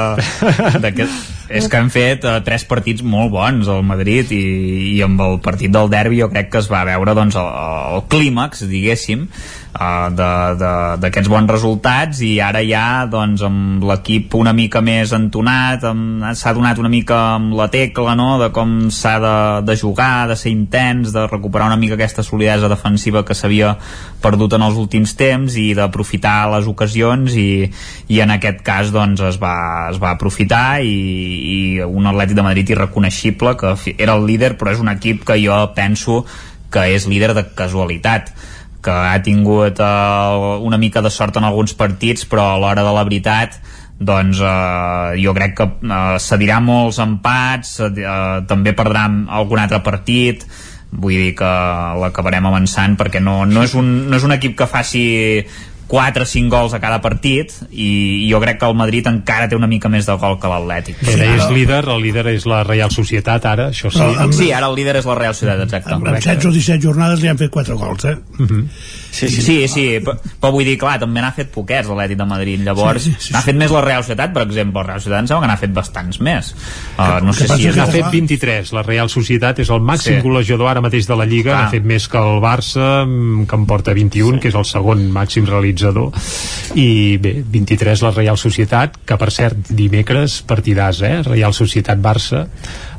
[1.51, 4.43] és que han fet uh, tres partits molt bons al Madrid i,
[4.95, 7.49] i amb el partit del derbi jo crec que es va veure doncs, el,
[7.97, 9.27] el clímax, diguéssim,
[9.75, 15.85] uh, d'aquests bons resultats i ara ja doncs, amb l'equip una mica més entonat
[16.37, 18.33] s'ha donat una mica amb la tecla no?
[18.41, 19.37] de com s'ha de,
[19.69, 23.77] de jugar de ser intens, de recuperar una mica aquesta solidesa defensiva que s'havia
[24.21, 27.71] perdut en els últims temps i d'aprofitar les ocasions i,
[28.09, 32.47] i en aquest cas doncs, es, va, es va aprofitar i, i un Atlètic de
[32.47, 36.25] Madrid irreconeixible que era el líder però és un equip que jo penso
[36.71, 38.31] que és líder de casualitat
[38.85, 42.95] que ha tingut uh, una mica de sort en alguns partits però a l'hora de
[42.97, 43.61] la veritat
[44.01, 47.91] doncs uh, jo crec que uh, cedirà molts empats uh,
[48.49, 50.47] també perdrà algun altre partit.
[50.91, 51.51] Vull dir que
[52.01, 55.05] l'acabarem avançant perquè no, no, és un, no és un equip que faci
[55.91, 59.59] 4 o 5 gols a cada partit i jo crec que el Madrid encara té
[59.59, 61.03] una mica més de gol que l'Atlètic.
[61.03, 63.99] Sí, és líder, el líder és la Real Societat ara, això sí.
[63.99, 65.91] No, amb, sí, ara el líder és la Real Societat, exacte.
[65.97, 68.17] Amb, amb 16 o 17 jornades li han fet 4 gols, eh?
[68.39, 68.51] Uh mhm.
[68.51, 68.67] -huh.
[69.11, 72.27] Sí, sí, sí, sí però, però vull dir, clar, també n'ha fet poquets l'Atlètic de
[72.31, 75.03] Madrid, llavors sí, sí, sí, n'ha fet més la Real Societat, per exemple, el Real
[75.03, 76.53] Societat em sembla que n'ha fet bastants més.
[76.97, 77.71] Uh, no sé si...
[77.81, 80.25] N'ha fet 23, la Real Societat és el màxim sí.
[80.25, 83.67] golejador ara mateix de la Lliga, n'ha fet més que el Barça, mm, que en
[83.71, 84.43] porta 21, sí.
[84.45, 86.15] que és el segon màxim realitzador
[86.79, 91.17] i bé, 23 la Reial Societat que per cert dimecres partidàs, eh?
[91.27, 92.47] Reial Societat-Barça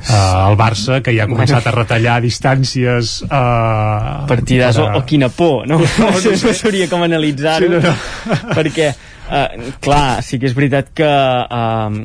[0.07, 4.89] uh, el Barça que ja ha començat a retallar distàncies uh, partidàs a...
[4.89, 5.79] o, o quina por no?
[5.79, 8.43] no, no, no, no sabria com analitzar-ho sí, no, no.
[8.57, 8.91] perquè
[9.31, 11.99] Uh, clar, sí que és veritat que uh,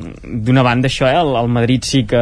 [0.47, 2.21] d'una banda això, eh, el, el Madrid sí que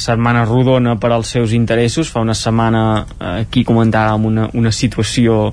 [0.00, 5.50] setmana rodona per als seus interessos, fa una setmana uh, aquí comentàvem una, una situació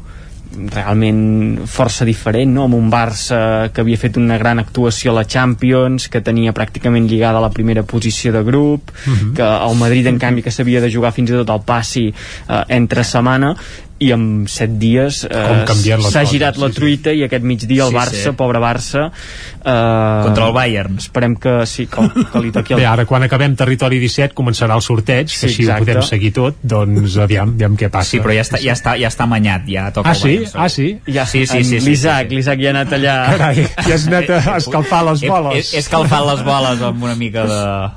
[0.73, 2.67] realment força diferent, no?
[2.67, 7.07] amb un Barça que havia fet una gran actuació a la Champions, que tenia pràcticament
[7.09, 9.15] lligada a la primera posició de grup, uh mhm.
[9.15, 9.33] -huh.
[9.35, 12.63] que el Madrid, en canvi, que s'havia de jugar fins i tot al passi eh,
[12.67, 13.55] entre setmana,
[14.03, 15.63] i en set dies eh,
[16.09, 17.21] s'ha girat la truita sí.
[17.21, 18.35] i aquest migdia el sí, Barça, sí.
[18.37, 22.81] pobre Barça eh, contra el Bayern esperem que sí, que, que li toqui el...
[22.83, 25.83] Bé, ara quan acabem territori 17 començarà el sorteig sí, que així exacte.
[25.83, 28.95] ho podem seguir tot doncs aviam, aviam què passa sí, però ja està, ja està,
[28.99, 30.35] ja està manyat ja toca ah, sí?
[30.53, 30.89] ah, sí?
[31.07, 32.41] Ja, sí, sí, sí, sí, l'Isaac, sí, sí.
[32.41, 35.77] l'Isaac ja ha anat allà Carai, ja has anat a escalfar les boles he, he,
[35.77, 37.45] he escalfat les boles amb una mica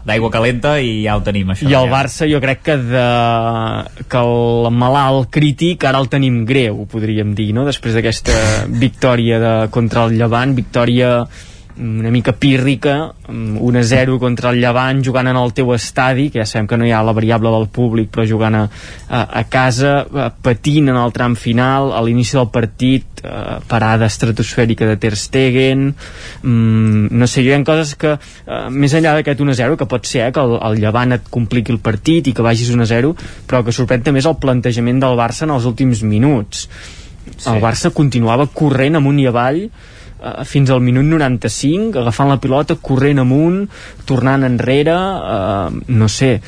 [0.06, 1.92] d'aigua calenta i ja ho tenim això i el ja.
[1.92, 3.06] Barça jo crec que de,
[4.10, 7.66] que el malalt crític ara el tenim greu podríem dir, no?
[7.68, 11.10] després d'aquesta victòria de, contra el Llevant, victòria
[11.78, 16.68] una mica pírrica 1-0 contra el Llevant jugant en el teu estadi que ja sabem
[16.70, 18.62] que no hi ha la variable del públic però jugant a,
[19.08, 20.06] a, a casa
[20.42, 25.90] patint en el tram final a l'inici del partit eh, parada estratosfèrica de Ter Stegen
[25.90, 30.24] mm, no sé, hi ha coses que eh, més enllà d'aquest 1-0 que pot ser
[30.28, 33.12] eh, que el, el Llevant et compliqui el partit i que vagis 1-0
[33.46, 36.64] però que sorprèn també és el plantejament del Barça en els últims minuts
[37.36, 37.50] sí.
[37.52, 39.66] el Barça continuava corrent amunt i avall
[40.20, 43.62] eh, fins al minut 95 agafant la pilota, corrent amunt
[44.08, 46.40] tornant enrere eh, no sé,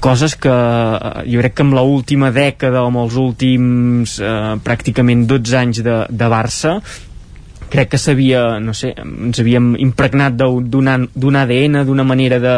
[0.00, 5.26] coses que eh, jo crec que amb l'última dècada o amb els últims eh, pràcticament
[5.30, 6.78] 12 anys de, de Barça
[7.72, 12.54] crec que s'havia, no sé, ens havíem impregnat d'un ADN, d'una manera de,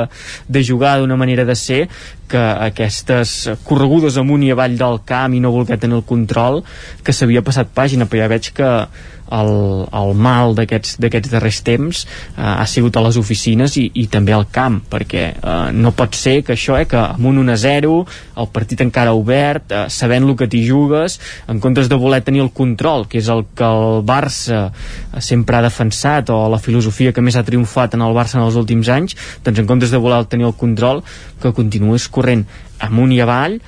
[0.51, 1.85] de jugar, d'una manera de ser,
[2.29, 3.37] que aquestes
[3.69, 6.65] corregudes amunt i avall del camp i no voler tenir el control,
[7.07, 8.71] que s'havia passat pàgina, però ja veig que
[9.35, 9.53] el,
[9.89, 14.47] el mal d'aquests darrers temps eh, ha sigut a les oficines i, i també al
[14.53, 17.95] camp, perquè eh, no pot ser que això, eh, que amb un 1-0
[18.43, 21.19] el partit encara obert eh, sabent el que t'hi jugues,
[21.51, 24.67] en comptes de voler tenir el control, que és el que el Barça
[25.23, 28.59] sempre ha defensat o la filosofia que més ha triomfat en el Barça en els
[28.61, 31.03] últims anys, doncs en comptes de voler tenir el control
[31.43, 32.45] que continués corrent
[32.85, 33.59] amunt i avall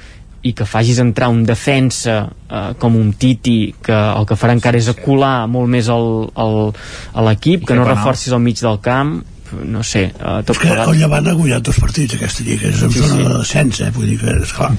[0.47, 4.79] i que facis entrar un defensa eh, com un Titi que el que farà encara
[4.79, 6.61] és acular molt més el, el,
[7.15, 9.19] a l'equip, que no reforcis al mig del camp
[9.53, 12.81] no sé, uh, tot és que el Llevant ha guanyat dos partits aquesta lliga és
[12.83, 13.23] en sí, zona sí.
[13.23, 13.91] de descens, eh?
[13.95, 14.73] vull dir que esclar.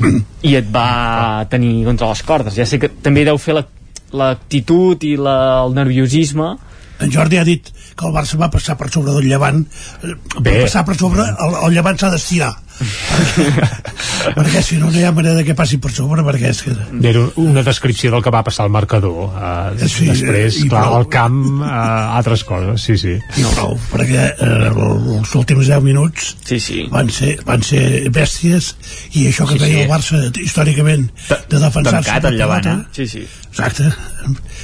[0.44, 5.08] i et va tenir contra les cordes ja sé que també deu fer l'actitud la,
[5.08, 6.52] i la, el nerviosisme
[7.00, 10.50] en Jordi ha dit que el Barça va passar per sobre del Llevant eh, Bé.
[10.50, 12.54] per passar per sobre el, el Llevant s'ha d'estirar
[14.38, 16.74] perquè si no no hi ha manera que passi per sobre perquè és que...
[17.10, 20.98] Era una descripció del que va passar al marcador uh, sí, després, clar, prou.
[21.00, 21.72] al camp uh,
[22.18, 26.86] altres coses, sí, sí i prou, perquè uh, els últims 10 minuts sí, sí.
[26.94, 27.84] Van, ser, van ser
[28.14, 28.74] bèsties
[29.14, 29.84] i això que sí, feia sí.
[29.86, 32.78] el Barça històricament de defensar-se tancat el Llevant, eh?
[32.96, 33.26] sí, sí.
[33.50, 33.90] exacte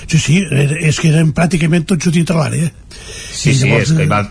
[0.08, 0.40] sí, sí,
[0.84, 4.24] és que eren pràcticament tots a dintre l'àrea sí, sí, llavors, és que hi va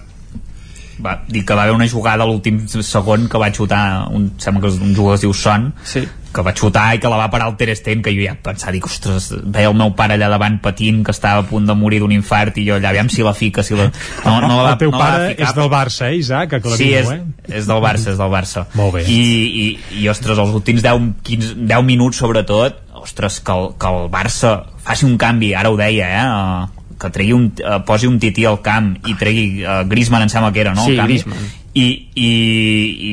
[1.02, 4.62] va dir que va haver una jugada a l'últim segon que va xutar un, sembla
[4.62, 6.04] que un jugador es diu Son sí.
[6.32, 8.72] que va xutar i que la va parar el Ter Stegen que jo ja pensava,
[8.72, 12.00] dic, ostres, veia el meu pare allà davant patint, que estava a punt de morir
[12.02, 13.90] d'un infart i jo allà, aviam si la fica si la...
[14.24, 16.56] No, no la va, el teu no pare és del Barça, eh, Isaac?
[16.76, 17.20] Sí, és, eh?
[17.60, 19.04] és del Barça, és del Barça Molt bé.
[19.10, 19.20] I,
[19.64, 19.66] i,
[20.04, 24.60] i ostres, els últims 10, 15, 10 minuts sobretot ostres, que el, que el Barça
[24.82, 26.81] faci un canvi, ara ho deia, eh?
[27.02, 30.52] Que tregui un, uh, posi un tití al camp i tregui uh, Griezmann em sembla
[30.54, 30.86] que era, no?
[30.86, 31.48] Sí, Griezmann.
[31.74, 32.32] I, i,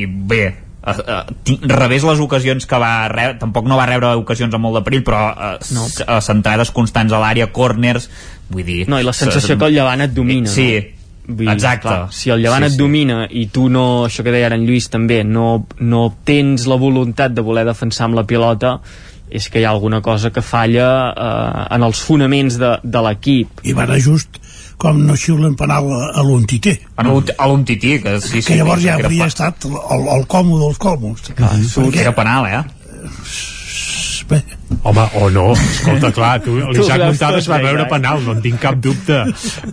[0.06, 0.44] bé,
[0.84, 4.80] uh, uh, rebés les ocasions que va rebre, tampoc no va rebre ocasions amb molt
[4.80, 5.88] de perill, però uh, no.
[6.06, 8.10] uh, centrades constants a l'àrea, corners,
[8.50, 8.80] vull dir...
[8.90, 10.96] No, i la sensació que el Llevant et domina, sí, no?
[11.30, 11.86] Vull dir, Exacte.
[11.86, 12.80] Clar, si el llevant sí, et sí.
[12.80, 16.78] domina i tu no, això que deia ara en Lluís també, no, no tens la
[16.80, 18.78] voluntat de voler defensar amb la pilota,
[19.30, 23.62] és que hi ha alguna cosa que falla eh, en els fonaments de, de l'equip.
[23.64, 24.40] I va anar just
[24.80, 26.78] com no xiulen penal a l'Untité.
[26.96, 28.46] A l'Untité, que sí, sí.
[28.48, 31.32] Que llavors ja hauria estat el, el còmode dels còmodes.
[31.36, 32.04] Clar, perquè...
[32.06, 32.62] Era penal, eh?
[34.30, 34.38] Bé.
[34.86, 38.78] Home, o no, escolta, clar, tu, l'Isaac Montades va veure penal, no en tinc cap
[38.78, 39.24] dubte,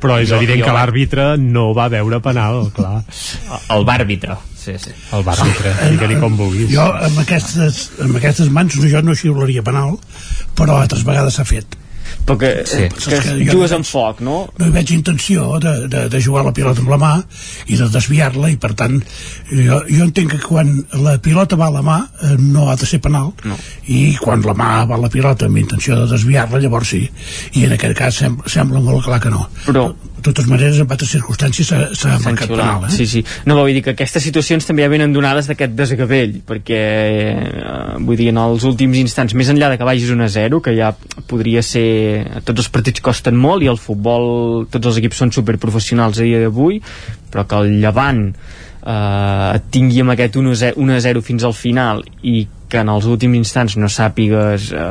[0.01, 3.03] però és jo, evident jo, que l'àrbitre no va veure penal, clar.
[3.77, 4.93] El bàrbitre sí, sí.
[5.15, 6.69] El bàrbitre, digue-li com vulguis.
[6.73, 9.97] Jo amb aquestes, amb aquestes mans jo no xiularia penal,
[10.57, 11.77] però altres vegades s'ha fet
[12.27, 12.87] perquè sí.
[12.91, 14.37] que, que jugues amb foc, no?
[14.59, 17.11] No hi veig intenció de, de, de jugar la pilota amb la mà
[17.71, 18.97] i de desviar-la i per tant
[19.51, 20.73] jo, jo entenc que quan
[21.03, 21.97] la pilota va a la mà
[22.27, 23.59] eh, no ha de ser penal no.
[23.93, 27.03] i quan la mà va a la pilota amb intenció de desviar-la llavors sí
[27.55, 29.87] i en aquest cas sem sembla molt clar que no però
[30.17, 32.91] de totes maneres en altres circumstàncies s'ha marcat penal eh?
[32.93, 33.23] sí, sí.
[33.45, 38.19] no, vull dir que aquestes situacions també ja venen donades d'aquest desgavell perquè eh, vull
[38.19, 40.91] dir en els últims instants més enllà de que vagis 1 a 0 que ja
[41.29, 41.87] podria ser
[42.47, 46.41] tots els partits costen molt i el futbol, tots els equips són superprofessionals a dia
[46.43, 46.81] d'avui,
[47.31, 52.81] però que el Llevant eh, et tingui amb aquest 1-0 fins al final i que
[52.83, 54.87] en els últims instants no sàpigues eh,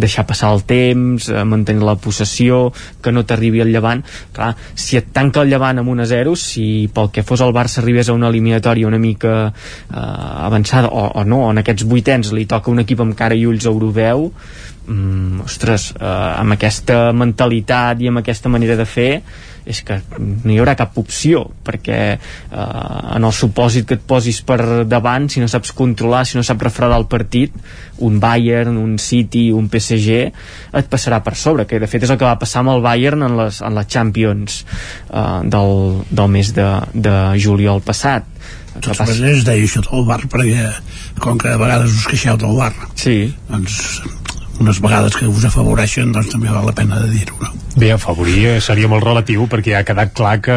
[0.00, 2.62] deixar passar el temps, eh, mantenir la possessió,
[3.02, 4.02] que no t'arribi el llevant.
[4.36, 8.10] Clar, si et tanca el llevant amb 1-0, si pel que fos el Barça arribés
[8.10, 12.72] a una eliminatòria una mica eh, avançada, o, o no, en aquests vuitens li toca
[12.72, 14.30] un equip amb cara i ulls europeu,
[14.90, 19.12] mm, ostres, eh, amb aquesta mentalitat i amb aquesta manera de fer
[19.70, 22.20] és que no hi haurà cap opció perquè eh,
[22.56, 26.64] en el supòsit que et posis per davant si no saps controlar, si no saps
[26.64, 27.54] refredar el partit
[28.06, 30.20] un Bayern, un City un PSG,
[30.80, 33.26] et passarà per sobre que de fet és el que va passar amb el Bayern
[33.26, 35.76] en les, en les Champions eh, del,
[36.10, 38.26] del mes de, de juliol passat
[38.70, 40.70] de totes maneres deia això del bar perquè
[41.20, 43.34] com que a vegades us queixeu del bar sí.
[43.50, 44.00] doncs
[44.60, 47.54] unes vegades que us afavoreixen doncs també val la pena de dir-ho no?
[47.80, 50.56] Bé, afavorir seria molt relatiu perquè ha quedat clar que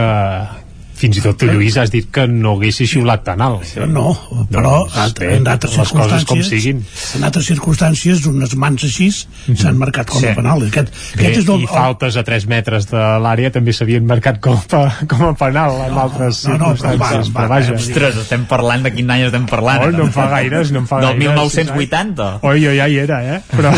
[1.04, 3.74] fins i tot tu, Lluís, has dit que no haguessis xiulat tan alt.
[3.92, 4.14] No,
[4.52, 6.84] però doncs, bé, en altres circumstàncies, com siguin.
[7.18, 9.58] en altres circumstàncies, unes mans així mhm.
[9.60, 10.30] s'han marcat com sí.
[10.32, 10.64] a penal.
[10.70, 14.40] Aquest, bé, aquest és el, I faltes a 3 metres de l'àrea també s'havien marcat
[14.44, 17.34] com a, com a penal en no, altres no, no, circumstàncies.
[17.34, 17.78] Però, va, vaja.
[17.78, 19.88] Ostres, estem parlant de quin any estem parlant.
[19.88, 21.36] Oh, no em fa gaires, no em fa Del gaires.
[21.36, 22.30] 1980?
[22.48, 23.42] Oi, jo ja hi era, eh?
[23.52, 23.74] Però,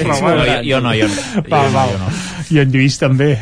[0.00, 1.44] però bueno, jo, jo no, jo no.
[1.46, 2.14] Va, jo, va, jo no.
[2.50, 3.32] I en Lluís també.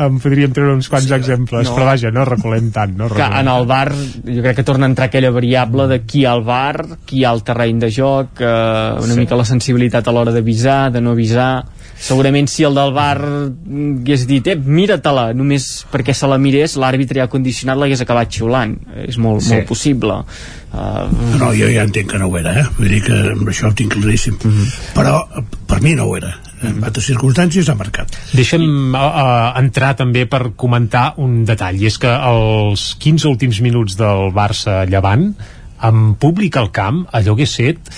[0.00, 1.74] En podríem treure uns quants sí, exemples, no.
[1.76, 2.96] però vaja, no recolem tant.
[2.96, 6.24] No que en el bar jo crec que torna a entrar aquella variable de qui
[6.24, 9.20] al bar, qui al terreny de joc, eh, una sí.
[9.20, 11.64] mica la sensibilitat a l'hora d'avisar, de no avisar
[12.04, 17.22] segurament si el del bar hagués dit, eh, mira-te-la només perquè se la mirés, l'àrbitre
[17.22, 18.76] ja condicionat l'hagués acabat xiulant,
[19.06, 19.54] és molt, sí.
[19.54, 21.04] molt possible uh...
[21.40, 22.66] no, jo ja entenc que no ho era, eh?
[22.78, 24.50] vull dir que amb això ho tinc claríssim mhm.
[24.50, 24.90] -huh.
[24.98, 26.34] però per mi no ho era
[26.66, 28.16] en altres circumstàncies ha marcat.
[28.34, 33.96] Deixa'm uh, entrar també per comentar un detall, i és que els 15 últims minuts
[34.00, 35.30] del Barça-Llevant,
[35.84, 37.94] amb públic al camp, allò hagués set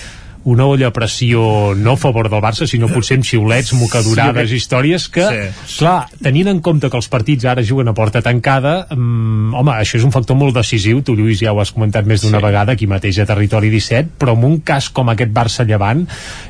[0.47, 4.55] una olla a pressió no a favor del Barça, sinó potser amb xiulets, mocadurades, Sí,
[4.55, 5.75] històries que, Sí.
[5.79, 9.97] clar, tenint en compte que els partits ara juguen a porta tancada, mm, home, això
[9.97, 12.45] és un factor molt decisiu, tu Lluís ja ho has comentat més d'una Sí.
[12.45, 16.07] vegada aquí mateix a Territori 17, però en un cas com aquest Barça-Llevant,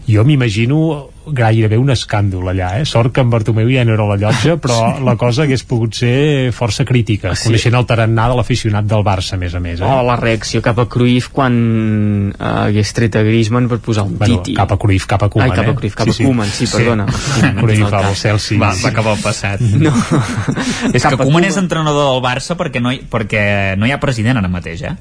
[0.07, 2.85] jo m'imagino gairebé un escàndol allà, eh?
[2.85, 5.93] Sort que en Bartomeu ja no era a la llotja, però la cosa hagués pogut
[5.95, 7.49] ser força crítica, Sí.
[7.49, 9.81] coneixent el tarannà de l'aficionat del Barça, a més a més.
[9.81, 9.85] Eh?
[9.87, 14.17] Oh, la reacció cap a Cruyff quan eh, hagués tret a Griezmann per posar un
[14.17, 14.55] Bueno, Titi.
[14.55, 15.75] cap a Cruyff, cap a Koeman, Ai, cap a eh?
[15.75, 16.23] Cruyff, cap Sí, a sí.
[16.25, 16.75] Koeman, sí, Sí.
[16.77, 17.05] perdona.
[17.59, 18.59] Cruyff al Chelsea.
[18.59, 19.61] Va, va acabar el passat.
[19.77, 19.91] No.
[20.93, 23.99] és Cap que Koeman és entrenador del Barça perquè no hi, perquè no hi ha
[23.99, 24.95] president ara mateix, eh?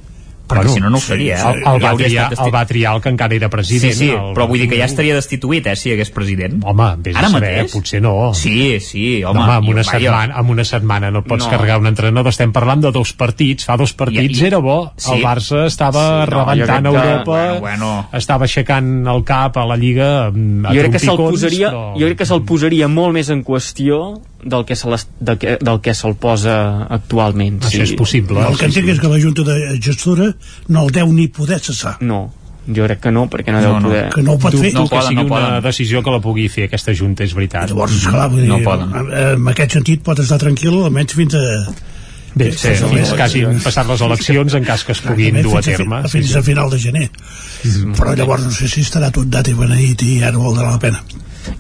[0.47, 1.37] Perquè Bueno, si no, no ho sí, seria.
[1.39, 1.47] sí.
[1.49, 1.51] eh?
[1.51, 3.93] El, el, va hauria triar, el va triar el que encara era president.
[3.93, 6.61] Sí, sí, el però vull dir que ja estaria destituït, eh, si hi hagués president.
[6.65, 7.73] Home, vés Ara a saber, mateix?
[7.73, 8.33] potser no.
[8.33, 9.35] Sí, sí, home.
[9.41, 9.99] no, home, amb, una jo- vaja.
[9.99, 11.51] setmana, amb una setmana no pots No.
[11.51, 12.29] carregar un entrenador.
[12.31, 13.65] Estem parlant de dos partits.
[13.67, 14.93] Fa dos partits I- i- era bo.
[14.97, 15.13] sí.
[15.15, 18.09] El Barça estava Sí, no, rebentant jo crec que- Europa, Bueno, bueno.
[18.13, 21.93] estava aixecant el cap a la Lliga mm, a jo crec que se'l posaria, però...
[21.99, 25.57] jo crec que se'l posaria molt més en qüestió del que se l'es- del que,
[25.61, 27.61] del que se'l posa actualment.
[27.65, 28.41] Això és possible.
[28.47, 30.35] El que entenc és que la Junta de Gestora
[30.69, 31.97] no el deu ni poder cessar.
[32.01, 32.33] No,
[32.67, 33.89] jo crec que no, perquè no, No, deu no.
[33.89, 34.05] poder...
[34.15, 34.71] Que no ho pot fer.
[34.73, 35.63] que No poden, sigui no una poden.
[35.63, 37.69] decisió que la pugui fer aquesta Junta, és veritat.
[37.71, 38.91] Llavors, esclar, vull dir, No poden.
[39.13, 41.45] eh, en aquest sentit pot estar tranquil almenys fins a...
[42.37, 43.15] Bé, Sí, sí, sí, fins sí.
[43.17, 46.03] que hagin passat les eleccions en cas que es puguin dur a fins fi- terme.
[46.05, 46.37] Sí, Fins sí.
[46.39, 47.11] a final de gener.
[47.97, 51.01] Però llavors no sé si estarà tot dat i beneït i ara valdrà la pena.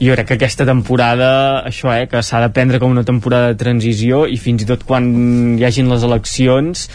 [0.00, 1.28] Jo crec que aquesta temporada
[1.66, 4.84] això, eh, que s'ha de prendre com una temporada de transició i fins i tot
[4.86, 6.88] quan hi hagin les eleccions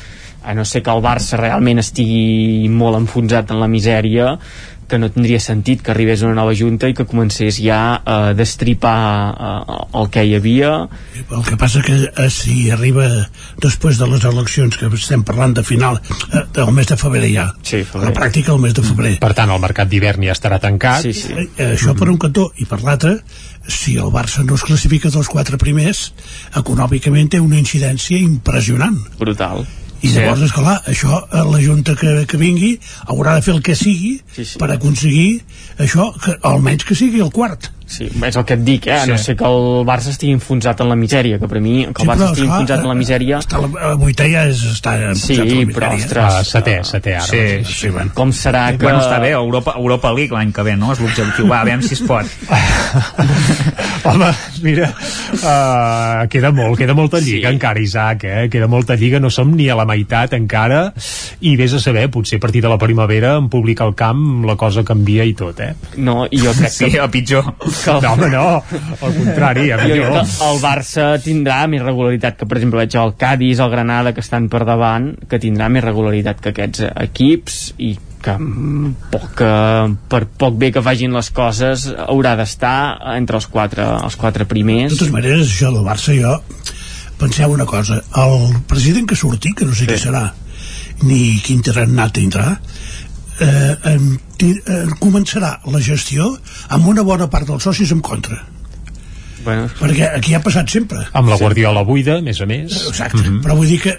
[0.44, 4.36] a no ser que el Barça realment estigui molt enfonsat en la misèria
[4.92, 8.98] que no tindria sentit que arribés una nova junta i que comencés ja a destripar
[9.32, 10.72] eh, el que hi havia.
[11.22, 13.08] El que passa que eh, si arriba
[13.64, 17.48] després de les eleccions que estem parlant de final eh, del mes de febrer ja
[17.64, 19.16] sí, a la pràctica el mes de febrer.
[19.24, 21.08] Per tant, el mercat d'hivern ja estarà tancat.
[21.08, 21.48] sí, sí.
[21.56, 22.50] eh, això per un cantó.
[22.60, 23.22] I per l'altre
[23.72, 26.10] si el Barça no es classifica dels quatre primers
[26.60, 29.00] econòmicament té una incidència impressionant.
[29.22, 29.64] Brutal
[30.02, 32.72] i llavors, esclar, això eh, la Junta que, que vingui
[33.08, 34.58] haurà de fer el que sigui Sí, sí.
[34.62, 35.42] per aconseguir
[35.78, 39.02] això, que almenys que sigui el quart Sí, és el que et dic, eh?
[39.04, 39.12] Sí.
[39.12, 42.08] no sé que el Barça estigui enfonsat en la misèria, que per mi que el
[42.08, 43.40] Barça estigui esclar, enfonsat en la misèria...
[43.44, 46.06] Està la, la vuitè ja és estar Sí, en la però, misèria.
[46.06, 46.24] ostres...
[46.24, 47.28] Ah, setè, setè ara.
[47.28, 48.14] Sí, sí, bueno.
[48.16, 48.86] Com serà que...
[48.86, 50.94] Bueno, està bé, Europa, Europa League l'any que ve, no?
[50.96, 51.50] És l'objectiu.
[51.52, 52.26] Va, aviam si es pot.
[54.04, 54.32] Home,
[54.64, 54.88] mira,
[55.44, 57.54] uh, queda molt, queda molta lliga sí.
[57.56, 58.48] encara, Isaac, eh?
[58.52, 60.82] Queda molta lliga, no som ni a la meitat encara,
[61.46, 64.56] i vés a saber, potser a partir de la primavera, en publicar el camp, la
[64.58, 65.74] cosa canvia i tot, eh?
[65.98, 67.00] No, i jo crec Sí, que...
[67.04, 67.52] a pitjor.
[67.84, 68.46] Que No, home, no,
[69.08, 70.22] al contrari, a millor.
[70.22, 74.48] el Barça tindrà més regularitat que, per exemple, veig el Cádiz, el Granada, que estan
[74.52, 79.42] per davant, que tindrà més regularitat que aquests equips i que mm, poc,
[80.12, 82.76] per poc bé que facin les coses haurà d'estar
[83.16, 86.38] entre els quatre, els quatre primers De totes maneres, això del Barça, jo
[87.22, 89.92] penseu una cosa, el president que surti, que no sé sí.
[89.92, 90.24] qui serà,
[91.06, 92.56] ni quin tarannà tindrà,
[93.42, 96.32] eh, en, ti- eh, començarà la gestió
[96.70, 98.40] amb una bona part dels socis en contra.
[99.44, 101.02] Bueno, Perquè aquí ha passat sempre.
[101.18, 102.76] Amb la Guardiola buida, a més a més.
[102.88, 103.42] Exacte, mm -hmm.
[103.42, 103.90] però vull dir que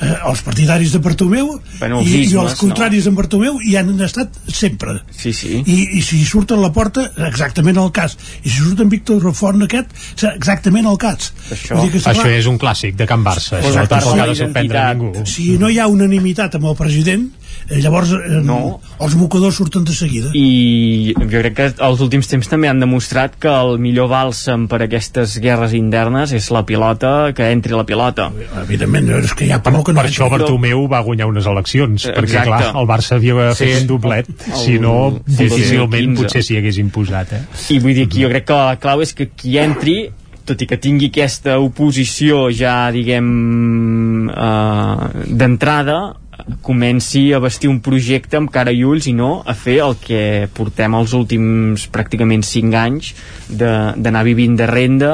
[0.00, 3.10] eh, els partidaris de Bartomeu Bueno, els i, i ismes, els contraris no?
[3.12, 5.00] de Bartomeu hi han estat sempre.
[5.16, 5.62] Sí, sí.
[5.64, 8.16] I, i si surten la porta, exactament el cas.
[8.42, 9.86] I si surten Víctor Font aquest,
[10.34, 11.32] exactament el cas.
[11.52, 13.60] Això, Vull dir que, Això esclar, és un clàssic de Can Barça.
[13.60, 15.26] Pues Això tampoc ha de sorprendre ningú.
[15.26, 17.30] si no hi ha unanimitat amb el president,
[17.70, 18.80] llavors eh, No.
[19.00, 20.30] els mocadors surten de seguida.
[20.34, 24.80] i jo crec que els últims temps també han demostrat que el millor bàlsam per
[24.82, 28.30] a aquestes guerres internes és la pilota, que entri la pilota
[28.62, 32.04] Evidentment, és que hi ha por que no Per això Bartomeu va guanyar unes eleccions,
[32.06, 32.48] Eh, perquè exacte.
[32.48, 33.64] clar, el Barça havia Sí.
[33.64, 36.22] fet un doblet, si El- no, el difícilment 2015.
[36.22, 37.42] potser s'hi hagués imposat, eh?
[37.70, 40.10] i vull dir que jo crec que la clau és que qui entri
[40.44, 46.16] tot i que tingui aquesta oposició ja diguem eh, d'entrada
[46.62, 50.48] comenci a vestir un projecte amb cara i ulls i no a fer el que
[50.54, 53.12] portem els últims pràcticament 5 anys
[53.48, 55.12] d'anar vivint de renda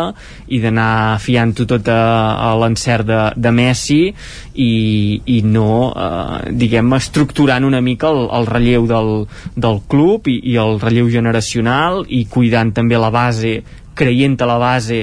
[0.48, 2.00] i d'anar fiant-ho tot a,
[2.48, 4.72] a l'encert de, de Messi i,
[5.26, 9.12] i no eh, diguem estructurant una mica el, el relleu del,
[9.56, 13.60] del club i, i el relleu generacional i cuidant també la base
[13.98, 14.98] creient a la base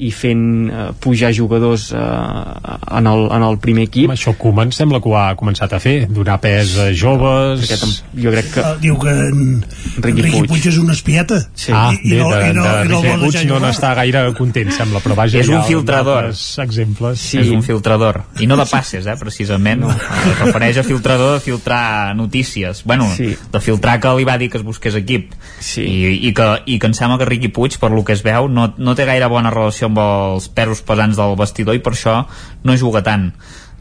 [0.00, 5.00] i fent eh, pujar jugadors eh, en, el, en el primer equip això Koeman sembla
[5.02, 7.68] que ho ha començat a fer donar pes a joves
[8.16, 9.62] jo crec que Ah, diu que en
[10.04, 10.50] Riqui Riqui Puig.
[10.52, 11.72] Puig és una espieta Sí.
[11.74, 13.92] Ah, I, i, bé, no, de, i no, de, i no, Riqui Puig no n'està
[13.98, 16.30] gaire content, sembla, però vaja, És un filtrador.
[16.64, 17.20] exemples.
[17.20, 17.38] Sí.
[17.42, 18.20] És un filtrador.
[18.40, 19.82] I no de passes, eh, precisament.
[19.84, 19.90] No.
[19.90, 22.82] Es refereix a filtrador de filtrar notícies.
[22.84, 23.34] Bueno, sí.
[23.52, 25.34] de filtrar que li va dir que es busqués equip.
[25.60, 25.82] Sí.
[25.84, 28.48] I, i, que, I que em sembla que Riqui Puig, per lo que es veu,
[28.48, 32.22] no, no té gaire bona relació amb els perros pesants del vestidor i per això
[32.64, 33.32] no juga tant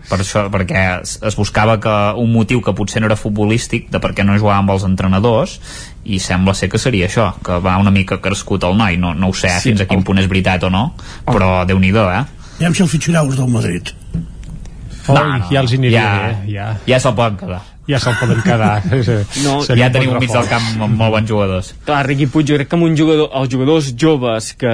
[0.09, 4.01] per això, perquè es, es buscava que un motiu que potser no era futbolístic de
[4.01, 5.59] per què no jugava amb els entrenadors
[6.09, 9.29] i sembla ser que seria això que va una mica crescut el noi no, no
[9.29, 9.69] ho sé Sí.
[9.69, 10.93] fins a quin punt és veritat o no
[11.29, 12.23] però déu nhi eh?
[12.59, 13.93] Ja si el fitxareu del Madrid.
[15.09, 16.65] Oi, ja els aniria ja, bé, ja.
[16.85, 18.83] ja se'l poden quedar ja se'l poden quedar.
[19.43, 21.71] No, Seria ja un tenim un mig del camp amb molt bons jugadors.
[21.87, 24.73] Clar, Riqui Puig, jo crec que amb un jugador, els jugadors joves que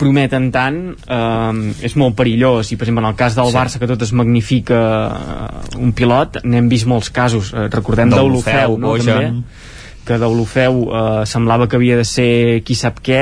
[0.00, 2.72] prometen tant eh, és molt perillós.
[2.72, 3.56] I per exemple en el cas del Sí.
[3.58, 4.80] Barça que tot es magnifica
[5.12, 7.52] eh, un pilot, n'hem vist molts casos.
[7.52, 9.06] Eh, recordem d'Olofeu no, Bojan.
[9.06, 9.72] també
[10.04, 13.20] que d'Olofeu eh, semblava que havia de ser qui sap què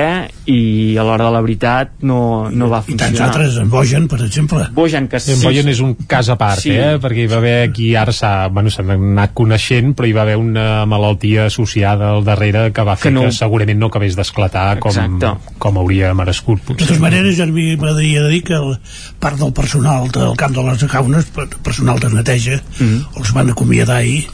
[0.51, 4.09] i a l'hora de la veritat no, no va I tants funcionar altres, en Bojan,
[4.11, 4.67] per exemple.
[4.75, 6.71] Bojan, que En Boyan és un cas a part, Sí.
[6.75, 6.99] eh?
[7.03, 10.85] perquè hi va haver aquí ara s'ha bueno, anat coneixent, però hi va haver una
[10.87, 14.91] malaltia associada al darrere que va fer Que que, no- segurament no acabés d'esclatar com,
[14.91, 15.33] Exacte.
[15.59, 16.59] com hauria merescut.
[16.61, 16.87] De Potser.
[16.89, 18.79] totes maneres, ja a mi m'agradaria dir que el,
[19.21, 23.01] part del personal del camp de les Caunes, per- personal de neteja, Mm.
[23.17, 24.27] els van acomiadar ahir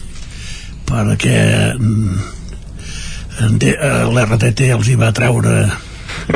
[0.89, 2.38] perquè mm, de-
[3.41, 5.53] l'RTT els hi va treure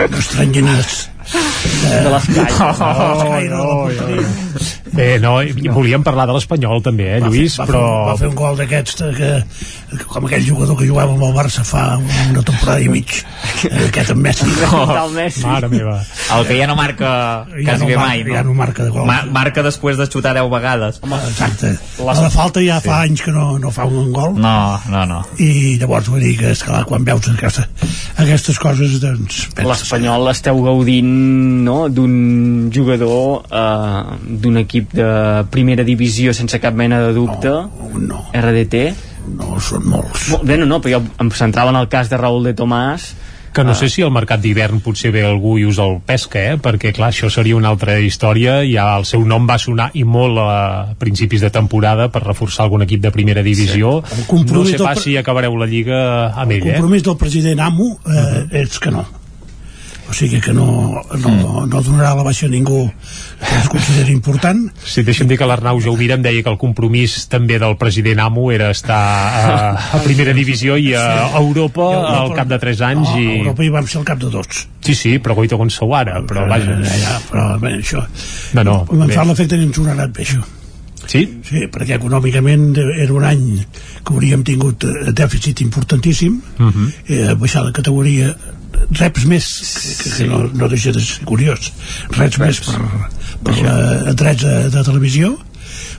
[0.08, 4.81] estranyeners de l'escai Oh, no, no.
[4.92, 5.38] Eh, no,
[5.72, 7.80] volíem parlar de l'Espanyol també, eh, Lluís, va, però...
[7.80, 9.30] fer, va fer un gol d'aquests que,
[9.88, 13.86] que, com aquell jugador que jugava amb el Barça fa una temporada i mig eh,
[13.86, 14.48] aquest en Messi
[14.98, 15.46] Del Messi.
[15.46, 15.94] Mare meva.
[16.36, 17.12] el que ja no marca
[17.54, 18.34] Ja quasi no bé marca- mai no?
[18.36, 19.06] ja no marca de gol.
[19.08, 21.72] Ma marca després de xutar 10 vegades exacte
[22.02, 24.54] la, la falta ja fa anys que no, no fa un gol no,
[24.92, 27.64] no, no i llavors vull dir que esclar, quan veus aquesta,
[28.20, 31.10] aquestes coses doncs l'Espanyol esteu gaudint
[31.64, 37.48] no, d'un jugador eh, d'un equip de primera divisió sense cap mena de dubte.
[37.48, 38.22] No, no.
[38.34, 38.86] RDT
[39.38, 40.30] no, són molts.
[40.32, 43.12] Mo- bé, no, no, però jo em centrava en el cas de Raúl de Tomàs.
[43.52, 46.54] Que no sé si al mercat d'hivern potser ve algú i us el pesca, eh?
[46.56, 50.40] perquè clar, això seria una altra història, ja el seu nom va sonar i molt
[50.40, 53.98] a principis de temporada per reforçar algun equip de primera divisió.
[54.08, 56.78] El No sé pas si acabareu la Lliga amb el ell, eh?
[56.80, 59.04] compromís del president Amo eh, és que no
[60.08, 62.90] o sigui que no, no, no donarà la baixa a ningú.
[63.40, 64.60] Que es consideri important.
[64.84, 68.50] Sí, deixa'm dir que l'Arnau Jaumira em deia que el compromís també del president Amo
[68.52, 71.88] era estar a, a primera divisió i a Europa
[72.22, 73.26] al cap de 3 anys no, i...
[73.26, 74.66] a Europa hi vam ser al cap de tots.
[74.82, 76.78] Sí, sí, però goita con seu ara, però vaja...
[76.82, 78.02] ja, ja, però bé, això
[78.58, 80.42] No, no, em fa l'efecte que ens ho anat bé això.
[81.02, 81.22] Sí?
[81.42, 83.46] Sí, perquè econòmicament era un any
[84.04, 86.88] que hauríem tingut eh, dèficit importantíssim, Uh -huh.
[87.08, 88.36] eh, baixar de categoria
[88.90, 91.70] reps més, que, que, que no, no deixa de ser curiós,
[92.16, 92.80] reps, més per,
[93.46, 93.76] per la,
[94.18, 95.36] drets de, de televisió,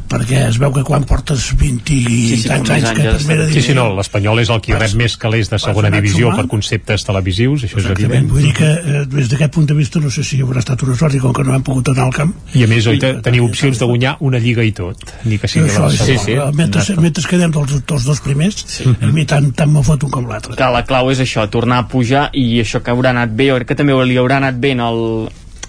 [0.10, 3.50] perquè es veu que quan portes 20 i Sí, sí, tants anys que primera Sí,
[3.50, 6.42] sí, divisió no, l'Espanyol és el qui rep més calés de segona divisió sumant.
[6.42, 8.32] per conceptes televisius, això és Exactament, evident.
[8.32, 10.96] vull dir que eh, des d'aquest punt de vista no sé si haurà estat una
[10.96, 13.14] sort i com que no hem pogut anar al camp I a més, oi, te-
[13.26, 16.38] teniu opcions de guanyar una lliga i tot, ni que sigui això, la sí, sí,
[16.54, 18.84] mentre, mentre quedem dels, dels dos primers sí.
[19.02, 21.80] a mi tant, tant me fot un com l'altre que la clau és això, tornar
[21.84, 24.56] a pujar i això que haurà anat bé, jo crec que també li haurà anat
[24.60, 25.02] bé en el,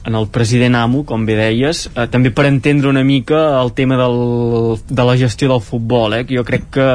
[0.04, 3.96] en el president Amo, com bé deies, eh, també per entendre una mica el tema
[4.00, 4.18] del,
[4.88, 6.88] de la gestió del futbol, eh, que jo crec que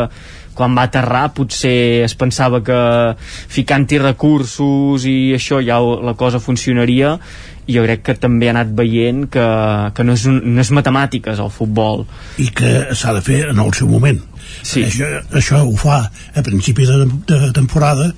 [0.59, 2.79] quan va aterrar potser es pensava que
[3.53, 7.15] ficant-hi recursos i això ja la cosa funcionaria.
[7.69, 9.45] I jo crec que també ha anat veient que,
[9.93, 12.07] que no, és un, no és matemàtiques el futbol.
[12.41, 14.19] I que s'ha de fer en el seu moment.
[14.65, 14.81] Sí.
[14.83, 15.07] això,
[15.38, 18.09] això ho fa a principi de, de temporada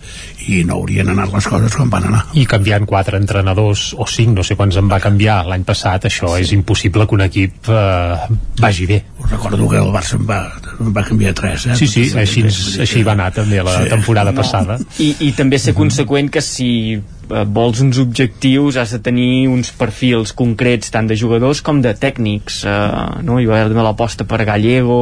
[0.47, 4.33] i no haurien anat les coses com van anar I canviant quatre entrenadors, o cinc,
[4.37, 8.17] no sé quants en va canviar l'any passat, això és impossible que un equip eh,
[8.61, 9.03] vagi bé.
[9.19, 10.41] Us recordo que el Barça en va,
[10.79, 11.75] en va canviar tres eh?
[11.75, 12.43] Sí, sí, així,
[12.81, 13.89] així va anar també la Sí.
[13.89, 14.41] temporada No.
[14.41, 14.77] passada.
[14.99, 16.99] I, i també ser conseqüent que si
[17.45, 22.61] vols uns objectius has de tenir uns perfils concrets tant de jugadors com de tècnics
[22.67, 23.39] eh, no?
[23.39, 24.99] hi va haver també l'aposta per Gallego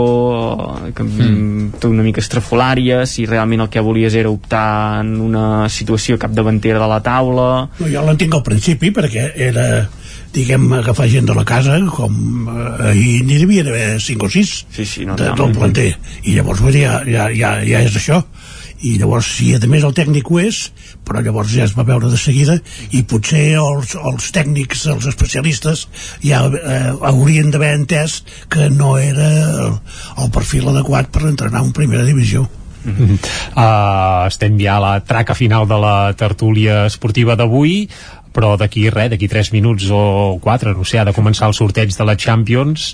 [0.88, 1.70] eh, que, mm.
[1.78, 6.82] tot una mica estrafolària si realment el que volies era optar en una situació capdavantera
[6.82, 7.50] de la taula
[7.80, 9.70] no, jo l'entenc al principi perquè era
[10.34, 14.54] diguem, agafar gent de la casa com eh, ahir n'hi devia haver 5 o 6
[14.76, 15.60] sí, sí, no, de no, tot el no.
[15.64, 15.90] planter
[16.24, 18.22] i llavors ja, ja, ja, ja és això
[18.82, 20.62] i llavors si a més el tècnic ho és
[21.08, 22.60] però llavors ja es va veure de seguida
[22.96, 25.88] i potser els, els tècnics els especialistes
[26.24, 29.28] ja eh, haurien d'haver entès que no era
[29.66, 29.76] el,
[30.24, 32.48] el perfil adequat per entrenar en primera divisió
[32.80, 33.18] Uh -huh.
[33.60, 37.90] uh, estem ja a la traca final de la tertúlia esportiva d'avui
[38.40, 41.92] però d'aquí res, d'aquí 3 minuts o 4, no sé, ha de començar el sorteig
[41.92, 42.94] de la Champions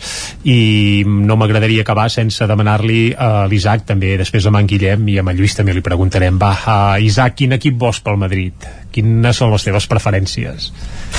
[0.49, 5.29] i no m'agradaria acabar sense demanar-li a l'Isaac, també després amb en Guillem i amb
[5.29, 8.65] en Lluís també li preguntarem va, uh, Isaac, quin equip vols pel Madrid?
[8.95, 10.71] Quines són les teves preferències?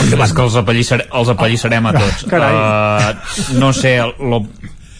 [0.02, 2.26] És que els, apallissare, els apallissarem a tots.
[2.26, 4.42] Uh, no sé, lo,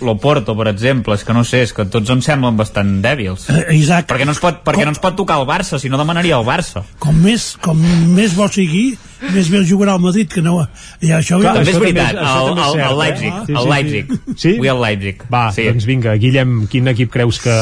[0.04, 3.46] l'Oporto, per exemple, és que no sé, és que tots em semblen bastant dèbils.
[3.52, 4.90] Eh, Isaac, perquè no, es pot, perquè com...
[4.90, 6.84] no ens pot tocar el Barça, si no demanaria el Barça.
[7.02, 7.80] Com més, com
[8.16, 8.90] més bo sigui,
[9.32, 10.58] més bé jugarà al Madrid, que no...
[11.00, 13.56] I això Clar, també és veritat, també, el, el, el Leipzig, eh?
[13.60, 14.12] el Leipzig.
[14.36, 14.52] Sí?
[14.58, 15.24] Vull el Leipzig.
[15.32, 15.64] Va, sí.
[15.70, 17.56] doncs vinga, Guillem, quin equip creus que...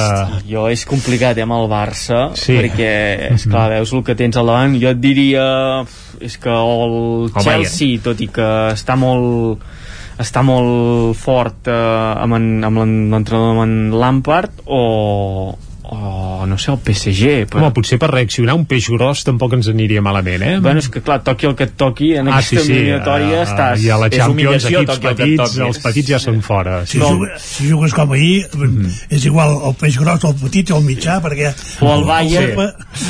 [0.49, 2.59] Jo és complicat, eh, amb el Barça, Sí.
[2.59, 2.91] perquè,
[3.37, 5.47] és clar, veus el que tens al davant, jo et diria...
[6.25, 6.93] És que el,
[7.27, 9.63] El Chelsea, tot i que està molt
[10.23, 11.75] està molt fort eh,
[12.23, 15.55] amb, en, amb l'en- l'entrenador amb en Lampard o,
[15.95, 17.63] o no sé, el PSG però...
[17.63, 20.55] Home, potser per reaccionar un peix gros tampoc ens aniria malament, eh?
[20.65, 23.39] Bueno, és que clar, toqui el que et toqui en ah, aquesta sí, sí, eliminatòria
[23.39, 23.85] uh, estàs...
[23.85, 25.63] I a la és Champions, equips el petits, toqui.
[25.69, 26.81] els petits ja són fora.
[26.89, 28.45] si, jugues, si jugues com ahir
[29.11, 31.53] és igual el peix gros, el petit o el mitjà perquè
[31.85, 32.63] o el Bayern,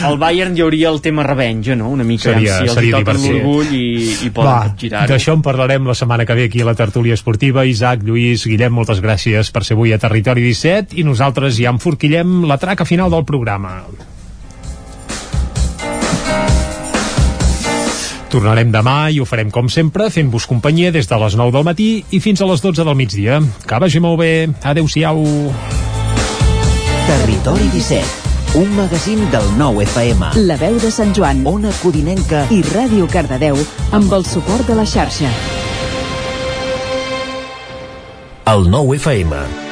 [0.08, 1.90] el Bayern hi hauria el tema revenja, no?
[1.94, 3.86] Una mica, Seria- si els hi seria toquen l'orgull i,
[4.26, 5.10] i poden Va, capgirar-ho.
[5.10, 7.64] d'això en parlarem la setmana que ve aquí a la tertúlia esportiva.
[7.64, 12.44] Isaac, Lluís, Guillem, moltes gràcies per ser avui a Territori 17 i nosaltres ja enforquillem
[12.48, 13.76] la traca final del programa.
[18.34, 21.88] Tornarem demà i ho farem com sempre, fent-vos companyia des de les 9 del matí
[22.10, 23.38] i fins a les 12 del migdia.
[23.62, 24.32] Que vagi molt bé.
[24.66, 25.22] Adéu-siau.
[27.06, 30.34] Territori 17, un magazín del nou FM.
[30.50, 33.60] La veu de Sant Joan, Ona Codinenca i Ràdio Cardedeu
[33.94, 35.30] amb el suport de la xarxa.
[38.50, 39.63] El nou FM.